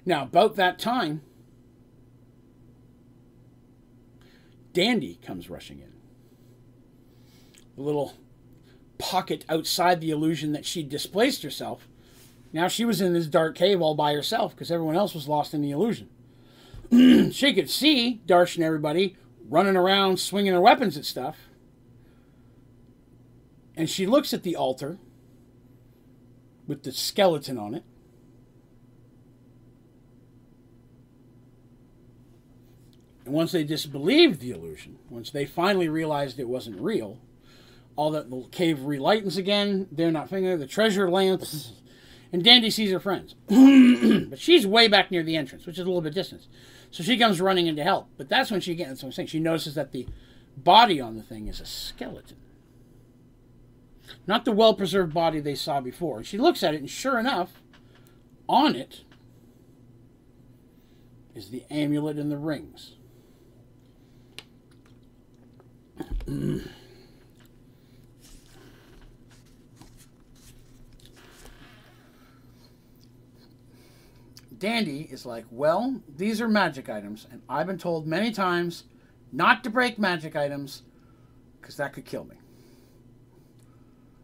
Now, 0.08 0.24
about 0.24 0.56
that 0.56 0.80
time, 0.80 1.22
Dandy 4.72 5.20
comes 5.22 5.50
rushing 5.50 5.80
in. 5.80 5.92
A 7.78 7.82
little 7.86 8.14
pocket 8.98 9.44
outside 9.50 10.00
the 10.00 10.12
illusion 10.12 10.54
that 10.54 10.66
she 10.66 10.82
displaced 10.82 11.44
herself. 11.44 11.90
Now 12.54 12.70
she 12.70 12.86
was 12.86 13.02
in 13.02 13.12
this 13.12 13.28
dark 13.28 13.56
cave 13.56 13.82
all 13.82 13.96
by 13.96 14.14
herself 14.14 14.56
because 14.56 14.72
everyone 14.72 14.96
else 14.96 15.14
was 15.14 15.28
lost 15.28 15.54
in 15.54 15.62
the 15.62 15.72
illusion. 15.72 16.08
she 17.34 17.54
could 17.54 17.70
see 17.70 18.22
Darsh 18.26 18.56
and 18.56 18.64
everybody 18.64 19.18
running 19.50 19.76
around 19.76 20.22
swinging 20.22 20.54
their 20.54 20.62
weapons 20.62 20.96
at 20.96 21.04
stuff. 21.04 21.36
And 23.76 23.90
she 23.90 24.08
looks 24.08 24.34
at 24.34 24.44
the 24.44 24.56
altar 24.56 25.00
with 26.66 26.84
the 26.84 26.94
skeleton 26.94 27.58
on 27.58 27.76
it. 27.76 27.84
And 33.28 33.36
once 33.36 33.52
they 33.52 33.66
disbelieved 33.66 34.40
the 34.40 34.52
illusion, 34.52 35.00
once 35.10 35.32
they 35.32 35.46
finally 35.46 35.90
realized 35.90 36.40
it 36.40 36.48
wasn't 36.48 36.80
real, 36.80 37.20
all 37.98 38.10
that 38.12 38.30
the 38.30 38.46
cave 38.54 38.84
relightens 38.84 39.36
again. 39.36 39.90
They're 39.92 40.14
not 40.14 40.30
thinking 40.30 40.58
the 40.58 40.66
treasure 40.66 41.12
lamps, 41.12 41.74
and 42.32 42.42
Dandy 42.42 42.70
sees 42.70 42.90
her 42.90 43.02
friends, 43.02 43.36
but 44.30 44.40
she's 44.40 44.66
way 44.66 44.88
back 44.88 45.12
near 45.12 45.24
the 45.24 45.36
entrance, 45.36 45.66
which 45.66 45.78
is 45.78 45.82
a 45.82 45.88
little 45.88 46.00
bit 46.00 46.14
distance. 46.14 46.48
So 46.90 47.04
she 47.04 47.18
comes 47.18 47.42
running 47.42 47.68
in 47.68 47.76
to 47.76 47.84
help. 47.84 48.08
But 48.16 48.30
that's 48.30 48.50
when 48.50 48.62
she 48.62 48.76
gets. 48.76 48.92
That's 48.92 49.04
what 49.04 49.10
I'm 49.10 49.12
saying. 49.12 49.28
She 49.28 49.42
notices 49.42 49.76
that 49.76 49.92
the 49.92 50.08
body 50.56 51.02
on 51.02 51.18
the 51.18 51.22
thing 51.22 51.50
is 51.50 51.60
a 51.60 51.66
skeleton, 51.66 52.38
not 54.26 54.46
the 54.46 54.54
well-preserved 54.54 55.14
body 55.14 55.42
they 55.42 55.56
saw 55.56 55.82
before. 55.82 56.24
She 56.24 56.38
looks 56.38 56.64
at 56.64 56.74
it, 56.74 56.80
and 56.80 56.90
sure 56.90 57.20
enough, 57.20 57.62
on 58.48 58.74
it 58.74 59.02
is 61.36 61.50
the 61.50 61.66
amulet 61.70 62.16
and 62.16 62.32
the 62.32 62.38
rings. 62.38 62.94
Mm. 66.28 66.68
Dandy 74.60 75.08
is 75.12 75.26
like, 75.26 75.46
well, 75.52 76.02
these 76.18 76.42
are 76.42 76.48
magic 76.48 76.90
items, 76.90 77.28
and 77.32 77.42
I've 77.48 77.68
been 77.68 77.78
told 77.78 78.08
many 78.08 78.32
times 78.32 78.86
not 79.32 79.64
to 79.64 79.70
break 79.70 80.00
magic 80.00 80.36
items 80.36 80.82
because 81.62 81.78
that 81.78 81.94
could 81.94 82.06
kill 82.06 82.24
me. 82.24 82.36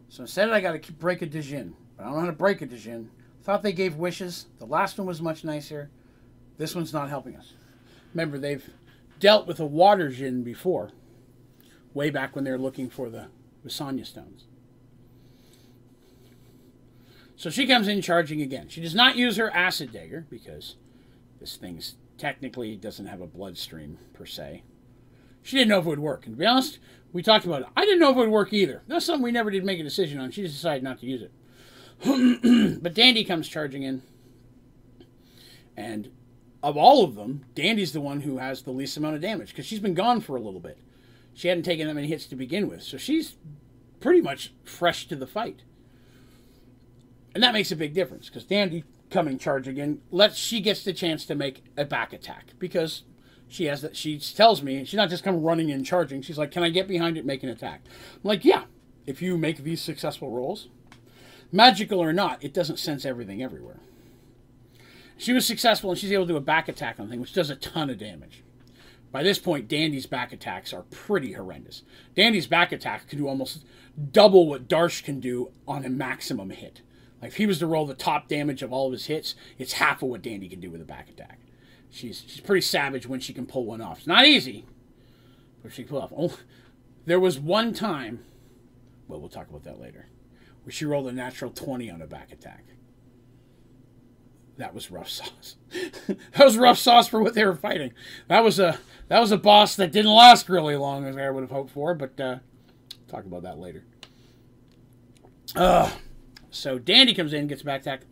So 0.08 0.22
instead, 0.22 0.50
I 0.50 0.60
got 0.60 0.80
to 0.82 0.92
break 0.92 1.22
a 1.22 1.26
Djinn, 1.26 1.74
but 1.96 2.02
I 2.02 2.06
don't 2.06 2.14
know 2.14 2.20
how 2.20 2.26
to 2.26 2.32
break 2.32 2.62
a 2.62 2.66
Djinn. 2.66 3.10
Thought 3.42 3.62
they 3.62 3.72
gave 3.72 3.96
wishes. 3.96 4.46
The 4.58 4.66
last 4.66 4.98
one 4.98 5.06
was 5.06 5.20
much 5.20 5.44
nicer. 5.44 5.90
This 6.56 6.74
one's 6.74 6.92
not 6.92 7.08
helping 7.08 7.36
us. 7.36 7.52
Remember, 8.12 8.38
they've 8.38 8.68
dealt 9.20 9.46
with 9.46 9.60
a 9.60 9.66
water 9.66 10.08
Djinn 10.08 10.42
before, 10.42 10.90
way 11.94 12.10
back 12.10 12.34
when 12.34 12.44
they 12.44 12.50
were 12.50 12.58
looking 12.58 12.90
for 12.90 13.08
the 13.08 13.28
Visanya 13.64 14.04
stones. 14.04 14.44
So 17.36 17.50
she 17.50 17.66
comes 17.66 17.88
in 17.88 18.02
charging 18.02 18.42
again. 18.42 18.68
She 18.68 18.80
does 18.80 18.94
not 18.94 19.16
use 19.16 19.36
her 19.36 19.50
acid 19.50 19.92
dagger 19.92 20.26
because 20.28 20.76
this 21.40 21.56
thing 21.56 21.80
technically 22.18 22.76
doesn't 22.76 23.06
have 23.06 23.20
a 23.20 23.26
bloodstream 23.26 23.98
per 24.12 24.26
se. 24.26 24.62
She 25.42 25.56
didn't 25.56 25.68
know 25.68 25.80
if 25.80 25.86
it 25.86 25.88
would 25.88 25.98
work. 25.98 26.26
And 26.26 26.34
to 26.34 26.38
be 26.38 26.46
honest, 26.46 26.78
we 27.12 27.22
talked 27.22 27.44
about 27.44 27.62
it. 27.62 27.68
I 27.76 27.84
didn't 27.84 28.00
know 28.00 28.10
if 28.10 28.16
it 28.16 28.20
would 28.20 28.28
work 28.30 28.52
either. 28.52 28.82
That's 28.86 29.04
something 29.04 29.22
we 29.22 29.32
never 29.32 29.50
did 29.50 29.64
make 29.64 29.80
a 29.80 29.84
decision 29.84 30.20
on. 30.20 30.30
She 30.30 30.42
just 30.42 30.54
decided 30.54 30.82
not 30.82 31.00
to 31.00 31.06
use 31.06 31.22
it. 31.22 31.32
but 32.82 32.94
Dandy 32.94 33.24
comes 33.24 33.48
charging 33.48 33.82
in. 33.82 34.02
And 35.76 36.10
of 36.62 36.76
all 36.76 37.04
of 37.04 37.14
them, 37.14 37.44
Dandy's 37.54 37.92
the 37.92 38.00
one 38.00 38.22
who 38.22 38.38
has 38.38 38.62
the 38.62 38.70
least 38.70 38.96
amount 38.96 39.16
of 39.16 39.20
damage 39.20 39.48
because 39.48 39.66
she's 39.66 39.80
been 39.80 39.94
gone 39.94 40.20
for 40.20 40.36
a 40.36 40.40
little 40.40 40.60
bit. 40.60 40.78
She 41.34 41.48
hadn't 41.48 41.64
taken 41.64 41.88
that 41.88 41.94
many 41.94 42.06
hits 42.06 42.26
to 42.26 42.36
begin 42.36 42.68
with. 42.68 42.82
So 42.82 42.96
she's 42.96 43.36
pretty 44.00 44.20
much 44.20 44.52
fresh 44.62 45.06
to 45.08 45.16
the 45.16 45.26
fight. 45.26 45.62
And 47.34 47.42
that 47.42 47.52
makes 47.52 47.72
a 47.72 47.76
big 47.76 47.92
difference 47.92 48.28
because 48.28 48.44
Dandy 48.44 48.84
coming 49.10 49.38
charge 49.38 49.66
again. 49.66 50.00
Lets 50.10 50.36
she 50.36 50.60
gets 50.60 50.84
the 50.84 50.92
chance 50.92 51.26
to 51.26 51.34
make 51.34 51.64
a 51.76 51.84
back 51.84 52.12
attack 52.12 52.54
because 52.58 53.02
she 53.48 53.64
has 53.64 53.82
that 53.82 53.96
she 53.96 54.18
tells 54.18 54.62
me 54.62 54.84
she's 54.84 54.96
not 54.96 55.10
just 55.10 55.24
come 55.24 55.42
running 55.42 55.70
and 55.72 55.84
charging. 55.84 56.22
She's 56.22 56.38
like 56.38 56.52
can 56.52 56.62
i 56.62 56.68
get 56.68 56.86
behind 56.86 57.18
it 57.18 57.26
make 57.26 57.42
an 57.42 57.48
attack? 57.48 57.82
I'm 58.14 58.20
like 58.22 58.44
yeah 58.44 58.64
if 59.06 59.20
you 59.20 59.36
make 59.36 59.58
these 59.58 59.80
successful 59.80 60.30
rolls. 60.30 60.68
Magical 61.50 62.00
or 62.00 62.12
not 62.12 62.42
it 62.42 62.54
doesn't 62.54 62.78
sense 62.78 63.04
everything 63.04 63.42
everywhere. 63.42 63.80
She 65.16 65.32
was 65.32 65.44
successful 65.44 65.90
and 65.90 65.98
she's 65.98 66.12
able 66.12 66.26
to 66.26 66.32
do 66.32 66.36
a 66.36 66.40
back 66.40 66.68
attack 66.68 67.00
on 67.00 67.08
thing 67.08 67.20
which 67.20 67.32
does 67.32 67.50
a 67.50 67.56
ton 67.56 67.90
of 67.90 67.98
damage 67.98 68.44
by 69.14 69.22
this 69.22 69.38
point 69.38 69.68
dandy's 69.68 70.06
back 70.06 70.32
attacks 70.32 70.74
are 70.74 70.82
pretty 70.90 71.32
horrendous 71.32 71.82
dandy's 72.14 72.46
back 72.46 72.72
attack 72.72 73.08
can 73.08 73.18
do 73.18 73.28
almost 73.28 73.64
double 74.10 74.48
what 74.48 74.68
darsh 74.68 75.02
can 75.02 75.20
do 75.20 75.50
on 75.66 75.84
a 75.84 75.88
maximum 75.88 76.50
hit 76.50 76.82
like 77.24 77.30
if 77.30 77.36
he 77.38 77.46
was 77.46 77.58
to 77.60 77.66
roll 77.66 77.86
the 77.86 77.94
top 77.94 78.28
damage 78.28 78.60
of 78.60 78.70
all 78.70 78.88
of 78.88 78.92
his 78.92 79.06
hits, 79.06 79.34
it's 79.58 79.72
half 79.72 80.02
of 80.02 80.10
what 80.10 80.20
Dandy 80.20 80.46
can 80.46 80.60
do 80.60 80.70
with 80.70 80.82
a 80.82 80.84
back 80.84 81.08
attack. 81.08 81.38
She's 81.90 82.22
she's 82.26 82.40
pretty 82.40 82.60
savage 82.60 83.06
when 83.06 83.18
she 83.18 83.32
can 83.32 83.46
pull 83.46 83.64
one 83.64 83.80
off. 83.80 84.00
It's 84.00 84.06
not 84.06 84.26
easy, 84.26 84.66
but 85.62 85.72
she 85.72 85.84
can 85.84 85.88
pull 85.88 86.02
off. 86.02 86.12
Oh, 86.14 86.36
there 87.06 87.18
was 87.18 87.38
one 87.38 87.72
time, 87.72 88.22
well, 89.08 89.20
we'll 89.20 89.30
talk 89.30 89.48
about 89.48 89.64
that 89.64 89.80
later, 89.80 90.08
where 90.64 90.72
she 90.72 90.84
rolled 90.84 91.06
a 91.06 91.12
natural 91.12 91.50
twenty 91.50 91.90
on 91.90 92.02
a 92.02 92.06
back 92.06 92.30
attack. 92.30 92.66
That 94.56 94.74
was 94.74 94.90
rough 94.90 95.08
sauce. 95.08 95.56
that 96.06 96.44
was 96.44 96.56
rough 96.56 96.78
sauce 96.78 97.08
for 97.08 97.20
what 97.22 97.34
they 97.34 97.44
were 97.44 97.56
fighting. 97.56 97.92
That 98.28 98.44
was 98.44 98.58
a 98.58 98.78
that 99.08 99.18
was 99.20 99.32
a 99.32 99.36
boss 99.36 99.76
that 99.76 99.92
didn't 99.92 100.12
last 100.12 100.48
really 100.48 100.76
long 100.76 101.04
as 101.06 101.16
I 101.16 101.28
would 101.30 101.42
have 101.42 101.50
hoped 101.50 101.70
for, 101.70 101.94
but 101.94 102.18
uh, 102.20 102.38
talk 103.08 103.24
about 103.24 103.42
that 103.42 103.58
later. 103.58 103.84
Ugh. 105.56 105.92
So 106.50 106.78
Dandy 106.78 107.14
comes 107.14 107.32
in, 107.32 107.48
gets 107.48 107.62
back 107.62 107.80
attack, 107.82 108.02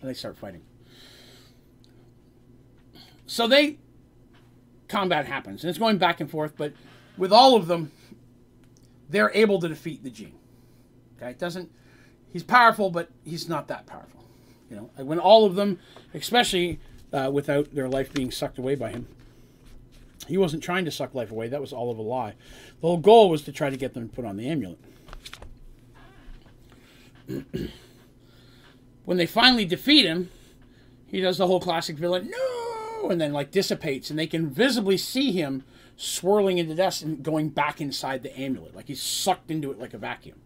and 0.00 0.10
they 0.10 0.14
start 0.14 0.36
fighting. 0.36 0.62
So 3.26 3.46
they 3.46 3.78
combat 4.88 5.26
happens, 5.26 5.62
and 5.62 5.70
it's 5.70 5.78
going 5.78 5.98
back 5.98 6.20
and 6.20 6.30
forth, 6.30 6.54
but 6.56 6.72
with 7.16 7.32
all 7.32 7.56
of 7.56 7.66
them, 7.66 7.92
they're 9.08 9.30
able 9.34 9.60
to 9.60 9.68
defeat 9.68 10.02
the 10.02 10.10
Djinn. 10.10 10.34
Okay, 11.16 11.30
it 11.30 11.38
doesn't. 11.38 11.70
He's 12.30 12.42
powerful, 12.42 12.90
but 12.90 13.10
he's 13.24 13.48
not 13.48 13.68
that 13.68 13.86
powerful. 13.86 14.21
You 14.72 14.78
know, 14.78 14.90
I 14.96 15.02
when 15.02 15.18
all 15.18 15.44
of 15.44 15.54
them, 15.54 15.78
especially 16.14 16.80
uh, 17.12 17.30
without 17.30 17.74
their 17.74 17.90
life 17.90 18.10
being 18.14 18.30
sucked 18.30 18.56
away 18.56 18.74
by 18.74 18.90
him, 18.90 19.06
he 20.26 20.38
wasn't 20.38 20.62
trying 20.62 20.86
to 20.86 20.90
suck 20.90 21.14
life 21.14 21.30
away. 21.30 21.48
That 21.48 21.60
was 21.60 21.74
all 21.74 21.90
of 21.90 21.98
a 21.98 22.02
lie. 22.02 22.32
The 22.80 22.86
whole 22.86 22.96
goal 22.96 23.28
was 23.28 23.42
to 23.42 23.52
try 23.52 23.68
to 23.68 23.76
get 23.76 23.92
them 23.92 24.08
to 24.08 24.14
put 24.14 24.24
on 24.24 24.38
the 24.38 24.48
amulet. 24.48 24.78
when 29.04 29.18
they 29.18 29.26
finally 29.26 29.66
defeat 29.66 30.06
him, 30.06 30.30
he 31.06 31.20
does 31.20 31.36
the 31.36 31.46
whole 31.46 31.60
classic 31.60 31.96
villain, 31.96 32.30
no, 32.30 33.10
and 33.10 33.20
then 33.20 33.34
like 33.34 33.50
dissipates, 33.50 34.08
and 34.08 34.18
they 34.18 34.26
can 34.26 34.48
visibly 34.48 34.96
see 34.96 35.32
him 35.32 35.64
swirling 35.98 36.56
into 36.56 36.74
dust 36.74 37.02
and 37.02 37.22
going 37.22 37.50
back 37.50 37.78
inside 37.78 38.22
the 38.22 38.34
amulet, 38.40 38.74
like 38.74 38.88
he's 38.88 39.02
sucked 39.02 39.50
into 39.50 39.70
it 39.70 39.78
like 39.78 39.92
a 39.92 39.98
vacuum. 39.98 40.40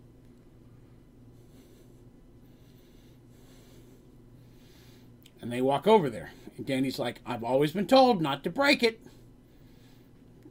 And 5.46 5.52
they 5.52 5.62
walk 5.62 5.86
over 5.86 6.10
there. 6.10 6.32
And 6.56 6.66
Dandy's 6.66 6.98
like, 6.98 7.20
I've 7.24 7.44
always 7.44 7.70
been 7.70 7.86
told 7.86 8.20
not 8.20 8.42
to 8.42 8.50
break 8.50 8.82
it. 8.82 9.00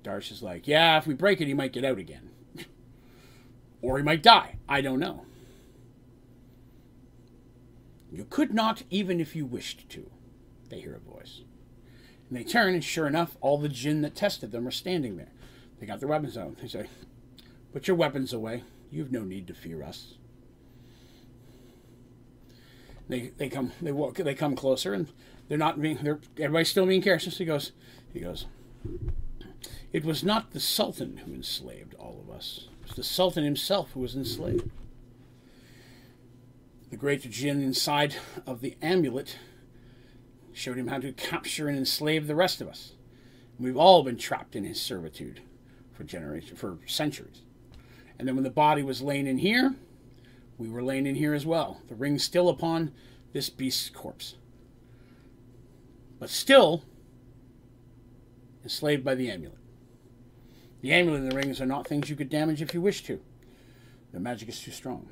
Darsh 0.05 0.31
is 0.31 0.41
like, 0.41 0.69
Yeah, 0.69 0.97
if 0.97 1.05
we 1.05 1.13
break 1.13 1.41
it, 1.41 1.47
he 1.49 1.53
might 1.53 1.73
get 1.73 1.83
out 1.83 1.97
again. 1.97 2.29
or 3.81 3.97
he 3.97 4.03
might 4.05 4.23
die. 4.23 4.55
I 4.69 4.79
don't 4.79 5.01
know. 5.01 5.25
You 8.09 8.25
could 8.29 8.53
not, 8.53 8.83
even 8.89 9.19
if 9.19 9.35
you 9.35 9.45
wished 9.45 9.89
to. 9.89 10.09
They 10.69 10.79
hear 10.79 10.95
a 10.95 11.11
voice. 11.11 11.41
And 12.29 12.39
they 12.39 12.45
turn, 12.45 12.73
and 12.73 12.81
sure 12.81 13.05
enough, 13.05 13.35
all 13.41 13.57
the 13.57 13.67
jinn 13.67 14.01
that 14.03 14.15
tested 14.15 14.53
them 14.53 14.65
are 14.65 14.71
standing 14.71 15.17
there. 15.17 15.33
They 15.77 15.85
got 15.85 15.99
their 15.99 16.07
weapons 16.07 16.37
out. 16.37 16.55
They 16.61 16.69
say, 16.69 16.87
Put 17.73 17.89
your 17.89 17.97
weapons 17.97 18.31
away. 18.31 18.63
You've 18.89 19.11
no 19.11 19.23
need 19.23 19.45
to 19.47 19.53
fear 19.53 19.83
us. 19.83 20.13
They, 23.07 23.31
they 23.37 23.49
come 23.49 23.71
they 23.81 23.91
walk 23.91 24.15
they 24.15 24.33
come 24.33 24.55
closer 24.55 24.93
and 24.93 25.07
they're 25.47 25.57
not 25.57 25.79
being 25.79 25.99
they're 26.01 26.19
everybody's 26.37 26.69
still 26.69 26.85
being 26.85 27.01
careless. 27.01 27.37
He 27.37 27.45
goes 27.45 27.71
he 28.11 28.19
goes 28.19 28.45
It 29.93 30.03
was 30.03 30.23
not 30.23 30.51
the 30.51 30.59
Sultan 30.59 31.17
who 31.17 31.33
enslaved 31.33 31.93
all 31.95 32.23
of 32.27 32.33
us. 32.33 32.67
It 32.81 32.87
was 32.87 32.95
the 32.95 33.03
Sultan 33.03 33.43
himself 33.43 33.91
who 33.91 33.99
was 33.99 34.15
enslaved. 34.15 34.69
The 36.89 36.97
great 36.97 37.29
jinn 37.29 37.61
inside 37.61 38.15
of 38.47 38.61
the 38.61 38.77
amulet 38.81 39.37
showed 40.53 40.77
him 40.77 40.87
how 40.87 40.99
to 40.99 41.11
capture 41.11 41.67
and 41.67 41.77
enslave 41.77 42.27
the 42.27 42.35
rest 42.35 42.61
of 42.61 42.67
us. 42.67 42.93
We've 43.59 43.77
all 43.77 44.03
been 44.03 44.17
trapped 44.17 44.55
in 44.55 44.63
his 44.63 44.81
servitude 44.81 45.41
for 45.93 46.03
generations, 46.03 46.59
for 46.59 46.77
centuries. 46.85 47.41
And 48.17 48.27
then 48.27 48.35
when 48.35 48.43
the 48.43 48.49
body 48.49 48.83
was 48.83 49.01
laying 49.01 49.27
in 49.27 49.39
here, 49.39 49.75
we 50.57 50.69
were 50.69 50.83
laying 50.83 51.05
in 51.05 51.15
here 51.15 51.33
as 51.33 51.45
well. 51.45 51.81
The 51.87 51.95
ring 51.95 52.17
still 52.19 52.49
upon 52.49 52.91
this 53.33 53.49
beast's 53.49 53.89
corpse. 53.89 54.35
But 56.19 56.29
still 56.29 56.83
enslaved 58.63 59.03
by 59.03 59.15
the 59.15 59.29
amulet. 59.29 59.59
The 60.81 60.93
amulet 60.93 61.21
and 61.21 61.31
the 61.31 61.35
rings 61.35 61.59
are 61.59 61.65
not 61.65 61.87
things 61.87 62.09
you 62.09 62.15
could 62.15 62.29
damage 62.29 62.61
if 62.61 62.73
you 62.73 62.81
wish 62.81 63.03
to. 63.03 63.19
The 64.13 64.19
magic 64.19 64.49
is 64.49 64.59
too 64.59 64.71
strong. 64.71 65.09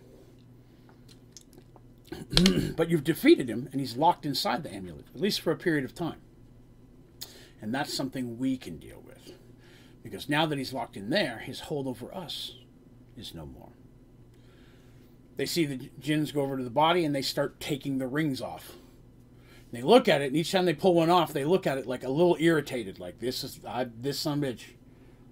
but 2.78 2.90
you've 2.90 3.04
defeated 3.04 3.50
him, 3.50 3.68
and 3.72 3.82
he's 3.82 3.98
locked 3.98 4.26
inside 4.26 4.64
the 4.64 4.74
amulet, 4.74 5.06
at 5.14 5.20
least 5.20 5.42
for 5.42 5.52
a 5.52 5.58
period 5.58 5.84
of 5.84 5.94
time. 5.94 6.22
And 7.62 7.74
that's 7.74 7.94
something 7.94 8.38
we 8.38 8.56
can 8.56 8.78
deal 8.78 9.04
with. 9.06 9.34
Because 10.04 10.30
now 10.30 10.46
that 10.46 10.58
he's 10.58 10.74
locked 10.74 10.96
in 10.96 11.10
there, 11.10 11.40
his 11.40 11.62
hold 11.62 11.88
over 11.88 12.14
us 12.14 12.56
is 13.18 13.34
no 13.34 13.46
more. 13.46 13.73
They 15.36 15.46
see 15.46 15.66
the 15.66 15.90
jinns 16.00 16.32
go 16.32 16.42
over 16.42 16.58
to 16.58 16.64
the 16.64 16.70
body 16.70 17.06
and 17.06 17.16
they 17.16 17.22
start 17.22 17.60
taking 17.60 17.98
the 17.98 18.08
rings 18.08 18.42
off. 18.42 18.74
They 19.74 19.82
look 19.82 20.08
at 20.08 20.22
it, 20.22 20.28
and 20.28 20.36
each 20.36 20.52
time 20.52 20.66
they 20.66 20.76
pull 20.76 20.94
one 20.94 21.10
off, 21.10 21.34
they 21.34 21.46
look 21.46 21.66
at 21.66 21.80
it 21.80 21.88
like 21.88 22.04
a 22.04 22.10
little 22.10 22.38
irritated, 22.40 23.00
like 23.00 23.20
this 23.20 23.44
is 23.44 23.60
I, 23.68 23.88
this 24.00 24.20
some 24.20 24.42
bitch. 24.42 24.66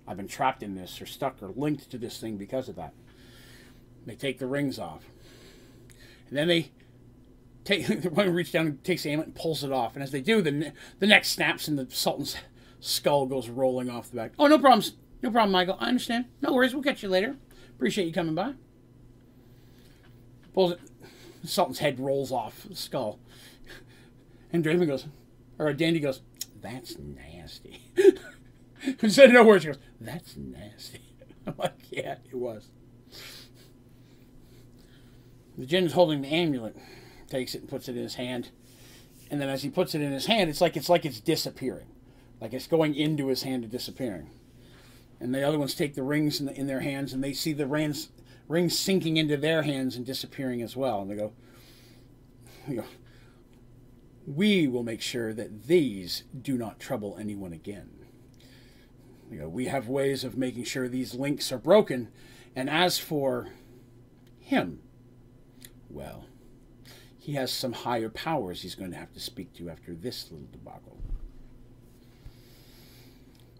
I've 0.07 0.17
been 0.17 0.27
trapped 0.27 0.63
in 0.63 0.73
this, 0.73 0.99
or 0.99 1.05
stuck, 1.05 1.43
or 1.43 1.49
linked 1.55 1.91
to 1.91 1.99
this 1.99 2.19
thing 2.19 2.37
because 2.37 2.67
of 2.67 2.75
that. 2.75 2.93
They 4.07 4.15
take 4.15 4.39
the 4.39 4.47
rings 4.47 4.79
off, 4.79 5.05
and 6.27 6.39
then 6.39 6.47
they 6.47 6.71
take 7.63 7.85
the 8.01 8.09
one 8.09 8.33
reach 8.33 8.51
down 8.51 8.65
and 8.65 8.83
takes 8.83 9.03
the 9.03 9.11
amulet 9.11 9.27
and 9.27 9.35
pulls 9.35 9.63
it 9.63 9.71
off. 9.71 9.93
And 9.93 10.01
as 10.01 10.09
they 10.09 10.21
do, 10.21 10.41
the 10.41 10.73
the 10.97 11.05
neck 11.05 11.23
snaps 11.23 11.67
and 11.67 11.77
the 11.77 11.85
sultan's 11.93 12.35
skull 12.79 13.27
goes 13.27 13.47
rolling 13.47 13.91
off 13.91 14.09
the 14.09 14.15
back. 14.15 14.31
Oh, 14.39 14.47
no 14.47 14.57
problems, 14.57 14.93
no 15.21 15.29
problem, 15.29 15.51
Michael. 15.51 15.77
I 15.79 15.89
understand. 15.89 16.25
No 16.41 16.51
worries. 16.51 16.73
We'll 16.73 16.81
catch 16.81 17.03
you 17.03 17.09
later. 17.09 17.35
Appreciate 17.75 18.07
you 18.07 18.13
coming 18.13 18.33
by. 18.33 18.55
Pulls 20.53 20.73
it. 20.73 20.79
Sultan's 21.43 21.79
head 21.79 21.99
rolls 21.99 22.31
off 22.31 22.65
the 22.67 22.75
skull. 22.75 23.19
And 24.53 24.63
Draven 24.63 24.85
goes, 24.85 25.07
or 25.57 25.73
Dandy 25.73 25.99
goes, 25.99 26.21
that's 26.61 26.97
nasty. 26.99 27.81
He 28.99 29.09
said 29.09 29.31
no 29.31 29.43
words. 29.43 29.63
She 29.63 29.69
goes, 29.69 29.79
that's 29.99 30.35
nasty. 30.35 31.01
I'm 31.47 31.53
like, 31.57 31.77
yeah, 31.91 32.15
it 32.29 32.35
was. 32.35 32.69
The 35.57 35.65
jinn's 35.65 35.93
holding 35.93 36.21
the 36.21 36.29
amulet, 36.29 36.75
takes 37.27 37.53
it 37.53 37.61
and 37.61 37.69
puts 37.69 37.87
it 37.87 37.95
in 37.95 38.01
his 38.03 38.15
hand. 38.15 38.49
And 39.29 39.39
then 39.39 39.49
as 39.49 39.63
he 39.63 39.69
puts 39.69 39.93
it 39.93 40.01
in 40.01 40.11
his 40.11 40.25
hand, 40.25 40.49
it's 40.49 40.61
like 40.61 40.75
it's 40.75 40.89
like 40.89 41.05
it's 41.05 41.19
disappearing. 41.19 41.87
Like 42.39 42.53
it's 42.53 42.67
going 42.67 42.95
into 42.95 43.27
his 43.27 43.43
hand 43.43 43.63
and 43.63 43.71
disappearing. 43.71 44.29
And 45.19 45.33
the 45.33 45.47
other 45.47 45.59
ones 45.59 45.75
take 45.75 45.93
the 45.93 46.03
rings 46.03 46.39
in, 46.39 46.47
the, 46.47 46.59
in 46.59 46.65
their 46.65 46.79
hands 46.79 47.13
and 47.13 47.23
they 47.23 47.33
see 47.33 47.53
the 47.53 47.67
rings, 47.67 48.09
rings 48.47 48.77
sinking 48.77 49.17
into 49.17 49.37
their 49.37 49.63
hands 49.63 49.95
and 49.95 50.05
disappearing 50.05 50.61
as 50.61 50.75
well. 50.75 51.01
And 51.01 51.11
they 51.11 51.15
go, 51.15 51.33
we 54.27 54.67
will 54.67 54.83
make 54.83 55.01
sure 55.01 55.33
that 55.33 55.67
these 55.67 56.23
do 56.39 56.57
not 56.57 56.79
trouble 56.79 57.17
anyone 57.19 57.53
again. 57.53 57.89
We 59.29 59.65
have 59.65 59.87
ways 59.87 60.23
of 60.23 60.37
making 60.37 60.65
sure 60.65 60.87
these 60.87 61.13
links 61.13 61.51
are 61.51 61.57
broken. 61.57 62.09
And 62.55 62.69
as 62.69 62.99
for 62.99 63.49
him, 64.39 64.81
well, 65.89 66.25
he 67.17 67.33
has 67.33 67.51
some 67.51 67.73
higher 67.73 68.09
powers 68.09 68.61
he's 68.61 68.75
going 68.75 68.91
to 68.91 68.97
have 68.97 69.13
to 69.13 69.19
speak 69.19 69.53
to 69.53 69.69
after 69.69 69.93
this 69.93 70.29
little 70.31 70.47
debacle. 70.51 70.97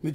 The 0.04 0.12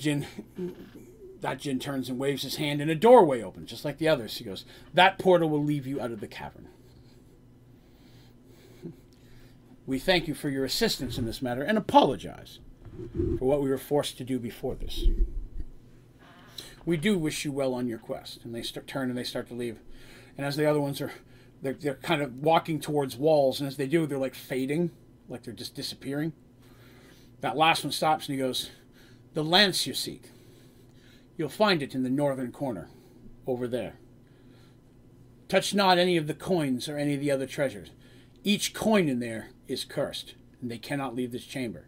that 1.41 1.61
jinn 1.61 1.79
turns 1.79 2.09
and 2.09 2.19
waves 2.19 2.43
his 2.43 2.57
hand, 2.57 2.81
and 2.81 2.91
a 2.91 2.95
doorway 2.95 3.43
opens, 3.43 3.71
just 3.71 3.85
like 3.85 3.99
the 3.99 4.09
others. 4.09 4.39
He 4.39 4.45
goes, 4.45 4.65
That 4.95 5.19
portal 5.19 5.49
will 5.49 5.63
leave 5.63 5.87
you 5.87 6.01
out 6.01 6.13
of 6.13 6.21
the 6.21 6.29
cavern. 6.29 6.69
We 9.87 10.01
thank 10.01 10.27
you 10.27 10.35
for 10.35 10.49
your 10.49 10.65
assistance 10.65 11.17
in 11.17 11.27
this 11.27 11.41
matter 11.41 11.63
and 11.63 11.79
apologize 11.79 12.59
for 13.39 13.45
what 13.45 13.63
we 13.63 13.71
were 13.71 13.79
forced 13.79 14.19
to 14.19 14.25
do 14.25 14.41
before 14.41 14.75
this. 14.75 15.05
We 16.85 16.97
do 16.97 17.19
wish 17.19 17.45
you 17.45 17.53
well 17.53 17.75
on 17.75 17.89
your 17.89 17.99
quest. 17.99 18.45
And 18.45 18.55
they 18.55 18.63
start, 18.63 18.87
turn 18.87 19.09
and 19.11 19.19
they 19.19 19.25
start 19.25 19.49
to 19.49 19.55
leave. 19.55 19.79
And 20.37 20.47
as 20.47 20.57
the 20.57 20.69
other 20.69 20.81
ones 20.81 21.01
are, 21.01 21.13
they're, 21.61 21.75
they're 21.75 21.95
kind 21.97 22.23
of 22.23 22.37
walking 22.39 22.81
towards 22.81 23.17
walls. 23.17 23.61
And 23.61 23.67
as 23.67 23.77
they 23.77 23.87
do, 23.87 24.07
they're 24.07 24.19
like 24.19 24.35
fading, 24.35 24.91
like 25.29 25.43
they're 25.43 25.53
just 25.53 25.75
disappearing. 25.75 26.33
That 27.41 27.57
last 27.57 27.85
one 27.85 27.93
stops 27.93 28.29
and 28.29 28.35
he 28.35 28.43
goes, 28.43 28.71
The 29.35 29.45
lance 29.45 29.87
you 29.87 29.95
seek, 29.95 30.31
you'll 31.37 31.49
find 31.49 31.83
it 31.83 31.95
in 31.95 32.03
the 32.03 32.11
northern 32.11 32.53
corner, 32.53 32.89
over 33.47 33.69
there. 33.69 33.95
Touch 35.49 35.75
not 35.75 35.99
any 35.99 36.17
of 36.17 36.27
the 36.27 36.35
coins 36.35 36.89
or 36.89 36.97
any 36.97 37.15
of 37.15 37.21
the 37.21 37.31
other 37.31 37.47
treasures. 37.47 37.91
Each 38.43 38.75
coin 38.75 39.09
in 39.09 39.21
there 39.21 39.51
is 39.69 39.85
cursed, 39.85 40.35
and 40.61 40.71
they 40.71 40.79
cannot 40.79 41.15
leave 41.15 41.33
this 41.33 41.45
chamber. 41.45 41.87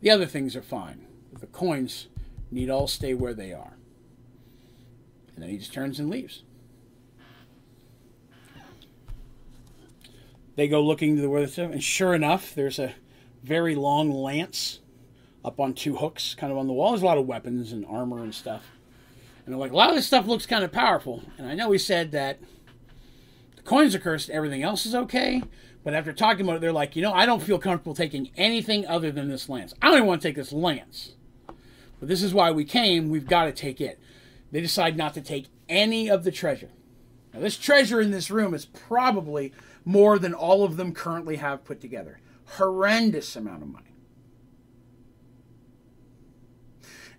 The 0.00 0.10
other 0.10 0.26
things 0.26 0.56
are 0.56 0.62
fine. 0.62 1.06
The 1.38 1.46
coins 1.46 2.08
need 2.50 2.70
all 2.70 2.86
stay 2.86 3.14
where 3.14 3.34
they 3.34 3.52
are. 3.52 3.76
And 5.34 5.44
then 5.44 5.50
he 5.50 5.58
just 5.58 5.72
turns 5.72 5.98
and 5.98 6.10
leaves. 6.10 6.42
They 10.56 10.68
go 10.68 10.82
looking 10.82 11.16
to 11.16 11.22
the 11.22 11.30
where 11.30 11.48
and 11.56 11.82
sure 11.82 12.14
enough, 12.14 12.54
there's 12.54 12.78
a 12.78 12.94
very 13.42 13.74
long 13.74 14.10
lance 14.10 14.80
up 15.44 15.60
on 15.60 15.74
two 15.74 15.96
hooks, 15.96 16.34
kind 16.34 16.52
of 16.52 16.58
on 16.58 16.66
the 16.66 16.72
wall. 16.72 16.90
There's 16.90 17.02
a 17.02 17.06
lot 17.06 17.18
of 17.18 17.26
weapons 17.26 17.72
and 17.72 17.84
armor 17.86 18.22
and 18.22 18.34
stuff. 18.34 18.64
And 19.44 19.54
they're 19.54 19.60
like, 19.60 19.72
a 19.72 19.76
lot 19.76 19.90
of 19.90 19.96
this 19.96 20.06
stuff 20.06 20.26
looks 20.26 20.46
kind 20.46 20.64
of 20.64 20.72
powerful. 20.72 21.22
And 21.38 21.46
I 21.46 21.54
know 21.54 21.72
he 21.72 21.78
said 21.78 22.12
that 22.12 22.40
the 23.56 23.62
coins 23.62 23.94
are 23.94 23.98
cursed, 23.98 24.30
everything 24.30 24.62
else 24.62 24.86
is 24.86 24.94
okay. 24.94 25.42
But 25.82 25.94
after 25.94 26.12
talking 26.12 26.42
about 26.42 26.56
it, 26.56 26.60
they're 26.60 26.72
like, 26.72 26.94
you 26.94 27.02
know, 27.02 27.12
I 27.12 27.24
don't 27.24 27.42
feel 27.42 27.58
comfortable 27.58 27.94
taking 27.94 28.30
anything 28.36 28.86
other 28.86 29.10
than 29.10 29.28
this 29.28 29.48
lance. 29.48 29.72
I 29.80 29.86
don't 29.86 29.96
even 29.96 30.08
want 30.08 30.20
to 30.20 30.28
take 30.28 30.36
this 30.36 30.52
lance. 30.52 31.14
But 31.98 32.08
this 32.08 32.22
is 32.22 32.34
why 32.34 32.50
we 32.50 32.64
came. 32.64 33.08
We've 33.08 33.26
got 33.26 33.44
to 33.44 33.52
take 33.52 33.80
it. 33.80 33.98
They 34.52 34.60
decide 34.60 34.96
not 34.96 35.14
to 35.14 35.20
take 35.22 35.46
any 35.68 36.10
of 36.10 36.24
the 36.24 36.32
treasure. 36.32 36.70
Now, 37.32 37.40
this 37.40 37.56
treasure 37.56 38.00
in 38.00 38.10
this 38.10 38.30
room 38.30 38.52
is 38.52 38.66
probably 38.66 39.52
more 39.84 40.18
than 40.18 40.34
all 40.34 40.64
of 40.64 40.76
them 40.76 40.92
currently 40.92 41.36
have 41.36 41.64
put 41.64 41.80
together. 41.80 42.20
Horrendous 42.56 43.36
amount 43.36 43.62
of 43.62 43.68
money. 43.68 43.89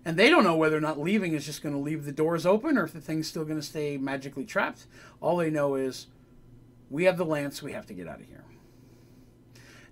And 0.04 0.16
they 0.16 0.28
don't 0.28 0.44
know 0.44 0.56
whether 0.56 0.76
or 0.76 0.80
not 0.80 1.00
leaving 1.00 1.32
is 1.32 1.46
just 1.46 1.62
going 1.62 1.74
to 1.74 1.80
leave 1.80 2.04
the 2.04 2.12
doors 2.12 2.44
open 2.44 2.76
or 2.76 2.84
if 2.84 2.92
the 2.92 3.00
thing's 3.00 3.28
still 3.28 3.44
going 3.44 3.60
to 3.60 3.66
stay 3.66 3.96
magically 3.96 4.44
trapped. 4.44 4.86
All 5.20 5.36
they 5.36 5.50
know 5.50 5.76
is 5.76 6.08
we 6.90 7.04
have 7.04 7.16
the 7.16 7.24
lance, 7.24 7.62
we 7.62 7.72
have 7.72 7.86
to 7.86 7.94
get 7.94 8.08
out 8.08 8.20
of 8.20 8.26
here. 8.26 8.44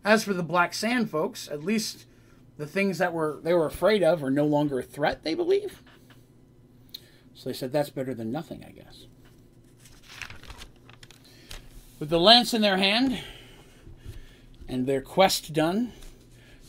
As 0.04 0.24
for 0.24 0.34
the 0.34 0.42
Black 0.42 0.74
Sand 0.74 1.10
folks, 1.10 1.48
at 1.48 1.62
least 1.62 2.06
the 2.56 2.66
things 2.66 2.98
that 2.98 3.12
were 3.12 3.40
they 3.42 3.54
were 3.54 3.66
afraid 3.66 4.02
of 4.02 4.22
are 4.22 4.30
no 4.30 4.44
longer 4.44 4.80
a 4.80 4.82
threat, 4.82 5.22
they 5.22 5.34
believe. 5.34 5.82
So 7.34 7.48
they 7.48 7.54
said 7.54 7.72
that's 7.72 7.90
better 7.90 8.12
than 8.12 8.32
nothing, 8.32 8.64
I 8.66 8.72
guess. 8.72 9.06
With 11.98 12.10
the 12.10 12.20
lance 12.20 12.52
in 12.52 12.62
their 12.62 12.78
hand 12.78 13.18
and 14.68 14.86
their 14.86 15.00
quest 15.00 15.52
done, 15.52 15.92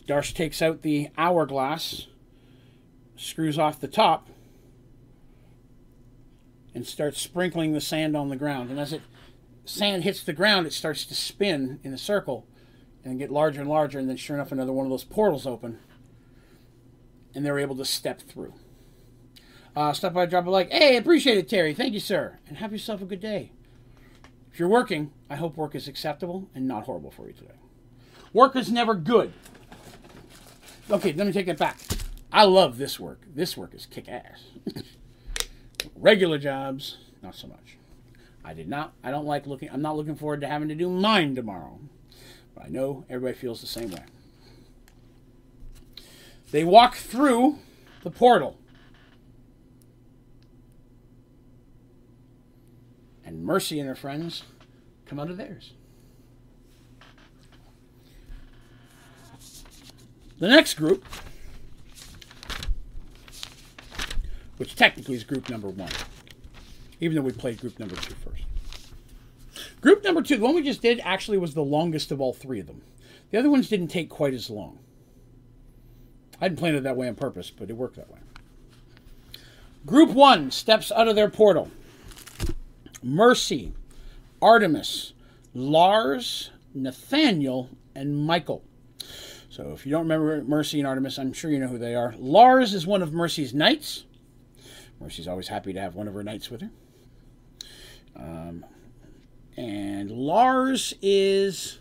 Darsh 0.07 0.33
takes 0.33 0.61
out 0.61 0.81
the 0.81 1.09
hourglass, 1.17 2.07
screws 3.21 3.59
off 3.59 3.79
the 3.79 3.87
top, 3.87 4.27
and 6.73 6.85
starts 6.87 7.21
sprinkling 7.21 7.73
the 7.73 7.81
sand 7.81 8.15
on 8.15 8.29
the 8.29 8.35
ground. 8.35 8.69
And 8.69 8.79
as 8.79 8.93
it 8.93 9.01
sand 9.65 10.03
hits 10.03 10.23
the 10.23 10.33
ground, 10.33 10.65
it 10.65 10.73
starts 10.73 11.05
to 11.05 11.15
spin 11.15 11.79
in 11.83 11.93
a 11.93 11.97
circle 11.97 12.47
and 13.03 13.19
get 13.19 13.31
larger 13.31 13.61
and 13.61 13.69
larger, 13.69 13.99
and 13.99 14.09
then 14.09 14.17
sure 14.17 14.35
enough, 14.35 14.51
another 14.51 14.71
one 14.71 14.85
of 14.85 14.89
those 14.89 15.03
portals 15.03 15.45
open, 15.45 15.79
and 17.35 17.45
they're 17.45 17.59
able 17.59 17.75
to 17.75 17.85
step 17.85 18.21
through. 18.21 18.53
Uh, 19.75 19.93
stop 19.93 20.13
by, 20.13 20.25
drop 20.25 20.45
a 20.45 20.49
like. 20.49 20.69
Hey, 20.71 20.97
appreciate 20.97 21.37
it, 21.37 21.49
Terry. 21.49 21.73
Thank 21.73 21.93
you, 21.93 21.99
sir, 21.99 22.39
and 22.47 22.57
have 22.57 22.71
yourself 22.71 23.01
a 23.01 23.05
good 23.05 23.21
day. 23.21 23.51
If 24.51 24.59
you're 24.59 24.67
working, 24.67 25.11
I 25.29 25.37
hope 25.37 25.55
work 25.55 25.75
is 25.75 25.87
acceptable 25.87 26.49
and 26.53 26.67
not 26.67 26.83
horrible 26.83 27.11
for 27.11 27.27
you 27.27 27.33
today. 27.33 27.53
Work 28.33 28.55
is 28.55 28.71
never 28.71 28.95
good. 28.95 29.31
Okay, 30.89 31.13
let 31.13 31.25
me 31.25 31.33
take 31.33 31.45
that 31.45 31.57
back. 31.57 31.77
I 32.31 32.45
love 32.45 32.77
this 32.77 32.99
work. 32.99 33.21
This 33.33 33.57
work 33.57 33.73
is 33.73 33.85
kick 33.85 34.07
ass. 34.07 34.43
Regular 35.95 36.37
jobs, 36.37 36.97
not 37.21 37.35
so 37.35 37.47
much. 37.47 37.77
I 38.43 38.53
did 38.53 38.67
not. 38.67 38.93
I 39.03 39.11
don't 39.11 39.25
like 39.25 39.45
looking. 39.45 39.69
I'm 39.71 39.81
not 39.81 39.97
looking 39.97 40.15
forward 40.15 40.41
to 40.41 40.47
having 40.47 40.69
to 40.69 40.75
do 40.75 40.89
mine 40.89 41.35
tomorrow. 41.35 41.79
But 42.55 42.65
I 42.65 42.67
know 42.69 43.05
everybody 43.09 43.37
feels 43.37 43.61
the 43.61 43.67
same 43.67 43.91
way. 43.91 44.03
They 46.51 46.63
walk 46.63 46.95
through 46.95 47.59
the 48.03 48.11
portal. 48.11 48.57
And 53.25 53.43
Mercy 53.43 53.79
and 53.79 53.87
her 53.87 53.95
friends 53.95 54.43
come 55.05 55.19
out 55.19 55.29
of 55.29 55.37
theirs. 55.37 55.73
The 60.39 60.47
next 60.47 60.73
group, 60.73 61.05
which 64.61 64.75
technically 64.75 65.15
is 65.15 65.23
group 65.23 65.49
number 65.49 65.69
one, 65.69 65.89
even 66.99 67.15
though 67.15 67.23
we 67.23 67.31
played 67.31 67.59
group 67.59 67.79
number 67.79 67.95
two 67.95 68.13
first. 68.23 68.43
Group 69.81 70.03
number 70.03 70.21
two, 70.21 70.37
the 70.37 70.43
one 70.43 70.53
we 70.53 70.61
just 70.61 70.83
did, 70.83 71.01
actually 71.03 71.39
was 71.39 71.55
the 71.55 71.63
longest 71.63 72.11
of 72.11 72.21
all 72.21 72.31
three 72.31 72.59
of 72.59 72.67
them. 72.67 72.83
The 73.31 73.39
other 73.39 73.49
ones 73.49 73.69
didn't 73.69 73.87
take 73.87 74.07
quite 74.07 74.35
as 74.35 74.51
long. 74.51 74.77
I 76.39 76.47
didn't 76.47 76.59
plan 76.59 76.75
it 76.75 76.81
that 76.81 76.95
way 76.95 77.07
on 77.07 77.15
purpose, 77.15 77.49
but 77.49 77.71
it 77.71 77.73
worked 77.73 77.95
that 77.95 78.11
way. 78.11 78.19
Group 79.83 80.11
one 80.11 80.51
steps 80.51 80.91
out 80.91 81.07
of 81.07 81.15
their 81.15 81.31
portal. 81.31 81.71
Mercy, 83.01 83.73
Artemis, 84.43 85.13
Lars, 85.55 86.51
Nathaniel, 86.75 87.71
and 87.95 88.27
Michael. 88.27 88.63
So 89.49 89.71
if 89.71 89.87
you 89.87 89.91
don't 89.91 90.03
remember 90.03 90.43
Mercy 90.43 90.77
and 90.77 90.87
Artemis, 90.87 91.17
I'm 91.17 91.33
sure 91.33 91.49
you 91.49 91.57
know 91.57 91.67
who 91.67 91.79
they 91.79 91.95
are. 91.95 92.13
Lars 92.19 92.75
is 92.75 92.85
one 92.85 93.01
of 93.01 93.11
Mercy's 93.11 93.55
knights. 93.55 94.03
Mercy's 95.01 95.27
always 95.27 95.47
happy 95.47 95.73
to 95.73 95.81
have 95.81 95.95
one 95.95 96.07
of 96.07 96.13
her 96.13 96.23
knights 96.23 96.49
with 96.49 96.61
her. 96.61 96.69
Um, 98.15 98.65
and 99.57 100.11
Lars 100.11 100.93
is 101.01 101.79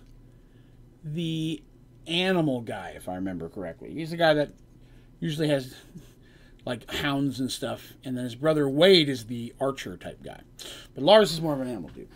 the 1.05 1.63
animal 2.07 2.61
guy, 2.63 2.95
if 2.97 3.09
I 3.09 3.15
remember 3.17 3.49
correctly. 3.49 3.93
He's 3.93 4.11
the 4.11 4.17
guy 4.17 4.35
that 4.35 4.51
usually 5.21 5.49
has 5.49 5.75
like 6.67 6.91
hounds 6.91 7.41
and 7.41 7.51
stuff, 7.51 7.95
and 8.05 8.17
then 8.17 8.25
his 8.25 8.35
brother 8.35 8.69
Wade 8.69 9.09
is 9.09 9.27
the 9.27 9.55
archer 9.61 9.97
type 9.97 10.23
guy. 10.23 10.41
But 10.95 11.05
Lars 11.05 11.33
is 11.33 11.41
more 11.41 11.55
of 11.55 11.61
an 11.61 11.69
animal 11.69 11.91
dude. 11.91 12.09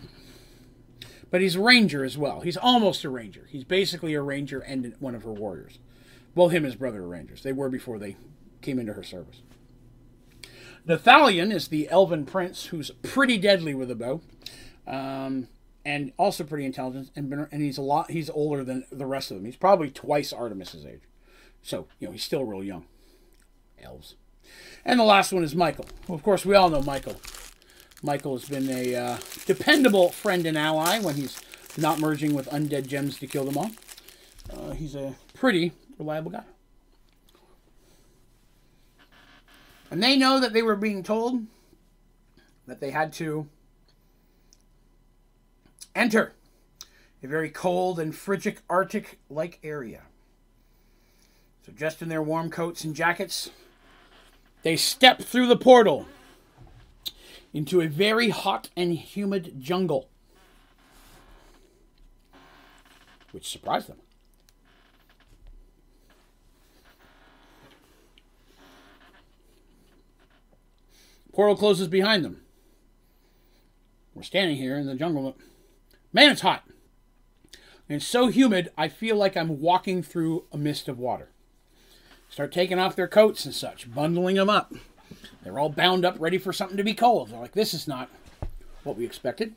But 1.30 1.40
he's 1.40 1.56
a 1.56 1.60
ranger 1.60 2.04
as 2.04 2.16
well. 2.16 2.40
He's 2.40 2.56
almost 2.56 3.04
a 3.04 3.10
ranger. 3.10 3.46
He's 3.50 3.64
basically 3.64 4.14
a 4.14 4.22
ranger 4.22 4.60
and 4.60 4.94
one 5.00 5.14
of 5.14 5.22
her 5.24 5.32
warriors. 5.32 5.78
Both 6.34 6.52
him 6.52 6.58
and 6.58 6.66
his 6.66 6.76
brother 6.76 7.02
are 7.02 7.08
rangers. 7.08 7.42
They 7.42 7.52
were 7.52 7.68
before 7.68 7.98
they 7.98 8.16
came 8.60 8.78
into 8.78 8.92
her 8.92 9.02
service. 9.02 9.42
Nathalion 10.86 11.52
is 11.52 11.68
the 11.68 11.88
elven 11.88 12.26
prince 12.26 12.66
who's 12.66 12.90
pretty 13.02 13.38
deadly 13.38 13.74
with 13.74 13.90
a 13.90 13.94
bow. 13.94 14.20
Um, 14.86 15.48
and 15.84 16.12
also 16.16 16.44
pretty 16.44 16.64
intelligent, 16.64 17.10
and, 17.14 17.32
and 17.50 17.62
he's 17.62 17.78
a 17.78 17.82
lot. 17.82 18.10
He's 18.10 18.30
older 18.30 18.64
than 18.64 18.86
the 18.90 19.06
rest 19.06 19.30
of 19.30 19.36
them. 19.36 19.44
He's 19.44 19.56
probably 19.56 19.90
twice 19.90 20.32
Artemis's 20.32 20.86
age, 20.86 21.02
so 21.62 21.86
you 21.98 22.06
know 22.06 22.12
he's 22.12 22.24
still 22.24 22.44
real 22.44 22.64
young. 22.64 22.86
Elves, 23.82 24.14
and 24.84 24.98
the 24.98 25.04
last 25.04 25.32
one 25.32 25.44
is 25.44 25.54
Michael. 25.54 25.86
Well, 26.08 26.16
of 26.16 26.22
course, 26.22 26.46
we 26.46 26.54
all 26.54 26.70
know 26.70 26.82
Michael. 26.82 27.20
Michael 28.02 28.38
has 28.38 28.48
been 28.48 28.68
a 28.70 28.94
uh, 28.94 29.18
dependable 29.46 30.10
friend 30.10 30.46
and 30.46 30.56
ally 30.56 31.00
when 31.00 31.16
he's 31.16 31.40
not 31.76 31.98
merging 31.98 32.34
with 32.34 32.48
undead 32.50 32.86
gems 32.86 33.18
to 33.18 33.26
kill 33.26 33.44
them 33.44 33.58
all. 33.58 33.70
Uh, 34.52 34.72
he's 34.72 34.94
a 34.94 35.14
pretty 35.34 35.72
reliable 35.98 36.30
guy. 36.30 36.44
And 39.94 40.02
they 40.02 40.16
know 40.16 40.40
that 40.40 40.52
they 40.52 40.62
were 40.62 40.74
being 40.74 41.04
told 41.04 41.46
that 42.66 42.80
they 42.80 42.90
had 42.90 43.12
to 43.12 43.46
enter 45.94 46.32
a 47.22 47.28
very 47.28 47.48
cold 47.48 48.00
and 48.00 48.12
frigid 48.12 48.56
Arctic 48.68 49.20
like 49.30 49.60
area. 49.62 50.02
So, 51.64 51.70
just 51.70 52.02
in 52.02 52.08
their 52.08 52.24
warm 52.24 52.50
coats 52.50 52.82
and 52.82 52.92
jackets, 52.92 53.50
they 54.64 54.74
step 54.74 55.22
through 55.22 55.46
the 55.46 55.56
portal 55.56 56.08
into 57.52 57.80
a 57.80 57.86
very 57.86 58.30
hot 58.30 58.70
and 58.76 58.94
humid 58.94 59.60
jungle, 59.60 60.08
which 63.30 63.48
surprised 63.48 63.86
them. 63.86 63.98
Portal 71.34 71.56
closes 71.56 71.88
behind 71.88 72.24
them. 72.24 72.40
We're 74.14 74.22
standing 74.22 74.56
here 74.56 74.76
in 74.76 74.86
the 74.86 74.94
jungle. 74.94 75.36
Man, 76.12 76.30
it's 76.30 76.42
hot. 76.42 76.62
And 77.88 77.96
it's 77.96 78.06
so 78.06 78.28
humid, 78.28 78.70
I 78.78 78.88
feel 78.88 79.16
like 79.16 79.36
I'm 79.36 79.60
walking 79.60 80.02
through 80.02 80.44
a 80.52 80.56
mist 80.56 80.88
of 80.88 80.98
water. 80.98 81.30
Start 82.30 82.52
taking 82.52 82.78
off 82.78 82.96
their 82.96 83.08
coats 83.08 83.44
and 83.44 83.54
such, 83.54 83.92
bundling 83.92 84.36
them 84.36 84.48
up. 84.48 84.72
They're 85.42 85.58
all 85.58 85.68
bound 85.68 86.04
up, 86.04 86.16
ready 86.18 86.38
for 86.38 86.52
something 86.52 86.76
to 86.76 86.84
be 86.84 86.94
cold. 86.94 87.30
They're 87.30 87.40
like, 87.40 87.52
this 87.52 87.74
is 87.74 87.86
not 87.86 88.08
what 88.84 88.96
we 88.96 89.04
expected. 89.04 89.54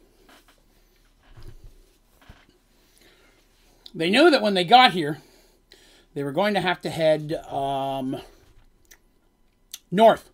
They 3.94 4.10
knew 4.10 4.30
that 4.30 4.42
when 4.42 4.54
they 4.54 4.64
got 4.64 4.94
here, 4.94 5.22
they 6.14 6.24
were 6.24 6.32
going 6.32 6.56
to 6.56 6.62
have 6.62 6.82
to 6.82 6.90
head 6.90 7.34
um, 7.34 8.20
north. 9.92 10.30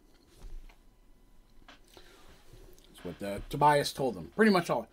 That's 2.87 2.92
what 3.03 3.19
the, 3.19 3.41
Tobias 3.49 3.93
told 3.93 4.15
them. 4.15 4.31
Pretty 4.35 4.51
much 4.51 4.69
all 4.69 4.87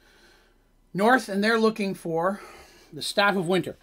north, 0.92 1.28
and 1.28 1.42
they're 1.42 1.58
looking 1.58 1.94
for 1.94 2.40
the 2.92 3.02
Staff 3.02 3.36
of 3.36 3.46
Winter. 3.46 3.76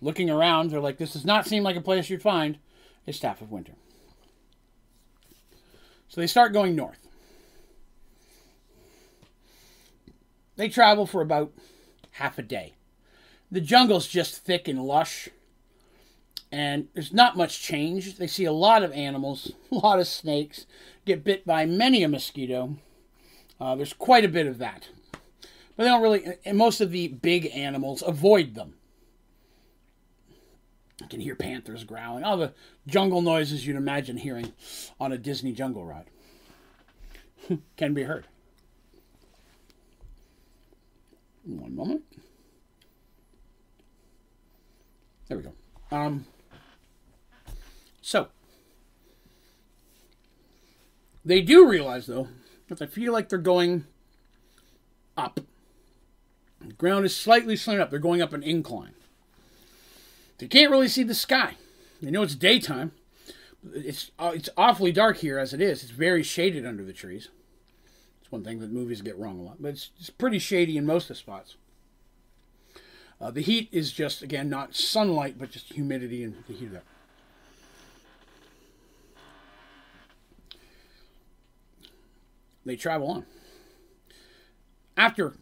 Looking 0.00 0.28
around, 0.28 0.70
they're 0.70 0.80
like, 0.80 0.98
this 0.98 1.14
does 1.14 1.24
not 1.24 1.46
seem 1.46 1.62
like 1.62 1.76
a 1.76 1.80
place 1.80 2.10
you'd 2.10 2.22
find 2.22 2.58
a 3.06 3.12
Staff 3.12 3.40
of 3.40 3.50
Winter. 3.50 3.72
So 6.08 6.20
they 6.20 6.26
start 6.26 6.52
going 6.52 6.76
north. 6.76 7.08
They 10.56 10.68
travel 10.68 11.06
for 11.06 11.20
about 11.20 11.52
half 12.12 12.38
a 12.38 12.42
day. 12.42 12.74
The 13.50 13.60
jungle's 13.60 14.08
just 14.08 14.44
thick 14.44 14.68
and 14.68 14.82
lush, 14.82 15.28
and 16.52 16.88
there's 16.94 17.12
not 17.12 17.36
much 17.36 17.60
change. 17.60 18.16
They 18.16 18.26
see 18.26 18.44
a 18.44 18.52
lot 18.52 18.82
of 18.82 18.92
animals, 18.92 19.52
a 19.72 19.74
lot 19.74 19.98
of 19.98 20.06
snakes, 20.06 20.66
get 21.04 21.24
bit 21.24 21.46
by 21.46 21.66
many 21.66 22.02
a 22.02 22.08
mosquito, 22.08 22.76
uh, 23.60 23.74
there's 23.74 23.92
quite 23.92 24.24
a 24.24 24.28
bit 24.28 24.46
of 24.46 24.58
that. 24.58 24.88
But 25.76 25.84
they 25.84 25.88
don't 25.90 26.02
really, 26.02 26.24
and 26.44 26.56
most 26.56 26.80
of 26.80 26.90
the 26.90 27.08
big 27.08 27.50
animals 27.54 28.02
avoid 28.06 28.54
them. 28.54 28.74
You 31.00 31.08
can 31.08 31.20
hear 31.20 31.36
panthers 31.36 31.84
growling, 31.84 32.24
all 32.24 32.38
the 32.38 32.54
jungle 32.86 33.20
noises 33.20 33.66
you'd 33.66 33.76
imagine 33.76 34.16
hearing 34.16 34.52
on 34.98 35.12
a 35.12 35.18
Disney 35.18 35.52
jungle 35.52 35.84
ride 35.84 36.06
can 37.76 37.92
be 37.92 38.04
heard. 38.04 38.26
One 41.44 41.76
moment. 41.76 42.02
There 45.28 45.36
we 45.36 45.44
go. 45.44 45.52
Um, 45.90 46.24
so, 48.06 48.28
they 51.24 51.42
do 51.42 51.68
realize, 51.68 52.06
though, 52.06 52.28
that 52.68 52.78
they 52.78 52.86
feel 52.86 53.12
like 53.12 53.28
they're 53.28 53.36
going 53.36 53.84
up. 55.16 55.40
The 56.64 56.72
ground 56.74 57.04
is 57.04 57.16
slightly 57.16 57.56
slanted 57.56 57.82
up. 57.82 57.90
They're 57.90 57.98
going 57.98 58.22
up 58.22 58.32
an 58.32 58.44
incline. 58.44 58.92
They 60.38 60.46
can't 60.46 60.70
really 60.70 60.86
see 60.86 61.02
the 61.02 61.16
sky. 61.16 61.56
They 62.00 62.12
know 62.12 62.22
it's 62.22 62.36
daytime. 62.36 62.92
It's 63.74 64.12
uh, 64.20 64.30
it's 64.36 64.50
awfully 64.56 64.92
dark 64.92 65.16
here 65.16 65.40
as 65.40 65.52
it 65.52 65.60
is. 65.60 65.82
It's 65.82 65.90
very 65.90 66.22
shaded 66.22 66.64
under 66.64 66.84
the 66.84 66.92
trees. 66.92 67.30
It's 68.20 68.30
one 68.30 68.44
thing 68.44 68.60
that 68.60 68.70
movies 68.70 69.02
get 69.02 69.18
wrong 69.18 69.40
a 69.40 69.42
lot, 69.42 69.56
but 69.58 69.70
it's, 69.70 69.90
it's 69.98 70.10
pretty 70.10 70.38
shady 70.38 70.76
in 70.76 70.86
most 70.86 71.04
of 71.04 71.08
the 71.08 71.14
spots. 71.16 71.56
Uh, 73.20 73.32
the 73.32 73.40
heat 73.40 73.68
is 73.72 73.90
just 73.90 74.22
again 74.22 74.48
not 74.48 74.76
sunlight, 74.76 75.40
but 75.40 75.50
just 75.50 75.72
humidity 75.72 76.22
and 76.22 76.44
the 76.46 76.54
heat 76.54 76.66
of 76.66 76.72
that. 76.74 76.84
They 82.66 82.76
travel 82.76 83.08
on. 83.08 83.26
After, 84.96 85.36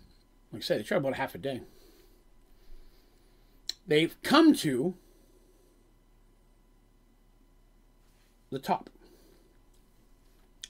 like 0.52 0.56
I 0.56 0.60
said, 0.60 0.78
they 0.78 0.84
travel 0.84 1.08
about 1.08 1.18
half 1.18 1.34
a 1.34 1.38
day. 1.38 1.62
they've 3.86 4.14
come 4.22 4.54
to 4.54 4.94
the 8.50 8.58
top. 8.58 8.90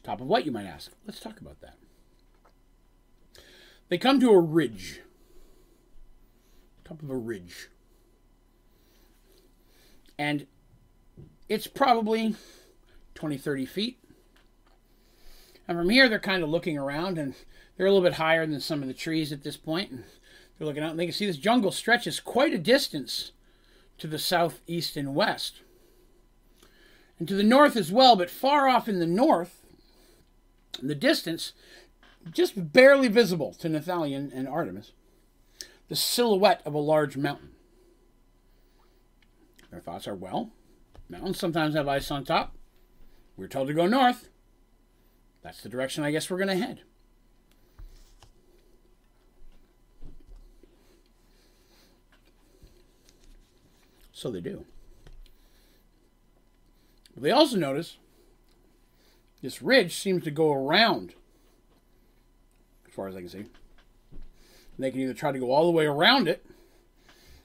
Top 0.03 0.21
of 0.21 0.27
what, 0.27 0.45
you 0.45 0.53
might 0.53 0.67
ask? 0.67 0.93
Let's 1.07 1.21
talk 1.21 1.41
about 1.41 1.61
that. 1.61 1.77
They 3.89 3.99
come 3.99 4.21
to 4.21 4.31
a 4.31 4.41
ridge. 4.41 5.01
Top 6.85 7.03
of 7.03 7.11
a 7.11 7.17
ridge. 7.17 7.69
And 10.19 10.47
it's 11.49 11.67
probably 11.67 12.37
20, 13.15 13.39
30 13.39 13.67
feet. 13.67 14.04
And 15.67 15.79
from 15.79 15.89
here, 15.89 16.09
they're 16.09 16.19
kind 16.19 16.43
of 16.43 16.51
looking 16.51 16.77
around, 16.77 17.19
and 17.19 17.35
they're 17.77 17.87
a 17.87 17.93
little 17.93 18.07
bit 18.07 18.19
higher 18.19 18.47
than 18.47 18.61
some 18.61 18.83
of 18.83 18.89
the 18.89 18.95
trees 18.95 19.33
at 19.33 19.43
this 19.43 19.57
point. 19.57 19.91
And 19.91 20.05
they're 20.59 20.67
looking 20.67 20.83
out, 20.83 20.91
and 20.91 21.01
they 21.01 21.07
can 21.07 21.15
see 21.15 21.27
this 21.27 21.37
jungle 21.37 21.73
stretches 21.73 22.21
quite 22.21 22.53
a 22.53 22.59
distance 22.59 23.33
to 23.99 24.07
the 24.07 24.19
south, 24.19 24.61
east, 24.67 24.97
and 24.97 25.15
west. 25.15 25.63
And 27.19 27.29
to 27.29 27.35
the 27.35 27.43
north 27.43 27.77
as 27.77 27.93
well, 27.93 28.17
but 28.17 28.31
far 28.31 28.69
off 28.69 28.89
in 28.89 28.99
the 28.99 29.07
north, 29.07 29.63
in 30.81 30.89
the 30.89 30.95
distance, 30.95 31.53
just 32.31 32.73
barely 32.73 33.09
visible 33.09 33.55
to 33.55 33.69
Nathalion 33.69 34.33
and 34.35 34.49
Artemis, 34.49 34.93
the 35.89 35.97
silhouette 35.97 36.63
of 36.65 36.75
a 36.75 36.79
large 36.79 37.17
mountain. 37.17 37.51
Their 39.71 39.81
thoughts 39.81 40.09
are 40.09 40.15
well, 40.15 40.51
mountains 41.09 41.39
sometimes 41.39 41.75
have 41.75 41.89
ice 41.89 42.11
on 42.11 42.25
top. 42.25 42.57
We're 43.37 43.49
told 43.49 43.69
to 43.69 43.75
go 43.75 43.87
north. 43.87 44.29
That's 45.45 45.61
the 45.61 45.69
direction 45.69 46.03
I 46.03 46.11
guess 46.11 46.31
we're 46.31 46.39
going 46.39 46.49
to 46.49 46.57
head. 46.57 46.81
So 54.11 54.31
they 54.31 54.41
do. 54.41 54.65
But 57.13 57.23
they 57.23 57.31
also 57.31 57.59
notice 57.59 57.99
this 59.43 59.61
ridge 59.61 59.95
seems 59.95 60.25
to 60.25 60.31
go 60.31 60.51
around, 60.51 61.13
as 62.89 62.95
far 62.95 63.07
as 63.07 63.15
I 63.15 63.21
can 63.21 63.29
see. 63.29 63.45
They 64.79 64.91
can 64.91 65.01
either 65.01 65.13
try 65.13 65.31
to 65.31 65.39
go 65.39 65.53
all 65.53 65.67
the 65.67 65.77
way 65.77 65.85
around 65.85 66.27
it, 66.27 66.43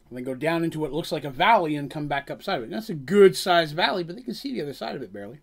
and 0.07 0.17
then 0.17 0.23
go 0.23 0.35
down 0.35 0.63
into 0.63 0.79
what 0.79 0.93
looks 0.93 1.11
like 1.11 1.25
a 1.25 1.29
valley 1.29 1.75
and 1.75 1.91
come 1.91 2.07
back 2.07 2.31
up 2.31 2.41
side 2.41 2.55
of 2.55 2.61
it. 2.61 2.65
And 2.67 2.73
that's 2.73 2.89
a 2.89 2.95
good 2.95 3.35
sized 3.35 3.75
valley, 3.75 4.05
but 4.05 4.15
they 4.15 4.21
can 4.21 4.33
see 4.33 4.53
the 4.53 4.61
other 4.61 4.73
side 4.73 4.95
of 4.95 5.01
it 5.01 5.11
barely. 5.11 5.41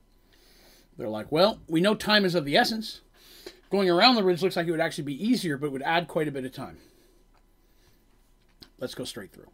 They're 0.97 1.09
like, 1.09 1.31
well, 1.31 1.61
we 1.69 1.81
know 1.81 1.95
time 1.95 2.25
is 2.25 2.35
of 2.35 2.45
the 2.45 2.57
essence. 2.57 3.01
Going 3.71 3.91
around 3.91 4.15
the 4.15 4.25
ridge 4.25 4.43
looks 4.43 4.57
like 4.57 4.67
it 4.67 4.71
would 4.71 4.81
actually 4.81 5.05
be 5.05 5.27
easier, 5.27 5.57
but 5.57 5.73
would 5.73 5.83
add 5.83 6.09
quite 6.09 6.29
a 6.29 6.33
bit 6.33 6.45
of 6.45 6.53
time. 6.53 6.79
Let's 8.79 8.95
go 8.95 9.05
straight 9.05 9.33
through. 9.33 9.51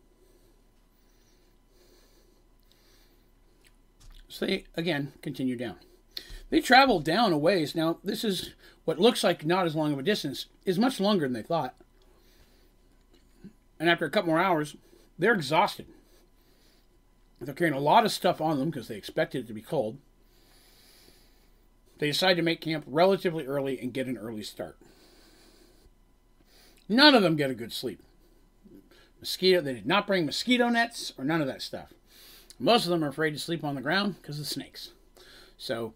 So 4.28 4.46
they, 4.46 4.64
again, 4.76 5.12
continue 5.22 5.56
down. 5.56 5.76
They 6.50 6.60
travel 6.60 7.00
down 7.00 7.32
a 7.32 7.38
ways. 7.38 7.74
Now, 7.74 7.98
this 8.04 8.24
is 8.24 8.54
what 8.84 8.98
looks 8.98 9.24
like 9.24 9.44
not 9.44 9.66
as 9.66 9.74
long 9.74 9.92
of 9.92 9.98
a 9.98 10.02
distance, 10.02 10.46
is 10.64 10.78
much 10.78 11.00
longer 11.00 11.26
than 11.26 11.32
they 11.32 11.42
thought. 11.42 11.74
And 13.78 13.88
after 13.90 14.04
a 14.04 14.10
couple 14.10 14.28
more 14.28 14.40
hours, 14.40 14.76
they're 15.18 15.34
exhausted. 15.34 15.86
They're 17.40 17.54
carrying 17.54 17.76
a 17.76 17.80
lot 17.80 18.04
of 18.04 18.12
stuff 18.12 18.40
on 18.40 18.58
them 18.58 18.70
because 18.70 18.88
they 18.88 18.96
expected 18.96 19.44
it 19.44 19.48
to 19.48 19.54
be 19.54 19.62
cold. 19.62 19.98
They 22.02 22.08
decide 22.08 22.34
to 22.34 22.42
make 22.42 22.60
camp 22.60 22.82
relatively 22.88 23.46
early 23.46 23.78
and 23.78 23.92
get 23.92 24.08
an 24.08 24.18
early 24.18 24.42
start. 24.42 24.76
None 26.88 27.14
of 27.14 27.22
them 27.22 27.36
get 27.36 27.48
a 27.48 27.54
good 27.54 27.72
sleep. 27.72 28.02
Mosquito, 29.20 29.60
they 29.60 29.74
did 29.74 29.86
not 29.86 30.08
bring 30.08 30.26
mosquito 30.26 30.68
nets 30.68 31.12
or 31.16 31.24
none 31.24 31.40
of 31.40 31.46
that 31.46 31.62
stuff. 31.62 31.92
Most 32.58 32.86
of 32.86 32.90
them 32.90 33.04
are 33.04 33.08
afraid 33.08 33.34
to 33.34 33.38
sleep 33.38 33.62
on 33.62 33.76
the 33.76 33.80
ground 33.80 34.16
because 34.20 34.40
of 34.40 34.48
snakes. 34.48 34.90
So, 35.56 35.94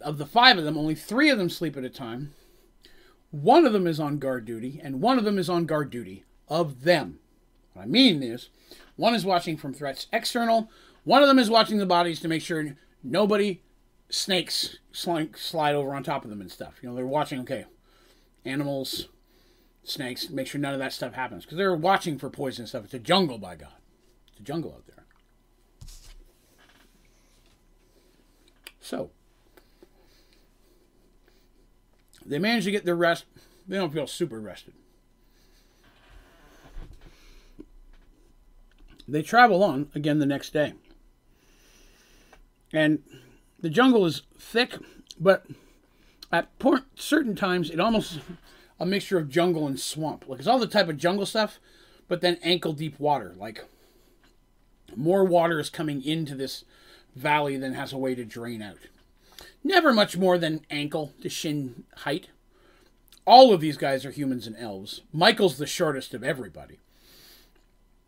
of 0.00 0.16
the 0.16 0.24
five 0.24 0.56
of 0.56 0.64
them, 0.64 0.78
only 0.78 0.94
three 0.94 1.28
of 1.28 1.36
them 1.36 1.50
sleep 1.50 1.76
at 1.76 1.84
a 1.84 1.90
time. 1.90 2.32
One 3.30 3.66
of 3.66 3.74
them 3.74 3.86
is 3.86 4.00
on 4.00 4.18
guard 4.18 4.46
duty, 4.46 4.80
and 4.82 5.02
one 5.02 5.18
of 5.18 5.24
them 5.26 5.36
is 5.36 5.50
on 5.50 5.66
guard 5.66 5.90
duty 5.90 6.24
of 6.48 6.84
them. 6.84 7.18
What 7.74 7.82
I 7.82 7.86
mean 7.86 8.22
is, 8.22 8.48
one 8.96 9.14
is 9.14 9.26
watching 9.26 9.58
from 9.58 9.74
threats 9.74 10.06
external, 10.14 10.70
one 11.04 11.20
of 11.20 11.28
them 11.28 11.38
is 11.38 11.50
watching 11.50 11.76
the 11.76 11.84
bodies 11.84 12.20
to 12.20 12.28
make 12.28 12.40
sure 12.40 12.74
nobody 13.02 13.60
snakes 14.10 14.78
slide, 14.92 15.36
slide 15.36 15.74
over 15.74 15.94
on 15.94 16.02
top 16.02 16.24
of 16.24 16.30
them 16.30 16.40
and 16.40 16.50
stuff. 16.50 16.74
You 16.82 16.88
know, 16.88 16.94
they're 16.94 17.06
watching, 17.06 17.40
okay, 17.40 17.64
animals, 18.44 19.08
snakes, 19.84 20.30
make 20.30 20.46
sure 20.46 20.60
none 20.60 20.74
of 20.74 20.80
that 20.80 20.92
stuff 20.92 21.14
happens. 21.14 21.44
Because 21.44 21.58
they're 21.58 21.74
watching 21.74 22.18
for 22.18 22.30
poison 22.30 22.66
stuff. 22.66 22.84
It's 22.84 22.94
a 22.94 22.98
jungle, 22.98 23.38
by 23.38 23.56
God. 23.56 23.74
It's 24.28 24.40
a 24.40 24.42
jungle 24.42 24.72
out 24.72 24.86
there. 24.86 25.04
So, 28.80 29.10
they 32.24 32.38
manage 32.38 32.64
to 32.64 32.70
get 32.70 32.84
their 32.84 32.96
rest. 32.96 33.26
They 33.66 33.76
don't 33.76 33.92
feel 33.92 34.06
super 34.06 34.40
rested. 34.40 34.74
They 39.06 39.22
travel 39.22 39.62
on 39.62 39.90
again 39.94 40.18
the 40.18 40.26
next 40.26 40.52
day. 40.52 40.74
And 42.72 43.02
the 43.60 43.70
jungle 43.70 44.06
is 44.06 44.22
thick, 44.38 44.74
but 45.18 45.46
at 46.30 46.50
certain 46.94 47.34
times 47.34 47.70
it 47.70 47.80
almost 47.80 48.20
a 48.80 48.86
mixture 48.86 49.18
of 49.18 49.28
jungle 49.28 49.66
and 49.66 49.80
swamp. 49.80 50.24
Like 50.28 50.38
it's 50.38 50.48
all 50.48 50.58
the 50.58 50.66
type 50.66 50.88
of 50.88 50.96
jungle 50.96 51.26
stuff, 51.26 51.58
but 52.06 52.20
then 52.20 52.38
ankle 52.42 52.72
deep 52.72 52.98
water. 52.98 53.34
Like 53.36 53.64
more 54.96 55.24
water 55.24 55.58
is 55.58 55.70
coming 55.70 56.02
into 56.04 56.34
this 56.34 56.64
valley 57.14 57.56
than 57.56 57.74
has 57.74 57.92
a 57.92 57.98
way 57.98 58.14
to 58.14 58.24
drain 58.24 58.62
out. 58.62 58.78
Never 59.64 59.92
much 59.92 60.16
more 60.16 60.38
than 60.38 60.64
ankle 60.70 61.12
to 61.22 61.28
shin 61.28 61.84
height. 61.98 62.28
All 63.24 63.52
of 63.52 63.60
these 63.60 63.76
guys 63.76 64.06
are 64.06 64.10
humans 64.10 64.46
and 64.46 64.56
elves. 64.56 65.02
Michael's 65.12 65.58
the 65.58 65.66
shortest 65.66 66.14
of 66.14 66.24
everybody. 66.24 66.78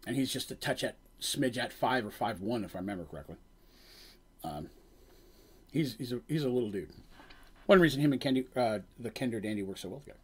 And 0.06 0.16
he's 0.16 0.32
just 0.32 0.50
a 0.50 0.54
touch 0.54 0.82
at 0.82 0.96
smidge 1.20 1.58
at 1.58 1.72
five 1.72 2.06
or 2.06 2.10
five 2.10 2.40
one, 2.40 2.64
if 2.64 2.74
I 2.74 2.78
remember 2.78 3.04
correctly. 3.04 3.36
Um, 4.42 4.70
he's 5.72 5.96
he's 5.96 6.12
a 6.12 6.20
he's 6.28 6.44
a 6.44 6.48
little 6.48 6.70
dude. 6.70 6.90
One 7.66 7.80
reason 7.80 8.00
him 8.00 8.12
and 8.12 8.20
Kendi, 8.20 8.46
uh, 8.56 8.80
the 8.98 9.10
Kender 9.10 9.42
Dandy 9.42 9.62
work 9.62 9.78
so 9.78 9.88
well 9.88 10.00
together. 10.00 10.18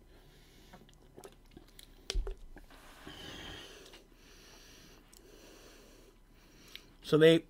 So 7.02 7.16
they 7.18 7.44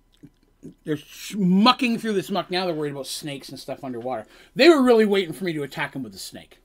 they're 0.83 0.99
mucking 1.35 1.97
through 1.97 2.13
this 2.13 2.29
muck 2.29 2.51
now. 2.51 2.65
They're 2.65 2.75
worried 2.75 2.91
about 2.91 3.07
snakes 3.07 3.49
and 3.49 3.59
stuff 3.59 3.83
underwater. 3.83 4.27
They 4.55 4.69
were 4.69 4.83
really 4.83 5.05
waiting 5.05 5.33
for 5.33 5.45
me 5.45 5.53
to 5.53 5.63
attack 5.63 5.93
them 5.93 6.03
with 6.03 6.13
a 6.13 6.19
snake. 6.19 6.59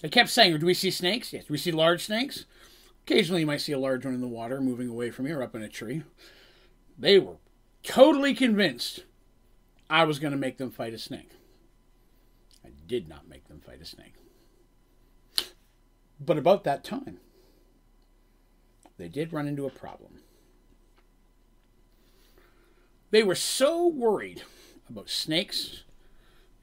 They 0.00 0.08
kept 0.08 0.30
saying, 0.30 0.58
"Do 0.58 0.66
we 0.66 0.74
see 0.74 0.90
snakes? 0.90 1.32
Yes. 1.32 1.44
Do 1.44 1.52
we 1.52 1.58
see 1.58 1.72
large 1.72 2.04
snakes? 2.04 2.46
Occasionally, 3.06 3.42
you 3.42 3.46
might 3.46 3.60
see 3.60 3.72
a 3.72 3.78
large 3.78 4.04
one 4.04 4.14
in 4.14 4.20
the 4.20 4.28
water 4.28 4.60
moving 4.60 4.88
away 4.88 5.10
from 5.10 5.26
you 5.26 5.36
or 5.36 5.42
up 5.42 5.54
in 5.54 5.62
a 5.62 5.68
tree." 5.68 6.04
They 6.98 7.18
were 7.18 7.36
totally 7.82 8.34
convinced 8.34 9.04
I 9.90 10.04
was 10.04 10.18
going 10.18 10.32
to 10.32 10.38
make 10.38 10.58
them 10.58 10.70
fight 10.70 10.92
a 10.92 10.98
snake. 10.98 11.30
I 12.64 12.70
did 12.86 13.08
not 13.08 13.28
make 13.28 13.48
them 13.48 13.60
fight 13.60 13.80
a 13.80 13.84
snake. 13.84 14.14
But 16.20 16.36
about 16.36 16.64
that 16.64 16.84
time, 16.84 17.18
they 18.98 19.08
did 19.08 19.32
run 19.32 19.46
into 19.46 19.66
a 19.66 19.70
problem. 19.70 20.20
They 23.10 23.22
were 23.22 23.34
so 23.34 23.86
worried 23.86 24.42
about 24.88 25.08
snakes 25.08 25.84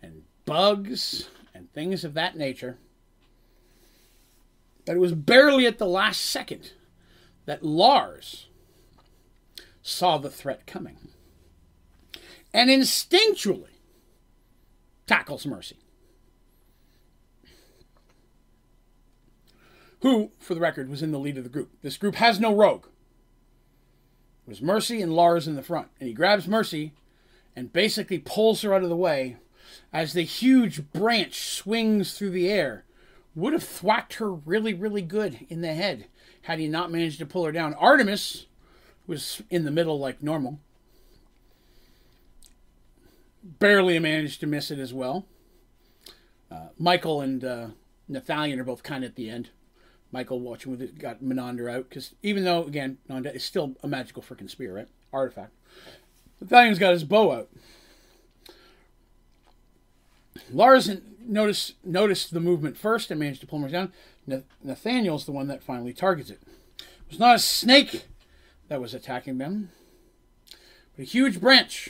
and 0.02 0.24
bugs 0.46 1.30
and 1.54 1.72
things 1.74 2.04
of 2.04 2.14
that 2.14 2.38
nature 2.38 2.78
that 4.86 4.96
it 4.96 5.00
was 5.00 5.14
barely 5.14 5.66
at 5.66 5.80
the 5.80 5.88
last 5.88 6.22
second 6.22 6.74
that 7.46 7.64
Lars 7.64 8.48
saw 9.82 10.18
the 10.18 10.30
threat 10.30 10.68
coming 10.68 10.98
and 12.56 12.70
instinctually 12.70 13.76
tackles 15.06 15.46
Mercy. 15.46 15.78
Who, 20.00 20.32
for 20.40 20.54
the 20.56 20.62
record, 20.62 20.90
was 20.90 21.04
in 21.04 21.12
the 21.12 21.20
lead 21.20 21.38
of 21.38 21.44
the 21.44 21.50
group. 21.50 21.72
This 21.82 21.98
group 21.98 22.16
has 22.16 22.40
no 22.40 22.56
rogue. 22.56 22.86
It 24.48 24.50
was 24.50 24.62
Mercy 24.62 25.02
and 25.02 25.14
Lars 25.14 25.50
in 25.50 25.56
the 25.56 25.62
front. 25.62 25.90
And 26.00 26.08
he 26.08 26.14
grabs 26.14 26.48
Mercy 26.48 26.94
and 27.58 27.74
basically 27.74 28.20
pulls 28.20 28.62
her 28.62 28.74
out 28.74 28.84
of 28.84 28.90
the 28.90 28.96
way 28.96 29.36
as 29.92 30.14
the 30.14 30.22
huge 30.22 30.94
branch 30.94 31.36
swings 31.36 32.18
through 32.18 32.30
the 32.30 32.50
air. 32.50 32.86
Would 33.36 33.52
have 33.52 33.64
thwacked 33.66 34.14
her 34.14 34.32
really, 34.32 34.74
really 34.74 35.02
good 35.02 35.46
in 35.50 35.60
the 35.60 35.74
head 35.74 36.06
had 36.44 36.60
he 36.60 36.70
not 36.70 36.90
managed 36.90 37.20
to 37.20 37.26
pull 37.26 37.44
her 37.44 37.52
down. 37.52 37.74
Artemis 37.74 38.46
was 39.08 39.42
in 39.50 39.66
the 39.66 39.72
middle 39.72 40.00
like 40.00 40.24
normal. 40.24 40.60
Barely 43.48 44.00
managed 44.00 44.40
to 44.40 44.48
miss 44.48 44.72
it 44.72 44.80
as 44.80 44.94
well. 44.94 45.28
Uh, 46.50 46.70
Michael 46.80 47.22
and 47.22 47.44
uh, 47.44 47.68
are 48.12 48.64
both 48.64 48.82
kind 48.82 49.04
of 49.04 49.12
at 49.12 49.16
the 49.16 49.30
end. 49.30 49.50
Michael 50.12 50.40
watching 50.40 50.72
with 50.72 50.82
it 50.82 50.98
got 50.98 51.22
Menandra 51.22 51.76
out 51.76 51.90
because 51.90 52.16
even 52.24 52.44
though 52.44 52.64
again 52.64 52.98
Nanda 53.08 53.34
is 53.36 53.44
still 53.44 53.76
a 53.84 53.88
magical 53.88 54.24
freaking 54.24 54.50
spear, 54.50 54.76
right? 54.76 54.88
Artifact. 55.12 55.52
Nathalion's 56.44 56.80
got 56.80 56.94
his 56.94 57.04
bow 57.04 57.32
out. 57.32 57.50
Lars 60.52 60.90
noticed 61.20 61.76
noticed 61.84 62.34
the 62.34 62.40
movement 62.40 62.78
first 62.78 63.12
and 63.12 63.20
managed 63.20 63.42
to 63.42 63.48
pull 63.48 63.64
him 63.64 63.72
down. 63.72 63.94
Nathalion's 64.66 65.26
the 65.26 65.32
one 65.32 65.48
that 65.48 65.64
finally 65.64 65.94
targets 65.94 66.30
it. 66.30 66.42
It 66.80 67.10
was 67.10 67.20
not 67.20 67.36
a 67.36 67.40
snake 67.40 68.06
that 68.70 68.82
was 68.82 68.94
attacking 68.94 69.38
them, 69.38 69.70
but 70.96 71.04
a 71.04 71.04
huge 71.04 71.40
branch. 71.40 71.90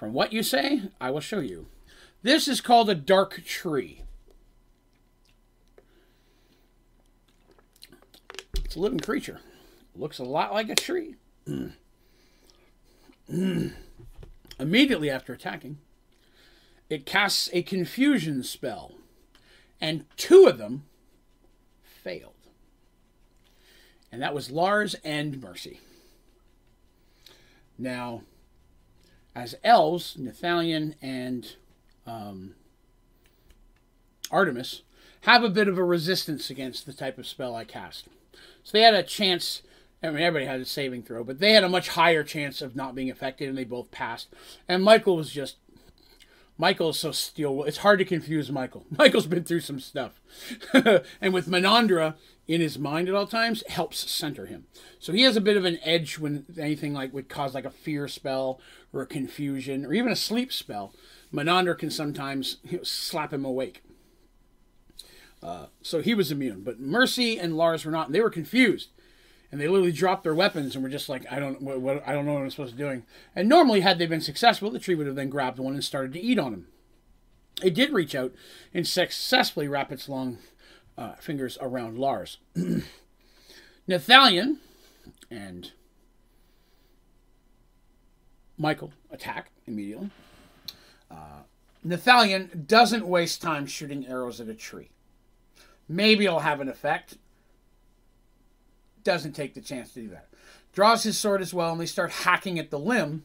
From 0.00 0.14
what 0.14 0.32
you 0.32 0.42
say, 0.42 0.84
I 0.98 1.10
will 1.10 1.20
show 1.20 1.40
you. 1.40 1.66
This 2.22 2.48
is 2.48 2.62
called 2.62 2.88
a 2.88 2.94
dark 2.94 3.44
tree. 3.44 4.00
It's 8.64 8.76
a 8.76 8.80
living 8.80 9.00
creature. 9.00 9.40
Looks 9.94 10.18
a 10.18 10.24
lot 10.24 10.54
like 10.54 10.70
a 10.70 10.74
tree. 10.74 11.16
Immediately 14.58 15.10
after 15.10 15.34
attacking, 15.34 15.76
it 16.88 17.04
casts 17.04 17.50
a 17.52 17.60
confusion 17.60 18.42
spell, 18.42 18.94
and 19.82 20.06
two 20.16 20.46
of 20.46 20.56
them 20.56 20.84
failed. 21.82 22.32
And 24.10 24.22
that 24.22 24.32
was 24.32 24.50
Lars 24.50 24.96
and 25.04 25.42
Mercy. 25.42 25.78
Now, 27.76 28.22
as 29.34 29.54
elves, 29.62 30.16
Nathalion 30.18 30.94
and 31.00 31.56
um, 32.06 32.54
Artemis 34.30 34.82
have 35.22 35.44
a 35.44 35.50
bit 35.50 35.68
of 35.68 35.78
a 35.78 35.84
resistance 35.84 36.50
against 36.50 36.86
the 36.86 36.92
type 36.92 37.18
of 37.18 37.26
spell 37.26 37.54
I 37.54 37.64
cast. 37.64 38.06
So 38.62 38.70
they 38.72 38.82
had 38.82 38.94
a 38.94 39.02
chance. 39.02 39.62
I 40.02 40.08
mean, 40.08 40.22
everybody 40.22 40.46
had 40.46 40.60
a 40.60 40.64
saving 40.64 41.02
throw, 41.02 41.24
but 41.24 41.40
they 41.40 41.52
had 41.52 41.64
a 41.64 41.68
much 41.68 41.90
higher 41.90 42.24
chance 42.24 42.62
of 42.62 42.74
not 42.74 42.94
being 42.94 43.10
affected, 43.10 43.48
and 43.48 43.58
they 43.58 43.64
both 43.64 43.90
passed. 43.90 44.28
And 44.68 44.82
Michael 44.82 45.16
was 45.16 45.30
just. 45.30 45.56
Michael 46.56 46.90
is 46.90 46.98
so 46.98 47.10
steel. 47.10 47.64
It's 47.64 47.78
hard 47.78 47.98
to 48.00 48.04
confuse 48.04 48.52
Michael. 48.52 48.84
Michael's 48.98 49.26
been 49.26 49.44
through 49.44 49.60
some 49.60 49.80
stuff. 49.80 50.20
and 50.74 51.32
with 51.32 51.48
Menandra 51.48 52.16
in 52.50 52.60
his 52.60 52.80
mind 52.80 53.08
at 53.08 53.14
all 53.14 53.28
times, 53.28 53.62
helps 53.68 54.10
center 54.10 54.46
him. 54.46 54.66
So 54.98 55.12
he 55.12 55.22
has 55.22 55.36
a 55.36 55.40
bit 55.40 55.56
of 55.56 55.64
an 55.64 55.78
edge 55.84 56.18
when 56.18 56.46
anything 56.58 56.92
like 56.92 57.14
would 57.14 57.28
cause 57.28 57.54
like 57.54 57.64
a 57.64 57.70
fear 57.70 58.08
spell 58.08 58.58
or 58.92 59.02
a 59.02 59.06
confusion 59.06 59.86
or 59.86 59.94
even 59.94 60.10
a 60.10 60.16
sleep 60.16 60.52
spell. 60.52 60.92
Menandra 61.32 61.78
can 61.78 61.90
sometimes 61.90 62.56
you 62.64 62.78
know, 62.78 62.82
slap 62.82 63.32
him 63.32 63.44
awake. 63.44 63.84
Uh, 65.40 65.66
so 65.80 66.00
he 66.00 66.12
was 66.12 66.32
immune, 66.32 66.62
but 66.62 66.80
Mercy 66.80 67.38
and 67.38 67.56
Lars 67.56 67.84
were 67.84 67.92
not, 67.92 68.06
and 68.06 68.14
they 68.14 68.20
were 68.20 68.28
confused, 68.28 68.90
and 69.52 69.60
they 69.60 69.68
literally 69.68 69.92
dropped 69.92 70.24
their 70.24 70.34
weapons 70.34 70.74
and 70.74 70.82
were 70.82 70.90
just 70.90 71.08
like, 71.08 71.24
"I 71.32 71.38
don't, 71.38 71.62
what, 71.62 71.80
what, 71.80 72.06
I 72.06 72.12
don't 72.12 72.26
know 72.26 72.34
what 72.34 72.42
I'm 72.42 72.50
supposed 72.50 72.72
to 72.72 72.76
be 72.76 72.82
doing." 72.82 73.04
And 73.34 73.48
normally, 73.48 73.80
had 73.80 73.98
they 73.98 74.06
been 74.06 74.20
successful, 74.20 74.70
the 74.70 74.78
tree 74.78 74.96
would 74.96 75.06
have 75.06 75.16
then 75.16 75.30
grabbed 75.30 75.58
one 75.58 75.72
and 75.72 75.82
started 75.82 76.12
to 76.12 76.20
eat 76.20 76.38
on 76.38 76.52
him. 76.52 76.66
It 77.62 77.74
did 77.74 77.92
reach 77.92 78.14
out 78.14 78.34
and 78.74 78.86
successfully 78.86 79.66
wrap 79.66 79.90
its 79.90 80.10
long 80.10 80.38
uh, 81.00 81.14
fingers 81.14 81.56
around 81.60 81.98
Lars. 81.98 82.38
Nathalion 83.88 84.58
and 85.30 85.72
Michael 88.58 88.92
attack 89.10 89.50
immediately. 89.66 90.10
Uh, 91.10 91.42
Nathalion 91.84 92.66
doesn't 92.66 93.06
waste 93.06 93.40
time 93.40 93.66
shooting 93.66 94.06
arrows 94.06 94.40
at 94.40 94.48
a 94.48 94.54
tree. 94.54 94.90
Maybe 95.88 96.26
it'll 96.26 96.40
have 96.40 96.60
an 96.60 96.68
effect. 96.68 97.16
Doesn't 99.02 99.32
take 99.32 99.54
the 99.54 99.62
chance 99.62 99.94
to 99.94 100.02
do 100.02 100.08
that. 100.10 100.28
Draws 100.74 101.02
his 101.02 101.18
sword 101.18 101.40
as 101.40 101.54
well, 101.54 101.72
and 101.72 101.80
they 101.80 101.86
start 101.86 102.10
hacking 102.10 102.58
at 102.58 102.70
the 102.70 102.78
limb 102.78 103.24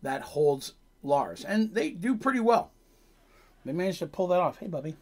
that 0.00 0.22
holds 0.22 0.74
Lars. 1.02 1.44
And 1.44 1.74
they 1.74 1.90
do 1.90 2.14
pretty 2.14 2.40
well. 2.40 2.70
They 3.64 3.72
manage 3.72 3.98
to 3.98 4.06
pull 4.06 4.28
that 4.28 4.40
off. 4.40 4.58
Hey, 4.58 4.68
Bubby. 4.68 4.96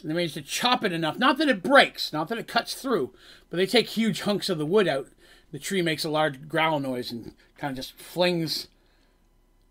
And 0.00 0.10
they 0.10 0.14
manage 0.14 0.34
to 0.34 0.42
chop 0.42 0.84
it 0.84 0.92
enough. 0.92 1.18
Not 1.18 1.38
that 1.38 1.48
it 1.48 1.62
breaks, 1.62 2.12
not 2.12 2.28
that 2.28 2.38
it 2.38 2.46
cuts 2.46 2.74
through, 2.74 3.12
but 3.50 3.56
they 3.56 3.66
take 3.66 3.88
huge 3.88 4.22
hunks 4.22 4.48
of 4.48 4.58
the 4.58 4.66
wood 4.66 4.88
out. 4.88 5.08
The 5.50 5.58
tree 5.58 5.82
makes 5.82 6.04
a 6.04 6.10
large 6.10 6.48
growl 6.48 6.78
noise 6.78 7.10
and 7.10 7.34
kind 7.56 7.72
of 7.72 7.76
just 7.76 7.98
flings 7.98 8.68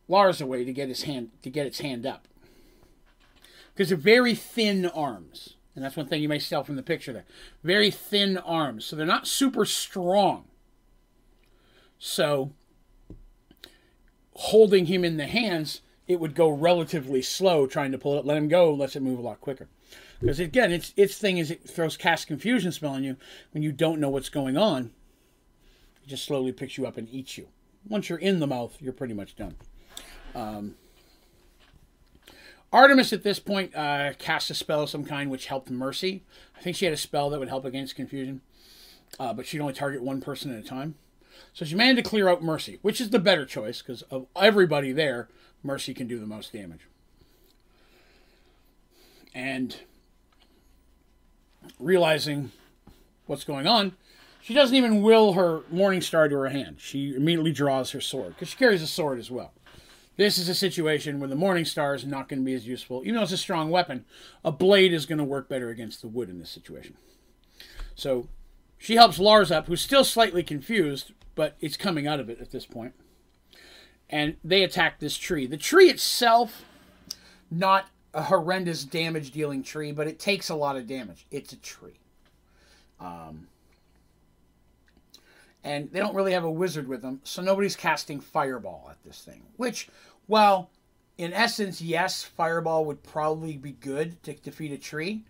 Lars 0.07 0.39
away 0.39 0.63
to 0.63 0.73
get 0.73 0.87
his 0.87 1.03
hand 1.03 1.31
to 1.43 1.49
get 1.49 1.65
its 1.65 1.79
hand 1.79 2.05
up. 2.05 2.27
Because 3.73 3.89
they're 3.89 3.97
very 3.97 4.33
thin 4.33 4.85
arms. 4.85 5.55
And 5.75 5.83
that's 5.83 5.95
one 5.95 6.07
thing 6.07 6.21
you 6.21 6.29
may 6.29 6.39
tell 6.39 6.63
from 6.63 6.75
the 6.75 6.81
picture 6.81 7.13
there. 7.13 7.25
Very 7.63 7.91
thin 7.91 8.37
arms. 8.37 8.85
So 8.85 8.95
they're 8.95 9.05
not 9.05 9.27
super 9.27 9.65
strong. 9.65 10.45
So 11.99 12.53
holding 14.33 14.85
him 14.85 15.03
in 15.03 15.17
the 15.17 15.27
hands, 15.27 15.81
it 16.07 16.19
would 16.19 16.33
go 16.33 16.49
relatively 16.49 17.21
slow 17.21 17.67
trying 17.67 17.91
to 17.91 17.97
pull 17.97 18.17
it. 18.17 18.25
Let 18.25 18.37
him 18.37 18.47
go, 18.47 18.73
lets 18.73 18.95
it 18.95 19.01
move 19.01 19.19
a 19.19 19.23
lot 19.23 19.41
quicker. 19.41 19.67
Because 20.19 20.39
again, 20.39 20.71
its 20.71 20.93
its 20.95 21.17
thing 21.17 21.37
is 21.37 21.51
it 21.51 21.67
throws 21.69 21.97
cast 21.97 22.27
confusion 22.27 22.71
spell 22.71 22.93
on 22.93 23.03
you 23.03 23.17
when 23.51 23.63
you 23.63 23.71
don't 23.71 23.99
know 23.99 24.09
what's 24.09 24.29
going 24.29 24.57
on. 24.57 24.91
It 26.03 26.09
just 26.09 26.25
slowly 26.25 26.51
picks 26.51 26.77
you 26.77 26.87
up 26.87 26.97
and 26.97 27.07
eats 27.09 27.37
you. 27.37 27.47
Once 27.87 28.09
you're 28.09 28.17
in 28.17 28.39
the 28.39 28.47
mouth, 28.47 28.77
you're 28.81 28.93
pretty 28.93 29.13
much 29.13 29.35
done. 29.35 29.55
Um, 30.33 30.75
Artemis 32.73 33.13
at 33.13 33.23
this 33.23 33.39
point 33.39 33.75
uh, 33.75 34.13
cast 34.17 34.49
a 34.49 34.53
spell 34.53 34.83
of 34.83 34.89
some 34.89 35.05
kind 35.05 35.29
which 35.29 35.45
helped 35.45 35.69
Mercy. 35.69 36.23
I 36.57 36.61
think 36.61 36.75
she 36.75 36.85
had 36.85 36.93
a 36.93 36.97
spell 36.97 37.29
that 37.29 37.39
would 37.39 37.49
help 37.49 37.65
against 37.65 37.95
confusion, 37.95 38.41
uh, 39.19 39.33
but 39.33 39.45
she'd 39.45 39.61
only 39.61 39.73
target 39.73 40.01
one 40.01 40.19
person 40.19 40.53
at 40.53 40.63
a 40.63 40.67
time. 40.67 40.95
So 41.53 41.65
she 41.65 41.75
managed 41.75 42.03
to 42.03 42.09
clear 42.09 42.27
out 42.27 42.43
Mercy, 42.43 42.79
which 42.81 42.99
is 42.99 43.11
the 43.11 43.19
better 43.19 43.45
choice 43.45 43.81
because 43.81 44.01
of 44.03 44.27
everybody 44.35 44.91
there, 44.91 45.29
Mercy 45.63 45.93
can 45.93 46.07
do 46.07 46.19
the 46.19 46.25
most 46.25 46.51
damage. 46.51 46.87
And 49.33 49.77
realizing 51.79 52.51
what's 53.25 53.43
going 53.43 53.67
on, 53.67 53.95
she 54.41 54.53
doesn't 54.53 54.75
even 54.75 55.01
will 55.01 55.33
her 55.33 55.61
Morning 55.69 56.01
Star 56.01 56.29
to 56.29 56.35
her 56.35 56.49
hand. 56.49 56.77
She 56.79 57.13
immediately 57.15 57.51
draws 57.51 57.91
her 57.91 58.01
sword 58.01 58.29
because 58.29 58.49
she 58.49 58.57
carries 58.57 58.81
a 58.81 58.87
sword 58.87 59.19
as 59.19 59.29
well. 59.29 59.53
This 60.15 60.37
is 60.37 60.49
a 60.49 60.55
situation 60.55 61.19
where 61.19 61.29
the 61.29 61.35
Morning 61.35 61.65
Star 61.65 61.93
is 61.93 62.05
not 62.05 62.27
going 62.27 62.39
to 62.39 62.45
be 62.45 62.53
as 62.53 62.67
useful. 62.67 63.01
Even 63.03 63.15
though 63.15 63.23
it's 63.23 63.31
a 63.31 63.37
strong 63.37 63.69
weapon, 63.69 64.05
a 64.43 64.51
blade 64.51 64.93
is 64.93 65.05
going 65.05 65.19
to 65.19 65.23
work 65.23 65.47
better 65.47 65.69
against 65.69 66.01
the 66.01 66.07
wood 66.07 66.29
in 66.29 66.39
this 66.39 66.49
situation. 66.49 66.95
So 67.93 68.27
she 68.77 68.95
helps 68.95 69.19
Lars 69.19 69.51
up, 69.51 69.67
who's 69.67 69.81
still 69.81 70.03
slightly 70.03 70.43
confused, 70.43 71.11
but 71.35 71.55
it's 71.59 71.77
coming 71.77 72.07
out 72.07 72.19
of 72.19 72.29
it 72.29 72.39
at 72.41 72.51
this 72.51 72.65
point. 72.65 72.93
And 74.09 74.37
they 74.43 74.63
attack 74.63 74.99
this 74.99 75.17
tree. 75.17 75.45
The 75.45 75.57
tree 75.57 75.89
itself, 75.89 76.63
not 77.51 77.89
a 78.17 78.23
horrendous 78.23 78.83
damage 78.83 79.29
dealing 79.29 79.61
tree, 79.61 79.91
but 79.91 80.07
it 80.07 80.17
takes 80.17 80.49
a 80.49 80.55
lot 80.55 80.75
of 80.75 80.87
damage. 80.87 81.27
It's 81.29 81.53
a 81.53 81.57
tree. 81.57 81.99
Um, 82.99 83.47
and 85.63 85.91
they 85.91 85.99
don't 85.99 86.15
really 86.15 86.31
have 86.33 86.43
a 86.43 86.49
wizard 86.49 86.87
with 86.87 87.03
them, 87.03 87.21
so 87.23 87.43
nobody's 87.43 87.75
casting 87.75 88.19
Fireball 88.19 88.87
at 88.89 88.97
this 89.05 89.21
thing. 89.21 89.43
Which, 89.57 89.87
well, 90.27 90.71
in 91.19 91.31
essence, 91.31 91.79
yes, 91.79 92.23
Fireball 92.23 92.85
would 92.85 93.03
probably 93.03 93.55
be 93.55 93.73
good 93.73 94.21
to 94.23 94.33
defeat 94.33 94.71
a 94.71 94.79
tree. 94.79 95.23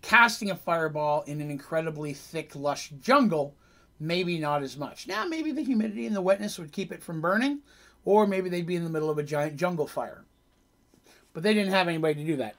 Casting 0.00 0.52
a 0.52 0.54
Fireball 0.54 1.22
in 1.22 1.40
an 1.40 1.50
incredibly 1.50 2.14
thick, 2.14 2.54
lush 2.54 2.90
jungle, 3.00 3.56
maybe 3.98 4.38
not 4.38 4.62
as 4.62 4.76
much. 4.76 5.08
Now, 5.08 5.26
maybe 5.26 5.50
the 5.50 5.64
humidity 5.64 6.06
and 6.06 6.14
the 6.14 6.22
wetness 6.22 6.56
would 6.56 6.70
keep 6.70 6.92
it 6.92 7.02
from 7.02 7.20
burning, 7.20 7.62
or 8.04 8.28
maybe 8.28 8.48
they'd 8.48 8.64
be 8.64 8.76
in 8.76 8.84
the 8.84 8.90
middle 8.90 9.10
of 9.10 9.18
a 9.18 9.24
giant 9.24 9.56
jungle 9.56 9.88
fire. 9.88 10.22
But 11.38 11.44
they 11.44 11.54
didn't 11.54 11.70
have 11.70 11.86
anybody 11.86 12.14
to 12.14 12.24
do 12.24 12.34
that, 12.38 12.56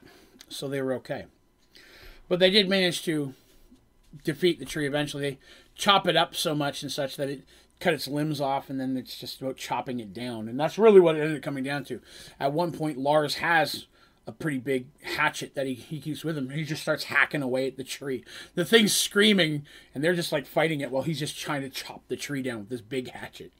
so 0.48 0.66
they 0.66 0.80
were 0.80 0.94
okay. 0.94 1.26
But 2.30 2.38
they 2.38 2.48
did 2.48 2.66
manage 2.66 3.02
to 3.02 3.34
defeat 4.24 4.58
the 4.58 4.64
tree 4.64 4.86
eventually. 4.86 5.22
They 5.22 5.38
chop 5.74 6.08
it 6.08 6.16
up 6.16 6.34
so 6.34 6.54
much 6.54 6.82
and 6.82 6.90
such 6.90 7.18
that 7.18 7.28
it 7.28 7.42
cut 7.78 7.92
its 7.92 8.08
limbs 8.08 8.40
off 8.40 8.70
and 8.70 8.80
then 8.80 8.96
it's 8.96 9.18
just 9.18 9.42
about 9.42 9.58
chopping 9.58 10.00
it 10.00 10.14
down. 10.14 10.48
And 10.48 10.58
that's 10.58 10.78
really 10.78 10.98
what 10.98 11.14
it 11.14 11.20
ended 11.20 11.36
up 11.36 11.42
coming 11.42 11.62
down 11.62 11.84
to. 11.84 12.00
At 12.40 12.54
one 12.54 12.72
point, 12.72 12.96
Lars 12.96 13.34
has 13.34 13.84
a 14.26 14.32
pretty 14.32 14.56
big 14.56 14.86
hatchet 15.02 15.54
that 15.56 15.66
he, 15.66 15.74
he 15.74 16.00
keeps 16.00 16.24
with 16.24 16.38
him. 16.38 16.48
He 16.48 16.64
just 16.64 16.80
starts 16.80 17.04
hacking 17.04 17.42
away 17.42 17.66
at 17.66 17.76
the 17.76 17.84
tree. 17.84 18.24
The 18.54 18.64
thing's 18.64 18.96
screaming 18.96 19.66
and 19.94 20.02
they're 20.02 20.14
just 20.14 20.32
like 20.32 20.46
fighting 20.46 20.80
it 20.80 20.90
while 20.90 21.02
he's 21.02 21.18
just 21.18 21.38
trying 21.38 21.60
to 21.60 21.68
chop 21.68 22.08
the 22.08 22.16
tree 22.16 22.40
down 22.40 22.60
with 22.60 22.70
this 22.70 22.80
big 22.80 23.10
hatchet. 23.10 23.52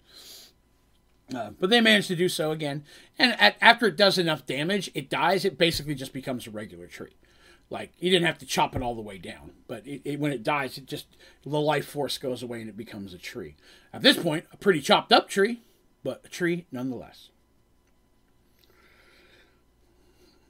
Uh, 1.35 1.51
but 1.59 1.71
they 1.71 1.81
manage 1.81 2.09
to 2.09 2.17
do 2.17 2.29
so 2.29 2.51
again. 2.51 2.85
And 3.19 3.41
at, 3.41 3.57
after 3.61 3.87
it 3.87 3.97
does 3.97 4.19
enough 4.19 4.47
damage, 4.47 4.91
it 4.95 5.09
dies. 5.09 5.45
It 5.45 5.59
basically 5.59 5.95
just 5.95 6.13
becomes 6.13 6.47
a 6.47 6.51
regular 6.51 6.87
tree. 6.87 7.15
Like 7.71 7.93
you 8.01 8.11
didn't 8.11 8.27
have 8.27 8.39
to 8.39 8.47
chop 8.47 8.75
it 8.75 8.83
all 8.83 8.97
the 8.97 9.01
way 9.01 9.17
down, 9.17 9.53
but 9.69 9.87
it, 9.87 10.03
it, 10.05 10.19
when 10.19 10.33
it 10.33 10.43
dies, 10.43 10.77
it 10.77 10.87
just 10.87 11.07
the 11.45 11.61
life 11.61 11.87
force 11.87 12.19
goes 12.19 12.43
away 12.43 12.61
and 12.61 12.69
it 12.69 12.77
becomes 12.77 13.15
a 13.15 13.19
tree. 13.19 13.55
At 13.93 14.03
this 14.03 14.17
point, 14.17 14.47
a 14.53 14.57
pretty 14.57 14.81
chopped 14.81 15.13
up 15.13 15.29
tree, 15.29 15.63
but 16.03 16.21
a 16.25 16.29
tree 16.29 16.67
nonetheless. 16.73 17.29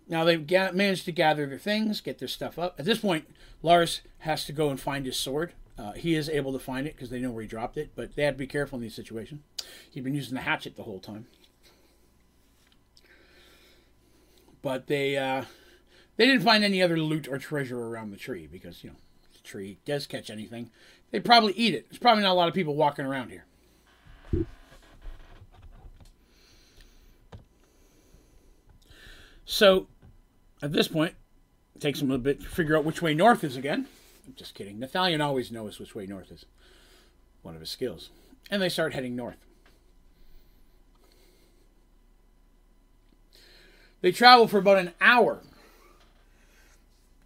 Now 0.08 0.24
they've 0.24 0.46
ga- 0.46 0.72
managed 0.72 1.04
to 1.04 1.12
gather 1.12 1.46
their 1.46 1.58
things, 1.58 2.00
get 2.00 2.18
their 2.18 2.26
stuff 2.26 2.58
up. 2.58 2.76
At 2.78 2.86
this 2.86 3.00
point, 3.00 3.26
Lars 3.62 4.00
has 4.20 4.46
to 4.46 4.52
go 4.52 4.70
and 4.70 4.80
find 4.80 5.04
his 5.04 5.16
sword. 5.18 5.52
Uh, 5.80 5.92
he 5.92 6.14
is 6.14 6.28
able 6.28 6.52
to 6.52 6.58
find 6.58 6.86
it 6.86 6.94
because 6.94 7.08
they 7.08 7.20
know 7.20 7.30
where 7.30 7.40
he 7.40 7.48
dropped 7.48 7.78
it, 7.78 7.92
but 7.94 8.14
they 8.14 8.24
have 8.24 8.34
to 8.34 8.38
be 8.38 8.46
careful 8.46 8.76
in 8.76 8.82
these 8.82 8.94
situations. 8.94 9.40
He'd 9.90 10.04
been 10.04 10.14
using 10.14 10.34
the 10.34 10.42
hatchet 10.42 10.76
the 10.76 10.82
whole 10.82 10.98
time. 10.98 11.26
But 14.60 14.88
they 14.88 15.16
uh, 15.16 15.44
they 16.18 16.26
didn't 16.26 16.42
find 16.42 16.64
any 16.64 16.82
other 16.82 16.98
loot 16.98 17.26
or 17.26 17.38
treasure 17.38 17.80
around 17.80 18.10
the 18.10 18.18
tree 18.18 18.46
because 18.46 18.84
you 18.84 18.90
know 18.90 18.96
the 19.32 19.38
tree 19.38 19.78
does 19.86 20.06
catch 20.06 20.28
anything. 20.28 20.70
They 21.12 21.20
probably 21.20 21.54
eat 21.54 21.72
it. 21.72 21.88
There's 21.88 21.98
probably 21.98 22.24
not 22.24 22.32
a 22.32 22.34
lot 22.34 22.48
of 22.48 22.54
people 22.54 22.74
walking 22.74 23.06
around 23.06 23.30
here. 23.30 23.46
So, 29.46 29.88
at 30.62 30.72
this 30.72 30.88
point, 30.88 31.14
it 31.74 31.80
takes 31.80 32.00
them 32.00 32.10
a 32.10 32.12
little 32.12 32.22
bit 32.22 32.42
to 32.42 32.48
figure 32.48 32.76
out 32.76 32.84
which 32.84 33.00
way 33.00 33.14
north 33.14 33.42
is 33.42 33.56
again. 33.56 33.88
I'm 34.26 34.34
just 34.34 34.54
kidding. 34.54 34.78
Nathalion 34.78 35.24
always 35.24 35.50
knows 35.50 35.78
which 35.78 35.94
way 35.94 36.06
north 36.06 36.30
is. 36.30 36.44
One 37.42 37.54
of 37.54 37.60
his 37.60 37.70
skills. 37.70 38.10
And 38.50 38.60
they 38.60 38.68
start 38.68 38.94
heading 38.94 39.16
north. 39.16 39.36
They 44.00 44.12
travel 44.12 44.48
for 44.48 44.58
about 44.58 44.78
an 44.78 44.92
hour. 45.00 45.42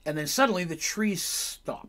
And 0.07 0.19
then 0.19 0.27
suddenly 0.27 0.65
the 0.65 0.77
trees 0.77 1.23
stop. 1.23 1.89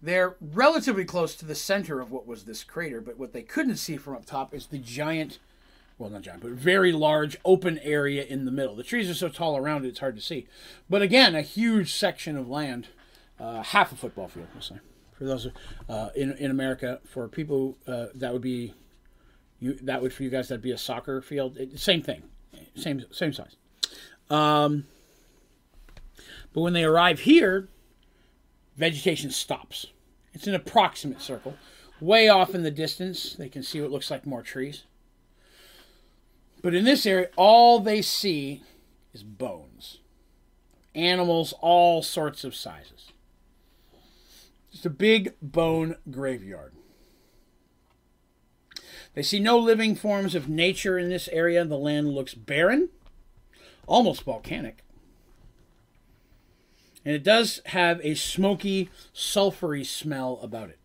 They're 0.00 0.36
relatively 0.40 1.04
close 1.04 1.34
to 1.36 1.44
the 1.44 1.56
center 1.56 2.00
of 2.00 2.12
what 2.12 2.26
was 2.26 2.44
this 2.44 2.62
crater, 2.62 3.00
but 3.00 3.18
what 3.18 3.32
they 3.32 3.42
couldn't 3.42 3.76
see 3.76 3.96
from 3.96 4.14
up 4.14 4.24
top 4.24 4.54
is 4.54 4.66
the 4.66 4.78
giant, 4.78 5.38
well, 5.98 6.10
not 6.10 6.22
giant, 6.22 6.42
but 6.42 6.52
very 6.52 6.92
large 6.92 7.36
open 7.44 7.78
area 7.78 8.24
in 8.24 8.44
the 8.44 8.52
middle. 8.52 8.76
The 8.76 8.84
trees 8.84 9.10
are 9.10 9.14
so 9.14 9.28
tall 9.28 9.56
around 9.56 9.84
it, 9.84 9.88
it's 9.88 9.98
hard 9.98 10.16
to 10.16 10.22
see. 10.22 10.46
But 10.88 11.02
again, 11.02 11.34
a 11.34 11.42
huge 11.42 11.92
section 11.92 12.36
of 12.36 12.48
land, 12.48 12.88
uh, 13.38 13.62
half 13.62 13.92
a 13.92 13.96
football 13.96 14.28
field, 14.28 14.46
we'll 14.54 14.62
say. 14.62 14.76
For 15.12 15.24
those 15.24 15.48
uh, 15.88 16.10
in, 16.14 16.32
in 16.34 16.52
America, 16.52 17.00
for 17.04 17.26
people, 17.26 17.76
uh, 17.88 18.06
that 18.14 18.32
would 18.32 18.42
be, 18.42 18.74
you, 19.58 19.74
that 19.82 20.00
would 20.00 20.12
for 20.12 20.22
you 20.22 20.30
guys, 20.30 20.48
that'd 20.48 20.62
be 20.62 20.70
a 20.70 20.78
soccer 20.78 21.20
field. 21.20 21.56
It, 21.56 21.80
same 21.80 22.02
thing, 22.02 22.22
same, 22.76 23.04
same 23.10 23.32
size. 23.32 23.56
Um, 24.30 24.84
but 26.52 26.60
when 26.60 26.72
they 26.72 26.84
arrive 26.84 27.20
here, 27.20 27.68
vegetation 28.76 29.32
stops. 29.32 29.86
It's 30.32 30.46
an 30.46 30.54
approximate 30.54 31.20
circle. 31.20 31.56
Way 32.00 32.28
off 32.28 32.54
in 32.54 32.62
the 32.62 32.70
distance, 32.70 33.34
they 33.34 33.48
can 33.48 33.64
see 33.64 33.80
what 33.80 33.90
looks 33.90 34.08
like 34.12 34.24
more 34.24 34.42
trees. 34.42 34.84
But 36.62 36.74
in 36.74 36.84
this 36.84 37.06
area, 37.06 37.28
all 37.36 37.80
they 37.80 38.02
see 38.02 38.62
is 39.12 39.22
bones. 39.22 39.98
Animals, 40.94 41.54
all 41.60 42.02
sorts 42.02 42.44
of 42.44 42.54
sizes. 42.54 43.12
Just 44.72 44.86
a 44.86 44.90
big 44.90 45.34
bone 45.40 45.96
graveyard. 46.10 46.72
They 49.14 49.22
see 49.22 49.40
no 49.40 49.58
living 49.58 49.94
forms 49.94 50.34
of 50.34 50.48
nature 50.48 50.98
in 50.98 51.08
this 51.08 51.28
area. 51.28 51.64
The 51.64 51.78
land 51.78 52.10
looks 52.10 52.34
barren, 52.34 52.90
almost 53.86 54.22
volcanic. 54.22 54.84
And 57.04 57.14
it 57.14 57.24
does 57.24 57.60
have 57.66 58.00
a 58.02 58.14
smoky, 58.14 58.90
sulfury 59.14 59.86
smell 59.86 60.38
about 60.42 60.68
it. 60.68 60.78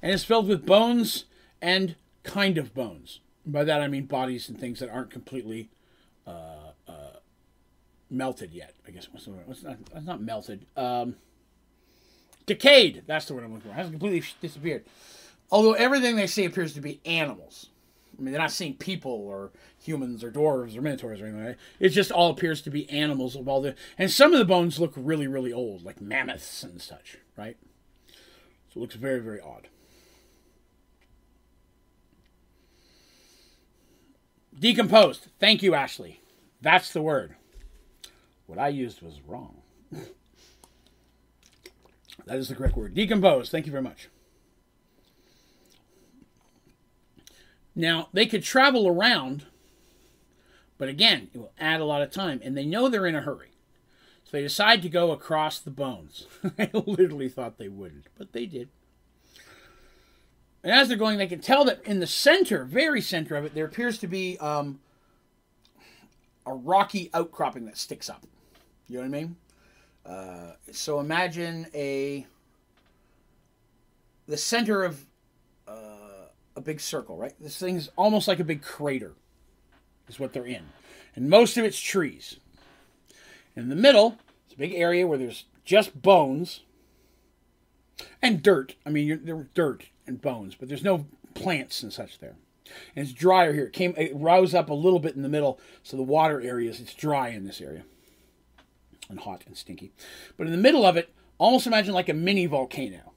And 0.00 0.12
it's 0.12 0.24
filled 0.24 0.48
with 0.48 0.64
bones 0.64 1.24
and 1.60 1.96
kind 2.22 2.56
of 2.56 2.72
bones. 2.72 3.20
By 3.46 3.64
that 3.64 3.80
I 3.80 3.88
mean 3.88 4.06
bodies 4.06 4.48
and 4.48 4.58
things 4.58 4.80
that 4.80 4.90
aren't 4.90 5.10
completely 5.10 5.70
uh, 6.26 6.72
uh, 6.86 7.16
melted 8.10 8.52
yet. 8.52 8.74
I 8.86 8.90
guess? 8.90 9.08
What's 9.10 9.26
not, 9.26 9.78
it's 9.94 10.06
not 10.06 10.20
melted. 10.20 10.66
Um, 10.76 11.16
decayed. 12.46 13.04
That's 13.06 13.26
the 13.26 13.34
word 13.34 13.44
I'm 13.44 13.52
looking 13.52 13.70
for. 13.70 13.74
It 13.74 13.76
hasn't 13.76 13.94
completely 13.94 14.28
disappeared. 14.40 14.84
Although 15.50 15.72
everything 15.72 16.16
they 16.16 16.26
see 16.26 16.44
appears 16.44 16.74
to 16.74 16.80
be 16.80 17.00
animals. 17.04 17.66
I 18.18 18.22
mean, 18.22 18.32
they're 18.32 18.42
not 18.42 18.52
seeing 18.52 18.74
people 18.74 19.12
or 19.12 19.50
humans 19.82 20.22
or 20.22 20.30
dwarves 20.30 20.76
or 20.76 20.82
minotaurs 20.82 21.22
or 21.22 21.26
anything. 21.26 21.56
It 21.78 21.88
just 21.88 22.12
all 22.12 22.30
appears 22.30 22.60
to 22.62 22.70
be 22.70 22.88
animals 22.90 23.34
of 23.34 23.48
all 23.48 23.62
the. 23.62 23.74
And 23.96 24.10
some 24.10 24.32
of 24.32 24.38
the 24.38 24.44
bones 24.44 24.78
look 24.78 24.92
really, 24.94 25.26
really 25.26 25.52
old, 25.52 25.82
like 25.82 26.00
mammoths 26.00 26.62
and 26.62 26.82
such, 26.82 27.16
right? 27.36 27.56
So 28.08 28.76
it 28.76 28.80
looks 28.80 28.94
very, 28.94 29.20
very 29.20 29.40
odd. 29.40 29.68
Decomposed. 34.60 35.28
Thank 35.38 35.62
you, 35.62 35.74
Ashley. 35.74 36.20
That's 36.60 36.92
the 36.92 37.00
word. 37.00 37.34
What 38.46 38.58
I 38.58 38.68
used 38.68 39.00
was 39.00 39.22
wrong. 39.26 39.62
that 42.26 42.36
is 42.36 42.48
the 42.48 42.54
correct 42.54 42.76
word. 42.76 42.94
Decomposed. 42.94 43.50
Thank 43.50 43.64
you 43.64 43.72
very 43.72 43.82
much. 43.82 44.10
Now, 47.74 48.08
they 48.12 48.26
could 48.26 48.42
travel 48.42 48.86
around, 48.86 49.46
but 50.76 50.90
again, 50.90 51.30
it 51.32 51.38
will 51.38 51.52
add 51.58 51.80
a 51.80 51.86
lot 51.86 52.02
of 52.02 52.10
time, 52.10 52.40
and 52.44 52.54
they 52.56 52.66
know 52.66 52.88
they're 52.88 53.06
in 53.06 53.14
a 53.14 53.22
hurry. 53.22 53.52
So 54.24 54.32
they 54.32 54.42
decide 54.42 54.82
to 54.82 54.90
go 54.90 55.12
across 55.12 55.58
the 55.58 55.70
bones. 55.70 56.26
I 56.58 56.68
literally 56.74 57.30
thought 57.30 57.56
they 57.56 57.68
wouldn't, 57.68 58.08
but 58.18 58.32
they 58.32 58.44
did. 58.44 58.68
And 60.62 60.72
as 60.72 60.88
they're 60.88 60.96
going, 60.96 61.18
they 61.18 61.26
can 61.26 61.40
tell 61.40 61.64
that 61.64 61.82
in 61.84 62.00
the 62.00 62.06
center, 62.06 62.64
very 62.64 63.00
center 63.00 63.36
of 63.36 63.44
it, 63.44 63.54
there 63.54 63.64
appears 63.64 63.98
to 63.98 64.06
be 64.06 64.36
um, 64.38 64.80
a 66.44 66.52
rocky 66.52 67.10
outcropping 67.14 67.64
that 67.66 67.78
sticks 67.78 68.10
up. 68.10 68.26
You 68.88 68.96
know 68.96 69.00
what 69.02 69.06
I 69.06 69.20
mean? 69.20 69.36
Uh, 70.04 70.52
so 70.72 71.00
imagine 71.00 71.66
a 71.74 72.26
the 74.26 74.36
center 74.36 74.84
of 74.84 75.06
a 76.56 76.62
big 76.62 76.80
circle, 76.80 77.16
right? 77.16 77.34
This 77.40 77.58
thing's 77.58 77.88
almost 77.96 78.28
like 78.28 78.38
a 78.38 78.44
big 78.44 78.62
crater, 78.62 79.14
is 80.08 80.20
what 80.20 80.32
they're 80.32 80.46
in. 80.46 80.64
And 81.16 81.28
most 81.28 81.56
of 81.56 81.64
it's 81.64 81.80
trees. 81.80 82.36
In 83.56 83.68
the 83.68 83.76
middle, 83.76 84.18
it's 84.44 84.54
a 84.54 84.58
big 84.58 84.74
area 84.74 85.06
where 85.06 85.18
there's 85.18 85.44
just 85.64 86.00
bones 86.00 86.60
and 88.22 88.42
dirt. 88.42 88.76
I 88.86 88.90
mean, 88.90 89.20
there 89.24 89.48
dirt 89.54 89.86
and 90.10 90.20
bones, 90.20 90.54
but 90.54 90.68
there's 90.68 90.84
no 90.84 91.06
plants 91.34 91.82
and 91.82 91.92
such 91.92 92.18
there. 92.18 92.36
And 92.94 93.04
it's 93.04 93.12
drier 93.12 93.52
here. 93.52 93.64
It 93.64 93.72
came, 93.72 93.94
it 93.96 94.12
rose 94.14 94.54
up 94.54 94.68
a 94.68 94.74
little 94.74 94.98
bit 94.98 95.16
in 95.16 95.22
the 95.22 95.28
middle, 95.28 95.58
so 95.82 95.96
the 95.96 96.02
water 96.02 96.40
areas, 96.40 96.80
it's 96.80 96.94
dry 96.94 97.28
in 97.28 97.44
this 97.44 97.60
area. 97.60 97.84
And 99.08 99.20
hot 99.20 99.42
and 99.46 99.56
stinky. 99.56 99.92
But 100.36 100.46
in 100.46 100.52
the 100.52 100.58
middle 100.58 100.84
of 100.84 100.96
it, 100.96 101.12
almost 101.38 101.66
imagine 101.66 101.94
like 101.94 102.08
a 102.08 102.14
mini 102.14 102.46
volcano 102.46 103.12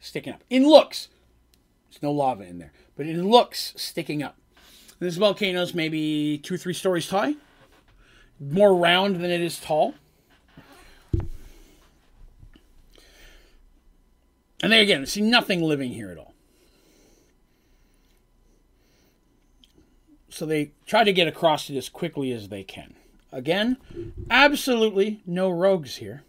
sticking 0.00 0.32
up. 0.32 0.42
In 0.50 0.66
looks, 0.66 1.08
there's 1.90 2.02
no 2.02 2.12
lava 2.12 2.44
in 2.44 2.58
there, 2.58 2.72
but 2.96 3.06
it 3.06 3.16
looks 3.16 3.72
sticking 3.76 4.22
up. 4.22 4.36
This 4.98 5.16
volcano 5.16 5.62
is 5.62 5.74
maybe 5.74 6.38
two, 6.38 6.56
three 6.56 6.72
stories 6.72 7.10
high, 7.10 7.34
more 8.40 8.74
round 8.74 9.16
than 9.16 9.30
it 9.30 9.40
is 9.40 9.60
tall. 9.60 9.94
And 14.62 14.72
there 14.72 14.82
again, 14.82 15.04
see 15.06 15.20
nothing 15.20 15.62
living 15.62 15.92
here 15.92 16.10
at 16.10 16.18
all. 16.18 16.34
So 20.28 20.44
they 20.44 20.72
try 20.86 21.04
to 21.04 21.12
get 21.12 21.28
across 21.28 21.70
it 21.70 21.76
as 21.76 21.88
quickly 21.88 22.32
as 22.32 22.48
they 22.48 22.62
can. 22.62 22.94
Again, 23.32 23.76
absolutely 24.30 25.22
no 25.26 25.50
rogues 25.50 25.96
here, 25.96 26.24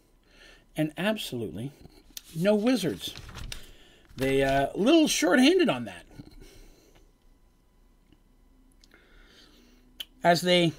and 0.75 0.91
absolutely 0.97 1.71
no 2.35 2.55
wizards. 2.55 3.13
They 4.15 4.43
uh, 4.43 4.67
a 4.73 4.77
little 4.77 5.07
short-handed 5.07 5.69
on 5.69 5.85
that. 5.85 6.05
As 10.23 10.41
they 10.41 10.73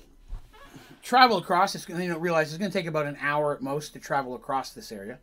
travel 1.02 1.38
across, 1.38 1.74
it's 1.74 1.86
going 1.86 2.08
to 2.08 2.18
realize 2.18 2.48
it's 2.48 2.58
going 2.58 2.70
to 2.70 2.78
take 2.78 2.86
about 2.86 3.06
an 3.06 3.16
hour 3.20 3.54
at 3.54 3.62
most 3.62 3.92
to 3.92 3.98
travel 3.98 4.34
across 4.34 4.70
this 4.70 4.90
area. 4.90 5.18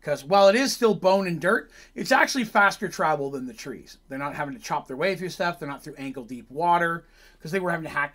Because 0.00 0.24
while 0.24 0.48
it 0.48 0.54
is 0.54 0.72
still 0.72 0.94
bone 0.94 1.26
and 1.26 1.40
dirt, 1.40 1.70
it's 1.94 2.12
actually 2.12 2.44
faster 2.44 2.88
travel 2.88 3.30
than 3.30 3.46
the 3.46 3.54
trees. 3.54 3.98
They're 4.08 4.18
not 4.18 4.34
having 4.34 4.54
to 4.54 4.60
chop 4.60 4.86
their 4.86 4.96
way 4.96 5.16
through 5.16 5.30
stuff. 5.30 5.58
They're 5.58 5.68
not 5.68 5.82
through 5.82 5.96
ankle 5.96 6.24
deep 6.24 6.50
water 6.50 7.04
because 7.36 7.50
they 7.50 7.60
were 7.60 7.70
having 7.70 7.84
to 7.84 7.90
hack 7.90 8.14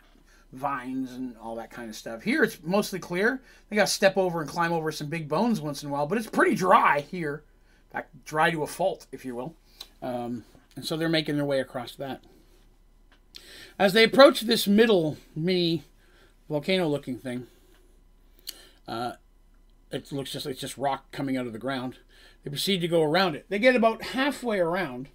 vines 0.53 1.14
and 1.14 1.35
all 1.38 1.55
that 1.55 1.72
kind 1.72 1.89
of 1.89 1.95
stuff. 1.95 2.23
Here 2.23 2.43
it's 2.43 2.60
mostly 2.64 2.99
clear. 2.99 3.41
They 3.69 3.76
got 3.76 3.88
to 3.88 3.93
step 3.93 4.18
over 4.18 4.41
and 4.41 4.49
climb 4.49 4.72
over 4.72 4.91
some 4.91 5.07
big 5.07 5.27
bones 5.27 5.60
once 5.60 5.84
in 5.84 5.89
a 5.89 5.91
while, 5.91 6.07
but 6.07 6.18
it's 6.18 6.27
pretty 6.27 6.55
dry 6.55 7.01
here 7.01 7.43
In 7.89 7.93
fact, 7.93 8.26
dry 8.26 8.51
to 8.51 8.64
a 8.64 8.68
fault, 8.68 9.07
if 9.11 9.26
you 9.26 9.35
will. 9.35 9.55
Um, 10.01 10.45
and 10.76 10.85
so 10.85 10.95
they're 10.95 11.10
making 11.10 11.35
their 11.35 11.45
way 11.45 11.60
across 11.60 11.95
that. 11.95 12.22
As 13.77 13.93
they 13.93 14.03
approach 14.03 14.41
this 14.41 14.68
middle 14.68 15.18
mini 15.35 15.84
volcano 16.47 16.88
looking 16.88 17.18
thing, 17.18 17.47
uh, 18.88 19.14
it 19.94 20.11
looks 20.11 20.32
just 20.32 20.45
like 20.45 20.53
it's 20.53 20.61
just 20.61 20.78
rock 20.78 21.11
coming 21.11 21.38
out 21.38 21.48
of 21.48 21.53
the 21.53 21.60
ground. 21.60 21.99
They 22.44 22.49
proceed 22.49 22.82
to 22.82 22.88
go 22.88 23.03
around 23.03 23.36
it. 23.36 23.45
They 23.49 23.60
get 23.60 23.76
about 23.76 24.03
halfway 24.03 24.60
around. 24.60 25.07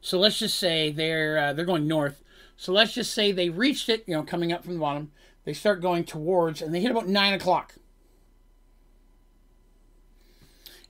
So 0.00 0.18
let's 0.18 0.38
just 0.38 0.58
say 0.58 0.92
they're 0.92 1.38
uh, 1.38 1.52
they're 1.52 1.64
going 1.64 1.88
north. 1.88 2.22
So 2.56 2.72
let's 2.72 2.92
just 2.92 3.12
say 3.12 3.32
they 3.32 3.48
reached 3.48 3.88
it, 3.88 4.04
you 4.06 4.14
know, 4.14 4.22
coming 4.22 4.52
up 4.52 4.64
from 4.64 4.74
the 4.74 4.80
bottom. 4.80 5.12
They 5.44 5.54
start 5.54 5.80
going 5.80 6.04
towards, 6.04 6.60
and 6.60 6.74
they 6.74 6.80
hit 6.80 6.90
about 6.90 7.08
nine 7.08 7.32
o'clock. 7.32 7.74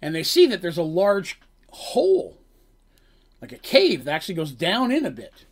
And 0.02 0.14
they 0.14 0.24
see 0.24 0.46
that 0.46 0.62
there's 0.62 0.78
a 0.78 0.82
large 0.82 1.40
hole, 1.70 2.38
like 3.40 3.52
a 3.52 3.58
cave 3.58 4.04
that 4.04 4.12
actually 4.12 4.34
goes 4.34 4.52
down 4.52 4.90
in 4.90 5.06
a 5.06 5.10
bit. 5.10 5.44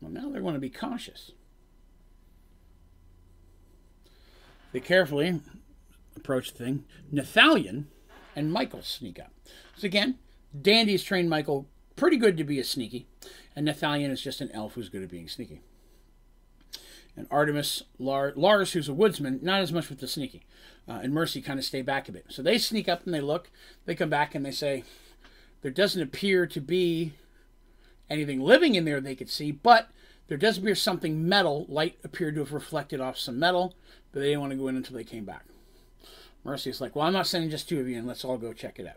Well, 0.00 0.10
now 0.10 0.28
they're 0.30 0.42
going 0.42 0.54
to 0.54 0.60
be 0.60 0.70
cautious. 0.70 1.30
They 4.72 4.80
carefully 4.80 5.40
approach 6.16 6.52
the 6.52 6.64
thing. 6.64 6.84
Nathalion 7.12 7.84
and 8.34 8.52
Michael 8.52 8.82
sneak 8.82 9.18
up. 9.18 9.32
So 9.76 9.86
again, 9.86 10.18
Dandy's 10.60 11.02
trained 11.02 11.30
Michael 11.30 11.68
pretty 11.96 12.16
good 12.16 12.36
to 12.36 12.44
be 12.44 12.58
a 12.58 12.64
sneaky, 12.64 13.06
and 13.54 13.66
Nathalion 13.66 14.10
is 14.10 14.22
just 14.22 14.40
an 14.40 14.50
elf 14.52 14.74
who's 14.74 14.88
good 14.88 15.02
at 15.02 15.10
being 15.10 15.28
sneaky. 15.28 15.60
And 17.16 17.26
Artemis, 17.30 17.82
Lar- 17.98 18.32
Lars, 18.36 18.72
who's 18.72 18.88
a 18.88 18.94
woodsman, 18.94 19.40
not 19.42 19.60
as 19.60 19.72
much 19.72 19.90
with 19.90 20.00
the 20.00 20.08
sneaky, 20.08 20.42
uh, 20.88 21.00
and 21.02 21.12
Mercy 21.12 21.42
kind 21.42 21.58
of 21.58 21.64
stay 21.64 21.82
back 21.82 22.08
a 22.08 22.12
bit. 22.12 22.26
So 22.28 22.42
they 22.42 22.56
sneak 22.56 22.88
up 22.88 23.04
and 23.04 23.12
they 23.12 23.20
look. 23.20 23.50
They 23.84 23.94
come 23.94 24.08
back 24.08 24.34
and 24.34 24.44
they 24.44 24.50
say, 24.50 24.84
there 25.60 25.70
doesn't 25.70 26.02
appear 26.02 26.46
to 26.46 26.60
be 26.60 27.12
anything 28.08 28.40
living 28.40 28.74
in 28.74 28.84
there 28.84 29.00
they 29.00 29.14
could 29.14 29.30
see, 29.30 29.52
but 29.52 29.88
there 30.28 30.38
does 30.38 30.58
appear 30.58 30.74
something 30.74 31.28
metal. 31.28 31.66
Light 31.68 31.98
appeared 32.02 32.34
to 32.34 32.40
have 32.40 32.52
reflected 32.52 33.00
off 33.00 33.18
some 33.18 33.38
metal, 33.38 33.74
but 34.10 34.20
they 34.20 34.28
didn't 34.28 34.40
want 34.40 34.52
to 34.52 34.58
go 34.58 34.68
in 34.68 34.76
until 34.76 34.96
they 34.96 35.04
came 35.04 35.24
back. 35.24 35.44
Mercy 36.44 36.70
is 36.70 36.80
like, 36.80 36.96
well, 36.96 37.06
I'm 37.06 37.12
not 37.12 37.26
sending 37.26 37.50
just 37.50 37.68
two 37.68 37.80
of 37.80 37.88
you 37.88 37.98
and 37.98 38.06
Let's 38.06 38.24
all 38.24 38.38
go 38.38 38.52
check 38.52 38.78
it 38.78 38.86
out. 38.86 38.96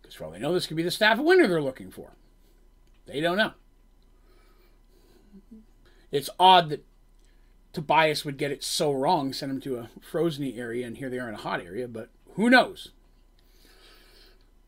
Because 0.00 0.14
for 0.14 0.24
all 0.24 0.30
they 0.30 0.38
know, 0.38 0.52
this 0.52 0.66
could 0.66 0.76
be 0.76 0.82
the 0.82 0.90
staff 0.90 1.18
of 1.18 1.24
winter 1.24 1.46
they're 1.46 1.62
looking 1.62 1.90
for. 1.90 2.12
They 3.06 3.20
don't 3.20 3.38
know. 3.38 3.52
It's 6.10 6.30
odd 6.38 6.68
that 6.70 6.84
Tobias 7.72 8.24
would 8.24 8.36
get 8.36 8.52
it 8.52 8.62
so 8.62 8.92
wrong, 8.92 9.32
send 9.32 9.50
them 9.50 9.60
to 9.62 9.76
a 9.78 9.90
frozen 10.00 10.44
area, 10.44 10.86
and 10.86 10.96
here 10.96 11.10
they 11.10 11.18
are 11.18 11.28
in 11.28 11.34
a 11.34 11.38
hot 11.38 11.60
area, 11.60 11.88
but 11.88 12.10
who 12.34 12.48
knows? 12.48 12.92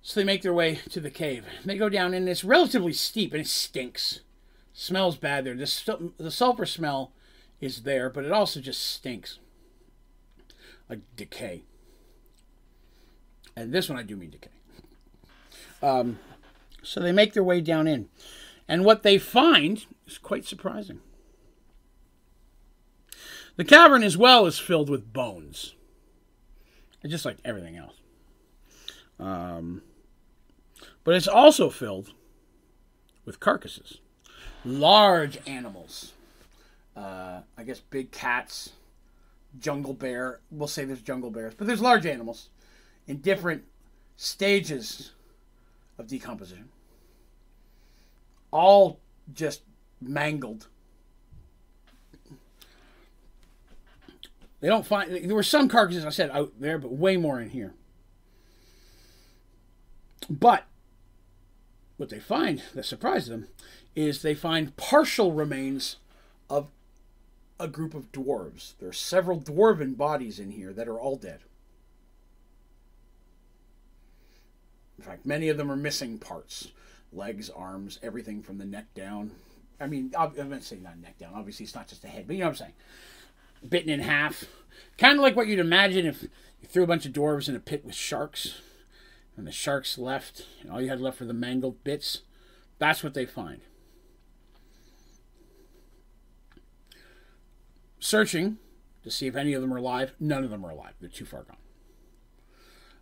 So 0.03 0.19
they 0.19 0.25
make 0.25 0.43
their 0.43 0.53
way 0.53 0.81
to 0.91 1.01
the 1.01 1.11
cave. 1.11 1.45
They 1.65 1.77
go 1.77 1.89
down, 1.89 2.15
and 2.15 2.29
it's 2.29 2.45
relatively 2.45 2.93
steep, 2.93 3.33
and 3.33 3.43
it 3.43 3.49
stinks. 3.49 4.21
Smells 4.73 5.17
bad 5.17 5.45
there. 5.45 5.55
The, 5.55 6.13
the 6.19 6.31
sulfur 6.31 6.67
smell 6.67 7.13
is 7.61 7.83
there, 7.83 8.11
but 8.11 8.25
it 8.25 8.33
also 8.33 8.61
just 8.61 8.85
stinks 8.85 9.39
like 10.89 11.01
decay. 11.17 11.63
And 13.57 13.73
this 13.73 13.89
one 13.89 13.99
I 13.99 14.03
do 14.03 14.17
mean 14.17 14.31
decay. 14.31 14.51
Um, 15.83 16.19
so 16.83 17.01
they 17.01 17.13
make 17.13 17.33
their 17.33 17.45
way 17.45 17.61
down 17.61 17.87
in. 17.87 18.09
And 18.69 18.85
what 18.85 19.03
they 19.03 19.19
find 19.19 19.85
is 20.07 20.19
quite 20.19 20.45
surprising. 20.45 21.01
The 23.57 23.65
cavern 23.65 24.03
as 24.03 24.17
well 24.17 24.47
is 24.47 24.59
filled 24.59 24.91
with 24.91 25.13
bones. 25.13 25.75
Just 27.07 27.25
like 27.25 27.39
everything 27.45 27.77
else. 27.77 27.95
Um, 29.21 29.83
but 31.05 31.15
it's 31.15 31.29
also 31.29 31.71
filled 31.71 32.13
with 33.25 33.39
carcasses. 33.39 33.99
Large 34.65 35.39
animals. 35.47 36.13
Uh, 36.97 37.43
I 37.57 37.63
guess 37.63 37.79
big 37.79 38.11
cats, 38.11 38.71
jungle 39.59 39.95
bear. 39.95 40.41
We'll 40.51 40.69
say 40.69 40.85
there's 40.85 41.03
jungle 41.03 41.31
bears, 41.31 41.55
but 41.55 41.67
there's 41.67 41.81
large 41.81 42.07
animals 42.07 42.51
in 43.07 43.19
different 43.19 43.65
stages 44.17 45.13
of 45.99 46.07
decomposition. 46.07 46.69
All 48.51 49.01
just 49.33 49.63
mangled. 50.01 50.69
They 54.61 54.69
don't 54.69 54.87
find 54.87 55.13
there 55.13 55.35
were 55.35 55.43
some 55.43 55.69
carcasses 55.69 56.05
I 56.05 56.11
said 56.11 56.31
out 56.31 56.53
there, 56.59 56.79
but 56.79 56.93
way 56.93 57.17
more 57.17 57.41
in 57.41 57.51
here. 57.51 57.75
But 60.29 60.65
what 61.97 62.09
they 62.09 62.19
find 62.19 62.63
that 62.75 62.85
surprises 62.85 63.29
them 63.29 63.49
is 63.95 64.23
they 64.23 64.35
find 64.35 64.77
partial 64.77 65.33
remains 65.33 65.97
of 66.51 66.71
a 67.59 67.69
group 67.69 67.95
of 67.95 68.13
dwarves. 68.13 68.75
There 68.79 68.89
are 68.89 68.93
several 68.93 69.41
dwarven 69.41 69.97
bodies 69.97 70.39
in 70.39 70.51
here 70.51 70.73
that 70.73 70.89
are 70.89 70.99
all 70.99 71.17
dead. 71.17 71.41
In 74.99 75.05
fact, 75.05 75.27
many 75.27 75.49
of 75.49 75.57
them 75.57 75.71
are 75.71 75.77
missing 75.77 76.19
parts 76.19 76.71
legs, 77.13 77.49
arms, 77.49 77.99
everything 78.03 78.43
from 78.43 78.59
the 78.59 78.65
neck 78.65 78.93
down. 78.95 79.31
I 79.81 79.87
mean, 79.87 80.13
I'm 80.19 80.33
going 80.33 80.51
to 80.51 80.61
say 80.61 80.77
not 80.77 80.99
neck 80.99 81.19
down. 81.19 81.33
Obviously, 81.35 81.65
it's 81.65 81.75
not 81.75 81.89
just 81.89 82.03
the 82.03 82.09
head, 82.09 82.27
but 82.27 82.35
you 82.35 82.41
know 82.41 82.47
what 82.47 82.53
I'm 82.53 82.57
saying. 82.57 82.73
Bitten 83.67 83.91
in 83.91 84.01
half. 84.01 84.45
Kind 84.99 85.15
of 85.15 85.23
like 85.23 85.37
what 85.37 85.47
you'd 85.47 85.59
imagine 85.59 86.05
if 86.05 86.23
you 86.23 86.29
threw 86.69 86.83
a 86.83 86.87
bunch 86.87 87.07
of 87.07 87.13
dwarves 87.13 87.49
in 87.49 87.57
a 87.57 87.61
pit 87.61 87.85
with 87.85 87.95
sharks 87.95 88.61
and 89.37 89.47
the 89.47 89.53
sharks 89.53 89.99
left, 89.99 90.47
and 90.61 90.71
all 90.71 90.81
you 90.81 90.89
had 90.89 91.01
left 91.01 91.21
were 91.21 91.27
the 91.27 91.35
mangled 91.35 91.83
bits. 91.85 92.23
That's 92.79 93.03
what 93.03 93.15
they 93.15 93.27
find. 93.27 93.61
Searching 97.99 98.59
to 99.03 99.11
see 99.11 99.27
if 99.27 99.37
any 99.37 99.55
of 99.55 99.63
them 99.63 99.73
are 99.73 99.79
alive. 99.79 100.13
None 100.19 100.45
of 100.45 100.51
them 100.51 100.65
are 100.65 100.71
alive. 100.71 100.95
They're 101.01 101.09
too 101.09 101.25
far 101.25 101.43
gone. 101.43 101.57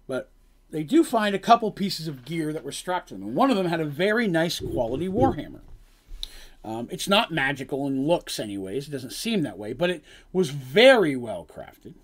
But 0.07 0.31
they 0.71 0.83
do 0.83 1.05
find 1.05 1.35
a 1.35 1.39
couple 1.39 1.71
pieces 1.71 2.09
of 2.09 2.25
gear 2.25 2.53
that 2.53 2.65
were 2.65 2.73
strapped 2.73 3.09
to 3.09 3.15
them. 3.15 3.23
And 3.23 3.35
one 3.35 3.51
of 3.51 3.57
them 3.57 3.67
had 3.67 3.81
a 3.81 3.85
very 3.85 4.27
nice 4.27 4.61
quality 4.61 5.09
warhammer. 5.09 5.61
Um, 6.65 6.89
it's 6.91 7.09
not 7.09 7.31
magical 7.31 7.87
in 7.87 8.07
looks, 8.07 8.41
anyways. 8.41 8.89
It 8.89 8.91
doesn't 8.91 9.13
seem 9.13 9.43
that 9.43 9.59
way, 9.59 9.73
but 9.73 9.91
it 9.91 10.03
was 10.33 10.51
very 10.51 11.15
well 11.15 11.47
crafted. 11.47 11.95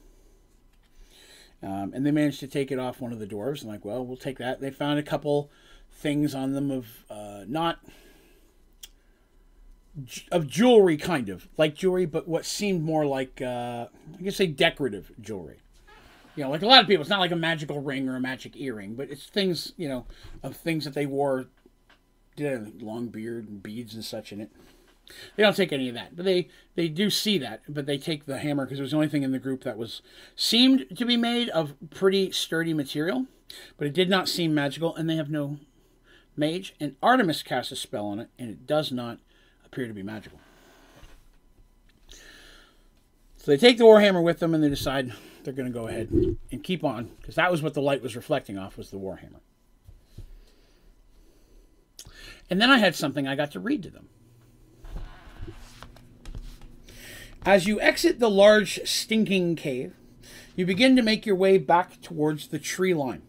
Um, 1.62 1.92
and 1.94 2.06
they 2.06 2.10
managed 2.10 2.40
to 2.40 2.46
take 2.46 2.70
it 2.70 2.78
off 2.78 3.00
one 3.00 3.12
of 3.12 3.18
the 3.18 3.26
dwarves. 3.26 3.62
And 3.62 3.70
like, 3.70 3.84
well, 3.84 4.04
we'll 4.04 4.16
take 4.16 4.38
that. 4.38 4.60
They 4.60 4.70
found 4.70 4.98
a 4.98 5.02
couple 5.02 5.50
things 5.92 6.34
on 6.34 6.52
them 6.52 6.70
of 6.70 7.04
uh, 7.10 7.44
not 7.46 7.80
of 10.30 10.46
jewelry, 10.46 10.96
kind 10.96 11.28
of 11.28 11.48
like 11.56 11.74
jewelry, 11.74 12.06
but 12.06 12.28
what 12.28 12.44
seemed 12.44 12.82
more 12.82 13.06
like 13.06 13.40
uh, 13.40 13.86
I 14.18 14.22
guess 14.22 14.36
say 14.36 14.46
decorative 14.46 15.12
jewelry. 15.20 15.58
You 16.36 16.44
know, 16.44 16.50
like 16.50 16.62
a 16.62 16.66
lot 16.66 16.82
of 16.82 16.88
people, 16.88 17.02
it's 17.02 17.10
not 17.10 17.20
like 17.20 17.32
a 17.32 17.36
magical 17.36 17.80
ring 17.80 18.08
or 18.08 18.16
a 18.16 18.20
magic 18.20 18.56
earring, 18.56 18.94
but 18.94 19.10
it's 19.10 19.26
things 19.26 19.72
you 19.76 19.88
know 19.88 20.06
of 20.42 20.56
things 20.56 20.84
that 20.84 20.94
they 20.94 21.06
wore, 21.06 21.46
did 22.36 22.52
a 22.52 22.84
long 22.84 23.08
beard 23.08 23.48
and 23.48 23.62
beads 23.62 23.94
and 23.94 24.04
such 24.04 24.32
in 24.32 24.40
it. 24.40 24.50
They 25.36 25.42
don't 25.42 25.56
take 25.56 25.72
any 25.72 25.88
of 25.88 25.94
that, 25.94 26.16
but 26.16 26.24
they 26.24 26.48
they 26.76 26.88
do 26.88 27.10
see 27.10 27.38
that. 27.38 27.62
But 27.68 27.86
they 27.86 27.98
take 27.98 28.26
the 28.26 28.38
hammer 28.38 28.64
because 28.64 28.78
it 28.78 28.82
was 28.82 28.92
the 28.92 28.96
only 28.96 29.08
thing 29.08 29.22
in 29.22 29.32
the 29.32 29.38
group 29.38 29.64
that 29.64 29.76
was 29.76 30.02
seemed 30.36 30.86
to 30.96 31.04
be 31.04 31.16
made 31.16 31.48
of 31.50 31.74
pretty 31.90 32.30
sturdy 32.30 32.74
material, 32.74 33.26
but 33.76 33.86
it 33.86 33.94
did 33.94 34.08
not 34.08 34.28
seem 34.28 34.54
magical, 34.54 34.94
and 34.94 35.10
they 35.10 35.16
have 35.16 35.30
no 35.30 35.58
mage. 36.36 36.74
And 36.80 36.96
Artemis 37.02 37.42
casts 37.42 37.72
a 37.72 37.76
spell 37.76 38.06
on 38.06 38.20
it, 38.20 38.28
and 38.38 38.50
it 38.50 38.66
does 38.66 38.92
not 38.92 39.18
appear 39.70 39.86
to 39.86 39.94
be 39.94 40.02
magical. 40.02 40.40
So 43.36 43.52
they 43.52 43.56
take 43.56 43.78
the 43.78 43.84
warhammer 43.84 44.22
with 44.22 44.40
them 44.40 44.52
and 44.52 44.62
they 44.62 44.68
decide 44.68 45.12
they're 45.44 45.54
going 45.54 45.72
to 45.72 45.78
go 45.78 45.86
ahead 45.86 46.10
and 46.10 46.62
keep 46.64 46.82
on 46.84 47.10
because 47.20 47.36
that 47.36 47.50
was 47.50 47.62
what 47.62 47.74
the 47.74 47.80
light 47.80 48.02
was 48.02 48.16
reflecting 48.16 48.58
off 48.58 48.76
was 48.76 48.90
the 48.90 48.98
warhammer. 48.98 49.40
And 52.50 52.60
then 52.60 52.68
I 52.68 52.78
had 52.78 52.96
something 52.96 53.28
I 53.28 53.36
got 53.36 53.52
to 53.52 53.60
read 53.60 53.84
to 53.84 53.90
them. 53.90 54.08
As 57.46 57.66
you 57.66 57.80
exit 57.80 58.18
the 58.18 58.28
large 58.28 58.80
stinking 58.84 59.54
cave, 59.54 59.94
you 60.56 60.66
begin 60.66 60.96
to 60.96 61.02
make 61.02 61.24
your 61.24 61.36
way 61.36 61.58
back 61.58 62.02
towards 62.02 62.48
the 62.48 62.58
tree 62.58 62.92
line. 62.92 63.22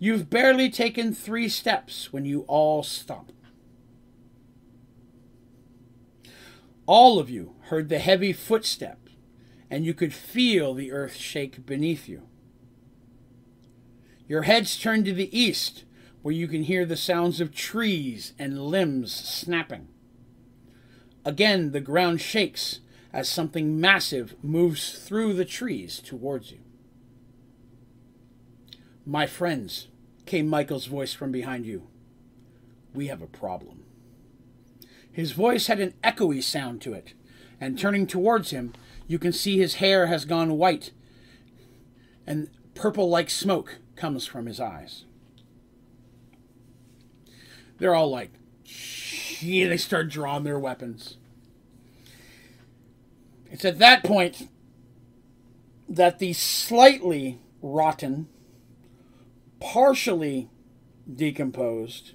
You've 0.00 0.28
barely 0.28 0.68
taken 0.68 1.14
three 1.14 1.48
steps 1.48 2.12
when 2.12 2.24
you 2.24 2.40
all 2.48 2.82
stop. 2.82 3.30
All 6.92 7.18
of 7.18 7.30
you 7.30 7.54
heard 7.68 7.88
the 7.88 7.98
heavy 7.98 8.34
footstep, 8.34 9.08
and 9.70 9.86
you 9.86 9.94
could 9.94 10.12
feel 10.12 10.74
the 10.74 10.92
earth 10.92 11.16
shake 11.16 11.64
beneath 11.64 12.06
you. 12.06 12.28
Your 14.28 14.42
heads 14.42 14.78
turn 14.78 15.02
to 15.04 15.14
the 15.14 15.34
east, 15.34 15.84
where 16.20 16.34
you 16.34 16.46
can 16.46 16.64
hear 16.64 16.84
the 16.84 16.98
sounds 16.98 17.40
of 17.40 17.54
trees 17.54 18.34
and 18.38 18.66
limbs 18.66 19.10
snapping. 19.10 19.88
Again, 21.24 21.72
the 21.72 21.80
ground 21.80 22.20
shakes 22.20 22.80
as 23.10 23.26
something 23.26 23.80
massive 23.80 24.34
moves 24.44 24.92
through 24.92 25.32
the 25.32 25.46
trees 25.46 25.98
towards 25.98 26.52
you. 26.52 26.60
My 29.06 29.26
friends, 29.26 29.88
came 30.26 30.46
Michael's 30.46 30.88
voice 30.88 31.14
from 31.14 31.32
behind 31.32 31.64
you. 31.64 31.88
We 32.92 33.06
have 33.06 33.22
a 33.22 33.26
problem. 33.26 33.81
His 35.12 35.32
voice 35.32 35.66
had 35.66 35.78
an 35.78 35.94
echoey 36.02 36.42
sound 36.42 36.80
to 36.82 36.94
it, 36.94 37.12
and 37.60 37.78
turning 37.78 38.06
towards 38.06 38.50
him, 38.50 38.72
you 39.06 39.18
can 39.18 39.32
see 39.32 39.58
his 39.58 39.74
hair 39.74 40.06
has 40.06 40.24
gone 40.24 40.56
white, 40.56 40.90
and 42.26 42.48
purple 42.74 43.08
like 43.08 43.28
smoke 43.28 43.78
comes 43.94 44.26
from 44.26 44.46
his 44.46 44.58
eyes. 44.58 45.04
they're 47.82 47.96
all 47.96 48.10
like, 48.10 48.30
yeah, 49.40 49.68
they 49.68 49.76
start 49.76 50.08
drawing 50.08 50.44
their 50.44 50.58
weapons. 50.58 51.16
It's 53.50 53.64
at 53.64 53.80
that 53.80 54.04
point 54.04 54.48
that 55.88 56.20
the 56.20 56.32
slightly 56.32 57.40
rotten, 57.60 58.28
partially 59.58 60.48
decomposed, 61.12 62.12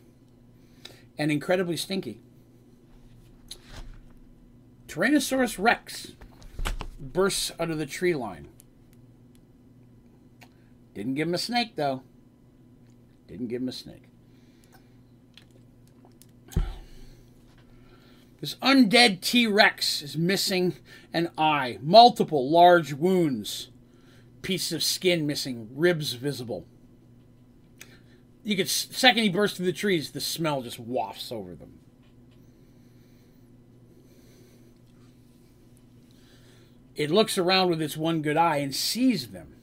and 1.18 1.34
incredibly 1.34 1.76
stinky 1.76 2.22
Tyrannosaurus 4.88 5.58
rex 5.60 6.14
bursts 7.00 7.52
out 7.60 7.70
of 7.70 7.78
the 7.78 7.86
tree 7.86 8.16
line. 8.16 8.48
Didn't 10.94 11.16
give 11.16 11.28
him 11.28 11.34
a 11.34 11.40
snake, 11.40 11.76
though. 11.76 12.04
Didn't 13.28 13.48
give 13.48 13.62
him 13.62 13.70
a 13.70 13.74
snake. 13.74 14.04
This 18.40 18.56
undead 18.56 19.22
T 19.22 19.48
Rex 19.48 20.02
is 20.02 20.16
missing 20.16 20.76
an 21.14 21.32
eye, 21.38 21.80
multiple 21.82 22.50
large 22.50 22.94
wounds, 22.94 23.70
pieces 24.44 24.72
of 24.74 24.84
skin 24.84 25.26
missing, 25.26 25.70
ribs 25.74 26.14
visible. 26.14 26.66
You 28.44 28.56
could, 28.56 28.70
second 28.70 29.24
he 29.24 29.30
bursts 29.30 29.58
through 29.58 29.66
the 29.66 29.74
trees, 29.74 30.12
the 30.12 30.22
smell 30.22 30.62
just 30.62 30.80
wafts 30.80 31.32
over 31.32 31.56
them. 31.56 31.80
It 36.98 37.12
looks 37.12 37.38
around 37.38 37.70
with 37.70 37.82
its 37.82 37.96
one 37.96 38.24
good 38.24 38.38
eye 38.38 38.58
and 38.58 38.76
sees 38.76 39.28
them. 39.28 39.56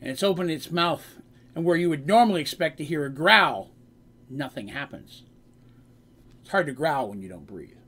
And 0.00 0.10
it's 0.10 0.22
opened 0.22 0.50
its 0.50 0.70
mouth, 0.70 1.20
and 1.54 1.64
where 1.64 1.76
you 1.76 1.88
would 1.88 2.06
normally 2.06 2.40
expect 2.40 2.76
to 2.78 2.84
hear 2.84 3.06
a 3.06 3.10
growl, 3.10 3.70
nothing 4.28 4.68
happens. 4.68 5.22
It's 6.42 6.50
hard 6.50 6.66
to 6.66 6.72
growl 6.72 7.08
when 7.08 7.22
you 7.22 7.28
don't 7.28 7.46
breathe. 7.46 7.78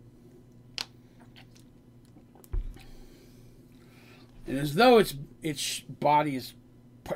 And 4.46 4.56
as 4.56 4.74
though 4.74 4.98
its 4.98 5.14
its 5.42 5.80
body 5.80 6.36
is 6.36 6.54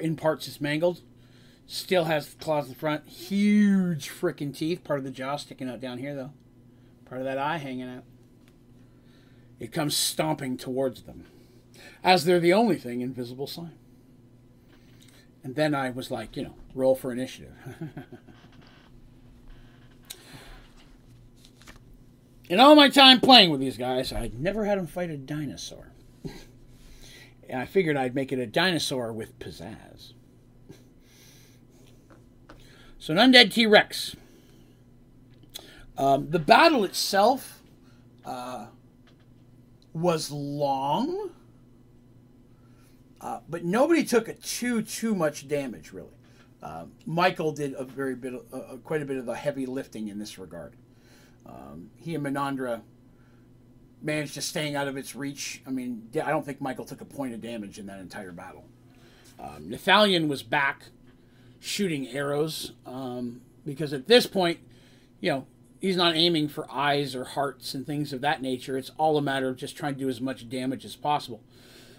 in 0.00 0.16
parts 0.16 0.48
is 0.48 0.60
mangled, 0.60 1.00
still 1.64 2.04
has 2.04 2.34
claws 2.40 2.68
in 2.68 2.74
front, 2.74 3.08
huge 3.08 4.10
freaking 4.10 4.54
teeth, 4.54 4.82
part 4.82 4.98
of 4.98 5.04
the 5.04 5.12
jaw 5.12 5.36
sticking 5.36 5.68
out 5.68 5.80
down 5.80 5.98
here 5.98 6.14
though, 6.16 6.32
part 7.04 7.20
of 7.20 7.24
that 7.24 7.38
eye 7.38 7.58
hanging 7.58 7.88
out. 7.88 8.04
It 9.60 9.70
comes 9.72 9.94
stomping 9.94 10.56
towards 10.56 11.02
them, 11.02 11.26
as 12.02 12.24
they're 12.24 12.40
the 12.40 12.54
only 12.54 12.76
thing 12.76 13.02
in 13.02 13.12
visible 13.12 13.46
sight. 13.46 13.76
And 15.44 15.54
then 15.54 15.74
I 15.74 15.90
was 15.90 16.10
like, 16.10 16.34
you 16.36 16.44
know, 16.44 16.54
roll 16.74 16.94
for 16.94 17.12
initiative. 17.12 17.52
in 22.48 22.58
all 22.58 22.74
my 22.74 22.88
time 22.88 23.20
playing 23.20 23.50
with 23.50 23.60
these 23.60 23.76
guys, 23.76 24.12
I'd 24.12 24.40
never 24.40 24.64
had 24.64 24.78
them 24.78 24.86
fight 24.86 25.10
a 25.10 25.18
dinosaur. 25.18 25.92
and 27.48 27.60
I 27.60 27.66
figured 27.66 27.96
I'd 27.96 28.14
make 28.14 28.32
it 28.32 28.38
a 28.38 28.46
dinosaur 28.46 29.12
with 29.12 29.38
pizzazz. 29.38 30.14
So, 33.02 33.14
an 33.14 33.32
undead 33.32 33.50
T 33.50 33.64
Rex. 33.64 34.14
Um, 35.96 36.28
the 36.28 36.38
battle 36.38 36.84
itself 36.84 37.62
uh, 38.26 38.66
was 39.92 40.30
long, 40.30 41.30
uh, 43.20 43.40
but 43.48 43.64
nobody 43.64 44.04
took 44.04 44.28
a 44.28 44.34
too 44.34 44.82
too 44.82 45.14
much 45.14 45.48
damage 45.48 45.92
really. 45.92 46.08
Uh, 46.62 46.84
Michael 47.06 47.52
did 47.52 47.74
a 47.74 47.84
very 47.84 48.14
bit, 48.14 48.34
of, 48.34 48.42
uh, 48.52 48.76
quite 48.84 49.00
a 49.00 49.06
bit 49.06 49.16
of 49.16 49.24
the 49.24 49.34
heavy 49.34 49.64
lifting 49.64 50.08
in 50.08 50.18
this 50.18 50.38
regard. 50.38 50.74
Um, 51.46 51.90
he 51.96 52.14
and 52.14 52.24
Menandra 52.24 52.82
managed 54.02 54.34
to 54.34 54.42
staying 54.42 54.76
out 54.76 54.86
of 54.86 54.96
its 54.96 55.14
reach. 55.14 55.62
I 55.66 55.70
mean, 55.70 56.08
I 56.22 56.30
don't 56.30 56.44
think 56.44 56.60
Michael 56.60 56.84
took 56.84 57.00
a 57.00 57.06
point 57.06 57.34
of 57.34 57.40
damage 57.40 57.78
in 57.78 57.86
that 57.86 58.00
entire 58.00 58.32
battle. 58.32 58.64
Um, 59.38 59.70
Nathalion 59.70 60.28
was 60.28 60.42
back 60.42 60.84
shooting 61.60 62.08
arrows 62.08 62.72
um, 62.86 63.40
because 63.64 63.92
at 63.92 64.06
this 64.06 64.26
point, 64.26 64.58
you 65.20 65.30
know, 65.30 65.46
he's 65.80 65.96
not 65.96 66.16
aiming 66.16 66.48
for 66.48 66.70
eyes 66.70 67.14
or 67.14 67.24
hearts 67.24 67.74
and 67.74 67.86
things 67.86 68.12
of 68.12 68.20
that 68.20 68.42
nature. 68.42 68.76
It's 68.76 68.90
all 68.98 69.16
a 69.16 69.22
matter 69.22 69.48
of 69.48 69.56
just 69.56 69.76
trying 69.76 69.94
to 69.94 70.00
do 70.00 70.08
as 70.08 70.20
much 70.20 70.48
damage 70.48 70.84
as 70.84 70.96
possible. 70.96 71.42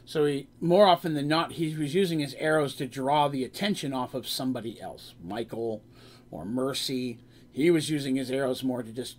So 0.06 0.26
he, 0.26 0.48
more 0.60 0.88
often 0.88 1.14
than 1.14 1.28
not, 1.28 1.54
he 1.54 1.76
was 1.76 1.94
using 1.94 2.20
his 2.20 2.34
arrows 2.36 2.76
to 2.76 2.88
draw 2.88 3.28
the 3.28 3.44
attention 3.44 3.94
off 3.94 4.14
of 4.14 4.28
somebody 4.28 4.80
else, 4.82 5.14
Michael 5.24 5.84
or 6.30 6.46
Mercy. 6.46 7.20
He 7.52 7.70
was 7.70 7.90
using 7.90 8.16
his 8.16 8.32
arrows 8.32 8.64
more 8.64 8.84
to 8.84 8.92
just 8.92 9.18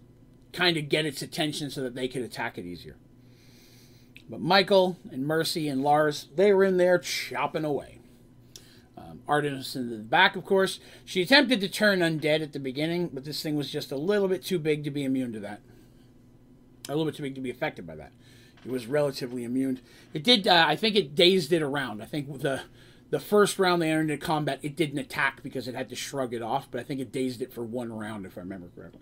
kind 0.52 0.76
of 0.76 0.88
get 0.88 1.06
its 1.06 1.22
attention 1.22 1.70
so 1.70 1.82
that 1.82 1.94
they 1.94 2.08
could 2.08 2.22
attack 2.22 2.58
it 2.58 2.66
easier. 2.66 2.96
But 4.28 4.40
Michael 4.40 4.96
and 5.10 5.26
Mercy 5.26 5.68
and 5.68 5.82
Lars, 5.82 6.28
they 6.34 6.52
were 6.52 6.64
in 6.64 6.76
there 6.76 6.98
chopping 6.98 7.64
away. 7.64 7.98
Artemis 9.28 9.76
in 9.76 9.90
the 9.90 9.96
back, 9.98 10.36
of 10.36 10.44
course. 10.44 10.80
She 11.04 11.22
attempted 11.22 11.60
to 11.60 11.68
turn 11.68 12.00
undead 12.00 12.42
at 12.42 12.52
the 12.52 12.58
beginning, 12.58 13.10
but 13.12 13.24
this 13.24 13.42
thing 13.42 13.56
was 13.56 13.70
just 13.70 13.92
a 13.92 13.96
little 13.96 14.28
bit 14.28 14.44
too 14.44 14.58
big 14.58 14.84
to 14.84 14.90
be 14.90 15.04
immune 15.04 15.32
to 15.32 15.40
that. 15.40 15.60
A 16.88 16.92
little 16.92 17.04
bit 17.04 17.14
too 17.14 17.22
big 17.22 17.34
to 17.36 17.40
be 17.40 17.50
affected 17.50 17.86
by 17.86 17.94
that. 17.96 18.12
It 18.64 18.70
was 18.70 18.86
relatively 18.86 19.44
immune. 19.44 19.80
It 20.12 20.22
did. 20.22 20.46
Uh, 20.46 20.64
I 20.66 20.76
think 20.76 20.96
it 20.96 21.14
dazed 21.14 21.52
it 21.52 21.62
around. 21.62 22.02
I 22.02 22.06
think 22.06 22.42
the 22.42 22.62
the 23.10 23.20
first 23.20 23.58
round 23.58 23.82
they 23.82 23.90
entered 23.90 24.10
into 24.10 24.24
combat, 24.24 24.58
it 24.62 24.74
didn't 24.74 24.98
attack 24.98 25.42
because 25.42 25.68
it 25.68 25.74
had 25.74 25.88
to 25.90 25.96
shrug 25.96 26.32
it 26.32 26.42
off. 26.42 26.68
But 26.70 26.80
I 26.80 26.84
think 26.84 27.00
it 27.00 27.12
dazed 27.12 27.42
it 27.42 27.52
for 27.52 27.62
one 27.62 27.92
round, 27.92 28.24
if 28.24 28.36
I 28.36 28.40
remember 28.40 28.68
correctly. 28.74 29.00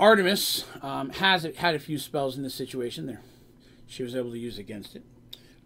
Artemis 0.00 0.64
um, 0.82 1.10
has 1.10 1.44
had 1.56 1.74
a 1.74 1.78
few 1.78 1.98
spells 1.98 2.36
in 2.36 2.42
this 2.42 2.54
situation. 2.54 3.06
There, 3.06 3.20
she 3.86 4.02
was 4.02 4.14
able 4.14 4.30
to 4.30 4.38
use 4.38 4.58
against 4.58 4.94
it. 4.96 5.02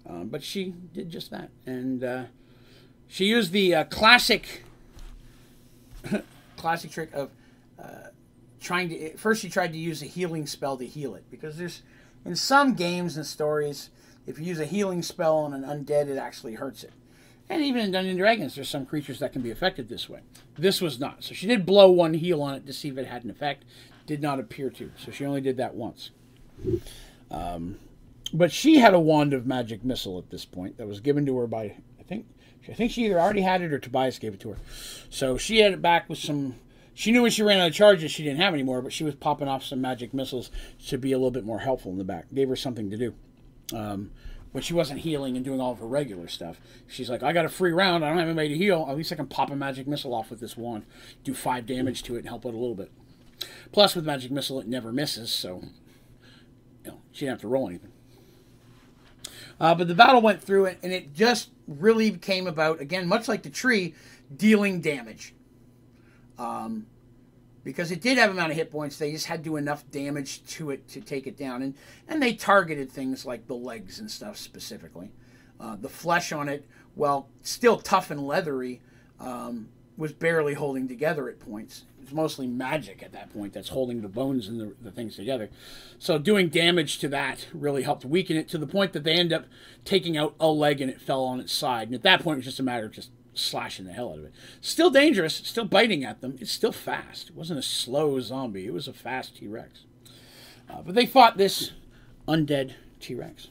Um, 0.09 0.29
but 0.29 0.43
she 0.43 0.75
did 0.93 1.11
just 1.11 1.31
that. 1.31 1.51
And 1.67 2.03
uh, 2.03 2.25
she 3.09 3.27
used 3.27 3.53
the 3.53 3.75
uh, 3.75 3.85
classic 3.85 4.65
classic 6.57 6.91
trick 6.91 7.13
of 7.13 7.31
uh, 7.79 8.09
trying 8.61 8.89
to. 8.91 9.17
First, 9.17 9.43
she 9.43 9.49
tried 9.49 9.73
to 9.73 9.79
use 9.79 10.03
a 10.03 10.07
healing 10.07 10.47
spell 10.47 10.77
to 10.77 10.87
heal 10.87 11.15
it. 11.15 11.25
Because 11.31 11.57
there's. 11.57 11.83
In 12.25 12.37
some 12.37 12.75
games 12.75 13.17
and 13.17 13.27
stories, 13.27 13.91
if 14.29 14.39
you 14.39 14.45
use 14.45 14.61
a 14.61 14.65
healing 14.65 15.03
spell 15.03 15.39
on 15.39 15.53
an 15.53 15.65
undead, 15.65 16.07
it 16.07 16.17
actually 16.17 16.55
hurts 16.55 16.85
it. 16.85 16.93
And 17.51 17.63
even 17.63 17.83
in 17.83 17.91
Dungeons 17.91 18.13
and 18.13 18.19
Dragons, 18.19 18.55
there's 18.55 18.69
some 18.69 18.87
creatures 18.87 19.19
that 19.19 19.33
can 19.33 19.43
be 19.43 19.51
affected 19.51 19.89
this 19.89 20.09
way. 20.09 20.21
This 20.57 20.81
was 20.81 21.01
not. 21.01 21.25
So 21.25 21.35
she 21.35 21.47
did 21.47 21.67
blow 21.67 21.91
one 21.91 22.15
heal 22.15 22.41
on 22.43 22.55
it 22.55 22.65
to 22.67 22.73
see 22.73 22.89
if 22.89 22.97
it 22.97 23.07
had 23.07 23.25
an 23.25 23.31
effect. 23.31 23.65
Did 24.07 24.23
not 24.23 24.39
appear 24.39 24.71
to. 24.71 24.93
So 24.97 25.11
she 25.11 25.27
only 25.27 25.41
did 25.41 25.57
that 25.57 25.75
once. 25.75 26.11
Um, 27.31 27.79
but 28.33 28.53
she 28.53 28.79
had 28.79 28.95
a 28.95 29.01
wand 29.01 29.33
of 29.33 29.47
magic 29.47 29.85
missile 29.85 30.19
at 30.19 30.31
this 30.31 30.45
point 30.45 30.79
that 30.79 30.87
was 30.87 31.01
given 31.01 31.27
to 31.27 31.37
her 31.39 31.47
by 31.47 31.77
I 31.99 32.03
think 32.05 32.27
I 32.69 32.75
think 32.75 32.93
she 32.93 33.07
either 33.07 33.21
already 33.21 33.43
had 33.43 33.63
it 33.63 33.73
or 33.73 33.79
Tobias 33.79 34.19
gave 34.19 34.35
it 34.35 34.41
to 34.41 34.51
her. 34.51 34.59
So 35.11 35.37
she 35.37 35.59
had 35.59 35.73
it 35.73 35.83
back 35.83 36.09
with 36.09 36.19
some. 36.19 36.57
She 36.95 37.11
knew 37.11 37.23
when 37.23 37.31
she 37.31 37.43
ran 37.43 37.59
out 37.59 37.69
of 37.69 37.75
charges 37.75 38.11
she 38.13 38.23
didn't 38.23 38.41
have 38.41 38.55
any 38.55 38.63
more, 38.63 38.83
but 38.83 38.93
she 38.93 39.03
was 39.03 39.15
popping 39.15 39.49
off 39.49 39.65
some 39.65 39.81
magic 39.81 40.13
missiles 40.13 40.51
to 40.89 40.99
be 40.99 41.13
a 41.13 41.17
little 41.17 41.31
bit 41.31 41.45
more 41.45 41.61
helpful 41.61 41.91
in 41.91 41.99
the 41.99 42.05
back. 42.05 42.27
Gave 42.33 42.49
her 42.49 42.57
something 42.57 42.91
to 42.91 42.97
do. 42.97 43.15
Um, 43.75 44.11
when 44.53 44.63
she 44.63 44.75
wasn't 44.75 45.01
healing 45.01 45.35
and 45.35 45.45
doing 45.45 45.61
all 45.61 45.73
of 45.73 45.79
her 45.79 45.87
regular 45.87 46.29
stuff, 46.29 46.61
she's 46.87 47.09
like, 47.09 47.23
I 47.23 47.33
got 47.33 47.47
a 47.47 47.49
free 47.49 47.73
round. 47.73 48.05
I 48.05 48.11
don't 48.11 48.19
have 48.19 48.29
anybody 48.29 48.51
to 48.51 48.59
heal. 48.59 48.87
At 48.89 48.97
least 48.97 49.11
I 49.11 49.17
can 49.17 49.27
pop 49.27 49.51
a 49.51 49.57
magic 49.57 49.87
missile 49.87 50.13
off 50.13 50.29
with 50.31 50.41
this 50.41 50.57
wand, 50.59 50.85
do 51.25 51.33
five 51.33 51.65
damage 51.65 52.03
to 52.05 52.17
it, 52.17 52.21
and 52.21 52.29
help 52.29 52.45
out 52.45 52.53
a 52.53 52.59
little 52.59 52.75
bit. 52.75 52.93
Plus, 53.73 53.97
with 53.97 54.05
magic 54.05 54.31
missile, 54.31 54.61
it 54.61 54.69
never 54.69 54.93
misses, 54.93 55.33
so 55.33 55.63
you 56.85 56.91
know, 56.91 56.99
she 57.11 57.21
didn't 57.21 57.37
have 57.37 57.41
to 57.41 57.49
roll 57.49 57.69
anything. 57.69 57.92
Uh, 59.61 59.75
but 59.75 59.89
the 59.89 59.95
battle 59.95 60.21
went 60.21 60.43
through 60.43 60.67
it, 60.67 60.79
and 60.83 60.93
it 60.93 61.15
just 61.15 61.51
really 61.67 62.11
came 62.13 62.47
about 62.47 62.81
again, 62.81 63.07
much 63.07 63.29
like 63.29 63.43
the 63.43 63.51
tree, 63.51 63.95
dealing 64.35 64.81
damage. 64.81 65.35
Um, 66.39 66.87
because 67.65 67.93
it 67.93 68.01
did 68.01 68.19
have 68.19 68.31
a 68.31 68.33
amount 68.33 68.51
of 68.51 68.57
hit 68.57 68.73
points, 68.73 68.99
they 68.99 69.13
just 69.13 69.27
had 69.27 69.45
to 69.45 69.51
do 69.51 69.57
enough 69.57 69.89
damage 69.91 70.45
to 70.47 70.71
it 70.71 70.89
to 70.89 71.01
take 71.01 71.27
it 71.27 71.37
down, 71.37 71.63
and 71.63 71.75
and 72.09 72.23
they 72.23 72.35
targeted 72.35 72.91
things 72.91 73.25
like 73.25 73.47
the 73.47 73.55
legs 73.55 73.99
and 73.99 74.11
stuff 74.11 74.37
specifically. 74.37 75.13
Uh, 75.61 75.77
the 75.77 75.89
flesh 75.89 76.33
on 76.33 76.49
it, 76.49 76.67
well, 76.97 77.29
still 77.43 77.79
tough 77.79 78.11
and 78.11 78.27
leathery, 78.27 78.81
um, 79.21 79.69
was 79.97 80.13
barely 80.13 80.55
holding 80.55 80.89
together 80.89 81.29
at 81.29 81.39
points 81.39 81.85
it's 82.03 82.13
mostly 82.13 82.47
magic 82.47 83.03
at 83.03 83.13
that 83.13 83.33
point 83.33 83.53
that's 83.53 83.69
holding 83.69 84.03
the 84.03 84.09
bones 84.09 84.49
and 84.49 84.61
the, 84.61 84.75
the 84.81 84.91
things 84.91 85.17
together. 85.17 85.51
So 85.99 86.19
doing 86.19 86.49
damage 86.49 86.99
to 86.99 87.09
that 87.09 87.47
really 87.55 87.83
helped 87.83 88.05
weaken 88.05 88.37
it 88.37 88.49
to 88.49 88.59
the 88.59 88.67
point 88.67 88.93
that 88.93 89.05
they 89.05 89.15
end 89.15 89.33
up 89.33 89.47
taking 89.85 90.17
out 90.17 90.35
a 90.41 90.49
leg 90.49 90.81
and 90.81 90.91
it 90.91 91.01
fell 91.01 91.25
on 91.25 91.41
its 91.41 91.53
side. 91.53 91.89
And 91.89 91.95
at 91.95 92.03
that 92.03 92.23
point, 92.23 92.37
it 92.37 92.39
was 92.41 92.47
just 92.47 92.61
a 92.61 92.65
matter 92.65 92.87
of 92.87 92.93
just 92.93 93.11
slashing 93.35 93.87
the 93.87 93.93
hell 93.93 94.11
out 94.11 94.19
of 94.19 94.25
it. 94.25 94.35
Still 94.61 94.91
dangerous, 94.91 95.35
still 95.35 95.65
biting 95.65 96.05
at 96.05 96.21
them. 96.21 96.37
It's 96.41 96.53
still 96.53 96.73
fast. 96.73 97.31
It 97.31 97.37
wasn't 97.37 97.59
a 97.59 97.63
slow 97.63 98.21
zombie. 98.21 98.67
It 98.67 98.73
was 98.73 98.89
a 98.89 98.93
fast 98.93 99.37
T 99.37 99.47
Rex. 99.47 99.85
Uh, 100.69 100.83
but 100.83 100.95
they 100.95 101.07
fought 101.07 101.37
this 101.37 101.73
undead 102.29 102.75
T 103.01 103.15
Rex. 103.15 103.49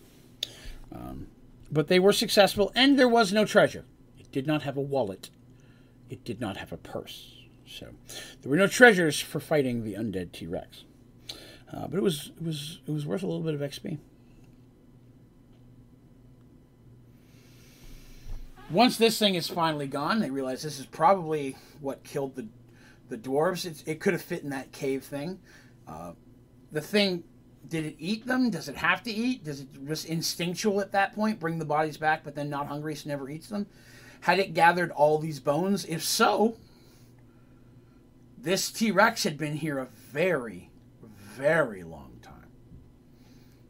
Um, 0.93 1.27
but 1.71 1.87
they 1.87 1.99
were 1.99 2.13
successful, 2.13 2.71
and 2.75 2.99
there 2.99 3.07
was 3.07 3.31
no 3.31 3.45
treasure. 3.45 3.85
It 4.19 4.31
did 4.31 4.45
not 4.45 4.63
have 4.63 4.77
a 4.77 4.81
wallet. 4.81 5.29
It 6.09 6.25
did 6.25 6.41
not 6.41 6.57
have 6.57 6.73
a 6.73 6.77
purse. 6.77 7.40
So 7.71 7.87
there 8.41 8.49
were 8.49 8.57
no 8.57 8.67
treasures 8.67 9.19
for 9.19 9.39
fighting 9.39 9.83
the 9.83 9.93
undead 9.93 10.31
T 10.33 10.45
Rex, 10.45 10.83
uh, 11.73 11.87
but 11.87 11.97
it 11.97 12.03
was 12.03 12.31
it 12.37 12.45
was 12.45 12.79
it 12.85 12.91
was 12.91 13.05
worth 13.05 13.23
a 13.23 13.27
little 13.27 13.41
bit 13.41 13.53
of 13.53 13.61
XP. 13.61 13.97
Once 18.69 18.97
this 18.97 19.19
thing 19.19 19.35
is 19.35 19.49
finally 19.49 19.87
gone, 19.87 20.19
they 20.19 20.29
realize 20.29 20.63
this 20.63 20.79
is 20.79 20.85
probably 20.85 21.55
what 21.79 22.03
killed 22.03 22.35
the 22.35 22.47
the 23.09 23.17
dwarves. 23.17 23.65
It's, 23.65 23.83
it 23.83 23.99
could 23.99 24.13
have 24.13 24.21
fit 24.21 24.43
in 24.43 24.49
that 24.49 24.71
cave 24.71 25.03
thing. 25.03 25.39
Uh, 25.87 26.13
the 26.71 26.81
thing, 26.81 27.23
did 27.67 27.85
it 27.85 27.95
eat 27.99 28.25
them? 28.25 28.49
Does 28.49 28.69
it 28.69 28.75
have 28.77 29.03
to 29.03 29.11
eat? 29.11 29.43
Does 29.43 29.61
it 29.61 29.67
just 29.87 30.05
instinctual 30.05 30.79
at 30.81 30.91
that 30.93 31.13
point, 31.13 31.39
bring 31.39 31.59
the 31.59 31.65
bodies 31.65 31.97
back, 31.97 32.23
but 32.23 32.35
then 32.35 32.49
not 32.49 32.67
hungry, 32.67 32.95
so 32.95 33.09
never 33.09 33.29
eats 33.29 33.47
them? 33.47 33.67
Had 34.21 34.39
it 34.39 34.53
gathered 34.53 34.91
all 34.91 35.17
these 35.17 35.39
bones? 35.39 35.83
If 35.85 36.03
so, 36.03 36.57
this 38.41 38.71
T 38.71 38.91
Rex 38.91 39.23
had 39.23 39.37
been 39.37 39.55
here 39.55 39.77
a 39.77 39.85
very, 40.11 40.69
very 41.01 41.83
long 41.83 42.17
time. 42.21 42.35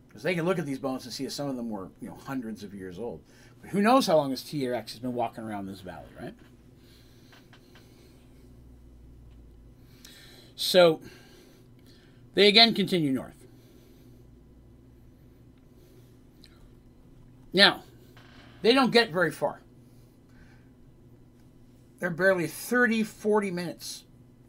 Because 0.07 0.23
they 0.23 0.33
can 0.33 0.45
look 0.45 0.59
at 0.59 0.65
these 0.65 0.79
bones 0.79 1.03
and 1.05 1.13
see 1.13 1.25
that 1.25 1.31
some 1.31 1.49
of 1.49 1.55
them 1.55 1.69
were, 1.69 1.89
you 2.01 2.07
know, 2.07 2.17
hundreds 2.25 2.63
of 2.63 2.73
years 2.73 2.97
old. 2.97 3.21
But 3.61 3.71
who 3.71 3.81
knows 3.81 4.07
how 4.07 4.17
long 4.17 4.31
this 4.31 4.43
T 4.43 4.67
Rex 4.67 4.93
has 4.93 4.99
been 4.99 5.13
walking 5.13 5.43
around 5.43 5.67
this 5.67 5.81
valley, 5.81 6.09
right? 6.19 6.33
So 10.55 11.01
they 12.33 12.47
again 12.47 12.73
continue 12.73 13.11
north. 13.11 13.35
Now, 17.53 17.83
they 18.61 18.73
don't 18.73 18.91
get 18.91 19.11
very 19.11 19.31
far. 19.31 19.61
They're 21.99 22.09
barely 22.09 22.47
30, 22.47 23.03
40 23.03 23.51
minutes 23.51 24.03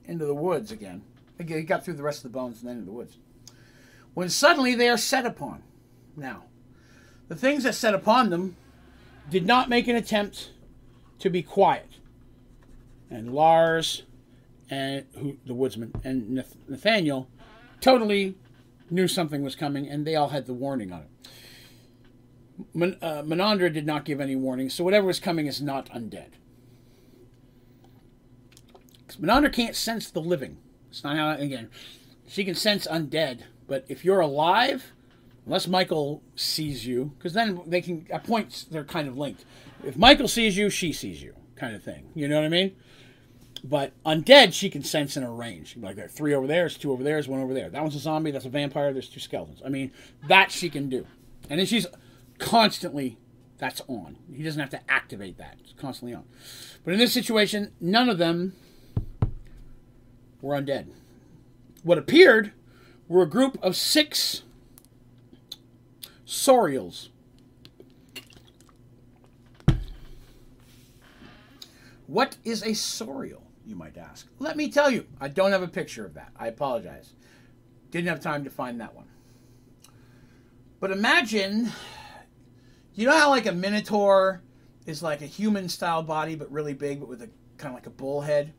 into 0.06 0.26
the 0.26 0.34
woods 0.34 0.70
again. 0.72 1.02
He 1.38 1.62
got 1.62 1.84
through 1.84 1.94
the 1.94 2.02
rest 2.02 2.24
of 2.24 2.32
the 2.32 2.38
bones 2.38 2.60
and 2.60 2.68
then 2.68 2.76
into 2.78 2.86
the 2.86 2.92
woods. 2.92 3.16
When 4.14 4.28
suddenly 4.28 4.74
they 4.74 4.88
are 4.88 4.98
set 4.98 5.26
upon. 5.26 5.62
Now, 6.16 6.44
the 7.28 7.36
things 7.36 7.64
that 7.64 7.74
set 7.74 7.94
upon 7.94 8.30
them 8.30 8.56
did 9.30 9.46
not 9.46 9.68
make 9.68 9.88
an 9.88 9.96
attempt 9.96 10.50
to 11.20 11.30
be 11.30 11.42
quiet. 11.42 11.88
And 13.10 13.32
Lars 13.32 14.02
and 14.68 15.04
who, 15.16 15.36
the 15.46 15.54
woodsman 15.54 15.92
and 16.04 16.44
Nathalion 16.68 17.26
totally 17.80 18.34
knew 18.90 19.08
something 19.08 19.42
was 19.42 19.56
coming, 19.56 19.88
and 19.88 20.06
they 20.06 20.16
all 20.16 20.28
had 20.28 20.46
the 20.46 20.54
warning 20.54 20.92
on 20.92 21.02
it. 21.02 21.08
Uh, 23.02 23.22
Menandra 23.22 23.72
did 23.72 23.86
not 23.86 24.04
give 24.04 24.20
any 24.20 24.36
warning, 24.36 24.68
so 24.68 24.84
whatever 24.84 25.06
was 25.06 25.20
coming 25.20 25.46
is 25.46 25.62
not 25.62 25.88
undead. 25.90 26.32
Menandra 29.16 29.52
can't 29.52 29.76
sense 29.76 30.10
the 30.10 30.20
living. 30.20 30.58
It's 30.90 31.04
not 31.04 31.16
how, 31.16 31.30
again, 31.32 31.70
she 32.26 32.44
can 32.44 32.54
sense 32.54 32.86
undead, 32.86 33.40
but 33.66 33.84
if 33.88 34.04
you're 34.04 34.20
alive, 34.20 34.92
unless 35.46 35.66
Michael 35.66 36.22
sees 36.36 36.86
you, 36.86 37.12
because 37.18 37.32
then 37.32 37.60
they 37.66 37.80
can, 37.80 38.06
at 38.10 38.24
points, 38.24 38.64
they're 38.64 38.84
kind 38.84 39.08
of 39.08 39.16
linked. 39.16 39.44
If 39.84 39.96
Michael 39.96 40.28
sees 40.28 40.56
you, 40.56 40.70
she 40.70 40.92
sees 40.92 41.22
you, 41.22 41.34
kind 41.56 41.74
of 41.74 41.82
thing. 41.82 42.10
You 42.14 42.28
know 42.28 42.36
what 42.36 42.44
I 42.44 42.48
mean? 42.48 42.76
But 43.64 43.92
undead, 44.04 44.52
she 44.52 44.68
can 44.70 44.82
sense 44.82 45.16
in 45.16 45.22
a 45.22 45.30
range. 45.30 45.76
Like 45.76 45.96
there 45.96 46.08
three 46.08 46.34
over 46.34 46.46
there, 46.46 46.62
there's 46.62 46.76
two 46.76 46.92
over 46.92 47.02
there, 47.02 47.14
there's 47.14 47.28
one 47.28 47.40
over 47.40 47.54
there. 47.54 47.70
That 47.70 47.82
one's 47.82 47.94
a 47.94 48.00
zombie, 48.00 48.30
that's 48.30 48.44
a 48.44 48.50
vampire, 48.50 48.92
there's 48.92 49.08
two 49.08 49.20
skeletons. 49.20 49.62
I 49.64 49.68
mean, 49.68 49.92
that 50.28 50.50
she 50.50 50.68
can 50.68 50.88
do. 50.88 51.06
And 51.48 51.58
then 51.58 51.66
she's 51.66 51.86
constantly, 52.38 53.18
that's 53.58 53.80
on. 53.86 54.18
He 54.32 54.42
doesn't 54.42 54.60
have 54.60 54.70
to 54.70 54.80
activate 54.90 55.38
that. 55.38 55.58
It's 55.60 55.72
constantly 55.74 56.14
on. 56.14 56.24
But 56.84 56.94
in 56.94 56.98
this 56.98 57.12
situation, 57.12 57.72
none 57.80 58.08
of 58.08 58.18
them 58.18 58.54
were 60.42 60.54
undead. 60.54 60.88
What 61.82 61.96
appeared 61.96 62.52
were 63.08 63.22
a 63.22 63.26
group 63.26 63.56
of 63.62 63.74
six 63.76 64.42
Saurials. 66.26 67.08
What 72.06 72.36
is 72.44 72.62
a 72.62 72.74
Saurial? 72.74 73.42
you 73.66 73.76
might 73.76 73.96
ask. 73.96 74.26
Let 74.38 74.56
me 74.56 74.70
tell 74.70 74.90
you, 74.90 75.06
I 75.20 75.28
don't 75.28 75.52
have 75.52 75.62
a 75.62 75.68
picture 75.68 76.04
of 76.04 76.14
that. 76.14 76.30
I 76.36 76.48
apologize. 76.48 77.12
Didn't 77.90 78.08
have 78.08 78.20
time 78.20 78.44
to 78.44 78.50
find 78.50 78.80
that 78.80 78.94
one. 78.94 79.06
But 80.80 80.90
imagine, 80.90 81.70
you 82.94 83.06
know 83.06 83.16
how 83.16 83.30
like 83.30 83.46
a 83.46 83.52
minotaur 83.52 84.42
is 84.86 85.02
like 85.02 85.22
a 85.22 85.26
human 85.26 85.68
style 85.68 86.02
body 86.02 86.34
but 86.34 86.50
really 86.50 86.74
big 86.74 87.00
but 87.00 87.08
with 87.08 87.22
a 87.22 87.30
kind 87.56 87.72
of 87.72 87.74
like 87.74 87.86
a 87.86 87.90
bull 87.90 88.22
head? 88.22 88.52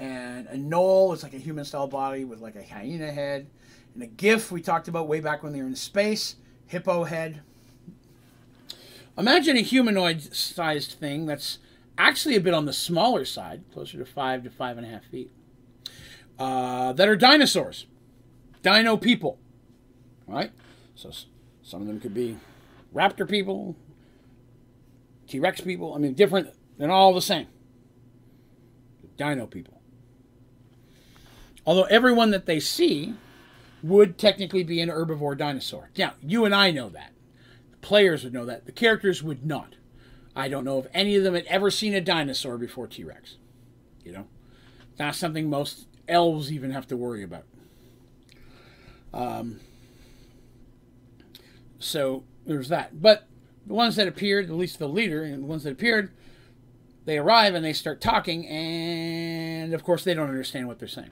And 0.00 0.46
a 0.48 0.56
gnoll 0.56 1.14
is 1.14 1.22
like 1.22 1.34
a 1.34 1.38
human 1.38 1.64
style 1.64 1.86
body 1.86 2.24
with 2.24 2.40
like 2.40 2.56
a 2.56 2.64
hyena 2.64 3.12
head. 3.12 3.46
And 3.94 4.02
a 4.02 4.06
giff 4.06 4.50
we 4.50 4.62
talked 4.62 4.88
about 4.88 5.06
way 5.06 5.20
back 5.20 5.42
when 5.42 5.52
they 5.52 5.60
were 5.60 5.68
in 5.68 5.76
space, 5.76 6.36
hippo 6.66 7.04
head. 7.04 7.42
Imagine 9.18 9.58
a 9.58 9.60
humanoid 9.60 10.22
sized 10.34 10.92
thing 10.92 11.26
that's 11.26 11.58
actually 11.98 12.34
a 12.34 12.40
bit 12.40 12.54
on 12.54 12.64
the 12.64 12.72
smaller 12.72 13.26
side, 13.26 13.62
closer 13.74 13.98
to 13.98 14.06
five 14.06 14.42
to 14.44 14.50
five 14.50 14.78
and 14.78 14.86
a 14.86 14.88
half 14.88 15.04
feet, 15.04 15.30
uh, 16.38 16.94
that 16.94 17.06
are 17.06 17.16
dinosaurs, 17.16 17.86
dino 18.62 18.96
people. 18.96 19.38
Right? 20.26 20.52
So 20.94 21.10
some 21.62 21.82
of 21.82 21.88
them 21.88 22.00
could 22.00 22.14
be 22.14 22.38
raptor 22.94 23.28
people, 23.28 23.76
T 25.26 25.38
Rex 25.38 25.60
people. 25.60 25.92
I 25.94 25.98
mean, 25.98 26.14
different, 26.14 26.48
they're 26.78 26.90
all 26.90 27.12
the 27.12 27.20
same. 27.20 27.48
Dino 29.18 29.46
people. 29.46 29.79
Although 31.66 31.84
everyone 31.84 32.30
that 32.30 32.46
they 32.46 32.60
see 32.60 33.14
would 33.82 34.18
technically 34.18 34.62
be 34.62 34.80
an 34.80 34.88
herbivore 34.88 35.36
dinosaur. 35.36 35.90
Now, 35.96 36.14
you 36.22 36.44
and 36.44 36.54
I 36.54 36.70
know 36.70 36.88
that. 36.90 37.12
The 37.70 37.78
players 37.78 38.24
would 38.24 38.32
know 38.32 38.44
that. 38.46 38.66
The 38.66 38.72
characters 38.72 39.22
would 39.22 39.44
not. 39.44 39.76
I 40.36 40.48
don't 40.48 40.64
know 40.64 40.78
if 40.78 40.86
any 40.92 41.16
of 41.16 41.24
them 41.24 41.34
had 41.34 41.46
ever 41.46 41.70
seen 41.70 41.94
a 41.94 42.00
dinosaur 42.00 42.56
before 42.58 42.86
T 42.86 43.04
Rex. 43.04 43.36
You 44.04 44.12
know, 44.12 44.26
not 44.98 45.14
something 45.14 45.48
most 45.48 45.86
elves 46.08 46.52
even 46.52 46.70
have 46.70 46.86
to 46.88 46.96
worry 46.96 47.22
about. 47.22 47.44
Um, 49.12 49.60
so 51.78 52.24
there's 52.46 52.68
that. 52.68 53.00
But 53.02 53.26
the 53.66 53.74
ones 53.74 53.96
that 53.96 54.08
appeared, 54.08 54.46
at 54.46 54.56
least 54.56 54.78
the 54.78 54.88
leader, 54.88 55.22
and 55.22 55.42
the 55.42 55.46
ones 55.46 55.64
that 55.64 55.72
appeared, 55.72 56.12
they 57.04 57.18
arrive 57.18 57.54
and 57.54 57.64
they 57.64 57.72
start 57.72 58.00
talking, 58.00 58.46
and 58.46 59.74
of 59.74 59.82
course 59.82 60.04
they 60.04 60.14
don't 60.14 60.28
understand 60.28 60.68
what 60.68 60.78
they're 60.78 60.88
saying. 60.88 61.10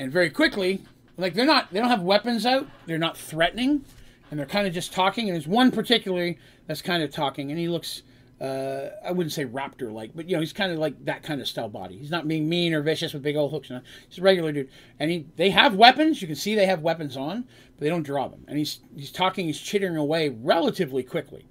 And 0.00 0.10
very 0.10 0.30
quickly, 0.30 0.82
like 1.16 1.34
they're 1.34 1.44
not, 1.44 1.70
they 1.72 1.78
don't 1.78 1.90
have 1.90 2.02
weapons 2.02 2.46
out. 2.46 2.66
They're 2.86 2.98
not 2.98 3.16
threatening 3.18 3.84
and 4.30 4.38
they're 4.38 4.46
kind 4.46 4.66
of 4.66 4.72
just 4.72 4.92
talking. 4.92 5.28
And 5.28 5.34
there's 5.34 5.46
one 5.46 5.70
particularly 5.70 6.38
that's 6.66 6.82
kind 6.82 7.02
of 7.02 7.10
talking, 7.10 7.50
and 7.50 7.58
he 7.58 7.68
looks. 7.68 8.02
Uh, 8.40 8.88
I 9.04 9.12
wouldn't 9.12 9.34
say 9.34 9.44
raptor 9.44 9.92
like, 9.92 10.12
but 10.14 10.26
you 10.26 10.34
know, 10.34 10.40
he's 10.40 10.54
kind 10.54 10.72
of 10.72 10.78
like 10.78 11.04
that 11.04 11.22
kind 11.22 11.42
of 11.42 11.48
style 11.48 11.68
body. 11.68 11.98
He's 11.98 12.10
not 12.10 12.26
being 12.26 12.48
mean 12.48 12.72
or 12.72 12.80
vicious 12.80 13.12
with 13.12 13.22
big 13.22 13.36
old 13.36 13.50
hooks. 13.50 13.70
He's 14.08 14.18
a 14.18 14.22
regular 14.22 14.50
dude, 14.50 14.70
and 14.98 15.10
he 15.10 15.26
they 15.36 15.50
have 15.50 15.74
weapons. 15.74 16.22
You 16.22 16.26
can 16.26 16.36
see 16.36 16.54
they 16.54 16.64
have 16.64 16.80
weapons 16.80 17.18
on, 17.18 17.42
but 17.42 17.80
they 17.80 17.90
don't 17.90 18.02
draw 18.02 18.28
them. 18.28 18.44
And 18.48 18.56
he's 18.56 18.80
he's 18.96 19.12
talking, 19.12 19.44
he's 19.44 19.60
chittering 19.60 19.96
away 19.96 20.30
relatively 20.30 21.02
quickly. 21.02 21.44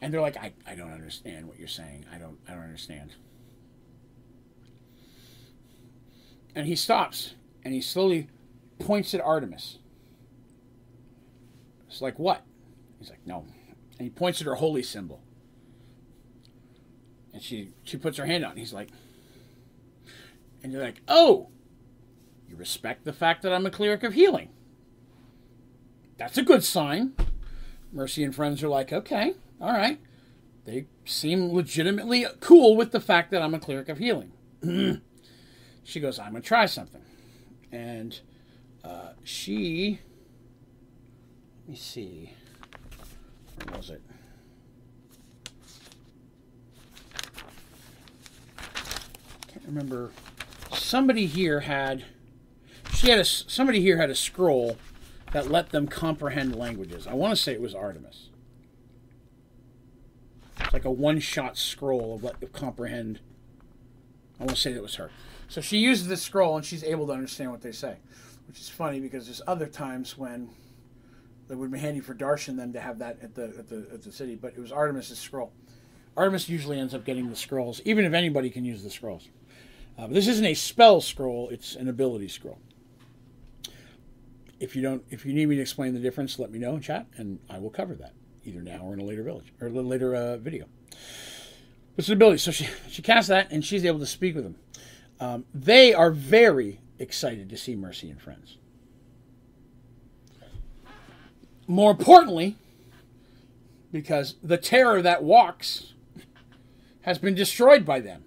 And 0.00 0.12
they're 0.12 0.20
like, 0.22 0.38
I, 0.38 0.52
I 0.66 0.74
don't 0.74 0.92
understand 0.92 1.46
what 1.46 1.58
you're 1.58 1.68
saying. 1.68 2.06
I 2.12 2.18
don't 2.18 2.38
I 2.48 2.54
don't 2.54 2.64
understand. 2.64 3.12
And 6.54 6.66
he 6.66 6.76
stops 6.76 7.34
and 7.64 7.74
he 7.74 7.80
slowly 7.80 8.28
points 8.78 9.14
at 9.14 9.20
Artemis. 9.20 9.78
It's 11.88 12.00
like, 12.00 12.18
what? 12.18 12.44
He's 12.98 13.10
like, 13.10 13.26
no. 13.26 13.46
And 13.98 14.00
he 14.00 14.10
points 14.10 14.40
at 14.40 14.46
her 14.46 14.56
holy 14.56 14.82
symbol. 14.82 15.22
And 17.32 17.42
she 17.42 17.72
she 17.84 17.96
puts 17.96 18.18
her 18.18 18.26
hand 18.26 18.44
on. 18.44 18.56
He's 18.56 18.72
like, 18.72 18.88
and 20.62 20.72
you're 20.72 20.82
like, 20.82 21.00
oh, 21.08 21.48
you 22.48 22.56
respect 22.56 23.04
the 23.04 23.12
fact 23.12 23.42
that 23.42 23.52
I'm 23.52 23.66
a 23.66 23.70
cleric 23.70 24.02
of 24.02 24.14
healing. 24.14 24.50
That's 26.16 26.36
a 26.36 26.42
good 26.42 26.64
sign. 26.64 27.14
Mercy 27.92 28.24
and 28.24 28.34
friends 28.34 28.62
are 28.62 28.68
like, 28.68 28.92
okay, 28.92 29.34
all 29.60 29.72
right. 29.72 29.98
They 30.64 30.86
seem 31.04 31.52
legitimately 31.52 32.26
cool 32.40 32.76
with 32.76 32.92
the 32.92 33.00
fact 33.00 33.30
that 33.30 33.42
I'm 33.42 33.54
a 33.54 33.58
cleric 33.58 33.88
of 33.88 33.98
healing. 33.98 34.32
she 35.90 36.00
goes, 36.00 36.18
I'm 36.18 36.30
going 36.30 36.42
to 36.42 36.48
try 36.48 36.66
something. 36.66 37.02
And 37.72 38.18
uh, 38.84 39.10
she 39.24 40.00
let 41.70 41.74
me 41.74 41.76
see. 41.76 42.34
Where 43.64 43.76
was 43.76 43.90
it? 43.90 44.02
Can't 49.46 49.64
remember. 49.66 50.10
Somebody 50.72 51.26
here 51.26 51.60
had. 51.60 52.04
She 52.94 53.10
had 53.10 53.20
a. 53.20 53.24
Somebody 53.24 53.80
here 53.80 53.98
had 53.98 54.10
a 54.10 54.16
scroll 54.16 54.78
that 55.32 55.48
let 55.48 55.70
them 55.70 55.86
comprehend 55.86 56.56
languages. 56.56 57.06
I 57.06 57.14
want 57.14 57.36
to 57.36 57.40
say 57.40 57.52
it 57.52 57.60
was 57.60 57.74
Artemis. 57.74 58.30
It's 60.58 60.72
like 60.72 60.84
a 60.84 60.90
one-shot 60.90 61.56
scroll 61.56 62.16
of 62.16 62.22
what 62.24 62.40
to 62.40 62.48
comprehend. 62.48 63.20
I 64.40 64.44
want 64.44 64.56
to 64.56 64.60
say 64.60 64.72
that 64.72 64.82
was 64.82 64.96
her. 64.96 65.10
So 65.50 65.60
she 65.60 65.78
uses 65.78 66.06
this 66.06 66.22
scroll 66.22 66.56
and 66.56 66.64
she's 66.64 66.84
able 66.84 67.08
to 67.08 67.12
understand 67.12 67.50
what 67.50 67.60
they 67.60 67.72
say, 67.72 67.96
which 68.46 68.60
is 68.60 68.68
funny 68.68 69.00
because 69.00 69.26
there's 69.26 69.42
other 69.48 69.66
times 69.66 70.16
when 70.16 70.48
it 71.50 71.56
would 71.56 71.72
be 71.72 71.78
handy 71.80 71.98
for 71.98 72.14
Darsh 72.14 72.46
and 72.46 72.56
them 72.56 72.72
to 72.72 72.80
have 72.80 73.00
that 73.00 73.18
at 73.20 73.34
the 73.34 73.52
at 73.58 73.68
the 73.68 73.88
at 73.92 74.02
the 74.02 74.12
city, 74.12 74.36
but 74.36 74.52
it 74.56 74.60
was 74.60 74.70
Artemis's 74.70 75.18
scroll. 75.18 75.52
Artemis 76.16 76.48
usually 76.48 76.78
ends 76.78 76.94
up 76.94 77.04
getting 77.04 77.28
the 77.28 77.34
scrolls, 77.34 77.80
even 77.84 78.04
if 78.04 78.12
anybody 78.12 78.48
can 78.48 78.64
use 78.64 78.84
the 78.84 78.90
scrolls. 78.90 79.28
Uh, 79.98 80.02
but 80.02 80.14
this 80.14 80.28
isn't 80.28 80.46
a 80.46 80.54
spell 80.54 81.00
scroll; 81.00 81.48
it's 81.48 81.74
an 81.74 81.88
ability 81.88 82.28
scroll. 82.28 82.60
If 84.60 84.76
you 84.76 84.82
don't, 84.82 85.02
if 85.10 85.26
you 85.26 85.34
need 85.34 85.48
me 85.48 85.56
to 85.56 85.62
explain 85.62 85.94
the 85.94 86.00
difference, 86.00 86.38
let 86.38 86.52
me 86.52 86.60
know 86.60 86.76
in 86.76 86.80
chat, 86.80 87.08
and 87.16 87.40
I 87.50 87.58
will 87.58 87.70
cover 87.70 87.96
that 87.96 88.12
either 88.44 88.62
now 88.62 88.82
or 88.84 88.94
in 88.94 89.00
a 89.00 89.04
later 89.04 89.24
village 89.24 89.52
or 89.60 89.66
a 89.66 89.70
later 89.72 90.14
uh, 90.14 90.36
video. 90.36 90.66
It's 91.96 92.06
an 92.06 92.14
ability, 92.14 92.38
so 92.38 92.52
she 92.52 92.68
she 92.88 93.02
casts 93.02 93.28
that, 93.30 93.50
and 93.50 93.64
she's 93.64 93.84
able 93.84 93.98
to 93.98 94.06
speak 94.06 94.36
with 94.36 94.44
them. 94.44 94.54
Um, 95.20 95.44
they 95.54 95.92
are 95.92 96.10
very 96.10 96.80
excited 96.98 97.50
to 97.50 97.56
see 97.56 97.76
Mercy 97.76 98.10
and 98.10 98.20
friends. 98.20 98.56
More 101.66 101.90
importantly, 101.92 102.56
because 103.92 104.36
the 104.42 104.56
terror 104.56 105.02
that 105.02 105.22
walks 105.22 105.92
has 107.02 107.18
been 107.18 107.34
destroyed 107.34 107.84
by 107.84 108.00
them. 108.00 108.24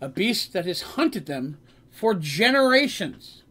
A 0.00 0.08
beast 0.08 0.52
that 0.52 0.66
has 0.66 0.82
hunted 0.82 1.26
them 1.26 1.58
for 1.90 2.14
generations. 2.14 3.42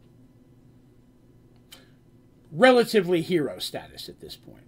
Relatively 2.51 3.21
hero 3.21 3.59
status 3.59 4.09
at 4.09 4.19
this 4.19 4.35
point. 4.35 4.63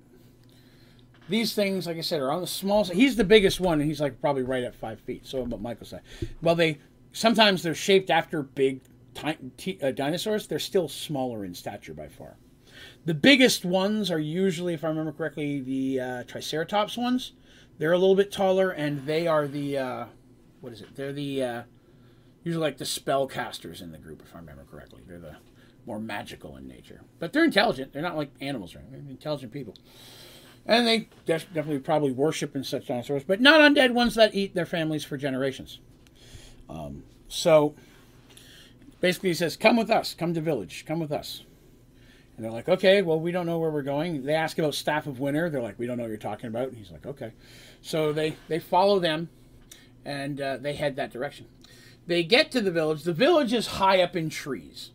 These 1.30 1.54
things, 1.54 1.88
like 1.88 1.98
I 1.98 2.02
said, 2.02 2.22
are 2.22 2.32
on 2.32 2.42
the 2.42 2.48
small 2.48 2.86
side. 2.86 2.96
He's 2.96 3.16
the 3.16 3.24
biggest 3.24 3.60
one, 3.60 3.80
and 3.80 3.90
he's 3.90 4.02
like 4.02 4.20
probably 4.22 4.44
right 4.44 4.64
at 4.64 4.76
five 4.76 5.00
feet. 5.02 5.26
So 5.26 5.42
what 5.44 5.62
Michael 5.62 5.86
said. 5.86 6.02
Well, 6.42 6.56
they 6.56 6.80
sometimes 7.14 7.64
they're 7.64 7.74
shaped 7.74 8.10
after 8.10 8.44
big 8.44 8.82
uh, 9.24 9.92
dinosaurs. 9.92 10.48
They're 10.48 10.60
still 10.60 10.90
smaller 10.90 11.46
in 11.46 11.54
stature 11.54 11.94
by 11.94 12.10
far. 12.10 12.36
The 13.06 13.14
biggest 13.14 13.64
ones 13.64 14.12
are 14.12 14.20
usually, 14.20 14.74
if 14.74 14.84
I 14.84 14.90
remember 14.90 15.12
correctly, 15.14 15.62
the 15.62 16.00
uh, 16.00 16.24
Triceratops 16.24 16.98
ones. 16.98 17.34
They're 17.78 17.92
a 17.92 17.98
little 17.98 18.16
bit 18.16 18.32
taller, 18.32 18.72
and 18.72 19.06
they 19.06 19.28
are 19.28 19.48
the 19.48 19.78
uh, 19.78 20.06
what 20.62 20.74
is 20.74 20.82
it? 20.82 20.96
They're 20.96 21.14
the 21.14 21.44
uh, 21.44 21.64
usually 22.44 22.62
like 22.62 22.78
the 22.78 22.86
spellcasters 22.86 23.82
in 23.82 23.92
the 23.92 23.98
group, 23.98 24.22
if 24.24 24.36
I 24.36 24.40
remember 24.40 24.66
correctly. 24.70 25.02
They're 25.08 25.20
the 25.20 25.38
more 25.86 26.00
magical 26.00 26.56
in 26.56 26.68
nature, 26.68 27.02
but 27.20 27.34
they're 27.34 27.44
intelligent. 27.44 27.94
They're 27.94 28.02
not 28.02 28.16
like 28.16 28.32
animals, 28.42 28.76
right? 28.76 28.90
They're 28.90 29.00
intelligent 29.00 29.52
people, 29.52 29.76
and 30.66 30.88
they 30.88 31.10
definitely 31.26 31.80
probably 31.80 32.12
worship 32.12 32.56
and 32.56 32.66
such 32.66 32.88
dinosaurs, 32.88 33.24
but 33.24 33.42
not 33.42 33.60
undead 33.60 33.92
ones 33.92 34.16
that 34.16 34.36
eat 34.36 34.56
their 34.56 34.66
families 34.66 35.04
for 35.04 35.18
generations. 35.18 35.80
Um, 36.70 37.04
so 37.28 37.76
basically, 39.02 39.30
he 39.30 39.36
says, 39.36 39.56
"Come 39.56 39.78
with 39.78 39.90
us. 39.90 40.14
Come 40.14 40.34
to 40.34 40.42
village. 40.42 40.86
Come 40.86 41.00
with 41.00 41.12
us." 41.12 41.44
And 42.36 42.44
they're 42.44 42.52
like, 42.52 42.68
okay, 42.68 43.02
well, 43.02 43.20
we 43.20 43.32
don't 43.32 43.46
know 43.46 43.60
where 43.60 43.70
we're 43.70 43.84
going. 43.84 44.26
They 44.26 44.34
ask 44.34 44.58
about 44.58 44.74
Staff 44.74 45.06
of 45.06 45.20
Winter. 45.20 45.50
They're 45.50 45.62
like, 45.62 45.78
we 45.78 45.86
don't 45.86 45.98
know 45.98 46.04
what 46.04 46.10
you're 46.10 46.18
talking 46.18 46.48
about. 46.48 46.70
And 46.70 46.78
he's 46.78 46.92
like, 46.92 47.06
okay. 47.06 47.32
So 47.82 48.12
they, 48.12 48.36
they 48.48 48.60
follow 48.60 49.00
them 49.00 49.30
and 50.04 50.42
uh, 50.42 50.58
they 50.58 50.74
head 50.74 50.96
that 50.96 51.12
direction. 51.12 51.46
They 52.08 52.24
get 52.24 52.52
to 52.52 52.62
the 52.62 52.72
village. 52.72 53.04
The 53.04 53.14
village 53.14 53.54
is 53.54 53.68
high 53.68 54.02
up 54.02 54.16
in 54.16 54.30
trees, 54.30 54.92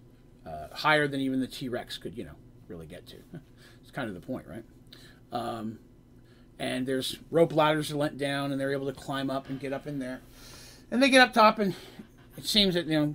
uh, 0.46 0.68
higher 0.72 1.06
than 1.06 1.20
even 1.20 1.40
the 1.40 1.46
T 1.46 1.68
Rex 1.68 1.96
could, 1.96 2.18
you 2.18 2.24
know, 2.24 2.34
really 2.66 2.86
get 2.86 3.06
to. 3.08 3.16
it's 3.82 3.90
kind 3.92 4.08
of 4.08 4.14
the 4.14 4.20
point, 4.20 4.46
right? 4.46 4.64
Um, 5.32 5.78
and 6.58 6.86
there's 6.86 7.18
rope 7.30 7.54
ladders 7.54 7.90
are 7.92 7.96
let 7.96 8.18
down, 8.18 8.50
and 8.50 8.60
they're 8.60 8.72
able 8.72 8.86
to 8.86 8.92
climb 8.92 9.30
up 9.30 9.48
and 9.48 9.60
get 9.60 9.72
up 9.72 9.86
in 9.86 10.00
there. 10.00 10.20
And 10.90 11.02
they 11.02 11.10
get 11.10 11.20
up 11.20 11.32
top, 11.32 11.58
and 11.58 11.74
it 12.36 12.46
seems 12.46 12.74
that, 12.74 12.86
you 12.86 12.98
know, 12.98 13.14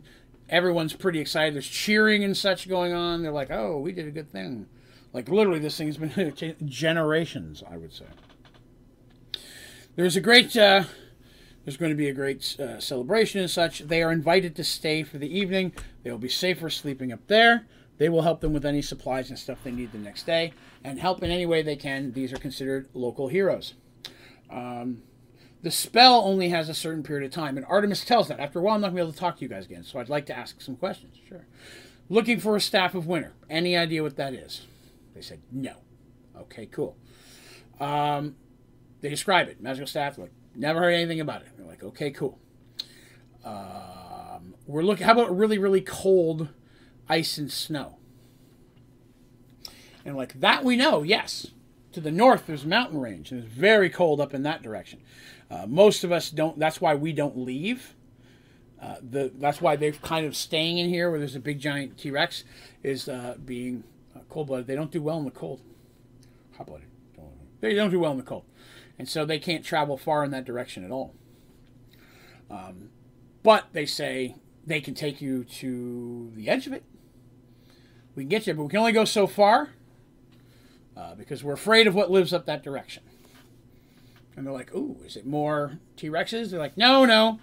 everyone's 0.49 0.93
pretty 0.93 1.19
excited. 1.19 1.55
There's 1.55 1.67
cheering 1.67 2.23
and 2.23 2.37
such 2.37 2.69
going 2.69 2.93
on. 2.93 3.23
They're 3.23 3.31
like, 3.31 3.51
"Oh, 3.51 3.79
we 3.79 3.91
did 3.91 4.07
a 4.07 4.11
good 4.11 4.31
thing." 4.31 4.67
Like 5.11 5.29
literally, 5.29 5.59
this 5.59 5.77
thing's 5.77 5.97
been 5.97 6.55
generations, 6.65 7.63
I 7.69 7.77
would 7.77 7.93
say. 7.93 8.05
There's 9.95 10.15
a 10.15 10.21
great. 10.21 10.55
Uh, 10.55 10.83
there's 11.65 11.77
going 11.77 11.91
to 11.91 11.95
be 11.97 12.09
a 12.09 12.13
great 12.13 12.59
uh, 12.59 12.79
celebration 12.79 13.39
and 13.39 13.49
such. 13.49 13.79
They 13.79 14.03
are 14.03 14.11
invited 14.11 14.55
to 14.57 14.63
stay 14.63 15.03
for 15.03 15.17
the 15.17 15.39
evening. 15.39 15.71
They 16.03 16.11
will 16.11 16.17
be 16.17 16.29
safer 16.29 16.69
sleeping 16.69 17.13
up 17.13 17.25
there. 17.27 17.67
They 17.99 18.09
will 18.09 18.23
help 18.23 18.41
them 18.41 18.53
with 18.53 18.65
any 18.65 18.81
supplies 18.81 19.29
and 19.29 19.39
stuff 19.39 19.59
they 19.63 19.71
need 19.71 19.91
the 19.91 19.97
next 19.97 20.25
day, 20.25 20.51
and 20.83 20.99
help 20.99 21.23
in 21.23 21.31
any 21.31 21.45
way 21.45 21.61
they 21.61 21.75
can. 21.75 22.11
These 22.11 22.33
are 22.33 22.37
considered 22.37 22.89
local 22.93 23.27
heroes. 23.27 23.75
Um, 24.49 25.03
the 25.63 25.71
spell 25.71 26.21
only 26.25 26.49
has 26.49 26.69
a 26.69 26.73
certain 26.73 27.03
period 27.03 27.25
of 27.25 27.31
time, 27.31 27.57
and 27.57 27.65
Artemis 27.65 28.05
tells 28.05 28.27
that. 28.27 28.39
After 28.39 28.59
a 28.59 28.61
while, 28.61 28.75
I'm 28.75 28.81
not 28.81 28.87
going 28.87 28.97
to 28.97 29.03
be 29.03 29.07
able 29.07 29.13
to 29.13 29.19
talk 29.19 29.37
to 29.37 29.41
you 29.41 29.47
guys 29.49 29.65
again, 29.65 29.83
so 29.83 29.97
I'd 29.99 30.09
like 30.09 30.25
to 30.27 30.37
ask 30.37 30.61
some 30.61 30.75
questions. 30.75 31.17
Sure. 31.27 31.47
Looking 32.09 32.39
for 32.39 32.55
a 32.55 32.61
Staff 32.61 32.93
of 32.93 33.07
Winter. 33.07 33.33
Any 33.49 33.75
idea 33.77 34.03
what 34.03 34.17
that 34.17 34.33
is? 34.33 34.67
They 35.15 35.21
said, 35.21 35.41
no. 35.51 35.77
Okay, 36.37 36.65
cool. 36.65 36.97
Um, 37.79 38.35
they 39.01 39.09
describe 39.09 39.47
it. 39.47 39.61
Magical 39.61 39.87
staff. 39.87 40.17
Like, 40.17 40.31
never 40.55 40.79
heard 40.79 40.93
anything 40.93 41.21
about 41.21 41.41
it. 41.41 41.47
They're 41.55 41.65
like, 41.65 41.83
okay, 41.83 42.11
cool. 42.11 42.39
Um, 43.45 44.55
we're 44.67 44.83
looking. 44.83 45.05
How 45.05 45.13
about 45.13 45.35
really, 45.35 45.57
really 45.57 45.81
cold 45.81 46.49
ice 47.07 47.37
and 47.37 47.51
snow? 47.51 47.97
And 50.05 50.15
like 50.17 50.39
that, 50.39 50.63
we 50.63 50.75
know. 50.75 51.03
Yes. 51.03 51.47
To 51.93 52.01
the 52.01 52.11
north, 52.11 52.47
there's 52.47 52.63
a 52.63 52.67
mountain 52.67 52.99
range, 52.99 53.31
and 53.31 53.43
it's 53.43 53.53
very 53.53 53.89
cold 53.89 54.19
up 54.19 54.33
in 54.33 54.43
that 54.43 54.63
direction. 54.63 55.01
Uh, 55.53 55.67
most 55.67 56.03
of 56.03 56.11
us 56.11 56.31
don't. 56.31 56.57
That's 56.57 56.81
why 56.81 56.95
we 56.95 57.13
don't 57.13 57.37
leave. 57.37 57.93
Uh, 58.81 58.95
the, 59.07 59.31
that's 59.35 59.61
why 59.61 59.75
they're 59.75 59.91
kind 59.91 60.25
of 60.25 60.35
staying 60.35 60.77
in 60.79 60.89
here 60.89 61.09
where 61.09 61.19
there's 61.19 61.35
a 61.35 61.39
big 61.39 61.59
giant 61.59 61.97
T 61.97 62.09
Rex, 62.09 62.43
is 62.81 63.07
uh, 63.07 63.35
being 63.45 63.83
uh, 64.15 64.19
cold 64.29 64.47
blooded. 64.47 64.67
They 64.67 64.75
don't 64.75 64.91
do 64.91 65.01
well 65.01 65.17
in 65.19 65.25
the 65.25 65.31
cold. 65.31 65.61
Hot 66.57 66.65
blooded. 66.65 66.87
They 67.61 67.75
don't 67.75 67.91
do 67.91 67.99
well 67.99 68.11
in 68.11 68.17
the 68.17 68.23
cold. 68.23 68.43
And 68.99 69.07
so 69.07 69.25
they 69.25 69.39
can't 69.39 69.63
travel 69.63 69.95
far 69.95 70.23
in 70.25 70.31
that 70.31 70.43
direction 70.43 70.83
at 70.83 70.91
all. 70.91 71.13
Um, 72.49 72.89
but 73.41 73.67
they 73.73 73.85
say 73.85 74.35
they 74.65 74.81
can 74.81 74.95
take 74.95 75.21
you 75.21 75.43
to 75.45 76.31
the 76.35 76.49
edge 76.49 76.67
of 76.67 76.73
it. 76.73 76.83
We 78.15 78.23
can 78.23 78.29
get 78.29 78.47
you, 78.47 78.53
but 78.53 78.63
we 78.63 78.69
can 78.69 78.79
only 78.79 78.91
go 78.91 79.05
so 79.05 79.27
far 79.27 79.69
uh, 80.97 81.15
because 81.15 81.43
we're 81.43 81.53
afraid 81.53 81.87
of 81.87 81.95
what 81.95 82.11
lives 82.11 82.33
up 82.33 82.45
that 82.47 82.63
direction. 82.63 83.03
And 84.35 84.45
they're 84.45 84.53
like, 84.53 84.73
ooh, 84.73 84.97
is 85.05 85.15
it 85.15 85.25
more 85.25 85.79
T 85.95 86.09
Rexes? 86.09 86.49
They're 86.49 86.59
like, 86.59 86.77
no, 86.77 87.05
no. 87.05 87.39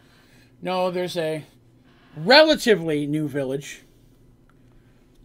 No, 0.63 0.91
there's 0.91 1.17
a 1.17 1.45
relatively 2.17 3.07
new 3.07 3.29
village 3.29 3.83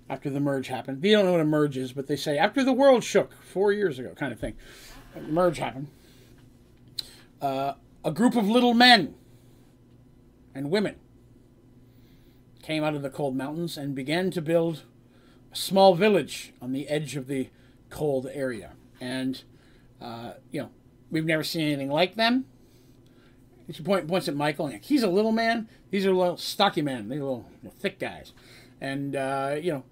after 0.09 0.29
the 0.29 0.39
merge 0.39 0.67
happened. 0.67 1.01
They 1.01 1.11
don't 1.11 1.25
know 1.25 1.31
what 1.31 1.41
a 1.41 1.45
merge 1.45 1.77
is, 1.77 1.93
but 1.93 2.07
they 2.07 2.15
say 2.15 2.37
after 2.37 2.63
the 2.63 2.73
world 2.73 3.03
shook 3.03 3.33
four 3.41 3.73
years 3.73 3.99
ago, 3.99 4.13
kind 4.15 4.31
of 4.31 4.39
thing. 4.39 4.55
The 5.13 5.21
merge 5.21 5.57
happened. 5.57 5.87
Uh, 7.41 7.73
a 8.03 8.11
group 8.11 8.35
of 8.35 8.47
little 8.47 8.73
men 8.73 9.15
and 10.53 10.69
women 10.69 10.95
came 12.61 12.83
out 12.83 12.95
of 12.95 13.01
the 13.01 13.09
cold 13.09 13.35
mountains 13.35 13.77
and 13.77 13.93
began 13.93 14.31
to 14.31 14.41
build 14.41 14.83
a 15.51 15.55
small 15.55 15.95
village 15.95 16.53
on 16.61 16.71
the 16.71 16.87
edge 16.87 17.15
of 17.15 17.27
the 17.27 17.49
cold 17.89 18.27
area. 18.31 18.71
And, 19.01 19.43
uh, 20.01 20.33
you 20.51 20.61
know, 20.61 20.69
we've 21.11 21.26
never 21.26 21.44
seen 21.44 21.68
anything 21.68 21.90
like 21.90 22.15
them. 22.15 22.45
She 23.72 23.82
point, 23.82 24.07
points 24.07 24.27
at 24.27 24.36
Michael. 24.36 24.68
And 24.68 24.84
he's 24.84 25.03
a 25.03 25.10
little 25.10 25.32
man. 25.32 25.68
These 25.90 26.06
are 26.06 26.14
little 26.14 26.38
stocky 26.38 26.82
men. 26.82 27.10
They're 27.10 27.19
little 27.19 27.49
know, 27.64 27.72
thick 27.80 27.99
guys. 27.99 28.34
And, 28.80 29.15
uh, 29.15 29.56
you 29.60 29.72
know, 29.72 29.84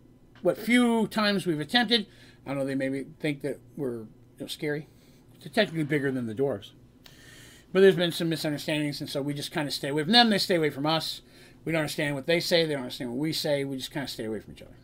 what 0.41 0.57
few 0.57 1.07
times 1.07 1.45
we've 1.45 1.60
attempted, 1.60 2.06
I 2.45 2.49
don't 2.49 2.60
know, 2.60 2.65
they 2.65 2.76
maybe 2.76 3.06
think 3.19 3.41
that 3.41 3.60
we're 3.76 4.02
you 4.02 4.07
know, 4.41 4.48
scary. 4.48 4.88
They're 5.41 5.52
technically 5.52 5.84
bigger 5.85 6.11
than 6.11 6.27
the 6.27 6.35
dwarves. 6.35 6.72
But 7.72 7.80
there's 7.80 7.95
been 7.95 8.11
some 8.11 8.30
misunderstandings, 8.30 9.02
and 9.02 9.10
so 9.10 9.22
we 9.22 9.34
just 9.34 9.52
kind 9.52 9.68
of 9.68 9.73
stay 9.73 9.90
away 9.90 10.03
from 10.03 10.11
them. 10.11 10.30
They 10.30 10.38
stay 10.38 10.56
away 10.56 10.69
from 10.69 10.85
us. 10.85 11.22
We 11.65 11.72
don't 11.72 11.81
understand 11.81 12.14
what 12.14 12.27
they 12.27 12.40
say. 12.40 12.65
They 12.65 12.73
don't 12.73 12.84
understand 12.84 13.10
what 13.10 13.19
we 13.19 13.34
say. 13.34 13.64
We 13.64 13.77
just 13.77 13.91
kind 13.91 14.03
of 14.03 14.11
stay 14.11 14.26
away 14.26 14.41
from 14.41 14.53
each 14.53 14.61
other. 14.61 14.76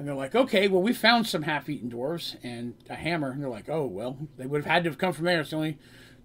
And 0.00 0.08
they're 0.08 0.14
like, 0.14 0.34
okay, 0.34 0.66
well, 0.66 0.80
we 0.80 0.94
found 0.94 1.26
some 1.26 1.42
half-eaten 1.42 1.90
dwarves 1.90 2.34
and 2.42 2.72
a 2.88 2.94
hammer. 2.94 3.32
And 3.32 3.42
they're 3.42 3.50
like, 3.50 3.68
oh, 3.68 3.84
well, 3.84 4.16
they 4.38 4.46
would 4.46 4.62
have 4.62 4.72
had 4.72 4.84
to 4.84 4.88
have 4.88 4.96
come 4.96 5.12
from 5.12 5.26
there. 5.26 5.42
It's 5.42 5.50
the 5.50 5.56
only, 5.56 5.76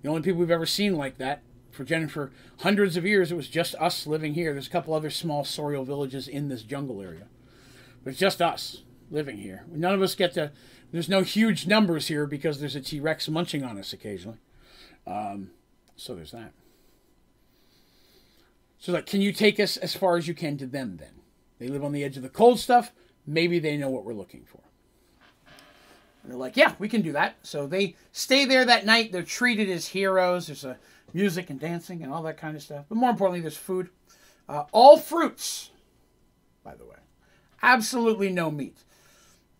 the 0.01 0.07
only 0.07 0.21
people 0.21 0.39
we've 0.39 0.49
ever 0.49 0.65
seen 0.65 0.95
like 0.95 1.17
that. 1.17 1.43
For 1.71 1.83
Jen, 1.83 2.07
for 2.07 2.31
hundreds 2.59 2.95
of 2.95 3.05
years, 3.05 3.33
it 3.33 3.35
was 3.35 3.49
just 3.49 3.75
us 3.75 4.07
living 4.07 4.33
here. 4.33 4.53
There's 4.53 4.67
a 4.67 4.69
couple 4.69 4.93
other 4.93 5.09
small 5.09 5.43
Saurial 5.43 5.83
villages 5.83 6.29
in 6.29 6.47
this 6.47 6.63
jungle 6.63 7.01
area. 7.01 7.27
But 8.01 8.11
it's 8.11 8.19
just 8.19 8.41
us 8.41 8.83
living 9.11 9.39
here. 9.39 9.65
None 9.69 9.93
of 9.93 10.01
us 10.01 10.15
get 10.15 10.33
to, 10.35 10.53
there's 10.93 11.09
no 11.09 11.23
huge 11.23 11.67
numbers 11.67 12.07
here 12.07 12.25
because 12.25 12.61
there's 12.61 12.77
a 12.77 12.81
T-Rex 12.81 13.27
munching 13.27 13.65
on 13.65 13.77
us 13.77 13.91
occasionally. 13.91 14.37
Um, 15.05 15.49
so 15.97 16.15
there's 16.15 16.31
that. 16.31 16.53
So 18.79 18.93
like, 18.93 19.05
can 19.05 19.19
you 19.19 19.33
take 19.33 19.59
us 19.59 19.75
as 19.75 19.97
far 19.97 20.15
as 20.15 20.29
you 20.29 20.33
can 20.33 20.57
to 20.59 20.65
them 20.65 20.95
then? 20.95 21.19
They 21.59 21.67
live 21.67 21.83
on 21.83 21.91
the 21.91 22.05
edge 22.05 22.15
of 22.15 22.23
the 22.23 22.29
cold 22.29 22.57
stuff. 22.57 22.93
Maybe 23.27 23.59
they 23.59 23.77
know 23.77 23.89
what 23.89 24.05
we're 24.05 24.13
looking 24.13 24.43
for. 24.45 24.61
And 26.23 26.31
they're 26.31 26.39
like, 26.39 26.57
yeah, 26.57 26.73
we 26.79 26.89
can 26.89 27.01
do 27.01 27.11
that. 27.11 27.35
So 27.43 27.67
they 27.67 27.95
stay 28.11 28.45
there 28.45 28.65
that 28.65 28.85
night. 28.85 29.11
They're 29.11 29.23
treated 29.23 29.69
as 29.69 29.87
heroes. 29.87 30.47
There's 30.47 30.65
a 30.65 30.77
music 31.13 31.49
and 31.49 31.59
dancing 31.59 32.03
and 32.03 32.11
all 32.11 32.23
that 32.23 32.37
kind 32.37 32.55
of 32.55 32.63
stuff. 32.63 32.85
But 32.89 32.95
more 32.95 33.11
importantly, 33.11 33.41
there's 33.41 33.57
food. 33.57 33.89
Uh, 34.49 34.63
all 34.71 34.97
fruits, 34.97 35.71
by 36.63 36.75
the 36.75 36.85
way. 36.85 36.95
Absolutely 37.61 38.29
no 38.29 38.51
meat, 38.51 38.77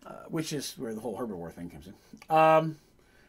uh, 0.04 0.24
which 0.28 0.52
is 0.52 0.74
where 0.76 0.94
the 0.94 1.00
whole 1.00 1.18
herbivore 1.18 1.52
thing 1.52 1.70
comes 1.70 1.86
in. 1.86 2.34
Um, 2.34 2.76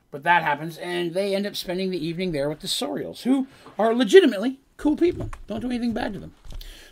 but 0.10 0.24
that 0.24 0.44
happens, 0.44 0.78
and 0.78 1.14
they 1.14 1.36
end 1.36 1.46
up 1.46 1.56
spending 1.56 1.92
the 1.92 2.06
evening 2.06 2.32
there 2.32 2.50
with 2.50 2.62
the 2.62 2.68
Saurials, 2.68 3.24
who 3.24 3.48
are 3.78 3.94
legitimately 3.94 4.60
cool 4.78 4.96
people. 4.96 5.30
Don't 5.48 5.60
do 5.60 5.68
anything 5.68 5.94
bad 5.94 6.14
to 6.14 6.20
them. 6.20 6.34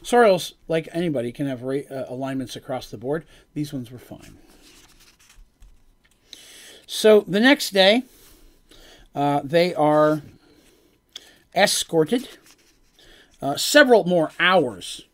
Saurials, 0.06 0.54
like 0.68 0.88
anybody, 0.92 1.32
can 1.32 1.48
have 1.48 1.64
uh, 1.64 2.06
alignments 2.08 2.56
across 2.56 2.92
the 2.92 2.98
board. 2.98 3.26
These 3.56 3.74
ones 3.74 3.90
were 3.90 3.98
fine. 3.98 4.38
So 6.86 7.22
the 7.22 7.40
next 7.40 7.72
day, 7.72 8.04
uh, 9.16 9.42
they 9.44 9.74
are 9.74 10.22
escorted 11.56 12.30
uh, 13.42 13.58
several 13.58 14.04
more 14.04 14.32
hours 14.40 15.06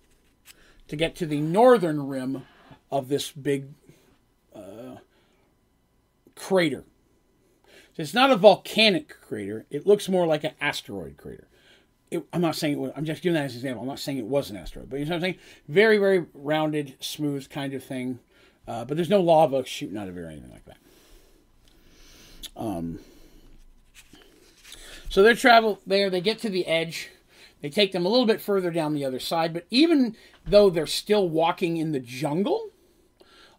to 0.90 0.98
get 0.98 1.16
to 1.16 1.26
the 1.26 1.40
northern 1.40 2.06
rim 2.06 2.46
of 2.92 3.08
this 3.08 3.32
big 3.32 3.68
uh, 4.54 4.98
crater. 6.36 6.84
It's 7.96 8.14
not 8.14 8.30
a 8.30 8.36
volcanic 8.36 9.16
crater. 9.22 9.66
It 9.70 9.88
looks 9.88 10.10
more 10.10 10.28
like 10.28 10.44
an 10.44 10.56
asteroid 10.60 11.16
crater. 11.16 11.48
It, 12.12 12.24
I'm 12.34 12.42
not 12.42 12.56
saying 12.56 12.74
it 12.74 12.80
was, 12.80 12.92
I'm 12.96 13.06
just 13.06 13.24
giving 13.24 13.36
that 13.36 13.46
as 13.46 13.54
an 13.54 13.60
example. 13.60 13.82
I'm 13.82 13.88
not 13.88 14.00
saying 14.00 14.18
it 14.18 14.26
was 14.26 14.50
an 14.50 14.58
asteroid, 14.58 14.90
but 14.90 15.00
you 15.00 15.06
know 15.06 15.12
what 15.12 15.16
I'm 15.16 15.22
saying? 15.22 15.36
Very, 15.70 15.98
very 15.98 16.26
rounded, 16.34 16.96
smooth 17.00 17.50
kind 17.50 17.74
of 17.74 17.84
thing. 17.84 18.20
Uh, 18.68 18.86
but 18.86 18.98
there's 18.98 19.10
no 19.10 19.22
lava 19.22 19.66
shooting 19.66 19.98
out 19.98 20.08
of 20.08 20.18
it 20.18 20.22
or 20.22 20.28
anything 20.28 20.52
like 20.52 20.66
that. 20.66 20.78
Um, 22.56 23.00
so 25.10 25.24
they 25.24 25.34
travel 25.36 25.80
there, 25.88 26.10
they 26.10 26.22
get 26.22 26.40
to 26.40 26.50
the 26.50 26.68
edge. 26.68 27.10
They 27.62 27.70
take 27.70 27.92
them 27.92 28.06
a 28.06 28.10
little 28.10 28.26
bit 28.26 28.42
further 28.42 28.72
down 28.72 28.94
the 28.94 29.06
other 29.06 29.20
side, 29.20 29.54
but 29.54 29.68
even 29.70 30.16
though 30.46 30.70
they're 30.70 30.88
still 30.88 31.30
walking 31.30 31.78
in 31.78 31.92
the 31.92 32.00
jungle, 32.00 32.70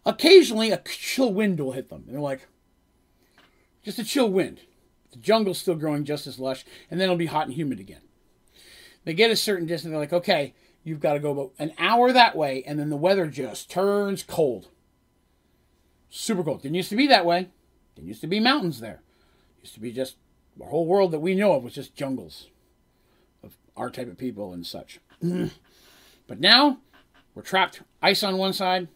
occasionally 0.05 0.71
a 0.71 0.77
chill 0.85 1.33
wind 1.33 1.59
will 1.59 1.71
hit 1.71 1.89
them. 1.89 2.03
And 2.05 2.13
they're 2.13 2.21
like, 2.21 2.47
just 3.83 3.99
a 3.99 4.03
chill 4.03 4.29
wind. 4.29 4.59
The 5.11 5.19
jungle's 5.19 5.59
still 5.59 5.75
growing 5.75 6.05
just 6.05 6.27
as 6.27 6.39
lush, 6.39 6.65
and 6.91 6.99
then 6.99 7.05
it'll 7.05 7.15
be 7.15 7.27
hot 7.27 7.47
and 7.47 7.53
humid 7.53 7.79
again. 7.79 8.01
They 9.05 9.13
get 9.13 9.31
a 9.31 9.35
certain 9.35 9.65
distance, 9.65 9.91
they're 9.91 9.99
like, 9.99 10.13
okay, 10.13 10.53
you've 10.83 10.99
got 10.99 11.13
to 11.13 11.19
go 11.19 11.31
about 11.31 11.51
an 11.59 11.73
hour 11.77 12.11
that 12.11 12.35
way, 12.35 12.63
and 12.65 12.79
then 12.79 12.89
the 12.89 12.97
weather 12.97 13.27
just 13.27 13.69
turns 13.69 14.23
cold. 14.23 14.69
Super 16.09 16.43
cold. 16.43 16.61
Didn't 16.61 16.75
used 16.75 16.89
to 16.89 16.95
be 16.95 17.07
that 17.07 17.25
way. 17.25 17.49
Didn't 17.95 18.07
used 18.07 18.21
to 18.21 18.27
be 18.27 18.39
mountains 18.39 18.79
there. 18.79 19.01
Used 19.61 19.73
to 19.73 19.79
be 19.79 19.91
just 19.91 20.15
the 20.57 20.65
whole 20.65 20.85
world 20.85 21.11
that 21.11 21.19
we 21.19 21.35
know 21.35 21.53
of 21.53 21.63
was 21.63 21.73
just 21.73 21.95
jungles 21.95 22.49
of 23.43 23.57
our 23.75 23.89
type 23.89 24.07
of 24.07 24.17
people 24.17 24.53
and 24.53 24.65
such. 24.65 24.99
but 25.21 26.39
now 26.39 26.77
we're 27.33 27.41
trapped. 27.41 27.81
Ice 28.01 28.23
on 28.23 28.37
one 28.37 28.53
side, 28.53 28.87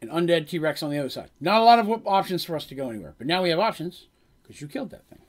and 0.00 0.28
undead 0.28 0.48
T 0.48 0.58
Rex 0.58 0.82
on 0.82 0.90
the 0.90 0.98
other 0.98 1.08
side. 1.08 1.30
Not 1.40 1.60
a 1.60 1.64
lot 1.64 1.78
of 1.78 2.06
options 2.06 2.44
for 2.44 2.56
us 2.56 2.66
to 2.66 2.74
go 2.74 2.90
anywhere, 2.90 3.14
but 3.18 3.26
now 3.26 3.42
we 3.42 3.50
have 3.50 3.58
options 3.58 4.06
because 4.42 4.60
you 4.60 4.68
killed 4.68 4.90
that 4.90 5.06
thing. 5.08 5.20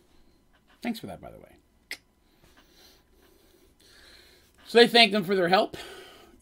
Thanks 0.81 0.99
for 0.99 1.07
that, 1.07 1.21
by 1.21 1.31
the 1.31 1.39
way. 1.39 1.54
So 4.67 4.79
they 4.79 4.87
thank 4.87 5.11
them 5.11 5.23
for 5.23 5.35
their 5.35 5.49
help. 5.49 5.77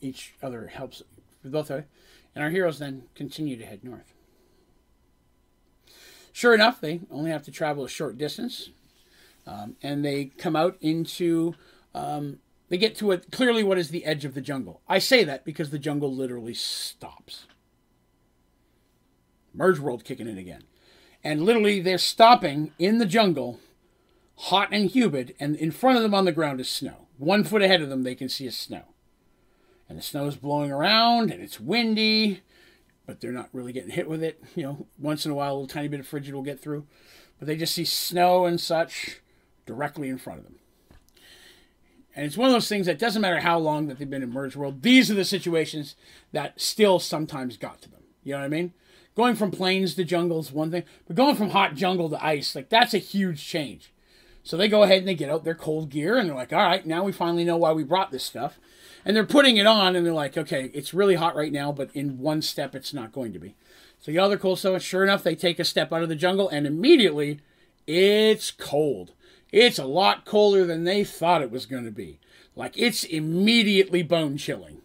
Each 0.01 0.33
other 0.41 0.67
helps 0.67 1.03
both 1.43 1.69
of 1.69 1.77
them. 1.77 1.85
And 2.35 2.43
our 2.43 2.49
heroes 2.49 2.79
then 2.79 3.03
continue 3.15 3.57
to 3.57 3.65
head 3.65 3.83
north. 3.83 4.13
Sure 6.31 6.55
enough, 6.55 6.81
they 6.81 7.01
only 7.11 7.29
have 7.29 7.43
to 7.43 7.51
travel 7.51 7.85
a 7.85 7.89
short 7.89 8.17
distance. 8.17 8.69
Um, 9.45 9.75
and 9.83 10.03
they 10.03 10.25
come 10.25 10.55
out 10.55 10.77
into, 10.81 11.53
um, 11.93 12.39
they 12.69 12.77
get 12.77 12.95
to 12.97 13.11
a, 13.11 13.17
clearly 13.17 13.63
what 13.63 13.77
is 13.77 13.89
the 13.89 14.05
edge 14.05 14.25
of 14.25 14.33
the 14.33 14.41
jungle. 14.41 14.81
I 14.87 14.99
say 14.99 15.23
that 15.25 15.45
because 15.45 15.69
the 15.69 15.77
jungle 15.77 16.13
literally 16.13 16.53
stops. 16.53 17.45
Merge 19.53 19.79
World 19.79 20.03
kicking 20.03 20.27
in 20.27 20.37
again. 20.37 20.63
And 21.23 21.43
literally, 21.43 21.79
they're 21.79 21.97
stopping 21.97 22.71
in 22.79 22.97
the 22.97 23.05
jungle, 23.05 23.59
hot 24.35 24.69
and 24.71 24.89
humid, 24.89 25.35
and 25.39 25.55
in 25.55 25.71
front 25.71 25.97
of 25.97 26.03
them 26.03 26.13
on 26.13 26.25
the 26.25 26.31
ground 26.31 26.59
is 26.59 26.69
snow. 26.69 27.02
One 27.23 27.43
foot 27.43 27.61
ahead 27.61 27.81
of 27.81 27.89
them, 27.89 28.03
they 28.03 28.15
can 28.15 28.29
see 28.29 28.47
a 28.47 28.51
snow. 28.51 28.83
And 29.87 29.97
the 29.97 30.01
snow 30.03 30.27
is 30.27 30.35
blowing 30.35 30.71
around, 30.71 31.31
and 31.31 31.41
it's 31.41 31.59
windy, 31.59 32.41
but 33.05 33.21
they're 33.21 33.31
not 33.31 33.49
really 33.53 33.73
getting 33.73 33.91
hit 33.91 34.09
with 34.09 34.23
it. 34.23 34.41
You 34.55 34.63
know, 34.63 34.87
once 34.97 35.25
in 35.25 35.31
a 35.31 35.35
while, 35.35 35.51
a 35.51 35.55
little 35.55 35.67
tiny 35.67 35.87
bit 35.87 35.99
of 35.99 36.07
frigid 36.07 36.33
will 36.33 36.41
get 36.41 36.59
through. 36.59 36.85
But 37.39 37.47
they 37.47 37.55
just 37.55 37.73
see 37.73 37.85
snow 37.85 38.45
and 38.45 38.59
such 38.59 39.21
directly 39.65 40.09
in 40.09 40.17
front 40.17 40.39
of 40.39 40.45
them. 40.45 40.55
And 42.15 42.25
it's 42.25 42.37
one 42.37 42.47
of 42.47 42.53
those 42.53 42.69
things 42.69 42.85
that 42.85 42.99
doesn't 42.99 43.21
matter 43.21 43.39
how 43.39 43.57
long 43.57 43.87
that 43.87 43.97
they've 43.97 44.09
been 44.09 44.23
in 44.23 44.31
Merge 44.31 44.55
World, 44.55 44.83
these 44.83 45.09
are 45.09 45.15
the 45.15 45.25
situations 45.25 45.95
that 46.31 46.59
still 46.61 46.99
sometimes 46.99 47.57
got 47.57 47.81
to 47.81 47.89
them. 47.89 48.03
You 48.23 48.33
know 48.33 48.39
what 48.39 48.45
I 48.45 48.49
mean? 48.49 48.73
Going 49.15 49.35
from 49.35 49.51
plains 49.51 49.95
to 49.95 50.03
jungles, 50.03 50.51
one 50.51 50.71
thing, 50.71 50.83
but 51.07 51.15
going 51.15 51.35
from 51.35 51.49
hot 51.49 51.75
jungle 51.75 52.09
to 52.09 52.23
ice, 52.23 52.55
like 52.55 52.69
that's 52.69 52.93
a 52.93 52.99
huge 52.99 53.43
change. 53.43 53.92
So 54.43 54.57
they 54.57 54.67
go 54.67 54.83
ahead 54.83 54.99
and 54.99 55.07
they 55.07 55.15
get 55.15 55.29
out 55.29 55.45
their 55.45 55.55
cold 55.55 55.89
gear 55.89 56.17
and 56.17 56.27
they're 56.27 56.35
like, 56.35 56.51
all 56.51 56.59
right, 56.59 56.85
now 56.85 57.03
we 57.03 57.13
finally 57.13 57.45
know 57.45 57.55
why 57.55 57.71
we 57.71 57.83
brought 57.83 58.11
this 58.11 58.25
stuff. 58.25 58.59
And 59.05 59.15
they're 59.15 59.25
putting 59.25 59.57
it 59.57 59.65
on 59.65 59.95
and 59.95 60.05
they're 60.05 60.13
like, 60.13 60.37
okay, 60.37 60.69
it's 60.73 60.93
really 60.93 61.15
hot 61.15 61.35
right 61.35 61.51
now, 61.51 61.71
but 61.71 61.89
in 61.93 62.19
one 62.19 62.41
step 62.41 62.75
it's 62.75 62.93
not 62.93 63.13
going 63.13 63.31
to 63.33 63.39
be. 63.39 63.55
So 63.99 64.17
all 64.19 64.27
their 64.27 64.37
cold 64.37 64.59
stuff. 64.59 64.81
Sure 64.81 65.03
enough, 65.03 65.23
they 65.23 65.35
take 65.35 65.59
a 65.59 65.63
step 65.63 65.93
out 65.93 66.03
of 66.03 66.09
the 66.09 66.15
jungle 66.15 66.49
and 66.49 66.67
immediately 66.67 67.39
it's 67.87 68.51
cold. 68.51 69.13
It's 69.51 69.79
a 69.79 69.85
lot 69.85 70.25
colder 70.25 70.65
than 70.65 70.83
they 70.83 71.05
thought 71.05 71.41
it 71.41 71.51
was 71.51 71.65
going 71.65 71.85
to 71.85 71.91
be. 71.91 72.19
Like 72.53 72.77
it's 72.77 73.05
immediately 73.05 74.03
bone 74.03 74.35
chilling. 74.37 74.81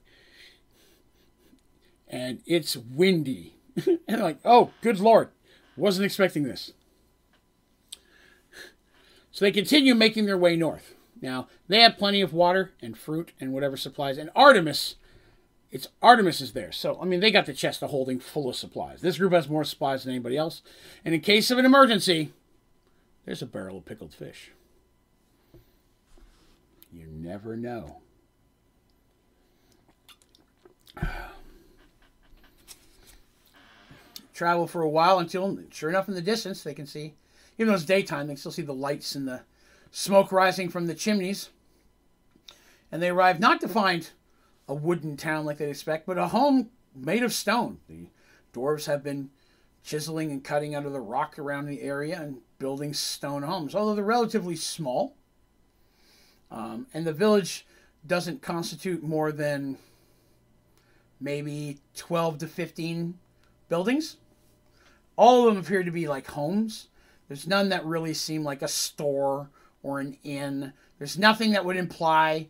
And 2.06 2.40
it's 2.46 2.76
windy. 2.76 3.54
and 4.06 4.22
like, 4.22 4.38
oh, 4.44 4.70
good 4.82 5.00
lord, 5.00 5.30
wasn't 5.76 6.06
expecting 6.06 6.44
this. 6.44 6.72
So 9.38 9.44
they 9.44 9.52
continue 9.52 9.94
making 9.94 10.26
their 10.26 10.36
way 10.36 10.56
north. 10.56 10.96
Now, 11.22 11.46
they 11.68 11.78
have 11.82 11.96
plenty 11.96 12.20
of 12.20 12.32
water 12.32 12.72
and 12.82 12.98
fruit 12.98 13.30
and 13.38 13.52
whatever 13.52 13.76
supplies. 13.76 14.18
And 14.18 14.30
Artemis, 14.34 14.96
it's 15.70 15.86
Artemis 16.02 16.40
is 16.40 16.54
there. 16.54 16.72
So, 16.72 16.98
I 17.00 17.04
mean, 17.04 17.20
they 17.20 17.30
got 17.30 17.46
the 17.46 17.54
chest 17.54 17.80
of 17.80 17.90
holding 17.90 18.18
full 18.18 18.48
of 18.48 18.56
supplies. 18.56 19.00
This 19.00 19.16
group 19.16 19.32
has 19.32 19.48
more 19.48 19.62
supplies 19.62 20.02
than 20.02 20.12
anybody 20.12 20.36
else. 20.36 20.60
And 21.04 21.14
in 21.14 21.20
case 21.20 21.52
of 21.52 21.58
an 21.58 21.64
emergency, 21.64 22.32
there's 23.26 23.40
a 23.40 23.46
barrel 23.46 23.78
of 23.78 23.84
pickled 23.84 24.12
fish. 24.12 24.50
You 26.92 27.06
never 27.06 27.56
know. 27.56 27.98
Travel 34.34 34.66
for 34.66 34.82
a 34.82 34.88
while 34.88 35.20
until, 35.20 35.56
sure 35.70 35.90
enough, 35.90 36.08
in 36.08 36.14
the 36.14 36.22
distance, 36.22 36.64
they 36.64 36.74
can 36.74 36.88
see, 36.88 37.14
even 37.58 37.68
though 37.68 37.74
it's 37.74 37.84
daytime, 37.84 38.26
they 38.26 38.34
can 38.34 38.38
still 38.38 38.52
see 38.52 38.62
the 38.62 38.72
lights 38.72 39.14
and 39.14 39.26
the 39.26 39.42
smoke 39.90 40.32
rising 40.32 40.68
from 40.68 40.86
the 40.86 40.94
chimneys. 40.94 41.50
And 42.90 43.02
they 43.02 43.08
arrive 43.10 43.40
not 43.40 43.60
to 43.60 43.68
find 43.68 44.10
a 44.68 44.74
wooden 44.74 45.16
town 45.16 45.44
like 45.44 45.58
they'd 45.58 45.68
expect, 45.68 46.06
but 46.06 46.18
a 46.18 46.28
home 46.28 46.70
made 46.94 47.22
of 47.22 47.32
stone. 47.32 47.78
The 47.88 48.06
dwarves 48.54 48.86
have 48.86 49.02
been 49.02 49.30
chiseling 49.82 50.30
and 50.30 50.44
cutting 50.44 50.74
out 50.74 50.86
of 50.86 50.92
the 50.92 51.00
rock 51.00 51.38
around 51.38 51.66
the 51.66 51.82
area 51.82 52.20
and 52.20 52.38
building 52.58 52.92
stone 52.92 53.42
homes, 53.42 53.74
although 53.74 53.94
they're 53.94 54.04
relatively 54.04 54.56
small. 54.56 55.14
Um, 56.50 56.86
and 56.94 57.06
the 57.06 57.12
village 57.12 57.66
doesn't 58.06 58.42
constitute 58.42 59.02
more 59.02 59.32
than 59.32 59.78
maybe 61.20 61.78
12 61.96 62.38
to 62.38 62.46
15 62.46 63.18
buildings. 63.68 64.16
All 65.16 65.40
of 65.48 65.54
them 65.54 65.62
appear 65.62 65.82
to 65.82 65.90
be 65.90 66.06
like 66.06 66.28
homes. 66.28 66.87
There's 67.28 67.46
none 67.46 67.68
that 67.68 67.84
really 67.84 68.14
seem 68.14 68.42
like 68.42 68.62
a 68.62 68.68
store 68.68 69.50
or 69.82 70.00
an 70.00 70.16
inn. 70.24 70.72
There's 70.98 71.18
nothing 71.18 71.52
that 71.52 71.64
would 71.64 71.76
imply 71.76 72.48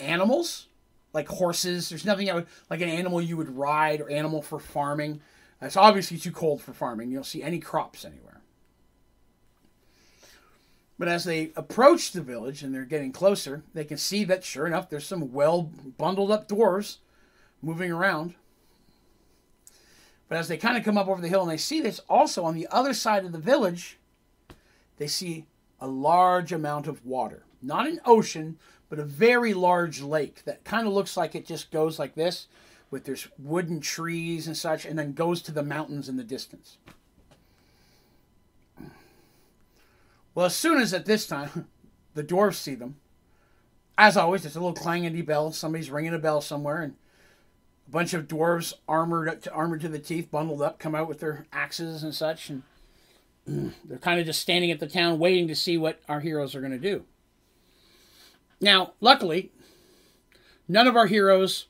animals, 0.00 0.66
like 1.12 1.28
horses. 1.28 1.88
There's 1.88 2.06
nothing 2.06 2.26
that 2.26 2.34
would, 2.34 2.46
like 2.70 2.80
an 2.80 2.88
animal 2.88 3.20
you 3.20 3.36
would 3.36 3.56
ride 3.56 4.00
or 4.00 4.10
animal 4.10 4.42
for 4.42 4.58
farming. 4.58 5.20
It's 5.60 5.76
obviously 5.76 6.18
too 6.18 6.32
cold 6.32 6.62
for 6.62 6.72
farming. 6.72 7.10
You 7.10 7.18
don't 7.18 7.24
see 7.24 7.42
any 7.42 7.58
crops 7.58 8.04
anywhere. 8.04 8.40
But 10.98 11.08
as 11.08 11.24
they 11.24 11.52
approach 11.56 12.12
the 12.12 12.22
village 12.22 12.62
and 12.62 12.74
they're 12.74 12.84
getting 12.84 13.12
closer, 13.12 13.62
they 13.74 13.84
can 13.84 13.98
see 13.98 14.24
that 14.24 14.44
sure 14.44 14.66
enough, 14.66 14.88
there's 14.88 15.06
some 15.06 15.32
well 15.32 15.62
bundled 15.98 16.30
up 16.30 16.48
dwarves 16.48 16.98
moving 17.62 17.90
around. 17.90 18.34
But 20.28 20.38
as 20.38 20.48
they 20.48 20.56
kind 20.56 20.76
of 20.76 20.84
come 20.84 20.96
up 20.96 21.08
over 21.08 21.20
the 21.20 21.28
hill 21.28 21.42
and 21.42 21.50
they 21.50 21.56
see 21.56 21.80
this, 21.80 22.00
also 22.08 22.44
on 22.44 22.54
the 22.54 22.68
other 22.70 22.94
side 22.94 23.24
of 23.24 23.32
the 23.32 23.38
village, 23.38 23.98
they 24.96 25.06
see 25.06 25.46
a 25.80 25.86
large 25.86 26.52
amount 26.52 26.86
of 26.86 27.04
water. 27.04 27.44
Not 27.60 27.86
an 27.86 28.00
ocean, 28.04 28.58
but 28.88 28.98
a 28.98 29.04
very 29.04 29.54
large 29.54 30.00
lake 30.00 30.44
that 30.44 30.64
kind 30.64 30.86
of 30.86 30.92
looks 30.92 31.16
like 31.16 31.34
it 31.34 31.46
just 31.46 31.70
goes 31.70 31.98
like 31.98 32.14
this, 32.14 32.46
with 32.90 33.04
there's 33.04 33.28
wooden 33.38 33.80
trees 33.80 34.46
and 34.46 34.56
such, 34.56 34.84
and 34.84 34.98
then 34.98 35.12
goes 35.12 35.42
to 35.42 35.52
the 35.52 35.62
mountains 35.62 36.08
in 36.08 36.16
the 36.16 36.24
distance. 36.24 36.78
Well, 40.34 40.46
as 40.46 40.54
soon 40.54 40.80
as 40.80 40.92
at 40.92 41.06
this 41.06 41.26
time 41.26 41.68
the 42.14 42.24
dwarves 42.24 42.54
see 42.54 42.74
them, 42.74 42.96
as 43.96 44.16
always, 44.16 44.42
there's 44.42 44.56
a 44.56 44.60
little 44.60 44.74
clanging 44.74 45.24
bell. 45.24 45.52
Somebody's 45.52 45.90
ringing 45.90 46.14
a 46.14 46.18
bell 46.18 46.40
somewhere, 46.40 46.82
and 46.82 46.94
a 47.86 47.90
bunch 47.90 48.12
of 48.12 48.26
dwarves 48.26 48.74
armored 48.88 49.48
armored 49.52 49.80
to 49.82 49.88
the 49.88 49.98
teeth, 49.98 50.30
bundled 50.30 50.62
up, 50.62 50.78
come 50.78 50.94
out 50.94 51.08
with 51.08 51.20
their 51.20 51.46
axes 51.52 52.02
and 52.02 52.14
such, 52.14 52.50
and 52.50 52.62
Mm. 53.48 53.72
they're 53.84 53.98
kind 53.98 54.18
of 54.18 54.26
just 54.26 54.40
standing 54.40 54.70
at 54.70 54.80
the 54.80 54.86
town 54.86 55.18
waiting 55.18 55.48
to 55.48 55.54
see 55.54 55.76
what 55.76 56.00
our 56.08 56.20
heroes 56.20 56.54
are 56.54 56.60
going 56.60 56.72
to 56.72 56.78
do. 56.78 57.04
Now, 58.60 58.94
luckily, 59.00 59.52
none 60.66 60.86
of 60.86 60.96
our 60.96 61.06
heroes 61.06 61.66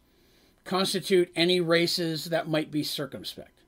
constitute 0.65 1.33
any 1.35 1.61
races 1.61 2.27
that 2.27 2.49
might 2.49 2.71
be 2.71 2.83
circumspect. 2.83 3.61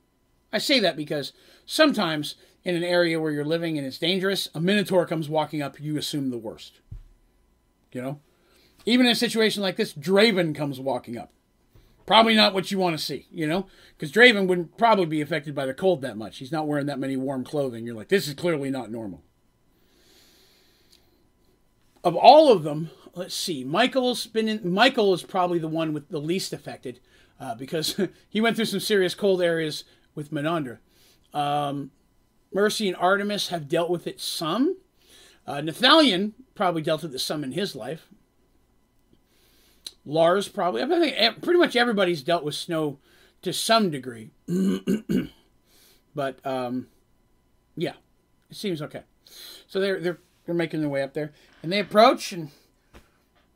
I 0.53 0.57
say 0.57 0.79
that 0.79 0.95
because 0.95 1.33
sometimes 1.65 2.35
in 2.63 2.75
an 2.75 2.83
area 2.83 3.19
where 3.19 3.31
you're 3.31 3.45
living 3.45 3.77
and 3.77 3.85
it's 3.85 3.97
dangerous, 3.97 4.49
a 4.55 4.61
minotaur 4.61 5.05
comes 5.05 5.29
walking 5.29 5.61
up, 5.61 5.79
you 5.79 5.97
assume 5.97 6.29
the 6.29 6.37
worst. 6.37 6.79
You 7.91 8.01
know? 8.01 8.19
Even 8.85 9.05
in 9.05 9.11
a 9.11 9.15
situation 9.15 9.61
like 9.61 9.75
this, 9.75 9.93
Draven 9.93 10.55
comes 10.55 10.79
walking 10.79 11.17
up. 11.17 11.33
Probably 12.07 12.35
not 12.35 12.53
what 12.53 12.71
you 12.71 12.79
want 12.79 12.97
to 12.97 13.03
see, 13.03 13.27
you 13.29 13.45
know? 13.45 13.67
Because 13.95 14.13
Draven 14.13 14.47
wouldn't 14.47 14.77
probably 14.77 15.05
be 15.05 15.19
affected 15.19 15.53
by 15.53 15.65
the 15.65 15.73
cold 15.73 16.01
that 16.01 16.17
much. 16.17 16.37
He's 16.37 16.53
not 16.53 16.65
wearing 16.65 16.85
that 16.85 16.99
many 16.99 17.17
warm 17.17 17.43
clothing. 17.43 17.85
You're 17.85 17.95
like, 17.95 18.07
this 18.07 18.29
is 18.29 18.33
clearly 18.33 18.69
not 18.69 18.89
normal. 18.89 19.23
Of 22.05 22.15
all 22.15 22.49
of 22.49 22.63
them, 22.63 22.91
let's 23.13 23.35
see. 23.35 23.65
Michael's 23.65 24.25
been 24.25 24.47
in, 24.47 24.71
Michael 24.73 25.13
is 25.13 25.21
probably 25.21 25.59
the 25.59 25.67
one 25.67 25.91
with 25.91 26.07
the 26.07 26.21
least 26.21 26.53
affected 26.53 27.01
uh, 27.41 27.55
because 27.55 27.99
he 28.29 28.39
went 28.39 28.55
through 28.55 28.65
some 28.65 28.79
serious 28.79 29.13
cold 29.13 29.41
areas 29.41 29.83
with 30.15 30.31
Menandra. 30.31 30.77
Um, 31.33 31.91
Mercy 32.53 32.87
and 32.87 32.95
Artemis 32.95 33.49
have 33.49 33.67
dealt 33.67 33.89
with 33.89 34.07
it 34.07 34.21
some. 34.21 34.77
Uh, 35.45 35.55
Nathalion 35.55 36.31
probably 36.55 36.81
dealt 36.81 37.03
with 37.03 37.13
it 37.13 37.19
some 37.19 37.43
in 37.43 37.51
his 37.51 37.75
life. 37.75 38.07
Lars 40.07 40.47
probably. 40.47 40.81
I 40.81 40.87
think 40.87 41.41
pretty 41.43 41.59
much 41.59 41.75
everybody's 41.75 42.23
dealt 42.23 42.43
with 42.43 42.55
snow 42.55 42.97
to 43.41 43.53
some 43.53 43.91
degree. 43.91 44.31
but 46.15 46.39
um, 46.45 46.87
yeah, 47.75 47.93
it 48.49 48.55
seems 48.55 48.81
okay. 48.81 49.03
So 49.67 49.79
they're 49.79 49.99
they're 49.99 50.19
they're 50.45 50.55
making 50.55 50.79
their 50.79 50.89
way 50.89 51.03
up 51.03 51.13
there, 51.13 51.33
and 51.61 51.71
they 51.71 51.79
approach, 51.79 52.31
and 52.31 52.49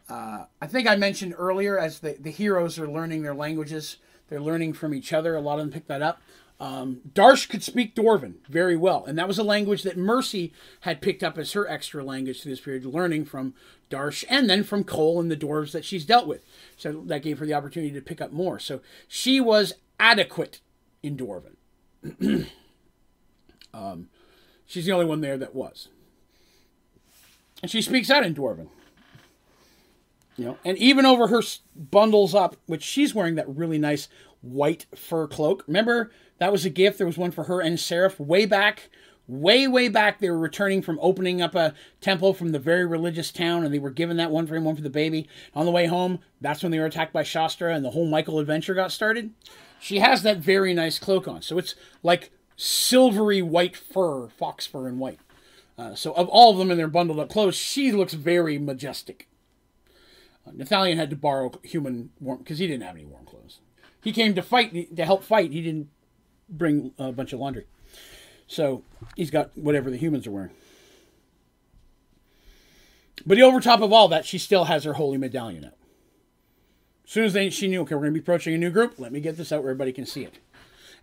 uh, 0.10 0.45
I 0.61 0.68
think 0.68 0.88
I 0.88 0.98
mentioned 0.98 1.34
earlier 1.38 1.80
as 1.80 1.99
the 1.99 2.18
the 2.19 2.32
heroes 2.32 2.78
are 2.78 2.88
learning 2.88 3.23
their 3.23 3.34
languages, 3.34 3.98
they're 4.28 4.41
learning 4.41 4.73
from 4.73 4.94
each 4.94 5.14
other. 5.14 5.36
A 5.36 5.41
lot 5.41 5.53
of 5.53 5.60
them 5.60 5.72
pick 5.72 5.88
that 5.88 6.02
up. 6.02 6.22
Um, 6.62 7.02
Darsh 7.12 7.50
could 7.50 7.64
speak 7.64 7.96
Dwarven 7.96 8.36
very 8.48 8.76
well, 8.76 9.04
and 9.04 9.18
that 9.18 9.28
was 9.28 9.40
a 9.40 9.44
language 9.44 9.82
that 9.82 9.98
Mercy 9.98 10.54
had 10.82 11.02
picked 11.02 11.24
up 11.24 11.40
as 11.40 11.54
her 11.54 11.68
extra 11.68 12.04
language 12.04 12.44
through 12.44 12.52
this 12.52 12.62
period, 12.62 12.86
learning 12.86 13.26
from 13.26 13.56
Darsh 13.90 14.24
and 14.30 14.48
then 14.48 14.64
from 14.64 14.84
Cole 14.84 15.20
and 15.20 15.32
the 15.32 15.36
dwarves 15.36 15.72
that 15.72 15.84
she's 15.84 16.06
dealt 16.06 16.28
with. 16.28 16.46
So 16.78 17.02
that 17.08 17.24
gave 17.24 17.40
her 17.40 17.48
the 17.48 17.56
opportunity 17.56 17.92
to 17.94 18.02
pick 18.02 18.22
up 18.22 18.32
more. 18.32 18.60
So 18.60 18.82
she 19.08 19.42
was 19.42 19.74
adequate 20.00 20.60
in 21.02 21.18
Dwarven. 21.18 21.56
um, 23.74 24.10
she's 24.68 24.86
the 24.86 24.92
only 24.92 25.08
one 25.08 25.22
there 25.22 25.38
that 25.40 25.56
was, 25.56 25.88
and 27.64 27.72
she 27.72 27.82
speaks 27.82 28.12
out 28.12 28.24
in 28.24 28.36
Dwarven. 28.36 28.68
You 30.38 30.46
know, 30.46 30.58
and 30.64 30.78
even 30.78 31.08
over 31.08 31.28
her 31.28 31.42
bundles 31.76 32.36
up, 32.36 32.56
which 32.68 32.84
she's 32.84 33.16
wearing 33.16 33.36
that 33.36 33.50
really 33.50 33.80
nice 33.80 34.08
white 34.42 34.86
fur 34.96 35.28
cloak. 35.28 35.64
Remember 35.68 36.12
that 36.40 36.52
was 36.52 36.66
a 36.66 36.70
gift. 36.70 36.98
There 36.98 37.08
was 37.08 37.18
one 37.18 37.32
for 37.32 37.44
her 37.46 37.62
and 37.62 37.80
Seraph 37.80 38.20
way 38.20 38.46
back, 38.46 38.90
way, 39.28 39.68
way 39.68 39.88
back. 39.88 40.20
They 40.20 40.30
were 40.30 40.40
returning 40.40 40.82
from 40.82 41.00
opening 41.02 41.42
up 41.42 41.56
a 41.56 41.74
temple 42.02 42.34
from 42.34 42.52
the 42.52 42.60
very 42.60 42.86
religious 42.86 43.32
town, 43.32 43.64
and 43.64 43.74
they 43.74 43.80
were 43.80 43.92
given 43.92 44.18
that 44.18 44.32
one 44.32 44.48
for 44.48 44.56
him, 44.56 44.66
one 44.66 44.76
for 44.76 44.82
the 44.82 44.90
baby. 44.90 45.28
On 45.54 45.66
the 45.66 45.72
way 45.72 45.86
home, 45.86 46.20
that's 46.40 46.64
when 46.64 46.72
they 46.72 46.80
were 46.80 46.86
attacked 46.86 47.14
by 47.14 47.24
Shastra, 47.24 47.76
and 47.76 47.86
the 47.86 47.92
whole 47.92 48.08
Michael 48.08 48.40
adventure 48.40 48.74
got 48.74 48.92
started. 48.92 49.32
She 49.80 50.00
has 50.00 50.24
that 50.24 50.38
very 50.38 50.74
nice 50.74 51.00
cloak 51.00 51.28
on, 51.28 51.42
so 51.42 51.58
it's 51.58 51.76
like 52.04 52.32
silvery 52.56 53.42
white 53.42 53.76
fur, 53.76 54.28
fox 54.28 54.68
fur 54.68 54.88
and 54.88 55.00
white. 55.00 55.20
Uh, 55.78 55.96
so 55.96 56.14
of 56.14 56.28
all 56.30 56.52
of 56.52 56.58
them 56.58 56.70
in 56.70 56.78
their 56.78 56.88
bundled 56.88 57.20
up 57.20 57.30
clothes, 57.30 57.56
she 57.56 57.92
looks 57.92 58.14
very 58.14 58.60
majestic. 58.60 59.28
Uh, 60.46 60.66
had 60.96 61.10
to 61.10 61.16
borrow 61.16 61.52
human 61.64 62.10
warm 62.20 62.40
because 62.40 62.60
he 62.60 62.68
didn't 62.68 62.84
have 62.84 62.96
any 62.96 63.06
warm 63.06 63.26
clothes. 63.26 63.31
He 64.02 64.11
came 64.11 64.34
to 64.36 64.41
fight 64.41 64.95
to 64.95 65.06
help 65.06 65.23
fight. 65.23 65.52
He 65.52 65.61
didn't 65.61 65.90
bring 66.49 66.94
a 66.98 67.11
bunch 67.11 67.34
of 67.34 67.40
laundry. 67.40 67.65
So 68.48 68.84
he's 69.15 69.32
got 69.32 69.57
whatever 69.57 69.90
the 69.90 69.98
humans 69.98 70.28
are 70.28 70.32
wearing. 70.32 70.52
But 73.26 73.40
over 73.40 73.60
top 73.60 73.82
of 73.82 73.94
all 73.94 74.07
that, 74.10 74.26
she 74.26 74.38
still 74.38 74.65
has 74.65 74.84
her 74.84 74.94
holy 74.94 75.18
medallion 75.18 75.65
out. 75.65 75.78
As 77.06 77.11
soon 77.11 77.26
as 77.26 77.34
they, 77.34 77.49
she 77.49 77.68
knew, 77.68 77.82
okay, 77.82 77.95
we're 77.95 78.02
going 78.02 78.14
to 78.14 78.19
be 78.19 78.23
approaching 78.23 78.53
a 78.53 78.57
new 78.57 78.72
group, 78.72 78.95
let 78.98 79.11
me 79.11 79.19
get 79.19 79.38
this 79.38 79.52
out 79.52 79.61
where 79.61 79.72
everybody 79.72 79.91
can 79.91 80.06
see 80.06 80.23
it. 80.23 80.40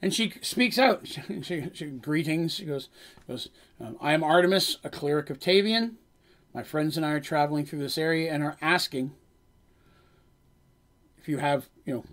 And 0.00 0.14
she 0.14 0.32
speaks 0.42 0.78
out. 0.78 1.06
She, 1.08 1.42
she, 1.42 1.70
she 1.72 1.86
greetings. 1.86 2.54
She 2.54 2.64
goes, 2.64 2.88
goes 3.26 3.48
um, 3.80 3.96
I 4.00 4.12
am 4.12 4.24
Artemis, 4.24 4.78
a 4.84 4.90
cleric 4.90 5.30
of 5.30 5.38
Tavian. 5.38 5.94
My 6.54 6.62
friends 6.62 6.96
and 6.96 7.04
I 7.04 7.10
are 7.10 7.20
traveling 7.20 7.66
through 7.66 7.80
this 7.80 7.98
area 7.98 8.32
and 8.32 8.42
are 8.42 8.56
asking 8.60 9.12
if 11.18 11.28
you 11.28 11.38
have, 11.38 11.68
you 11.84 11.94
know, 11.94 12.04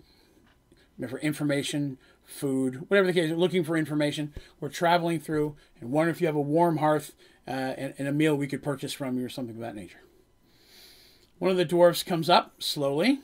for 1.10 1.20
information 1.20 1.98
food, 2.24 2.90
whatever 2.90 3.08
the 3.08 3.14
case, 3.14 3.32
looking 3.32 3.64
for 3.64 3.78
information. 3.78 4.34
We're 4.60 4.70
traveling 4.70 5.20
through 5.20 5.56
and 5.80 5.92
wonder 5.92 6.12
if 6.12 6.22
you 6.22 6.28
have 6.28 6.36
a 6.36 6.42
warm 6.42 6.78
hearth 6.78 7.14
uh, 7.48 7.52
and, 7.52 7.94
and, 7.98 8.08
a 8.08 8.12
meal 8.12 8.36
we 8.36 8.48
could 8.48 8.64
purchase 8.64 8.94
from 8.94 9.18
you 9.18 9.26
or 9.26 9.30
something 9.30 9.56
of 9.56 9.62
that 9.62 9.76
nature. 9.76 10.02
One 11.38 11.52
of 11.52 11.58
the 11.58 11.66
dwarfs 11.66 12.02
comes 12.02 12.30
up 12.30 12.62
slowly. 12.64 13.20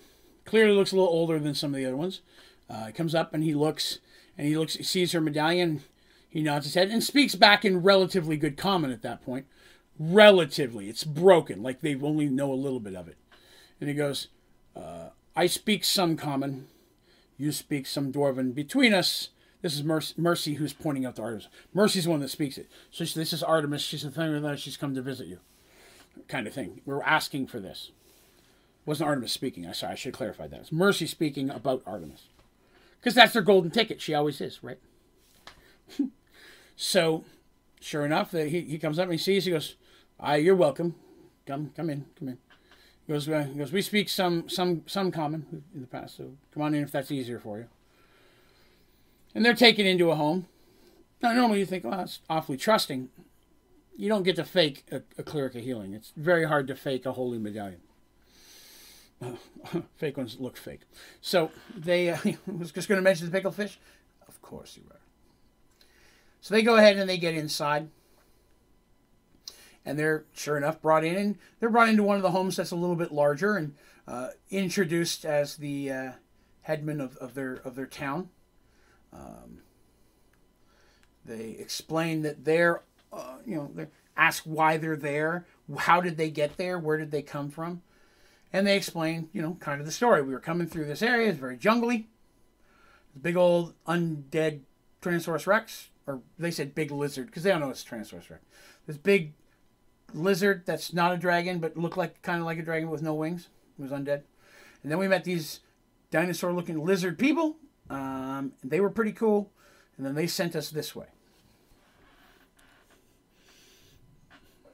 Clearly 0.45 0.73
looks 0.73 0.91
a 0.91 0.95
little 0.95 1.09
older 1.09 1.39
than 1.39 1.55
some 1.55 1.73
of 1.73 1.77
the 1.77 1.85
other 1.85 1.97
ones. 1.97 2.21
Uh, 2.69 2.91
comes 2.93 3.15
up 3.15 3.33
and 3.33 3.43
he 3.43 3.53
looks 3.53 3.99
and 4.37 4.47
he 4.47 4.57
looks, 4.57 4.75
he 4.75 4.83
sees 4.83 5.11
her 5.13 5.21
medallion. 5.21 5.81
He 6.29 6.41
nods 6.41 6.65
his 6.65 6.75
head 6.75 6.89
and 6.89 7.03
speaks 7.03 7.35
back 7.35 7.65
in 7.65 7.83
relatively 7.83 8.37
good 8.37 8.57
common 8.57 8.91
at 8.91 9.01
that 9.01 9.23
point. 9.23 9.45
Relatively, 9.99 10.89
it's 10.89 11.03
broken, 11.03 11.61
like 11.61 11.81
they 11.81 11.95
only 11.95 12.27
know 12.27 12.51
a 12.51 12.55
little 12.55 12.79
bit 12.79 12.95
of 12.95 13.07
it. 13.07 13.17
And 13.79 13.89
he 13.89 13.95
goes, 13.95 14.27
uh, 14.75 15.09
"I 15.35 15.47
speak 15.47 15.83
some 15.83 16.15
common." 16.15 16.67
You 17.37 17.51
speak 17.51 17.87
some 17.87 18.11
Dwarven. 18.11 18.53
Between 18.53 18.93
us, 18.93 19.29
this 19.61 19.75
is 19.75 19.83
Mercy, 19.83 20.13
Mercy 20.17 20.53
who's 20.55 20.73
pointing 20.73 21.05
out 21.05 21.15
the 21.15 21.21
Artemis. 21.21 21.47
Mercy's 21.73 22.05
the 22.05 22.09
one 22.09 22.19
that 22.19 22.29
speaks 22.29 22.57
it. 22.57 22.69
So 22.89 23.05
she, 23.05 23.17
this 23.17 23.33
is 23.33 23.43
Artemis. 23.43 23.81
She's 23.81 24.03
the 24.03 24.11
thing 24.11 24.41
that 24.41 24.59
she's 24.59 24.77
come 24.77 24.95
to 24.95 25.01
visit 25.01 25.27
you, 25.27 25.39
kind 26.27 26.47
of 26.47 26.53
thing. 26.53 26.81
We're 26.85 27.03
asking 27.03 27.47
for 27.47 27.59
this. 27.59 27.91
Wasn't 28.85 29.07
Artemis 29.07 29.31
speaking. 29.31 29.67
I 29.67 29.73
sorry, 29.73 29.93
I 29.93 29.95
should 29.95 30.13
clarify 30.13 30.47
that. 30.47 30.59
It's 30.59 30.71
Mercy 30.71 31.05
speaking 31.05 31.49
about 31.51 31.83
Artemis, 31.85 32.23
because 32.99 33.13
that's 33.13 33.33
their 33.33 33.43
golden 33.43 33.69
ticket. 33.69 34.01
She 34.01 34.15
always 34.15 34.41
is, 34.41 34.63
right? 34.63 34.79
so, 36.75 37.23
sure 37.79 38.05
enough, 38.05 38.31
he 38.31 38.61
he 38.61 38.79
comes 38.79 38.97
up 38.97 39.03
and 39.03 39.13
he 39.13 39.17
sees. 39.19 39.45
He 39.45 39.51
goes, 39.51 39.75
"Ah, 40.19 40.33
you're 40.33 40.55
welcome. 40.55 40.95
Come, 41.45 41.71
come 41.75 41.91
in, 41.91 42.05
come 42.17 42.29
in." 42.29 42.37
He 43.07 43.13
goes, 43.13 43.27
uh, 43.27 43.47
he 43.51 43.57
goes, 43.57 43.71
we 43.71 43.81
speak 43.81 44.09
some 44.09 44.47
some 44.47 44.83
some 44.85 45.11
common 45.11 45.63
in 45.73 45.81
the 45.81 45.87
past, 45.87 46.17
so 46.17 46.31
come 46.53 46.63
on 46.63 46.73
in 46.73 46.83
if 46.83 46.91
that's 46.91 47.11
easier 47.11 47.39
for 47.39 47.57
you. 47.57 47.67
And 49.33 49.45
they're 49.45 49.53
taken 49.53 49.85
into 49.85 50.11
a 50.11 50.15
home. 50.15 50.47
Now, 51.21 51.33
normally 51.33 51.59
you 51.59 51.65
think, 51.65 51.83
well, 51.83 51.97
that's 51.97 52.19
awfully 52.29 52.57
trusting. 52.57 53.09
You 53.95 54.09
don't 54.09 54.23
get 54.23 54.35
to 54.37 54.43
fake 54.43 54.83
a, 54.91 55.01
a 55.17 55.23
cleric 55.23 55.55
of 55.55 55.63
healing. 55.63 55.93
It's 55.93 56.11
very 56.17 56.45
hard 56.45 56.67
to 56.67 56.75
fake 56.75 57.05
a 57.05 57.13
holy 57.13 57.37
medallion. 57.37 57.81
Uh, 59.21 59.33
fake 59.97 60.17
ones 60.17 60.37
look 60.39 60.57
fake. 60.57 60.81
So 61.21 61.51
they 61.75 62.09
uh, 62.09 62.17
was 62.47 62.71
just 62.71 62.87
going 62.87 62.97
to 62.97 63.03
mention 63.03 63.27
the 63.27 63.31
pickled 63.31 63.55
fish. 63.55 63.79
Of 64.27 64.41
course 64.41 64.75
you 64.75 64.83
were. 64.89 64.99
So 66.41 66.55
they 66.55 66.63
go 66.63 66.75
ahead 66.75 66.97
and 66.97 67.07
they 67.07 67.17
get 67.17 67.35
inside 67.35 67.89
and 69.85 69.97
they're 69.97 70.25
sure 70.33 70.57
enough 70.57 70.81
brought 70.81 71.03
in, 71.03 71.15
and 71.15 71.37
they're 71.59 71.69
brought 71.69 71.89
into 71.89 72.03
one 72.03 72.17
of 72.17 72.21
the 72.21 72.31
homes 72.31 72.55
that's 72.55 72.71
a 72.71 72.75
little 72.75 72.95
bit 72.95 73.11
larger 73.11 73.55
and 73.55 73.75
uh, 74.07 74.29
introduced 74.49 75.25
as 75.25 75.57
the 75.57 75.91
uh, 75.91 76.11
headman 76.61 77.01
of, 77.01 77.17
of 77.17 77.33
their 77.33 77.55
of 77.65 77.75
their 77.75 77.85
town. 77.85 78.29
Um, 79.13 79.59
they 81.25 81.51
explain 81.59 82.21
that 82.23 82.45
they're, 82.45 82.81
uh, 83.13 83.35
you 83.45 83.55
know, 83.55 83.71
they 83.73 83.87
ask 84.17 84.43
why 84.43 84.77
they're 84.77 84.95
there, 84.95 85.45
how 85.77 86.01
did 86.01 86.17
they 86.17 86.29
get 86.29 86.57
there, 86.57 86.79
where 86.79 86.97
did 86.97 87.11
they 87.11 87.21
come 87.21 87.49
from, 87.49 87.81
and 88.51 88.65
they 88.65 88.75
explain, 88.75 89.29
you 89.33 89.41
know, 89.41 89.57
kind 89.59 89.79
of 89.79 89.85
the 89.85 89.91
story. 89.91 90.21
We 90.21 90.33
were 90.33 90.39
coming 90.39 90.67
through 90.67 90.85
this 90.85 91.01
area; 91.01 91.29
it's 91.29 91.39
very 91.39 91.57
jungly. 91.57 92.07
Big 93.19 93.35
old 93.35 93.73
undead 93.85 94.61
Tyrannosaurus 95.01 95.47
Rex, 95.47 95.89
or 96.07 96.21
they 96.39 96.51
said 96.51 96.73
big 96.73 96.91
lizard 96.91 97.27
because 97.27 97.43
they 97.43 97.49
don't 97.49 97.59
know 97.59 97.69
it's 97.69 97.83
Tyrannosaurus 97.83 98.29
Rex. 98.29 98.43
This 98.87 98.97
big 98.97 99.33
lizard 100.13 100.63
that's 100.65 100.93
not 100.93 101.13
a 101.13 101.17
dragon 101.17 101.59
but 101.59 101.77
looked 101.77 101.97
like 101.97 102.21
kind 102.21 102.39
of 102.39 102.45
like 102.45 102.59
a 102.59 102.63
dragon 102.63 102.89
with 102.89 103.01
no 103.01 103.13
wings. 103.13 103.47
It 103.77 103.81
was 103.81 103.91
undead. 103.91 104.23
And 104.83 104.91
then 104.91 104.97
we 104.97 105.07
met 105.07 105.23
these 105.23 105.59
dinosaur 106.09 106.53
looking 106.53 106.83
lizard 106.83 107.17
people. 107.17 107.57
Um, 107.89 108.53
they 108.63 108.79
were 108.79 108.89
pretty 108.89 109.11
cool. 109.11 109.51
And 109.97 110.05
then 110.05 110.15
they 110.15 110.27
sent 110.27 110.55
us 110.55 110.69
this 110.69 110.95
way. 110.95 111.07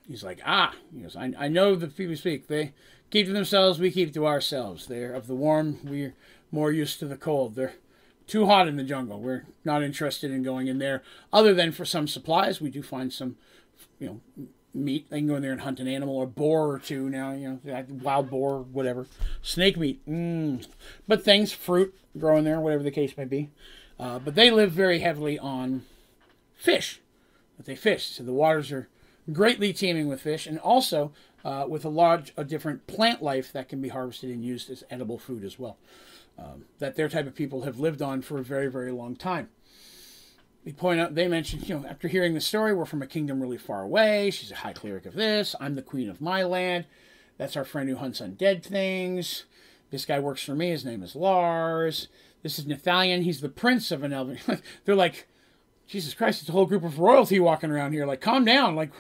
he's 0.07 0.23
like, 0.23 0.39
ah, 0.45 0.73
he 0.93 1.01
goes, 1.01 1.15
I, 1.15 1.33
I 1.37 1.47
know 1.47 1.75
the 1.75 1.87
people 1.87 2.15
speak. 2.15 2.47
They 2.47 2.73
keep 3.09 3.27
to 3.27 3.33
themselves, 3.33 3.79
we 3.79 3.91
keep 3.91 4.13
to 4.13 4.25
ourselves. 4.25 4.87
They're 4.87 5.13
of 5.13 5.27
the 5.27 5.35
warm, 5.35 5.79
we're 5.83 6.15
more 6.51 6.71
used 6.71 6.99
to 6.99 7.05
the 7.05 7.17
cold. 7.17 7.55
They're 7.55 7.73
too 8.25 8.45
hot 8.45 8.67
in 8.67 8.77
the 8.77 8.83
jungle. 8.83 9.19
We're 9.19 9.45
not 9.63 9.83
interested 9.83 10.31
in 10.31 10.43
going 10.43 10.67
in 10.67 10.79
there, 10.79 11.03
other 11.31 11.53
than 11.53 11.71
for 11.71 11.85
some 11.85 12.07
supplies. 12.07 12.61
We 12.61 12.69
do 12.69 12.81
find 12.81 13.11
some, 13.11 13.37
you 13.99 14.07
know, 14.07 14.47
meat. 14.73 15.09
They 15.09 15.19
can 15.19 15.27
go 15.27 15.35
in 15.35 15.41
there 15.41 15.51
and 15.51 15.61
hunt 15.61 15.79
an 15.79 15.87
animal, 15.87 16.21
a 16.21 16.25
boar 16.25 16.71
or 16.73 16.79
two 16.79 17.09
now, 17.09 17.31
you 17.31 17.59
know, 17.63 17.85
wild 17.89 18.29
boar, 18.29 18.59
whatever. 18.59 19.07
Snake 19.41 19.77
meat. 19.77 20.05
Mm. 20.07 20.65
But 21.07 21.23
things, 21.23 21.51
fruit 21.51 21.95
growing 22.17 22.43
there, 22.43 22.59
whatever 22.59 22.83
the 22.83 22.91
case 22.91 23.15
may 23.17 23.25
be. 23.25 23.49
Uh, 23.99 24.19
but 24.19 24.35
they 24.35 24.51
live 24.51 24.71
very 24.71 24.99
heavily 24.99 25.39
on 25.39 25.83
fish. 26.55 27.01
That 27.57 27.65
they 27.65 27.75
fish. 27.75 28.05
So 28.07 28.23
the 28.23 28.33
waters 28.33 28.71
are 28.71 28.87
greatly 29.31 29.73
teeming 29.73 30.07
with 30.07 30.21
fish 30.21 30.45
and 30.45 30.59
also 30.59 31.11
uh, 31.43 31.65
with 31.67 31.83
a 31.85 31.89
large, 31.89 32.33
a 32.37 32.43
different 32.43 32.87
plant 32.87 33.21
life 33.21 33.51
that 33.53 33.69
can 33.69 33.81
be 33.81 33.89
harvested 33.89 34.29
and 34.29 34.43
used 34.43 34.69
as 34.69 34.83
edible 34.89 35.17
food 35.17 35.43
as 35.43 35.57
well. 35.57 35.77
Um, 36.37 36.65
that 36.77 36.95
their 36.95 37.09
type 37.09 37.25
of 37.25 37.33
people 37.33 37.63
have 37.63 37.79
lived 37.79 38.01
on 38.01 38.21
for 38.21 38.37
a 38.37 38.43
very, 38.43 38.67
very 38.67 38.91
long 38.91 39.15
time. 39.15 39.49
They 40.67 40.73
point 40.73 40.99
out, 40.99 41.15
they 41.15 41.29
mentioned, 41.29 41.69
you 41.69 41.79
know, 41.79 41.87
after 41.87 42.09
hearing 42.09 42.33
the 42.33 42.41
story, 42.41 42.73
we're 42.73 42.83
from 42.83 43.01
a 43.01 43.07
kingdom 43.07 43.39
really 43.39 43.57
far 43.57 43.83
away. 43.83 44.29
She's 44.31 44.51
a 44.51 44.55
high 44.55 44.73
cleric 44.73 45.05
of 45.05 45.13
this. 45.13 45.55
I'm 45.61 45.75
the 45.75 45.81
queen 45.81 46.09
of 46.09 46.19
my 46.19 46.43
land. 46.43 46.83
That's 47.37 47.55
our 47.55 47.63
friend 47.63 47.87
who 47.87 47.95
hunts 47.95 48.19
undead 48.19 48.63
things. 48.63 49.45
This 49.91 50.03
guy 50.03 50.19
works 50.19 50.43
for 50.43 50.55
me. 50.55 50.71
His 50.71 50.83
name 50.83 51.03
is 51.03 51.15
Lars. 51.15 52.09
This 52.43 52.59
is 52.59 52.65
Nathalion. 52.65 53.23
He's 53.23 53.39
the 53.39 53.47
prince 53.47 53.91
of 53.91 54.03
an 54.03 54.11
elven. 54.11 54.39
They're 54.83 54.93
like, 54.93 55.29
Jesus 55.87 56.13
Christ, 56.13 56.41
it's 56.41 56.49
a 56.49 56.51
whole 56.51 56.65
group 56.65 56.83
of 56.83 56.99
royalty 56.99 57.39
walking 57.39 57.71
around 57.71 57.93
here. 57.93 58.05
Like, 58.05 58.19
calm 58.19 58.43
down. 58.43 58.75
Like, 58.75 58.91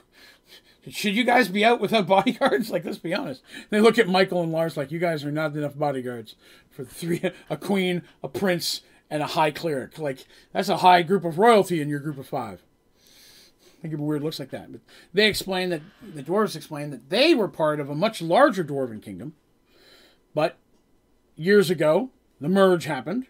should 0.89 1.17
you 1.17 1.25
guys 1.25 1.49
be 1.49 1.65
out 1.65 1.81
without 1.81 2.07
bodyguards? 2.07 2.69
Like, 2.69 2.85
let's 2.85 2.97
be 2.97 3.13
honest. 3.13 3.41
They 3.71 3.81
look 3.81 3.99
at 3.99 4.07
Michael 4.07 4.41
and 4.41 4.53
Lars 4.53 4.77
like, 4.77 4.89
you 4.89 4.99
guys 4.99 5.25
are 5.25 5.33
not 5.33 5.53
enough 5.53 5.77
bodyguards 5.77 6.35
for 6.71 6.85
three 6.85 7.29
a 7.49 7.57
queen, 7.57 8.03
a 8.23 8.29
prince, 8.29 8.83
and 9.09 9.23
a 9.23 9.27
high 9.27 9.51
cleric. 9.51 9.97
Like 9.97 10.25
that's 10.53 10.69
a 10.69 10.77
high 10.77 11.01
group 11.03 11.25
of 11.25 11.37
royalty 11.37 11.81
in 11.81 11.89
your 11.89 11.99
group 11.99 12.17
of 12.17 12.27
five. 12.27 12.61
I 13.83 13.87
it 13.87 13.99
weird 13.99 14.23
looks 14.23 14.39
like 14.39 14.49
that. 14.49 14.71
But 14.71 14.81
they 15.13 15.27
explain 15.27 15.69
that 15.69 15.81
the 16.01 16.23
dwarves 16.23 16.55
explain 16.55 16.89
that 16.89 17.09
they 17.09 17.35
were 17.35 17.47
part 17.47 17.79
of 17.79 17.89
a 17.89 17.95
much 17.95 18.21
larger 18.21 18.63
dwarven 18.63 19.01
kingdom. 19.01 19.35
But 20.33 20.57
years 21.35 21.69
ago, 21.69 22.09
the 22.41 22.49
merge 22.49 22.85
happened. 22.85 23.27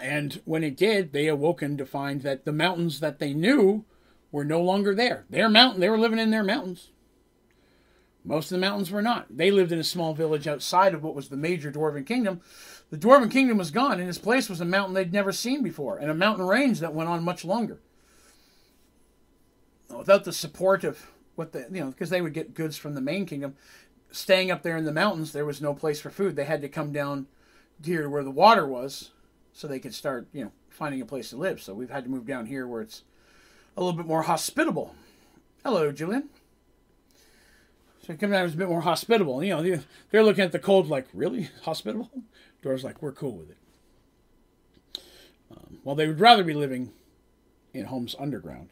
And 0.00 0.40
when 0.44 0.62
it 0.62 0.76
did, 0.76 1.12
they 1.12 1.28
awoken 1.28 1.76
to 1.78 1.86
find 1.86 2.22
that 2.22 2.44
the 2.44 2.52
mountains 2.52 3.00
that 3.00 3.18
they 3.18 3.32
knew 3.32 3.84
were 4.30 4.44
no 4.44 4.60
longer 4.60 4.94
there. 4.94 5.24
Their 5.30 5.48
mountain, 5.48 5.80
they 5.80 5.88
were 5.88 5.98
living 5.98 6.18
in 6.18 6.30
their 6.30 6.44
mountains. 6.44 6.90
Most 8.24 8.52
of 8.52 8.56
the 8.56 8.66
mountains 8.66 8.90
were 8.90 9.00
not. 9.00 9.26
They 9.30 9.50
lived 9.50 9.72
in 9.72 9.78
a 9.78 9.84
small 9.84 10.12
village 10.12 10.46
outside 10.46 10.92
of 10.92 11.02
what 11.02 11.14
was 11.14 11.30
the 11.30 11.36
major 11.36 11.72
dwarven 11.72 12.06
kingdom. 12.06 12.42
The 12.90 12.96
dwarven 12.96 13.30
kingdom 13.30 13.58
was 13.58 13.70
gone, 13.70 14.00
and 14.00 14.08
its 14.08 14.18
place 14.18 14.48
was 14.48 14.60
a 14.60 14.64
mountain 14.64 14.94
they'd 14.94 15.12
never 15.12 15.32
seen 15.32 15.62
before, 15.62 15.98
and 15.98 16.10
a 16.10 16.14
mountain 16.14 16.46
range 16.46 16.80
that 16.80 16.94
went 16.94 17.10
on 17.10 17.22
much 17.22 17.44
longer. 17.44 17.80
Without 19.94 20.24
the 20.24 20.32
support 20.32 20.84
of 20.84 21.06
what 21.34 21.52
the 21.52 21.66
you 21.70 21.80
know, 21.80 21.90
because 21.90 22.10
they 22.10 22.22
would 22.22 22.34
get 22.34 22.54
goods 22.54 22.76
from 22.76 22.94
the 22.94 23.00
main 23.00 23.26
kingdom, 23.26 23.56
staying 24.10 24.50
up 24.50 24.62
there 24.62 24.76
in 24.76 24.84
the 24.84 24.92
mountains, 24.92 25.32
there 25.32 25.44
was 25.44 25.60
no 25.60 25.74
place 25.74 26.00
for 26.00 26.10
food. 26.10 26.36
They 26.36 26.44
had 26.44 26.62
to 26.62 26.68
come 26.68 26.92
down 26.92 27.26
here 27.84 28.02
to 28.02 28.10
where 28.10 28.24
the 28.24 28.30
water 28.30 28.66
was, 28.66 29.10
so 29.52 29.66
they 29.66 29.78
could 29.78 29.94
start 29.94 30.26
you 30.32 30.44
know 30.44 30.52
finding 30.70 31.00
a 31.00 31.06
place 31.06 31.30
to 31.30 31.36
live. 31.36 31.60
So 31.60 31.74
we've 31.74 31.90
had 31.90 32.04
to 32.04 32.10
move 32.10 32.26
down 32.26 32.46
here 32.46 32.66
where 32.66 32.82
it's 32.82 33.02
a 33.76 33.82
little 33.82 33.96
bit 33.96 34.06
more 34.06 34.22
hospitable. 34.22 34.94
Hello, 35.62 35.92
Julian. 35.92 36.28
So 38.06 38.16
come 38.16 38.30
down, 38.30 38.42
was 38.42 38.54
a 38.54 38.56
bit 38.56 38.68
more 38.68 38.80
hospitable. 38.80 39.44
You 39.44 39.56
know, 39.56 39.80
they're 40.10 40.22
looking 40.22 40.44
at 40.44 40.52
the 40.52 40.58
cold 40.58 40.88
like, 40.88 41.06
really 41.12 41.50
hospitable? 41.62 42.10
Doors 42.62 42.84
like, 42.84 43.00
we're 43.02 43.12
cool 43.12 43.36
with 43.36 43.50
it. 43.50 45.00
Um, 45.50 45.78
well, 45.84 45.94
they 45.94 46.06
would 46.06 46.20
rather 46.20 46.44
be 46.44 46.54
living 46.54 46.92
in 47.72 47.86
homes 47.86 48.14
underground. 48.18 48.70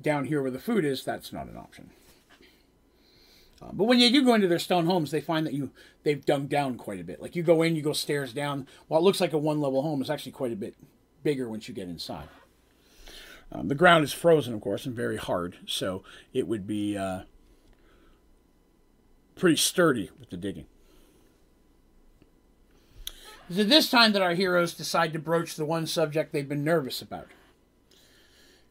Down 0.00 0.24
here 0.24 0.42
where 0.42 0.50
the 0.50 0.58
food 0.58 0.84
is, 0.84 1.04
that's 1.04 1.32
not 1.32 1.46
an 1.46 1.56
option. 1.56 1.90
Uh, 3.62 3.70
but 3.72 3.84
when 3.84 4.00
you 4.00 4.10
do 4.10 4.24
go 4.24 4.34
into 4.34 4.48
their 4.48 4.58
stone 4.58 4.86
homes, 4.86 5.10
they 5.10 5.20
find 5.20 5.46
that 5.46 5.52
you 5.52 5.70
they've 6.02 6.24
dug 6.24 6.48
down 6.48 6.76
quite 6.76 6.98
a 6.98 7.04
bit. 7.04 7.22
Like 7.22 7.36
you 7.36 7.44
go 7.44 7.62
in, 7.62 7.76
you 7.76 7.82
go 7.82 7.92
stairs 7.92 8.32
down. 8.32 8.66
While 8.88 9.00
it 9.00 9.04
looks 9.04 9.20
like 9.20 9.32
a 9.32 9.38
one 9.38 9.60
level 9.60 9.82
home, 9.82 10.00
it's 10.00 10.10
actually 10.10 10.32
quite 10.32 10.52
a 10.52 10.56
bit 10.56 10.74
bigger 11.22 11.48
once 11.48 11.68
you 11.68 11.74
get 11.74 11.88
inside. 11.88 12.28
Um, 13.52 13.68
the 13.68 13.74
ground 13.74 14.02
is 14.02 14.12
frozen, 14.12 14.54
of 14.54 14.60
course, 14.60 14.86
and 14.86 14.94
very 14.94 15.18
hard, 15.18 15.58
so 15.66 16.02
it 16.32 16.48
would 16.48 16.66
be 16.66 16.96
uh, 16.96 17.20
pretty 19.36 19.56
sturdy 19.56 20.10
with 20.18 20.30
the 20.30 20.36
digging. 20.36 20.66
It's 23.48 23.58
it 23.58 23.68
this 23.68 23.90
time 23.90 24.12
that 24.12 24.22
our 24.22 24.34
heroes 24.34 24.74
decide 24.74 25.12
to 25.12 25.18
broach 25.18 25.56
the 25.56 25.64
one 25.64 25.86
subject 25.86 26.32
they've 26.32 26.48
been 26.48 26.64
nervous 26.64 27.02
about. 27.02 27.28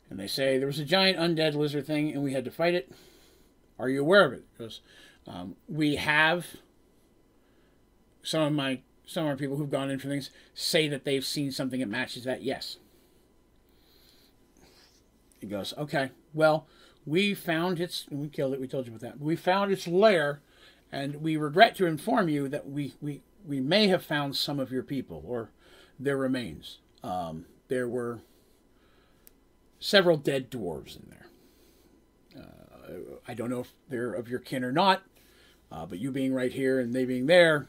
And 0.09 0.19
they 0.19 0.27
say, 0.27 0.57
There 0.57 0.67
was 0.67 0.79
a 0.79 0.85
giant 0.85 1.17
undead 1.17 1.55
lizard 1.55 1.85
thing 1.85 2.11
and 2.11 2.23
we 2.23 2.33
had 2.33 2.45
to 2.45 2.51
fight 2.51 2.73
it. 2.73 2.91
Are 3.79 3.89
you 3.89 4.01
aware 4.01 4.25
of 4.25 4.33
it? 4.33 4.45
Because 4.51 4.81
um, 5.27 5.55
we 5.67 5.95
have 5.95 6.45
some 8.23 8.43
of 8.43 8.53
my 8.53 8.81
some 9.05 9.25
of 9.25 9.29
our 9.29 9.35
people 9.35 9.57
who've 9.57 9.69
gone 9.69 9.89
in 9.89 9.99
for 9.99 10.07
things 10.07 10.29
say 10.53 10.87
that 10.87 11.03
they've 11.03 11.25
seen 11.25 11.51
something 11.51 11.81
that 11.81 11.89
matches 11.89 12.23
that. 12.23 12.43
Yes. 12.43 12.77
He 15.41 15.47
goes, 15.47 15.73
okay, 15.77 16.11
well, 16.33 16.67
we 17.05 17.33
found 17.33 17.79
its, 17.79 18.05
we 18.09 18.29
killed 18.29 18.53
it, 18.53 18.61
we 18.61 18.67
told 18.67 18.85
you 18.85 18.93
about 18.93 19.01
that. 19.01 19.19
We 19.19 19.35
found 19.35 19.71
its 19.71 19.87
lair 19.87 20.41
and 20.91 21.15
we 21.15 21.35
regret 21.35 21.75
to 21.77 21.87
inform 21.87 22.29
you 22.29 22.47
that 22.47 22.69
we, 22.69 22.93
we, 23.01 23.21
we 23.47 23.59
may 23.59 23.87
have 23.87 24.03
found 24.03 24.35
some 24.35 24.59
of 24.59 24.71
your 24.71 24.83
people 24.83 25.23
or 25.27 25.49
their 25.99 26.17
remains. 26.17 26.79
Um, 27.03 27.45
there 27.67 27.87
were 27.87 28.19
several 29.79 30.17
dead 30.17 30.51
dwarves 30.51 30.95
in 30.95 31.09
there. 31.09 32.43
Uh, 32.43 33.17
I 33.27 33.33
don't 33.33 33.49
know 33.49 33.61
if 33.61 33.73
they're 33.89 34.13
of 34.13 34.27
your 34.29 34.39
kin 34.39 34.63
or 34.63 34.71
not, 34.71 35.01
uh, 35.71 35.85
but 35.85 35.99
you 35.99 36.11
being 36.11 36.33
right 36.33 36.51
here 36.51 36.79
and 36.79 36.93
they 36.93 37.05
being 37.05 37.25
there, 37.25 37.67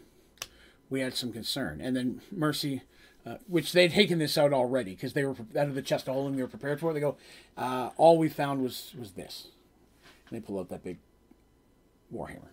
we 0.91 1.01
had 1.01 1.15
some 1.15 1.33
concern. 1.33 1.81
And 1.81 1.97
then 1.97 2.21
Mercy, 2.31 2.83
uh, 3.25 3.37
which 3.47 3.73
they'd 3.73 3.93
taken 3.93 4.19
this 4.19 4.37
out 4.37 4.53
already 4.53 4.95
because 4.95 5.13
they 5.13 5.25
were 5.25 5.37
out 5.57 5.69
of 5.69 5.75
the 5.75 5.83
chest 5.83 6.09
all 6.09 6.27
and 6.27 6.37
they 6.37 6.43
were 6.43 6.49
prepared 6.49 6.81
for 6.81 6.91
it. 6.91 6.95
They 6.95 7.01
go, 7.01 7.17
uh, 7.57 7.91
all 7.97 8.19
we 8.19 8.29
found 8.29 8.63
was 8.63 8.93
was 8.99 9.13
this. 9.13 9.49
And 10.29 10.37
they 10.37 10.45
pull 10.45 10.59
out 10.59 10.69
that 10.69 10.85
big 10.85 10.99
warhammer. 12.15 12.51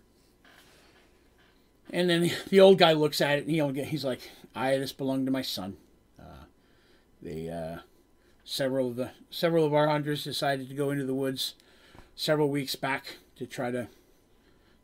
And 1.92 2.08
then 2.08 2.30
the 2.48 2.60
old 2.60 2.78
guy 2.78 2.92
looks 2.92 3.20
at 3.20 3.38
it, 3.38 3.46
and 3.46 3.54
you 3.54 3.66
know, 3.66 3.84
he's 3.84 4.04
like, 4.04 4.30
"I 4.54 4.76
this 4.78 4.92
belonged 4.92 5.26
to 5.26 5.32
my 5.32 5.42
son." 5.42 5.76
Uh, 6.18 6.44
they 7.20 7.48
uh, 7.48 7.80
several 8.44 8.88
of 8.88 8.96
the 8.96 9.10
several 9.30 9.64
of 9.64 9.74
our 9.74 9.88
hunters 9.88 10.24
decided 10.24 10.68
to 10.68 10.74
go 10.74 10.90
into 10.90 11.04
the 11.04 11.14
woods 11.14 11.54
several 12.14 12.50
weeks 12.50 12.76
back 12.76 13.16
to 13.36 13.46
try 13.46 13.70
to. 13.70 13.88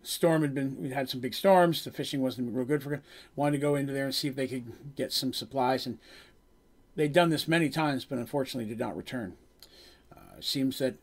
Storm 0.02 0.42
had 0.42 0.54
been 0.54 0.76
we 0.80 0.90
had 0.90 1.08
some 1.08 1.20
big 1.20 1.34
storms. 1.34 1.82
The 1.82 1.90
fishing 1.90 2.22
wasn't 2.22 2.54
real 2.54 2.64
good 2.64 2.82
for. 2.82 3.02
Wanted 3.34 3.52
to 3.52 3.62
go 3.62 3.74
into 3.74 3.92
there 3.92 4.04
and 4.04 4.14
see 4.14 4.28
if 4.28 4.36
they 4.36 4.46
could 4.46 4.94
get 4.94 5.12
some 5.12 5.32
supplies, 5.32 5.84
and 5.86 5.98
they'd 6.94 7.12
done 7.12 7.30
this 7.30 7.48
many 7.48 7.68
times, 7.68 8.04
but 8.04 8.18
unfortunately 8.18 8.68
did 8.68 8.78
not 8.78 8.96
return. 8.96 9.36
Uh, 10.16 10.40
seems 10.40 10.78
that 10.78 10.94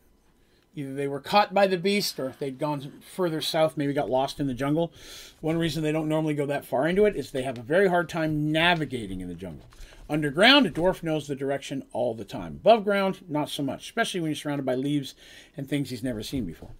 either 0.74 0.94
they 0.94 1.08
were 1.08 1.20
caught 1.20 1.54
by 1.54 1.66
the 1.66 1.78
beast 1.78 2.18
or 2.18 2.28
if 2.28 2.38
they'd 2.38 2.58
gone 2.58 3.00
further 3.14 3.40
south, 3.40 3.76
maybe 3.76 3.92
got 3.92 4.10
lost 4.10 4.40
in 4.40 4.46
the 4.46 4.54
jungle. 4.54 4.92
One 5.40 5.58
reason 5.58 5.82
they 5.82 5.92
don't 5.92 6.08
normally 6.08 6.34
go 6.34 6.46
that 6.46 6.66
far 6.66 6.88
into 6.88 7.04
it 7.04 7.16
is 7.16 7.30
they 7.30 7.42
have 7.42 7.58
a 7.58 7.62
very 7.62 7.88
hard 7.88 8.08
time 8.08 8.50
navigating 8.50 9.20
in 9.20 9.28
the 9.28 9.34
jungle. 9.34 9.66
Underground, 10.08 10.66
a 10.66 10.70
dwarf 10.70 11.02
knows 11.02 11.26
the 11.26 11.34
direction 11.34 11.84
all 11.92 12.14
the 12.14 12.24
time. 12.24 12.54
Above 12.60 12.84
ground, 12.84 13.24
not 13.28 13.48
so 13.48 13.62
much, 13.62 13.84
especially 13.84 14.20
when 14.20 14.30
you're 14.30 14.36
surrounded 14.36 14.66
by 14.66 14.74
leaves 14.74 15.14
and 15.56 15.68
things 15.68 15.90
he's 15.90 16.02
never 16.02 16.22
seen 16.22 16.44
before. 16.44 16.72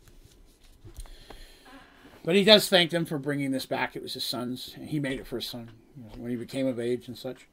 But 2.24 2.34
he 2.34 2.44
does 2.44 2.68
thank 2.68 2.90
them 2.90 3.04
for 3.04 3.18
bringing 3.18 3.50
this 3.50 3.66
back. 3.66 3.96
It 3.96 4.02
was 4.02 4.14
his 4.14 4.24
son's. 4.24 4.74
He 4.82 4.98
made 4.98 5.20
it 5.20 5.26
for 5.26 5.36
his 5.36 5.46
son 5.46 5.70
when 6.16 6.30
he 6.30 6.36
became 6.36 6.66
of 6.66 6.80
age 6.80 7.06
and 7.06 7.16
such. 7.16 7.46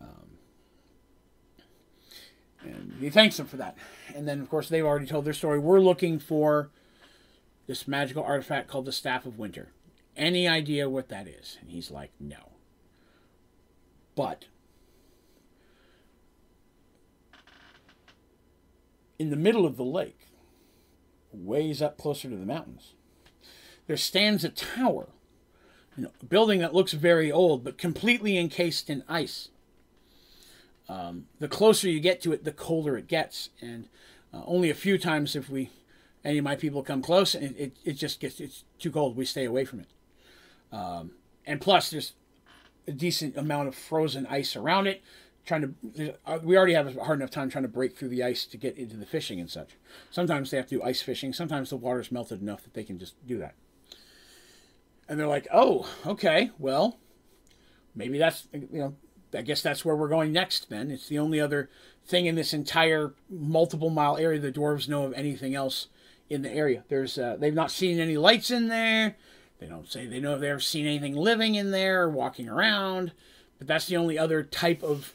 Um, 0.00 0.35
and 2.66 2.96
he 3.00 3.10
thanks 3.10 3.36
them 3.36 3.46
for 3.46 3.56
that. 3.56 3.76
And 4.14 4.26
then, 4.26 4.40
of 4.40 4.48
course, 4.50 4.68
they've 4.68 4.84
already 4.84 5.06
told 5.06 5.24
their 5.24 5.32
story. 5.32 5.58
We're 5.58 5.80
looking 5.80 6.18
for 6.18 6.70
this 7.66 7.88
magical 7.88 8.22
artifact 8.22 8.68
called 8.68 8.84
the 8.84 8.92
Staff 8.92 9.26
of 9.26 9.38
Winter. 9.38 9.68
Any 10.16 10.48
idea 10.48 10.88
what 10.88 11.08
that 11.08 11.26
is? 11.26 11.58
And 11.60 11.70
he's 11.70 11.90
like, 11.90 12.10
no. 12.18 12.52
But 14.14 14.46
in 19.18 19.30
the 19.30 19.36
middle 19.36 19.66
of 19.66 19.76
the 19.76 19.84
lake, 19.84 20.28
ways 21.32 21.82
up 21.82 21.98
closer 21.98 22.28
to 22.30 22.36
the 22.36 22.46
mountains, 22.46 22.94
there 23.86 23.96
stands 23.96 24.42
a 24.42 24.48
tower, 24.48 25.08
you 25.96 26.04
know, 26.04 26.10
a 26.20 26.24
building 26.24 26.60
that 26.60 26.74
looks 26.74 26.92
very 26.92 27.30
old, 27.30 27.62
but 27.62 27.78
completely 27.78 28.38
encased 28.38 28.88
in 28.88 29.04
ice. 29.08 29.50
Um, 30.88 31.26
the 31.38 31.48
closer 31.48 31.88
you 31.88 32.00
get 32.00 32.20
to 32.22 32.32
it, 32.32 32.44
the 32.44 32.52
colder 32.52 32.96
it 32.96 33.08
gets. 33.08 33.50
And 33.60 33.88
uh, 34.32 34.42
only 34.46 34.70
a 34.70 34.74
few 34.74 34.98
times 34.98 35.34
if 35.34 35.48
we 35.48 35.70
any 36.24 36.38
of 36.38 36.44
my 36.44 36.56
people 36.56 36.82
come 36.82 37.02
close, 37.02 37.34
and 37.36 37.56
it, 37.56 37.76
it, 37.84 37.92
just 37.92 38.18
gets 38.18 38.40
it's 38.40 38.64
too 38.80 38.90
cold. 38.90 39.16
We 39.16 39.24
stay 39.24 39.44
away 39.44 39.64
from 39.64 39.80
it. 39.80 39.86
Um, 40.72 41.12
and 41.46 41.60
plus, 41.60 41.90
there's 41.90 42.14
a 42.88 42.92
decent 42.92 43.36
amount 43.36 43.68
of 43.68 43.76
frozen 43.76 44.26
ice 44.26 44.56
around 44.56 44.88
it. 44.88 45.02
Trying 45.44 45.76
to, 45.94 46.14
uh, 46.26 46.40
we 46.42 46.56
already 46.56 46.72
have 46.72 46.96
a 46.96 47.04
hard 47.04 47.20
enough 47.20 47.30
time 47.30 47.48
trying 47.48 47.62
to 47.62 47.68
break 47.68 47.96
through 47.96 48.08
the 48.08 48.24
ice 48.24 48.44
to 48.46 48.56
get 48.56 48.76
into 48.76 48.96
the 48.96 49.06
fishing 49.06 49.38
and 49.38 49.48
such. 49.48 49.76
Sometimes 50.10 50.50
they 50.50 50.56
have 50.56 50.66
to 50.66 50.78
do 50.78 50.82
ice 50.82 51.00
fishing. 51.00 51.32
Sometimes 51.32 51.70
the 51.70 51.76
water's 51.76 52.10
melted 52.10 52.42
enough 52.42 52.64
that 52.64 52.74
they 52.74 52.82
can 52.82 52.98
just 52.98 53.14
do 53.24 53.38
that. 53.38 53.54
And 55.08 55.20
they're 55.20 55.28
like, 55.28 55.46
"Oh, 55.52 55.88
okay, 56.04 56.50
well, 56.58 56.98
maybe 57.94 58.18
that's 58.18 58.48
you 58.52 58.68
know, 58.72 58.96
I 59.34 59.42
guess 59.42 59.62
that's 59.62 59.84
where 59.84 59.96
we're 59.96 60.08
going 60.08 60.32
next. 60.32 60.70
Then 60.70 60.90
it's 60.90 61.08
the 61.08 61.18
only 61.18 61.40
other 61.40 61.68
thing 62.06 62.26
in 62.26 62.34
this 62.34 62.54
entire 62.54 63.12
multiple 63.28 63.90
mile 63.90 64.16
area 64.16 64.38
the 64.38 64.52
dwarves 64.52 64.88
know 64.88 65.04
of 65.04 65.12
anything 65.14 65.54
else 65.54 65.88
in 66.28 66.42
the 66.42 66.50
area. 66.50 66.84
There's 66.88 67.18
uh, 67.18 67.36
they've 67.38 67.54
not 67.54 67.70
seen 67.70 67.98
any 67.98 68.16
lights 68.16 68.50
in 68.50 68.68
there. 68.68 69.16
They 69.58 69.66
don't 69.66 69.90
say 69.90 70.06
they 70.06 70.20
know 70.20 70.34
if 70.34 70.40
they've 70.40 70.62
seen 70.62 70.86
anything 70.86 71.14
living 71.14 71.54
in 71.54 71.70
there 71.70 72.02
or 72.02 72.10
walking 72.10 72.48
around. 72.48 73.12
But 73.58 73.66
that's 73.66 73.86
the 73.86 73.96
only 73.96 74.18
other 74.18 74.42
type 74.42 74.82
of 74.82 75.14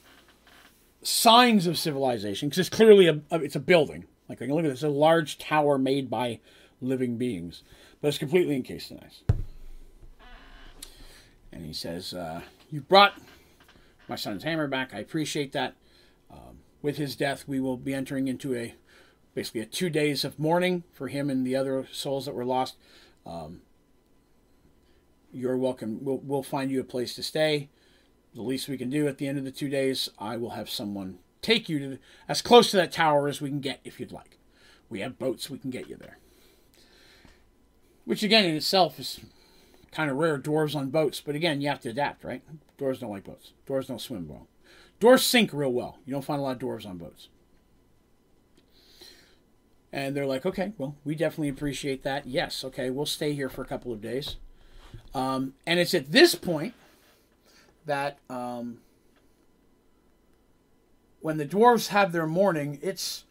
signs 1.03 1.67
of 1.67 1.77
civilization 1.77 2.49
because 2.49 2.59
it's 2.59 2.75
clearly 2.75 3.07
a, 3.07 3.21
a, 3.29 3.41
it's 3.41 3.55
a 3.55 3.59
building. 3.59 4.05
Like 4.27 4.41
look 4.41 4.63
at 4.63 4.69
this, 4.69 4.83
a 4.83 4.89
large 4.89 5.37
tower 5.37 5.77
made 5.77 6.09
by 6.09 6.39
living 6.79 7.17
beings, 7.17 7.63
but 8.01 8.07
it's 8.07 8.17
completely 8.17 8.55
encased 8.55 8.89
in 8.89 8.99
ice. 8.99 9.21
And 11.51 11.65
he 11.65 11.73
says, 11.73 12.13
uh, 12.13 12.41
"You 12.71 12.79
brought 12.81 13.13
my 14.11 14.17
son's 14.17 14.43
hammer 14.43 14.67
back. 14.67 14.93
I 14.93 14.99
appreciate 14.99 15.53
that. 15.53 15.73
Um, 16.29 16.59
with 16.81 16.97
his 16.97 17.15
death, 17.15 17.47
we 17.47 17.61
will 17.61 17.77
be 17.77 17.93
entering 17.93 18.27
into 18.27 18.53
a 18.53 18.75
basically 19.33 19.61
a 19.61 19.65
two 19.65 19.89
days 19.89 20.25
of 20.25 20.37
mourning 20.37 20.83
for 20.91 21.07
him 21.07 21.29
and 21.29 21.47
the 21.47 21.55
other 21.55 21.87
souls 21.93 22.25
that 22.25 22.35
were 22.35 22.43
lost. 22.43 22.75
Um, 23.25 23.61
you're 25.31 25.55
welcome. 25.55 26.03
We'll, 26.03 26.17
we'll 26.17 26.43
find 26.43 26.69
you 26.69 26.81
a 26.81 26.83
place 26.83 27.15
to 27.15 27.23
stay. 27.23 27.69
The 28.35 28.41
least 28.41 28.67
we 28.67 28.77
can 28.77 28.89
do 28.89 29.07
at 29.07 29.17
the 29.17 29.27
end 29.27 29.37
of 29.37 29.45
the 29.45 29.51
two 29.51 29.69
days, 29.69 30.09
I 30.19 30.35
will 30.35 30.51
have 30.51 30.69
someone 30.69 31.19
take 31.41 31.69
you 31.69 31.79
to 31.79 31.87
the, 31.91 31.99
as 32.27 32.41
close 32.41 32.69
to 32.71 32.77
that 32.77 32.91
tower 32.91 33.29
as 33.29 33.39
we 33.39 33.47
can 33.47 33.61
get 33.61 33.79
if 33.85 33.97
you'd 33.97 34.11
like. 34.11 34.39
We 34.89 34.99
have 34.99 35.17
boats, 35.19 35.49
we 35.49 35.57
can 35.57 35.69
get 35.69 35.87
you 35.87 35.95
there. 35.95 36.17
Which, 38.03 38.23
again, 38.23 38.43
in 38.43 38.57
itself 38.57 38.99
is 38.99 39.21
kind 39.91 40.09
of 40.09 40.17
rare 40.17 40.39
dwarves 40.39 40.75
on 40.75 40.89
boats, 40.89 41.21
but 41.21 41.35
again, 41.35 41.61
you 41.61 41.67
have 41.67 41.81
to 41.81 41.89
adapt, 41.89 42.23
right? 42.23 42.41
Dwarves 42.79 42.99
don't 42.99 43.11
like 43.11 43.25
boats. 43.25 43.51
Dwarves 43.67 43.87
don't 43.87 44.01
swim 44.01 44.27
well. 44.27 44.47
Dwarves 44.99 45.23
sink 45.23 45.51
real 45.53 45.71
well. 45.71 45.97
You 46.05 46.13
don't 46.13 46.23
find 46.23 46.39
a 46.39 46.43
lot 46.43 46.55
of 46.55 46.59
dwarves 46.59 46.85
on 46.85 46.97
boats. 46.97 47.27
And 49.91 50.15
they're 50.15 50.25
like, 50.25 50.45
okay, 50.45 50.71
well, 50.77 50.95
we 51.03 51.15
definitely 51.15 51.49
appreciate 51.49 52.03
that. 52.03 52.25
Yes, 52.25 52.63
okay, 52.63 52.89
we'll 52.89 53.05
stay 53.05 53.33
here 53.33 53.49
for 53.49 53.61
a 53.61 53.65
couple 53.65 53.91
of 53.91 54.01
days. 54.01 54.37
Um, 55.13 55.53
and 55.67 55.79
it's 55.79 55.93
at 55.93 56.11
this 56.11 56.35
point 56.35 56.73
that 57.85 58.17
um, 58.29 58.77
when 61.19 61.37
the 61.37 61.45
dwarves 61.45 61.87
have 61.87 62.13
their 62.13 62.25
mourning, 62.25 62.79
it's 62.81 63.25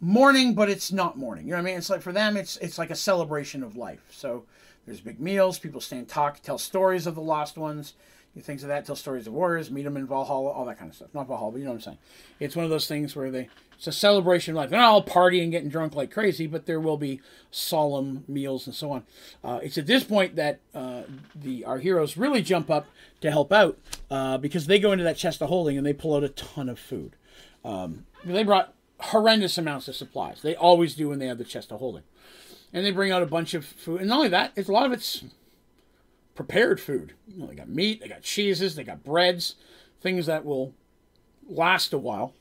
morning, 0.00 0.54
but 0.54 0.70
it's 0.70 0.90
not 0.90 1.18
morning. 1.18 1.44
You 1.44 1.50
know 1.50 1.56
what 1.58 1.62
I 1.62 1.64
mean? 1.64 1.78
It's 1.78 1.90
like 1.90 2.02
for 2.02 2.12
them, 2.12 2.36
it's 2.36 2.56
it's 2.58 2.78
like 2.78 2.90
a 2.90 2.94
celebration 2.96 3.62
of 3.62 3.76
life. 3.76 4.00
So 4.10 4.44
there's 4.88 5.00
big 5.00 5.20
meals, 5.20 5.58
people 5.58 5.80
stand 5.80 6.08
talk, 6.08 6.40
tell 6.42 6.58
stories 6.58 7.06
of 7.06 7.14
the 7.14 7.20
lost 7.20 7.56
ones, 7.56 7.94
things 8.40 8.62
of 8.62 8.68
that, 8.68 8.86
tell 8.86 8.96
stories 8.96 9.26
of 9.26 9.32
warriors, 9.32 9.70
meet 9.70 9.82
them 9.82 9.96
in 9.96 10.06
Valhalla, 10.06 10.50
all 10.50 10.64
that 10.64 10.78
kind 10.78 10.90
of 10.90 10.96
stuff. 10.96 11.08
Not 11.12 11.26
Valhalla, 11.26 11.52
but 11.52 11.58
you 11.58 11.64
know 11.64 11.70
what 11.70 11.76
I'm 11.76 11.82
saying. 11.82 11.98
It's 12.40 12.54
one 12.54 12.64
of 12.64 12.70
those 12.70 12.86
things 12.86 13.16
where 13.16 13.30
they 13.30 13.48
it's 13.78 13.86
a 13.86 13.92
celebration 13.92 14.52
of 14.52 14.56
life. 14.56 14.70
They're 14.70 14.80
not 14.80 14.88
all 14.88 15.04
partying 15.04 15.44
and 15.44 15.52
getting 15.52 15.68
drunk 15.68 15.94
like 15.94 16.10
crazy, 16.10 16.48
but 16.48 16.66
there 16.66 16.80
will 16.80 16.96
be 16.96 17.20
solemn 17.52 18.24
meals 18.26 18.66
and 18.66 18.74
so 18.74 18.90
on. 18.90 19.04
Uh, 19.44 19.60
it's 19.62 19.78
at 19.78 19.86
this 19.86 20.02
point 20.02 20.34
that 20.34 20.58
uh, 20.74 21.02
the 21.34 21.64
our 21.64 21.78
heroes 21.78 22.16
really 22.16 22.42
jump 22.42 22.70
up 22.70 22.86
to 23.20 23.30
help 23.30 23.52
out 23.52 23.78
uh, 24.10 24.36
because 24.36 24.66
they 24.66 24.80
go 24.80 24.90
into 24.90 25.04
that 25.04 25.16
chest 25.16 25.40
of 25.40 25.48
holding 25.48 25.76
and 25.76 25.86
they 25.86 25.92
pull 25.92 26.16
out 26.16 26.24
a 26.24 26.28
ton 26.28 26.68
of 26.68 26.78
food. 26.78 27.14
Um, 27.64 28.06
they 28.24 28.42
brought 28.42 28.74
horrendous 28.98 29.56
amounts 29.58 29.86
of 29.86 29.94
supplies. 29.94 30.42
They 30.42 30.56
always 30.56 30.96
do 30.96 31.08
when 31.10 31.20
they 31.20 31.28
have 31.28 31.38
the 31.38 31.44
chest 31.44 31.70
of 31.70 31.78
holding, 31.78 32.02
and 32.72 32.84
they 32.84 32.90
bring 32.90 33.12
out 33.12 33.22
a 33.22 33.26
bunch 33.26 33.54
of 33.54 33.64
food. 33.64 34.00
And 34.00 34.08
not 34.08 34.18
only 34.18 34.28
that, 34.28 34.52
it's 34.56 34.68
a 34.68 34.72
lot 34.72 34.86
of 34.86 34.92
it's 34.92 35.24
prepared 36.34 36.80
food. 36.80 37.14
You 37.26 37.40
know, 37.40 37.46
they 37.46 37.54
got 37.54 37.68
meat, 37.68 38.00
they 38.00 38.08
got 38.08 38.22
cheeses, 38.22 38.74
they 38.74 38.84
got 38.84 39.04
breads, 39.04 39.56
things 40.00 40.26
that 40.26 40.44
will 40.44 40.74
last 41.48 41.92
a 41.92 41.98
while. 41.98 42.34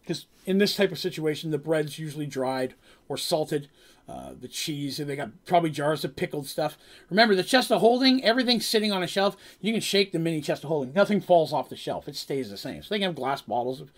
Because 0.00 0.26
in 0.46 0.58
this 0.58 0.74
type 0.74 0.90
of 0.90 0.98
situation, 0.98 1.50
the 1.50 1.58
bread's 1.58 1.98
usually 1.98 2.26
dried 2.26 2.74
or 3.08 3.16
salted. 3.16 3.68
Uh, 4.08 4.32
the 4.38 4.48
cheese, 4.48 4.98
and 4.98 5.08
they 5.08 5.14
got 5.14 5.30
probably 5.46 5.70
jars 5.70 6.04
of 6.04 6.16
pickled 6.16 6.48
stuff. 6.48 6.76
Remember, 7.08 7.36
the 7.36 7.44
chest 7.44 7.70
of 7.70 7.80
holding, 7.80 8.22
everything's 8.24 8.66
sitting 8.66 8.90
on 8.90 9.00
a 9.00 9.06
shelf. 9.06 9.36
You 9.60 9.72
can 9.72 9.80
shake 9.80 10.10
the 10.10 10.18
mini 10.18 10.40
chest 10.40 10.64
of 10.64 10.68
holding. 10.68 10.92
Nothing 10.92 11.20
falls 11.20 11.52
off 11.52 11.68
the 11.68 11.76
shelf. 11.76 12.08
It 12.08 12.16
stays 12.16 12.50
the 12.50 12.56
same. 12.56 12.82
So 12.82 12.88
they 12.90 12.98
can 12.98 13.10
have 13.10 13.14
glass 13.14 13.42
bottles 13.42 13.80
of 13.80 13.92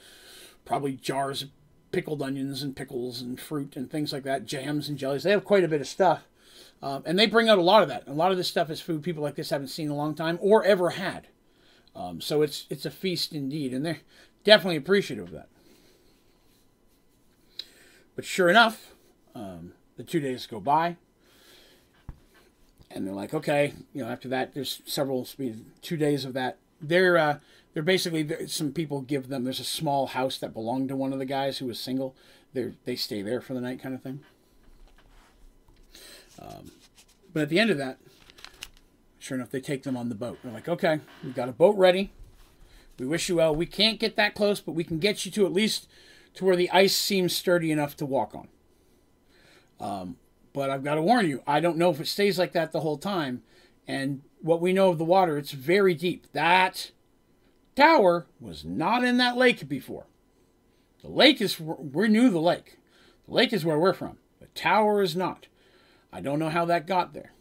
probably 0.67 0.93
jars 0.93 1.43
of 1.43 1.51
pickled 1.95 2.23
onions 2.23 2.63
and 2.63 2.75
pickles 2.75 3.21
and 3.21 3.41
fruit 3.41 3.77
and 3.77 3.89
things 3.89 4.13
like 4.13 4.25
that, 4.25 4.47
jams 4.47 4.89
and 4.89 4.99
jellies. 4.99 5.23
They 5.23 5.31
have 5.31 5.45
quite 5.45 5.63
a 5.63 5.69
bit 5.69 5.81
of 5.81 5.87
stuff. 5.87 6.25
Um, 6.83 7.05
and 7.07 7.17
they 7.17 7.27
bring 7.27 7.49
out 7.49 7.59
a 7.59 7.63
lot 7.63 7.83
of 7.83 7.89
that. 7.89 8.09
A 8.09 8.13
lot 8.13 8.33
of 8.33 8.37
this 8.37 8.49
stuff 8.49 8.69
is 8.69 8.81
food 8.81 9.03
people 9.03 9.23
like 9.23 9.37
this 9.37 9.51
haven't 9.51 9.69
seen 9.69 9.87
in 9.87 9.93
a 9.93 9.97
long 9.97 10.15
time 10.15 10.39
or 10.41 10.65
ever 10.65 10.91
had. 10.91 11.29
Um, 11.95 12.21
so 12.21 12.43
it's 12.43 12.67
it's 12.69 12.85
a 12.85 12.91
feast 12.91 13.33
indeed, 13.33 13.73
and 13.73 13.87
they're 13.87 14.01
definitely 14.43 14.77
appreciative 14.77 15.27
of 15.27 15.33
that. 15.33 15.49
But 18.17 18.25
sure 18.25 18.49
enough, 18.49 18.93
um, 19.35 19.73
the 19.97 20.03
two 20.03 20.19
days 20.19 20.47
go 20.47 20.59
by, 20.59 20.97
and 22.91 23.07
they're 23.07 23.15
like, 23.15 23.33
okay, 23.33 23.75
you 23.93 24.05
know, 24.05 24.11
after 24.11 24.29
that, 24.29 24.55
there's 24.55 24.83
several 24.85 25.27
two 25.81 25.97
days 25.97 26.25
of 26.25 26.33
that. 26.35 26.59
They're 26.81 27.17
uh, 27.17 27.39
they're 27.75 27.83
basically 27.83 28.47
some 28.47 28.73
people 28.73 29.03
give 29.03 29.29
them. 29.29 29.45
There's 29.45 29.61
a 29.61 29.65
small 29.65 30.07
house 30.07 30.39
that 30.39 30.55
belonged 30.55 30.89
to 30.89 30.97
one 30.97 31.13
of 31.13 31.19
the 31.19 31.25
guys 31.25 31.59
who 31.59 31.67
was 31.67 31.79
single. 31.79 32.17
They 32.53 32.73
they 32.85 32.97
stay 32.97 33.21
there 33.21 33.41
for 33.41 33.53
the 33.53 33.61
night, 33.61 33.83
kind 33.83 33.95
of 33.95 34.03
thing. 34.03 34.21
Um, 36.41 36.71
but 37.33 37.43
at 37.43 37.49
the 37.49 37.59
end 37.59 37.71
of 37.71 37.79
that, 37.79 37.99
sure 39.19 39.37
enough, 39.37 39.51
they 39.51 39.61
take 39.61 39.83
them 39.83 39.97
on 39.97 40.09
the 40.09 40.15
boat. 40.15 40.39
They're 40.43 40.53
like, 40.53 40.69
okay, 40.69 41.01
we've 41.23 41.35
got 41.35 41.49
a 41.49 41.53
boat 41.53 41.77
ready. 41.77 42.13
We 42.99 43.07
wish 43.07 43.29
you 43.29 43.37
well. 43.37 43.55
We 43.55 43.67
can't 43.67 43.99
get 43.99 44.17
that 44.17 44.35
close, 44.35 44.61
but 44.61 44.73
we 44.73 44.85
can 44.85 44.99
get 44.99 45.27
you 45.27 45.33
to 45.33 45.47
at 45.47 45.53
least 45.53 45.89
to 46.35 46.45
where 46.45 46.57
the 46.57 46.71
ice 46.71 46.97
seems 46.97 47.35
sturdy 47.35 47.73
enough 47.73 47.97
to 47.97 48.07
walk 48.07 48.35
on. 48.35 48.49
Um, 49.81 50.17
but 50.53 50.71
I've 50.71 50.85
got 50.85 50.95
to 50.95 51.03
warn 51.03 51.29
you, 51.29 51.43
I 51.47 51.59
don't 51.59 51.77
know 51.77 51.91
if 51.91 52.01
it 52.01 52.07
stays 52.07 52.39
like 52.39 52.53
that 52.53 52.71
the 52.71 52.81
whole 52.81 52.99
time. 52.99 53.43
And 53.89 54.23
what 54.41 54.61
we 54.61 54.73
know 54.73 54.91
of 54.91 54.99
the 54.99 55.05
water, 55.05 55.37
it's 55.37 55.51
very 55.51 55.95
deep. 55.95 56.31
That 56.33 56.93
tower 57.77 58.27
was 58.41 58.65
not 58.65 59.05
in 59.05 59.17
that 59.19 59.37
lake 59.37 59.69
before. 59.69 60.07
The 61.03 61.09
lake 61.09 61.41
is, 61.41 61.61
we 61.61 62.09
knew 62.09 62.31
the 62.31 62.41
lake. 62.41 62.79
The 63.27 63.35
lake 63.35 63.53
is 63.53 63.65
where 63.65 63.79
we're 63.79 63.93
from. 63.93 64.19
The 64.41 64.47
tower 64.49 65.03
is 65.03 65.15
not. 65.15 65.47
I 66.13 66.21
don't 66.21 66.39
know 66.39 66.51
how 66.51 66.65
that 66.67 66.87
got 66.87 67.13
there. 67.13 67.33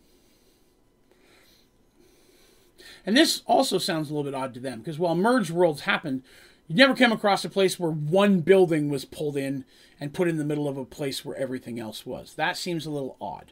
And 3.05 3.15
this 3.17 3.41
also 3.45 3.77
sounds 3.77 4.09
a 4.09 4.13
little 4.13 4.29
bit 4.29 4.37
odd 4.37 4.53
to 4.53 4.59
them 4.59 4.79
because 4.79 4.97
while 4.97 5.15
merge 5.15 5.51
worlds 5.51 5.81
happened, 5.81 6.23
you 6.67 6.75
never 6.75 6.95
came 6.95 7.11
across 7.11 7.43
a 7.43 7.49
place 7.49 7.79
where 7.79 7.91
one 7.91 8.39
building 8.39 8.89
was 8.89 9.05
pulled 9.05 9.35
in 9.35 9.65
and 9.99 10.13
put 10.13 10.27
in 10.27 10.37
the 10.37 10.45
middle 10.45 10.67
of 10.67 10.77
a 10.77 10.85
place 10.85 11.23
where 11.23 11.37
everything 11.37 11.79
else 11.79 12.05
was. 12.05 12.33
That 12.35 12.57
seems 12.57 12.85
a 12.85 12.91
little 12.91 13.17
odd. 13.19 13.51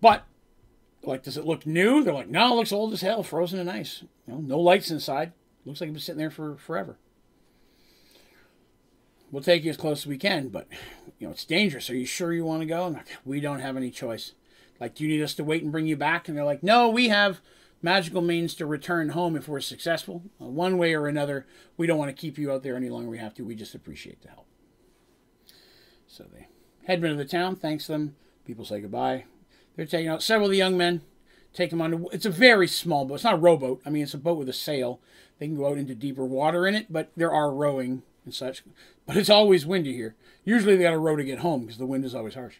But, 0.00 0.24
like, 1.06 1.22
does 1.22 1.36
it 1.36 1.46
look 1.46 1.66
new? 1.66 2.02
They're 2.02 2.14
like, 2.14 2.28
no, 2.28 2.52
it 2.52 2.56
looks 2.56 2.72
old 2.72 2.92
as 2.92 3.00
hell, 3.00 3.22
frozen 3.22 3.58
in 3.58 3.68
ice. 3.68 4.02
You 4.26 4.34
know, 4.34 4.40
no 4.40 4.58
lights 4.58 4.90
inside. 4.90 5.32
Looks 5.64 5.80
like 5.80 5.88
it's 5.88 5.94
been 5.94 6.00
sitting 6.00 6.18
there 6.18 6.30
for 6.30 6.56
forever. 6.56 6.98
We'll 9.30 9.42
take 9.42 9.64
you 9.64 9.70
as 9.70 9.76
close 9.76 10.02
as 10.02 10.06
we 10.06 10.18
can, 10.18 10.48
but 10.48 10.68
you 11.18 11.26
know 11.26 11.32
it's 11.32 11.44
dangerous. 11.44 11.90
Are 11.90 11.96
you 11.96 12.06
sure 12.06 12.32
you 12.32 12.44
want 12.44 12.60
to 12.60 12.66
go? 12.66 12.86
Like, 12.88 13.08
we 13.24 13.40
don't 13.40 13.60
have 13.60 13.76
any 13.76 13.90
choice. 13.90 14.32
Like, 14.78 14.94
do 14.94 15.04
you 15.04 15.10
need 15.10 15.22
us 15.22 15.34
to 15.34 15.44
wait 15.44 15.62
and 15.62 15.72
bring 15.72 15.86
you 15.86 15.96
back? 15.96 16.28
And 16.28 16.36
they're 16.36 16.44
like, 16.44 16.62
no, 16.62 16.88
we 16.88 17.08
have 17.08 17.40
magical 17.82 18.22
means 18.22 18.54
to 18.54 18.66
return 18.66 19.10
home 19.10 19.34
if 19.36 19.48
we're 19.48 19.60
successful. 19.60 20.22
Uh, 20.40 20.46
one 20.46 20.78
way 20.78 20.94
or 20.94 21.06
another, 21.06 21.46
we 21.76 21.86
don't 21.86 21.98
want 21.98 22.10
to 22.10 22.20
keep 22.20 22.38
you 22.38 22.52
out 22.52 22.62
there 22.62 22.76
any 22.76 22.88
longer. 22.88 23.10
We 23.10 23.18
have 23.18 23.34
to. 23.34 23.44
We 23.44 23.54
just 23.54 23.74
appreciate 23.74 24.22
the 24.22 24.28
help. 24.28 24.46
So 26.06 26.24
they 26.32 26.46
headman 26.86 27.12
of 27.12 27.18
the 27.18 27.24
town 27.24 27.56
thanks 27.56 27.86
them. 27.86 28.16
People 28.44 28.64
say 28.64 28.80
goodbye. 28.80 29.24
They're 29.76 29.86
taking 29.86 30.08
out 30.08 30.22
several 30.22 30.46
of 30.46 30.52
the 30.52 30.58
young 30.58 30.76
men. 30.76 31.02
Take 31.52 31.70
them 31.70 31.80
on. 31.80 32.06
It's 32.12 32.26
a 32.26 32.30
very 32.30 32.66
small 32.66 33.04
boat. 33.04 33.14
It's 33.14 33.24
not 33.24 33.34
a 33.34 33.38
rowboat. 33.38 33.80
I 33.86 33.90
mean, 33.90 34.02
it's 34.02 34.14
a 34.14 34.18
boat 34.18 34.38
with 34.38 34.48
a 34.48 34.52
sail. 34.52 35.00
They 35.38 35.46
can 35.46 35.56
go 35.56 35.68
out 35.68 35.78
into 35.78 35.94
deeper 35.94 36.24
water 36.24 36.66
in 36.66 36.74
it, 36.74 36.92
but 36.92 37.10
there 37.16 37.32
are 37.32 37.52
rowing 37.52 38.02
and 38.24 38.34
such. 38.34 38.64
But 39.06 39.16
it's 39.16 39.30
always 39.30 39.66
windy 39.66 39.94
here. 39.94 40.16
Usually 40.44 40.76
they 40.76 40.84
got 40.84 40.90
to 40.90 40.98
row 40.98 41.16
to 41.16 41.24
get 41.24 41.40
home 41.40 41.62
because 41.62 41.78
the 41.78 41.86
wind 41.86 42.04
is 42.04 42.14
always 42.14 42.34
harsh. 42.34 42.56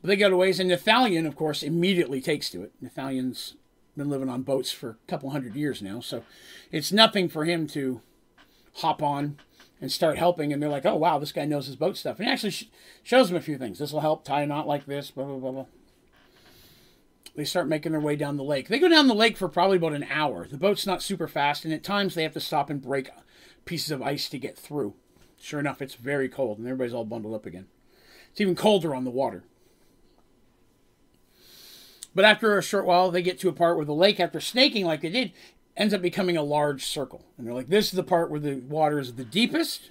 But 0.00 0.08
they 0.08 0.16
got 0.16 0.32
a 0.32 0.36
ways, 0.36 0.58
and 0.58 0.70
Nathalion, 0.70 1.26
of 1.26 1.36
course, 1.36 1.62
immediately 1.62 2.20
takes 2.20 2.50
to 2.50 2.62
it. 2.62 2.72
Nathalion's 2.82 3.56
been 3.96 4.08
living 4.08 4.28
on 4.28 4.42
boats 4.42 4.72
for 4.72 4.90
a 4.90 4.96
couple 5.08 5.30
hundred 5.30 5.54
years 5.54 5.82
now, 5.82 6.00
so 6.00 6.22
it's 6.72 6.90
nothing 6.90 7.28
for 7.28 7.44
him 7.44 7.66
to 7.68 8.00
hop 8.76 9.02
on 9.02 9.38
and 9.80 9.92
start 9.92 10.16
helping. 10.16 10.52
And 10.52 10.62
they're 10.62 10.70
like, 10.70 10.86
oh, 10.86 10.96
wow, 10.96 11.18
this 11.18 11.32
guy 11.32 11.44
knows 11.44 11.66
his 11.66 11.76
boat 11.76 11.96
stuff. 11.96 12.18
And 12.18 12.26
he 12.26 12.32
actually 12.32 12.50
sh- 12.50 12.68
shows 13.02 13.28
them 13.28 13.36
a 13.36 13.42
few 13.42 13.58
things. 13.58 13.78
This 13.78 13.92
will 13.92 14.00
help 14.00 14.24
tie 14.24 14.42
a 14.42 14.46
knot 14.46 14.66
like 14.66 14.86
this, 14.86 15.10
blah, 15.10 15.24
blah, 15.24 15.36
blah, 15.36 15.52
blah. 15.52 15.66
They 17.40 17.46
start 17.46 17.68
making 17.68 17.92
their 17.92 18.02
way 18.02 18.16
down 18.16 18.36
the 18.36 18.44
lake. 18.44 18.68
They 18.68 18.78
go 18.78 18.86
down 18.86 19.08
the 19.08 19.14
lake 19.14 19.38
for 19.38 19.48
probably 19.48 19.78
about 19.78 19.94
an 19.94 20.06
hour. 20.10 20.46
The 20.46 20.58
boat's 20.58 20.86
not 20.86 21.02
super 21.02 21.26
fast, 21.26 21.64
and 21.64 21.72
at 21.72 21.82
times 21.82 22.14
they 22.14 22.22
have 22.22 22.34
to 22.34 22.38
stop 22.40 22.68
and 22.68 22.82
break 22.82 23.08
pieces 23.64 23.90
of 23.90 24.02
ice 24.02 24.28
to 24.28 24.38
get 24.38 24.58
through. 24.58 24.92
Sure 25.40 25.58
enough, 25.58 25.80
it's 25.80 25.94
very 25.94 26.28
cold, 26.28 26.58
and 26.58 26.66
everybody's 26.66 26.92
all 26.92 27.06
bundled 27.06 27.34
up 27.34 27.46
again. 27.46 27.66
It's 28.30 28.42
even 28.42 28.54
colder 28.54 28.94
on 28.94 29.04
the 29.04 29.10
water. 29.10 29.42
But 32.14 32.26
after 32.26 32.58
a 32.58 32.62
short 32.62 32.84
while, 32.84 33.10
they 33.10 33.22
get 33.22 33.38
to 33.38 33.48
a 33.48 33.54
part 33.54 33.78
where 33.78 33.86
the 33.86 33.94
lake, 33.94 34.20
after 34.20 34.38
snaking 34.38 34.84
like 34.84 35.00
they 35.00 35.08
did, 35.08 35.32
ends 35.78 35.94
up 35.94 36.02
becoming 36.02 36.36
a 36.36 36.42
large 36.42 36.84
circle. 36.84 37.24
And 37.38 37.46
they're 37.46 37.54
like, 37.54 37.70
this 37.70 37.86
is 37.86 37.92
the 37.92 38.02
part 38.02 38.30
where 38.30 38.38
the 38.38 38.56
water 38.56 38.98
is 38.98 39.14
the 39.14 39.24
deepest. 39.24 39.84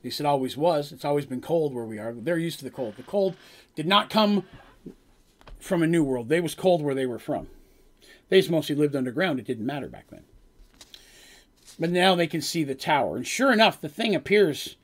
At 0.00 0.04
least 0.06 0.18
it 0.18 0.26
always 0.26 0.56
was. 0.56 0.90
It's 0.90 1.04
always 1.04 1.26
been 1.26 1.42
cold 1.42 1.74
where 1.74 1.84
we 1.84 2.00
are. 2.00 2.12
They're 2.12 2.38
used 2.38 2.58
to 2.58 2.64
the 2.64 2.72
cold. 2.72 2.96
The 2.96 3.04
cold 3.04 3.36
did 3.76 3.86
not 3.86 4.10
come 4.10 4.42
from 5.58 5.82
a 5.82 5.86
new 5.86 6.04
world. 6.04 6.28
They 6.28 6.40
was 6.40 6.54
cold 6.54 6.82
where 6.82 6.94
they 6.94 7.06
were 7.06 7.18
from. 7.18 7.48
They 8.28 8.38
just 8.38 8.50
mostly 8.50 8.74
lived 8.74 8.94
underground. 8.94 9.38
It 9.38 9.46
didn't 9.46 9.66
matter 9.66 9.88
back 9.88 10.06
then. 10.10 10.24
But 11.78 11.90
now 11.90 12.14
they 12.14 12.26
can 12.26 12.40
see 12.40 12.64
the 12.64 12.74
tower. 12.74 13.16
And 13.16 13.26
sure 13.26 13.52
enough, 13.52 13.80
the 13.80 13.88
thing 13.88 14.14
appears 14.14 14.76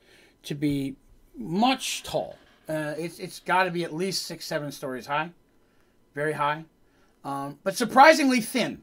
to 0.43 0.55
be 0.55 0.95
much 1.37 2.03
tall. 2.03 2.37
Uh, 2.67 2.93
it's 2.97 3.19
it's 3.19 3.39
got 3.39 3.65
to 3.65 3.71
be 3.71 3.83
at 3.83 3.93
least 3.93 4.23
six, 4.23 4.45
seven 4.45 4.71
stories 4.71 5.05
high. 5.05 5.31
Very 6.13 6.33
high. 6.33 6.65
Um, 7.23 7.59
but 7.63 7.75
surprisingly 7.75 8.41
thin. 8.41 8.81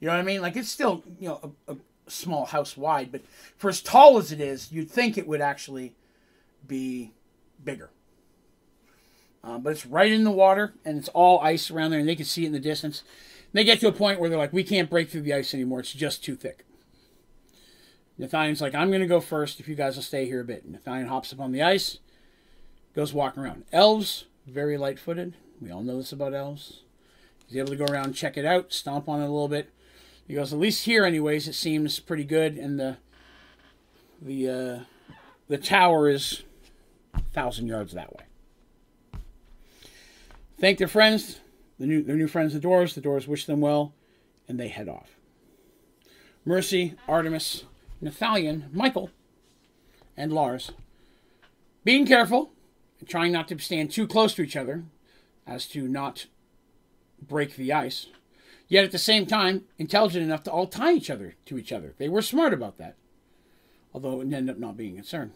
You 0.00 0.08
know 0.08 0.14
what 0.14 0.20
I 0.20 0.24
mean? 0.24 0.42
Like 0.42 0.56
it's 0.56 0.68
still, 0.68 1.02
you 1.18 1.28
know, 1.28 1.54
a, 1.66 1.72
a 1.72 1.76
small 2.06 2.44
house 2.44 2.76
wide, 2.76 3.10
but 3.10 3.22
for 3.56 3.70
as 3.70 3.80
tall 3.80 4.18
as 4.18 4.30
it 4.30 4.40
is, 4.40 4.70
you'd 4.70 4.90
think 4.90 5.16
it 5.16 5.26
would 5.26 5.40
actually 5.40 5.94
be 6.66 7.12
bigger. 7.64 7.90
Uh, 9.46 9.58
but 9.58 9.70
it's 9.70 9.86
right 9.86 10.10
in 10.10 10.24
the 10.24 10.30
water, 10.30 10.74
and 10.84 10.98
it's 10.98 11.08
all 11.10 11.38
ice 11.38 11.70
around 11.70 11.92
there, 11.92 12.00
and 12.00 12.08
they 12.08 12.16
can 12.16 12.24
see 12.24 12.42
it 12.42 12.48
in 12.48 12.52
the 12.52 12.58
distance. 12.58 13.04
And 13.44 13.52
they 13.52 13.62
get 13.62 13.78
to 13.80 13.88
a 13.88 13.92
point 13.92 14.18
where 14.18 14.28
they're 14.28 14.38
like, 14.38 14.52
"We 14.52 14.64
can't 14.64 14.90
break 14.90 15.08
through 15.08 15.20
the 15.20 15.34
ice 15.34 15.54
anymore; 15.54 15.80
it's 15.80 15.92
just 15.92 16.24
too 16.24 16.34
thick." 16.34 16.64
Nathalion's 18.18 18.60
like, 18.60 18.74
"I'm 18.74 18.88
going 18.88 19.02
to 19.02 19.06
go 19.06 19.20
first. 19.20 19.60
If 19.60 19.68
you 19.68 19.76
guys 19.76 19.94
will 19.94 20.02
stay 20.02 20.26
here 20.26 20.40
a 20.40 20.44
bit." 20.44 20.68
Nathaniel 20.68 21.08
hops 21.08 21.32
up 21.32 21.38
on 21.38 21.52
the 21.52 21.62
ice, 21.62 21.98
goes 22.92 23.14
walking 23.14 23.44
around. 23.44 23.64
Elves, 23.72 24.24
very 24.48 24.76
light-footed. 24.76 25.34
We 25.60 25.70
all 25.70 25.82
know 25.82 25.98
this 25.98 26.12
about 26.12 26.34
elves. 26.34 26.82
He's 27.46 27.56
able 27.56 27.68
to 27.68 27.76
go 27.76 27.84
around, 27.84 28.14
check 28.14 28.36
it 28.36 28.44
out, 28.44 28.72
stomp 28.72 29.08
on 29.08 29.20
it 29.20 29.26
a 29.26 29.30
little 29.30 29.46
bit. 29.46 29.70
He 30.26 30.34
goes, 30.34 30.52
"At 30.52 30.58
least 30.58 30.86
here, 30.86 31.04
anyways, 31.04 31.46
it 31.46 31.54
seems 31.54 32.00
pretty 32.00 32.24
good." 32.24 32.56
And 32.56 32.80
the 32.80 32.96
the 34.20 34.48
uh, 34.48 34.78
the 35.46 35.58
tower 35.58 36.08
is 36.08 36.42
a 37.14 37.20
thousand 37.32 37.68
yards 37.68 37.92
that 37.92 38.12
way 38.12 38.24
thank 40.58 40.78
their 40.78 40.88
friends, 40.88 41.40
the 41.78 41.86
new, 41.86 42.02
their 42.02 42.16
new 42.16 42.28
friends, 42.28 42.54
the 42.54 42.60
Dwarves. 42.60 42.94
The 42.94 43.00
Dwarves 43.00 43.28
wish 43.28 43.46
them 43.46 43.60
well, 43.60 43.92
and 44.48 44.58
they 44.58 44.68
head 44.68 44.88
off. 44.88 45.16
Mercy, 46.44 46.94
Artemis, 47.08 47.64
Nathalion, 48.02 48.72
Michael, 48.72 49.10
and 50.16 50.32
Lars, 50.32 50.72
being 51.84 52.06
careful 52.06 52.52
and 53.00 53.08
trying 53.08 53.32
not 53.32 53.48
to 53.48 53.58
stand 53.58 53.90
too 53.90 54.06
close 54.06 54.34
to 54.34 54.42
each 54.42 54.56
other 54.56 54.84
as 55.46 55.66
to 55.68 55.88
not 55.88 56.26
break 57.20 57.56
the 57.56 57.72
ice, 57.72 58.06
yet 58.68 58.84
at 58.84 58.92
the 58.92 58.98
same 58.98 59.26
time 59.26 59.64
intelligent 59.78 60.24
enough 60.24 60.42
to 60.44 60.50
all 60.50 60.66
tie 60.66 60.92
each 60.92 61.10
other 61.10 61.34
to 61.46 61.58
each 61.58 61.72
other. 61.72 61.94
They 61.98 62.08
were 62.08 62.22
smart 62.22 62.52
about 62.52 62.78
that, 62.78 62.96
although 63.92 64.20
it 64.20 64.32
ended 64.32 64.50
up 64.50 64.58
not 64.58 64.76
being 64.76 64.92
a 64.92 64.96
concern. 64.96 65.32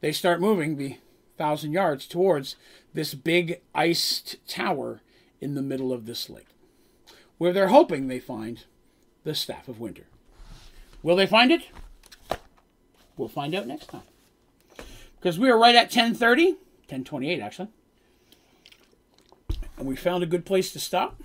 They 0.00 0.12
start 0.12 0.40
moving 0.40 0.76
the 0.76 0.98
thousand 1.38 1.72
yards 1.72 2.06
towards 2.06 2.56
this 2.92 3.14
big 3.14 3.60
iced 3.74 4.36
tower 4.46 5.00
in 5.40 5.54
the 5.54 5.62
middle 5.62 5.92
of 5.92 6.04
this 6.04 6.28
lake, 6.28 6.48
where 7.38 7.52
they're 7.52 7.68
hoping 7.68 8.08
they 8.08 8.18
find 8.18 8.64
the 9.24 9.34
Staff 9.34 9.68
of 9.68 9.80
Winter. 9.80 10.06
Will 11.02 11.16
they 11.16 11.26
find 11.26 11.50
it? 11.50 11.62
We'll 13.16 13.28
find 13.28 13.54
out 13.54 13.66
next 13.66 13.88
time. 13.88 14.02
Because 15.18 15.38
we 15.38 15.50
are 15.50 15.58
right 15.58 15.74
at 15.74 15.94
1030, 15.94 16.52
1028 16.52 17.40
actually. 17.40 17.68
And 19.76 19.86
we 19.86 19.96
found 19.96 20.22
a 20.22 20.26
good 20.26 20.44
place 20.44 20.72
to 20.72 20.80
stop. 20.80 21.20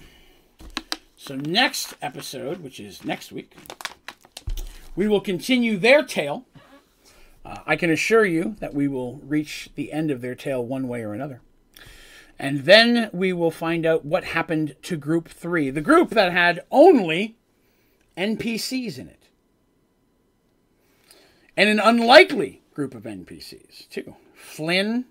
So 1.18 1.36
next 1.36 1.96
episode, 2.02 2.62
which 2.62 2.80
is 2.80 3.04
next 3.04 3.32
week, 3.32 3.56
we 4.96 5.08
will 5.08 5.22
continue 5.22 5.78
their 5.78 6.04
tale 6.04 6.46
uh, 7.46 7.60
I 7.66 7.76
can 7.76 7.90
assure 7.90 8.26
you 8.26 8.56
that 8.60 8.74
we 8.74 8.88
will 8.88 9.18
reach 9.18 9.70
the 9.76 9.92
end 9.92 10.12
of 10.12 10.22
their 10.22 10.36
tale 10.36 10.66
one 10.66 10.88
way 10.88 11.02
or 11.02 11.14
another. 11.14 11.42
And 12.40 12.66
then 12.66 13.10
we 13.14 13.32
will 13.32 13.52
find 13.52 13.86
out 13.86 14.06
what 14.06 14.24
happened 14.24 14.76
to 14.84 14.98
Group 14.98 15.30
3, 15.30 15.70
the 15.70 15.82
group 15.82 16.10
that 16.12 16.32
had 16.32 16.62
only 16.72 17.36
NPCs 18.18 18.98
in 18.98 19.08
it. 19.08 19.28
And 21.56 21.70
an 21.70 21.80
unlikely 21.80 22.62
group 22.74 22.96
of 22.96 23.04
NPCs, 23.04 23.90
too. 23.90 24.16
Flynn, 24.34 25.06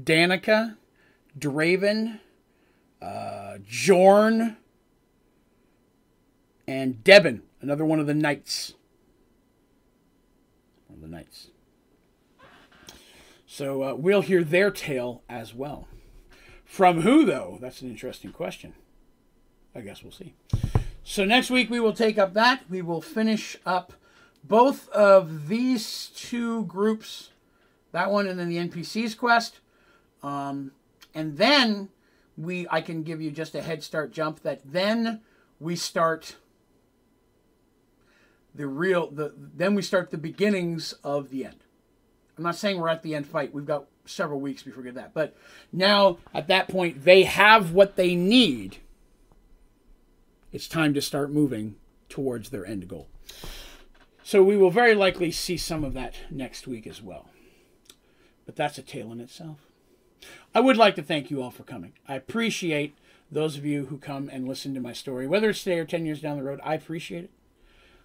Danica, 0.00 0.76
Draven, 1.38 2.20
uh, 3.00 3.58
Jorn, 3.68 4.56
and 6.68 7.02
Debin, 7.02 7.40
another 7.60 7.84
one 7.84 7.98
of 7.98 8.06
the 8.06 8.14
knights. 8.14 8.74
One 10.86 10.98
of 10.98 11.02
the 11.02 11.08
knights. 11.08 11.48
So 13.52 13.82
uh, 13.82 13.94
we'll 13.96 14.22
hear 14.22 14.42
their 14.42 14.70
tale 14.70 15.22
as 15.28 15.54
well. 15.54 15.86
From 16.64 17.02
who, 17.02 17.26
though? 17.26 17.58
That's 17.60 17.82
an 17.82 17.90
interesting 17.90 18.32
question. 18.32 18.72
I 19.74 19.82
guess 19.82 20.02
we'll 20.02 20.10
see. 20.10 20.32
So 21.04 21.26
next 21.26 21.50
week 21.50 21.68
we 21.68 21.78
will 21.78 21.92
take 21.92 22.16
up 22.16 22.32
that. 22.32 22.62
We 22.70 22.80
will 22.80 23.02
finish 23.02 23.58
up 23.66 23.92
both 24.42 24.88
of 24.88 25.48
these 25.48 26.06
two 26.16 26.64
groups, 26.64 27.32
that 27.92 28.10
one 28.10 28.26
and 28.26 28.40
then 28.40 28.48
the 28.48 28.56
NPC's 28.56 29.14
quest. 29.14 29.60
Um, 30.22 30.72
and 31.14 31.36
then 31.36 31.90
we, 32.38 32.66
I 32.70 32.80
can 32.80 33.02
give 33.02 33.20
you 33.20 33.30
just 33.30 33.54
a 33.54 33.60
head 33.60 33.82
start 33.82 34.12
jump 34.12 34.40
that 34.44 34.62
then 34.64 35.20
we 35.60 35.76
start 35.76 36.36
the 38.54 38.66
real, 38.66 39.10
the 39.10 39.34
then 39.36 39.74
we 39.74 39.82
start 39.82 40.10
the 40.10 40.16
beginnings 40.16 40.94
of 41.04 41.28
the 41.28 41.44
end. 41.44 41.64
I'm 42.36 42.44
not 42.44 42.56
saying 42.56 42.78
we're 42.78 42.88
at 42.88 43.02
the 43.02 43.14
end 43.14 43.26
fight. 43.26 43.52
We've 43.52 43.66
got 43.66 43.86
several 44.04 44.40
weeks 44.40 44.62
before 44.62 44.82
we 44.82 44.88
get 44.88 44.94
that. 44.94 45.14
But 45.14 45.36
now, 45.72 46.18
at 46.34 46.48
that 46.48 46.68
point, 46.68 47.04
they 47.04 47.24
have 47.24 47.72
what 47.72 47.96
they 47.96 48.14
need. 48.14 48.78
It's 50.52 50.68
time 50.68 50.94
to 50.94 51.02
start 51.02 51.30
moving 51.30 51.76
towards 52.08 52.50
their 52.50 52.66
end 52.66 52.88
goal. 52.88 53.08
So 54.22 54.42
we 54.42 54.56
will 54.56 54.70
very 54.70 54.94
likely 54.94 55.30
see 55.30 55.56
some 55.56 55.84
of 55.84 55.94
that 55.94 56.14
next 56.30 56.66
week 56.66 56.86
as 56.86 57.02
well. 57.02 57.28
But 58.46 58.56
that's 58.56 58.78
a 58.78 58.82
tale 58.82 59.12
in 59.12 59.20
itself. 59.20 59.58
I 60.54 60.60
would 60.60 60.76
like 60.76 60.94
to 60.96 61.02
thank 61.02 61.30
you 61.30 61.42
all 61.42 61.50
for 61.50 61.64
coming. 61.64 61.92
I 62.06 62.14
appreciate 62.14 62.94
those 63.30 63.56
of 63.56 63.64
you 63.64 63.86
who 63.86 63.98
come 63.98 64.28
and 64.28 64.46
listen 64.46 64.74
to 64.74 64.80
my 64.80 64.92
story, 64.92 65.26
whether 65.26 65.50
it's 65.50 65.64
today 65.64 65.78
or 65.78 65.84
10 65.84 66.04
years 66.04 66.20
down 66.20 66.36
the 66.36 66.42
road. 66.42 66.60
I 66.62 66.74
appreciate 66.74 67.24
it. 67.24 67.30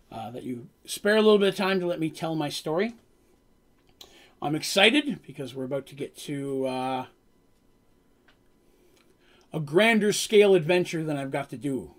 Uh, 0.09 0.31
that 0.31 0.43
you 0.43 0.69
spare 0.85 1.17
a 1.17 1.22
little 1.22 1.38
bit 1.38 1.49
of 1.49 1.56
time 1.56 1.81
to 1.81 1.85
let 1.85 1.99
me 1.99 2.09
tell 2.09 2.33
my 2.33 2.47
story. 2.47 2.95
I'm 4.41 4.56
excited 4.56 5.19
because 5.25 5.56
we're 5.56 5.64
about 5.64 5.88
to 5.88 5.95
get 5.95 6.16
to 6.17 6.67
uh, 6.67 7.06
a 9.51 9.59
grander 9.59 10.14
scale 10.14 10.53
adventure 10.53 11.03
than 11.03 11.17
I've 11.17 11.32
got 11.32 11.49
to 11.49 11.57
do 11.57 11.95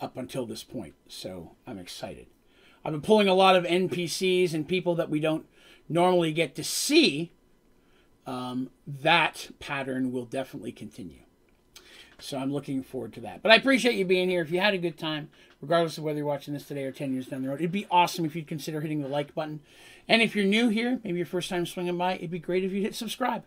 up 0.00 0.16
until 0.16 0.44
this 0.44 0.62
point. 0.62 0.94
So 1.08 1.52
I'm 1.66 1.78
excited. 1.78 2.26
I've 2.84 2.92
been 2.92 3.00
pulling 3.00 3.28
a 3.28 3.34
lot 3.34 3.56
of 3.56 3.64
NPCs 3.64 4.52
and 4.52 4.68
people 4.68 4.94
that 4.96 5.08
we 5.08 5.20
don't 5.20 5.46
normally 5.88 6.32
get 6.32 6.54
to 6.56 6.64
see. 6.64 7.32
Um, 8.26 8.70
that 8.86 9.50
pattern 9.58 10.12
will 10.12 10.26
definitely 10.26 10.72
continue. 10.72 11.23
So 12.24 12.38
I'm 12.38 12.52
looking 12.52 12.82
forward 12.82 13.12
to 13.14 13.20
that. 13.20 13.42
But 13.42 13.52
I 13.52 13.56
appreciate 13.56 13.96
you 13.96 14.06
being 14.06 14.30
here. 14.30 14.40
If 14.40 14.50
you 14.50 14.58
had 14.58 14.72
a 14.72 14.78
good 14.78 14.96
time, 14.96 15.28
regardless 15.60 15.98
of 15.98 16.04
whether 16.04 16.18
you're 16.18 16.26
watching 16.26 16.54
this 16.54 16.66
today 16.66 16.84
or 16.84 16.90
10 16.90 17.12
years 17.12 17.26
down 17.26 17.42
the 17.42 17.50
road, 17.50 17.60
it'd 17.60 17.70
be 17.70 17.86
awesome 17.90 18.24
if 18.24 18.34
you'd 18.34 18.46
consider 18.46 18.80
hitting 18.80 19.02
the 19.02 19.08
like 19.08 19.34
button. 19.34 19.60
And 20.08 20.22
if 20.22 20.34
you're 20.34 20.46
new 20.46 20.70
here, 20.70 21.00
maybe 21.04 21.18
your 21.18 21.26
first 21.26 21.50
time 21.50 21.66
swinging 21.66 21.98
by, 21.98 22.14
it'd 22.14 22.30
be 22.30 22.38
great 22.38 22.64
if 22.64 22.72
you'd 22.72 22.82
hit 22.82 22.94
subscribe. 22.94 23.44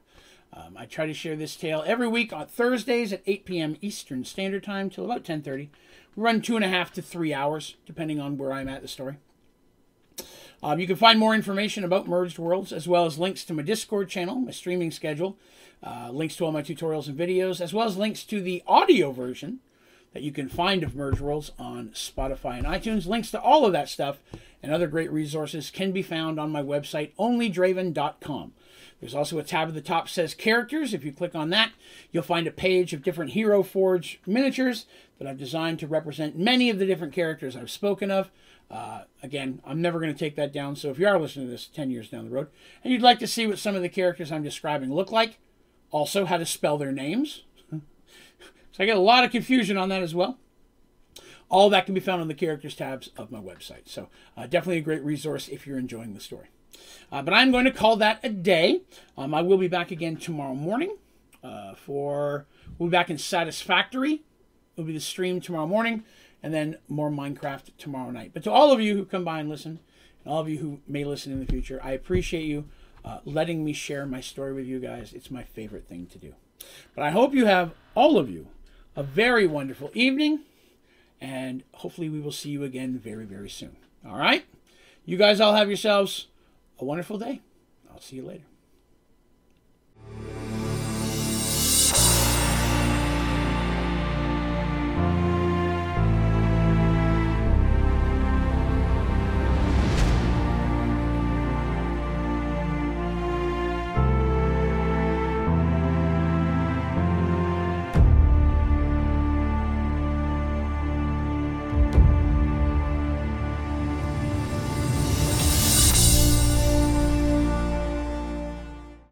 Um, 0.53 0.77
I 0.77 0.85
try 0.85 1.07
to 1.07 1.13
share 1.13 1.35
this 1.35 1.55
tale 1.55 1.83
every 1.87 2.07
week 2.07 2.31
on 2.31 2.45
Thursdays 2.45 3.11
at 3.11 3.23
8 3.25 3.45
p.m. 3.45 3.77
Eastern 3.81 4.23
Standard 4.23 4.63
Time 4.63 4.91
till 4.91 5.05
about 5.05 5.23
10:30. 5.23 5.69
We 6.15 6.23
run 6.23 6.41
two 6.41 6.55
and 6.55 6.63
a 6.63 6.69
half 6.69 6.93
to 6.93 7.01
three 7.01 7.33
hours, 7.33 7.75
depending 7.85 8.19
on 8.19 8.37
where 8.37 8.53
I'm 8.53 8.69
at 8.69 8.81
the 8.81 8.87
story. 8.87 9.17
Um, 10.63 10.79
you 10.79 10.87
can 10.87 10.95
find 10.95 11.19
more 11.19 11.35
information 11.35 11.83
about 11.83 12.07
Merged 12.07 12.39
Worlds, 12.39 12.71
as 12.71 12.87
well 12.87 13.05
as 13.05 13.19
links 13.19 13.43
to 13.45 13.53
my 13.53 13.61
Discord 13.61 14.09
channel, 14.09 14.35
my 14.35 14.51
streaming 14.51 14.91
schedule, 14.91 15.37
uh, 15.83 16.09
links 16.11 16.35
to 16.37 16.45
all 16.45 16.51
my 16.51 16.61
tutorials 16.61 17.07
and 17.07 17.17
videos, 17.17 17.61
as 17.61 17.73
well 17.73 17.87
as 17.87 17.97
links 17.97 18.23
to 18.25 18.41
the 18.41 18.63
audio 18.67 19.11
version 19.11 19.59
that 20.13 20.23
you 20.23 20.31
can 20.31 20.49
find 20.49 20.83
of 20.83 20.95
Merge 20.95 21.19
Worlds 21.19 21.51
on 21.59 21.89
Spotify 21.89 22.57
and 22.57 22.65
iTunes. 22.65 23.05
Links 23.05 23.29
to 23.31 23.41
all 23.41 23.65
of 23.65 23.73
that 23.73 23.89
stuff 23.89 24.17
and 24.63 24.71
other 24.71 24.87
great 24.87 25.11
resources 25.11 25.69
can 25.69 25.91
be 25.91 26.01
found 26.01 26.39
on 26.39 26.51
my 26.51 26.61
website, 26.63 27.11
onlydraven.com. 27.19 28.53
There's 28.99 29.13
also 29.13 29.37
a 29.37 29.43
tab 29.43 29.67
at 29.67 29.75
the 29.75 29.81
top 29.81 30.09
says 30.09 30.33
characters. 30.33 30.93
If 30.93 31.03
you 31.03 31.11
click 31.11 31.35
on 31.35 31.51
that, 31.51 31.71
you'll 32.11 32.23
find 32.23 32.47
a 32.47 32.51
page 32.51 32.93
of 32.93 33.03
different 33.03 33.31
Hero 33.31 33.61
Forge 33.61 34.19
miniatures 34.25 34.87
that 35.19 35.27
I've 35.27 35.37
designed 35.37 35.79
to 35.79 35.87
represent 35.87 36.37
many 36.37 36.69
of 36.69 36.79
the 36.79 36.85
different 36.85 37.13
characters 37.13 37.55
I've 37.55 37.69
spoken 37.69 38.09
of. 38.09 38.31
Uh, 38.69 39.03
again, 39.21 39.61
I'm 39.65 39.81
never 39.81 39.99
going 39.99 40.11
to 40.11 40.17
take 40.17 40.35
that 40.35 40.51
down. 40.51 40.75
So 40.75 40.89
if 40.89 40.99
you 40.99 41.07
are 41.07 41.19
listening 41.19 41.45
to 41.45 41.51
this 41.51 41.67
10 41.67 41.91
years 41.91 42.09
down 42.09 42.25
the 42.25 42.31
road 42.31 42.47
and 42.83 42.91
you'd 42.91 43.01
like 43.01 43.19
to 43.19 43.27
see 43.27 43.45
what 43.45 43.59
some 43.59 43.75
of 43.75 43.81
the 43.81 43.89
characters 43.89 44.31
I'm 44.31 44.43
describing 44.43 44.93
look 44.93 45.11
like, 45.11 45.37
also 45.91 46.25
how 46.25 46.37
to 46.37 46.45
spell 46.45 46.77
their 46.77 46.91
names. 46.91 47.43
so 47.71 47.79
I 48.79 48.85
get 48.85 48.97
a 48.97 49.01
lot 49.01 49.23
of 49.23 49.31
confusion 49.31 49.77
on 49.77 49.89
that 49.89 50.03
as 50.03 50.13
well. 50.13 50.37
All 51.49 51.69
that 51.69 51.85
can 51.85 51.95
be 51.95 52.01
found 52.01 52.21
on 52.21 52.27
the 52.27 52.33
characters 52.33 52.75
tabs 52.75 53.09
of 53.15 53.31
my 53.31 53.39
website. 53.39 53.87
So 53.87 54.09
uh, 54.35 54.47
definitely 54.47 54.79
a 54.79 54.81
great 54.81 55.03
resource 55.03 55.47
if 55.47 55.65
you're 55.65 55.79
enjoying 55.79 56.13
the 56.13 56.19
story. 56.19 56.47
Uh, 57.11 57.21
but 57.21 57.33
I'm 57.33 57.51
going 57.51 57.65
to 57.65 57.71
call 57.71 57.95
that 57.97 58.19
a 58.23 58.29
day. 58.29 58.81
Um, 59.17 59.33
I 59.33 59.41
will 59.41 59.57
be 59.57 59.69
back 59.69 59.91
again 59.91 60.17
tomorrow 60.17 60.55
morning 60.55 60.97
uh, 61.43 61.73
for, 61.75 62.45
we'll 62.77 62.89
be 62.89 62.91
back 62.91 63.09
in 63.09 63.17
Satisfactory. 63.17 64.23
It'll 64.75 64.85
be 64.85 64.93
the 64.93 64.99
stream 64.99 65.39
tomorrow 65.39 65.67
morning 65.67 66.03
and 66.43 66.53
then 66.53 66.77
more 66.87 67.09
Minecraft 67.09 67.71
tomorrow 67.77 68.11
night. 68.11 68.31
But 68.33 68.43
to 68.43 68.51
all 68.51 68.71
of 68.71 68.81
you 68.81 68.95
who 68.95 69.05
come 69.05 69.23
by 69.23 69.39
and 69.39 69.49
listen, 69.49 69.79
and 70.23 70.33
all 70.33 70.41
of 70.41 70.49
you 70.49 70.59
who 70.59 70.79
may 70.87 71.03
listen 71.03 71.31
in 71.31 71.39
the 71.39 71.45
future, 71.45 71.79
I 71.83 71.91
appreciate 71.91 72.45
you 72.45 72.65
uh, 73.07 73.19
letting 73.23 73.63
me 73.63 73.71
share 73.71 74.05
my 74.05 74.19
story 74.19 74.53
with 74.53 74.65
you 74.65 74.79
guys. 74.79 75.13
It's 75.13 75.31
my 75.31 75.43
favorite 75.43 75.87
thing 75.87 76.07
to 76.07 76.17
do. 76.17 76.33
But 76.93 77.03
I 77.03 77.11
hope 77.11 77.33
you 77.33 77.45
have, 77.45 77.71
all 77.95 78.17
of 78.17 78.29
you, 78.29 78.47
a 78.95 79.03
very 79.03 79.47
wonderful 79.47 79.91
evening, 79.93 80.41
and 81.21 81.63
hopefully 81.75 82.09
we 82.09 82.19
will 82.19 82.33
see 82.33 82.49
you 82.49 82.63
again 82.63 82.99
very, 82.99 83.25
very 83.25 83.49
soon. 83.49 83.77
All 84.05 84.17
right? 84.17 84.43
You 85.05 85.15
guys 85.15 85.39
all 85.39 85.55
have 85.55 85.69
yourselves 85.69 86.27
a 86.79 86.85
wonderful 86.85 87.17
day. 87.17 87.41
I'll 87.89 88.01
see 88.01 88.17
you 88.17 88.25
later. 88.25 88.43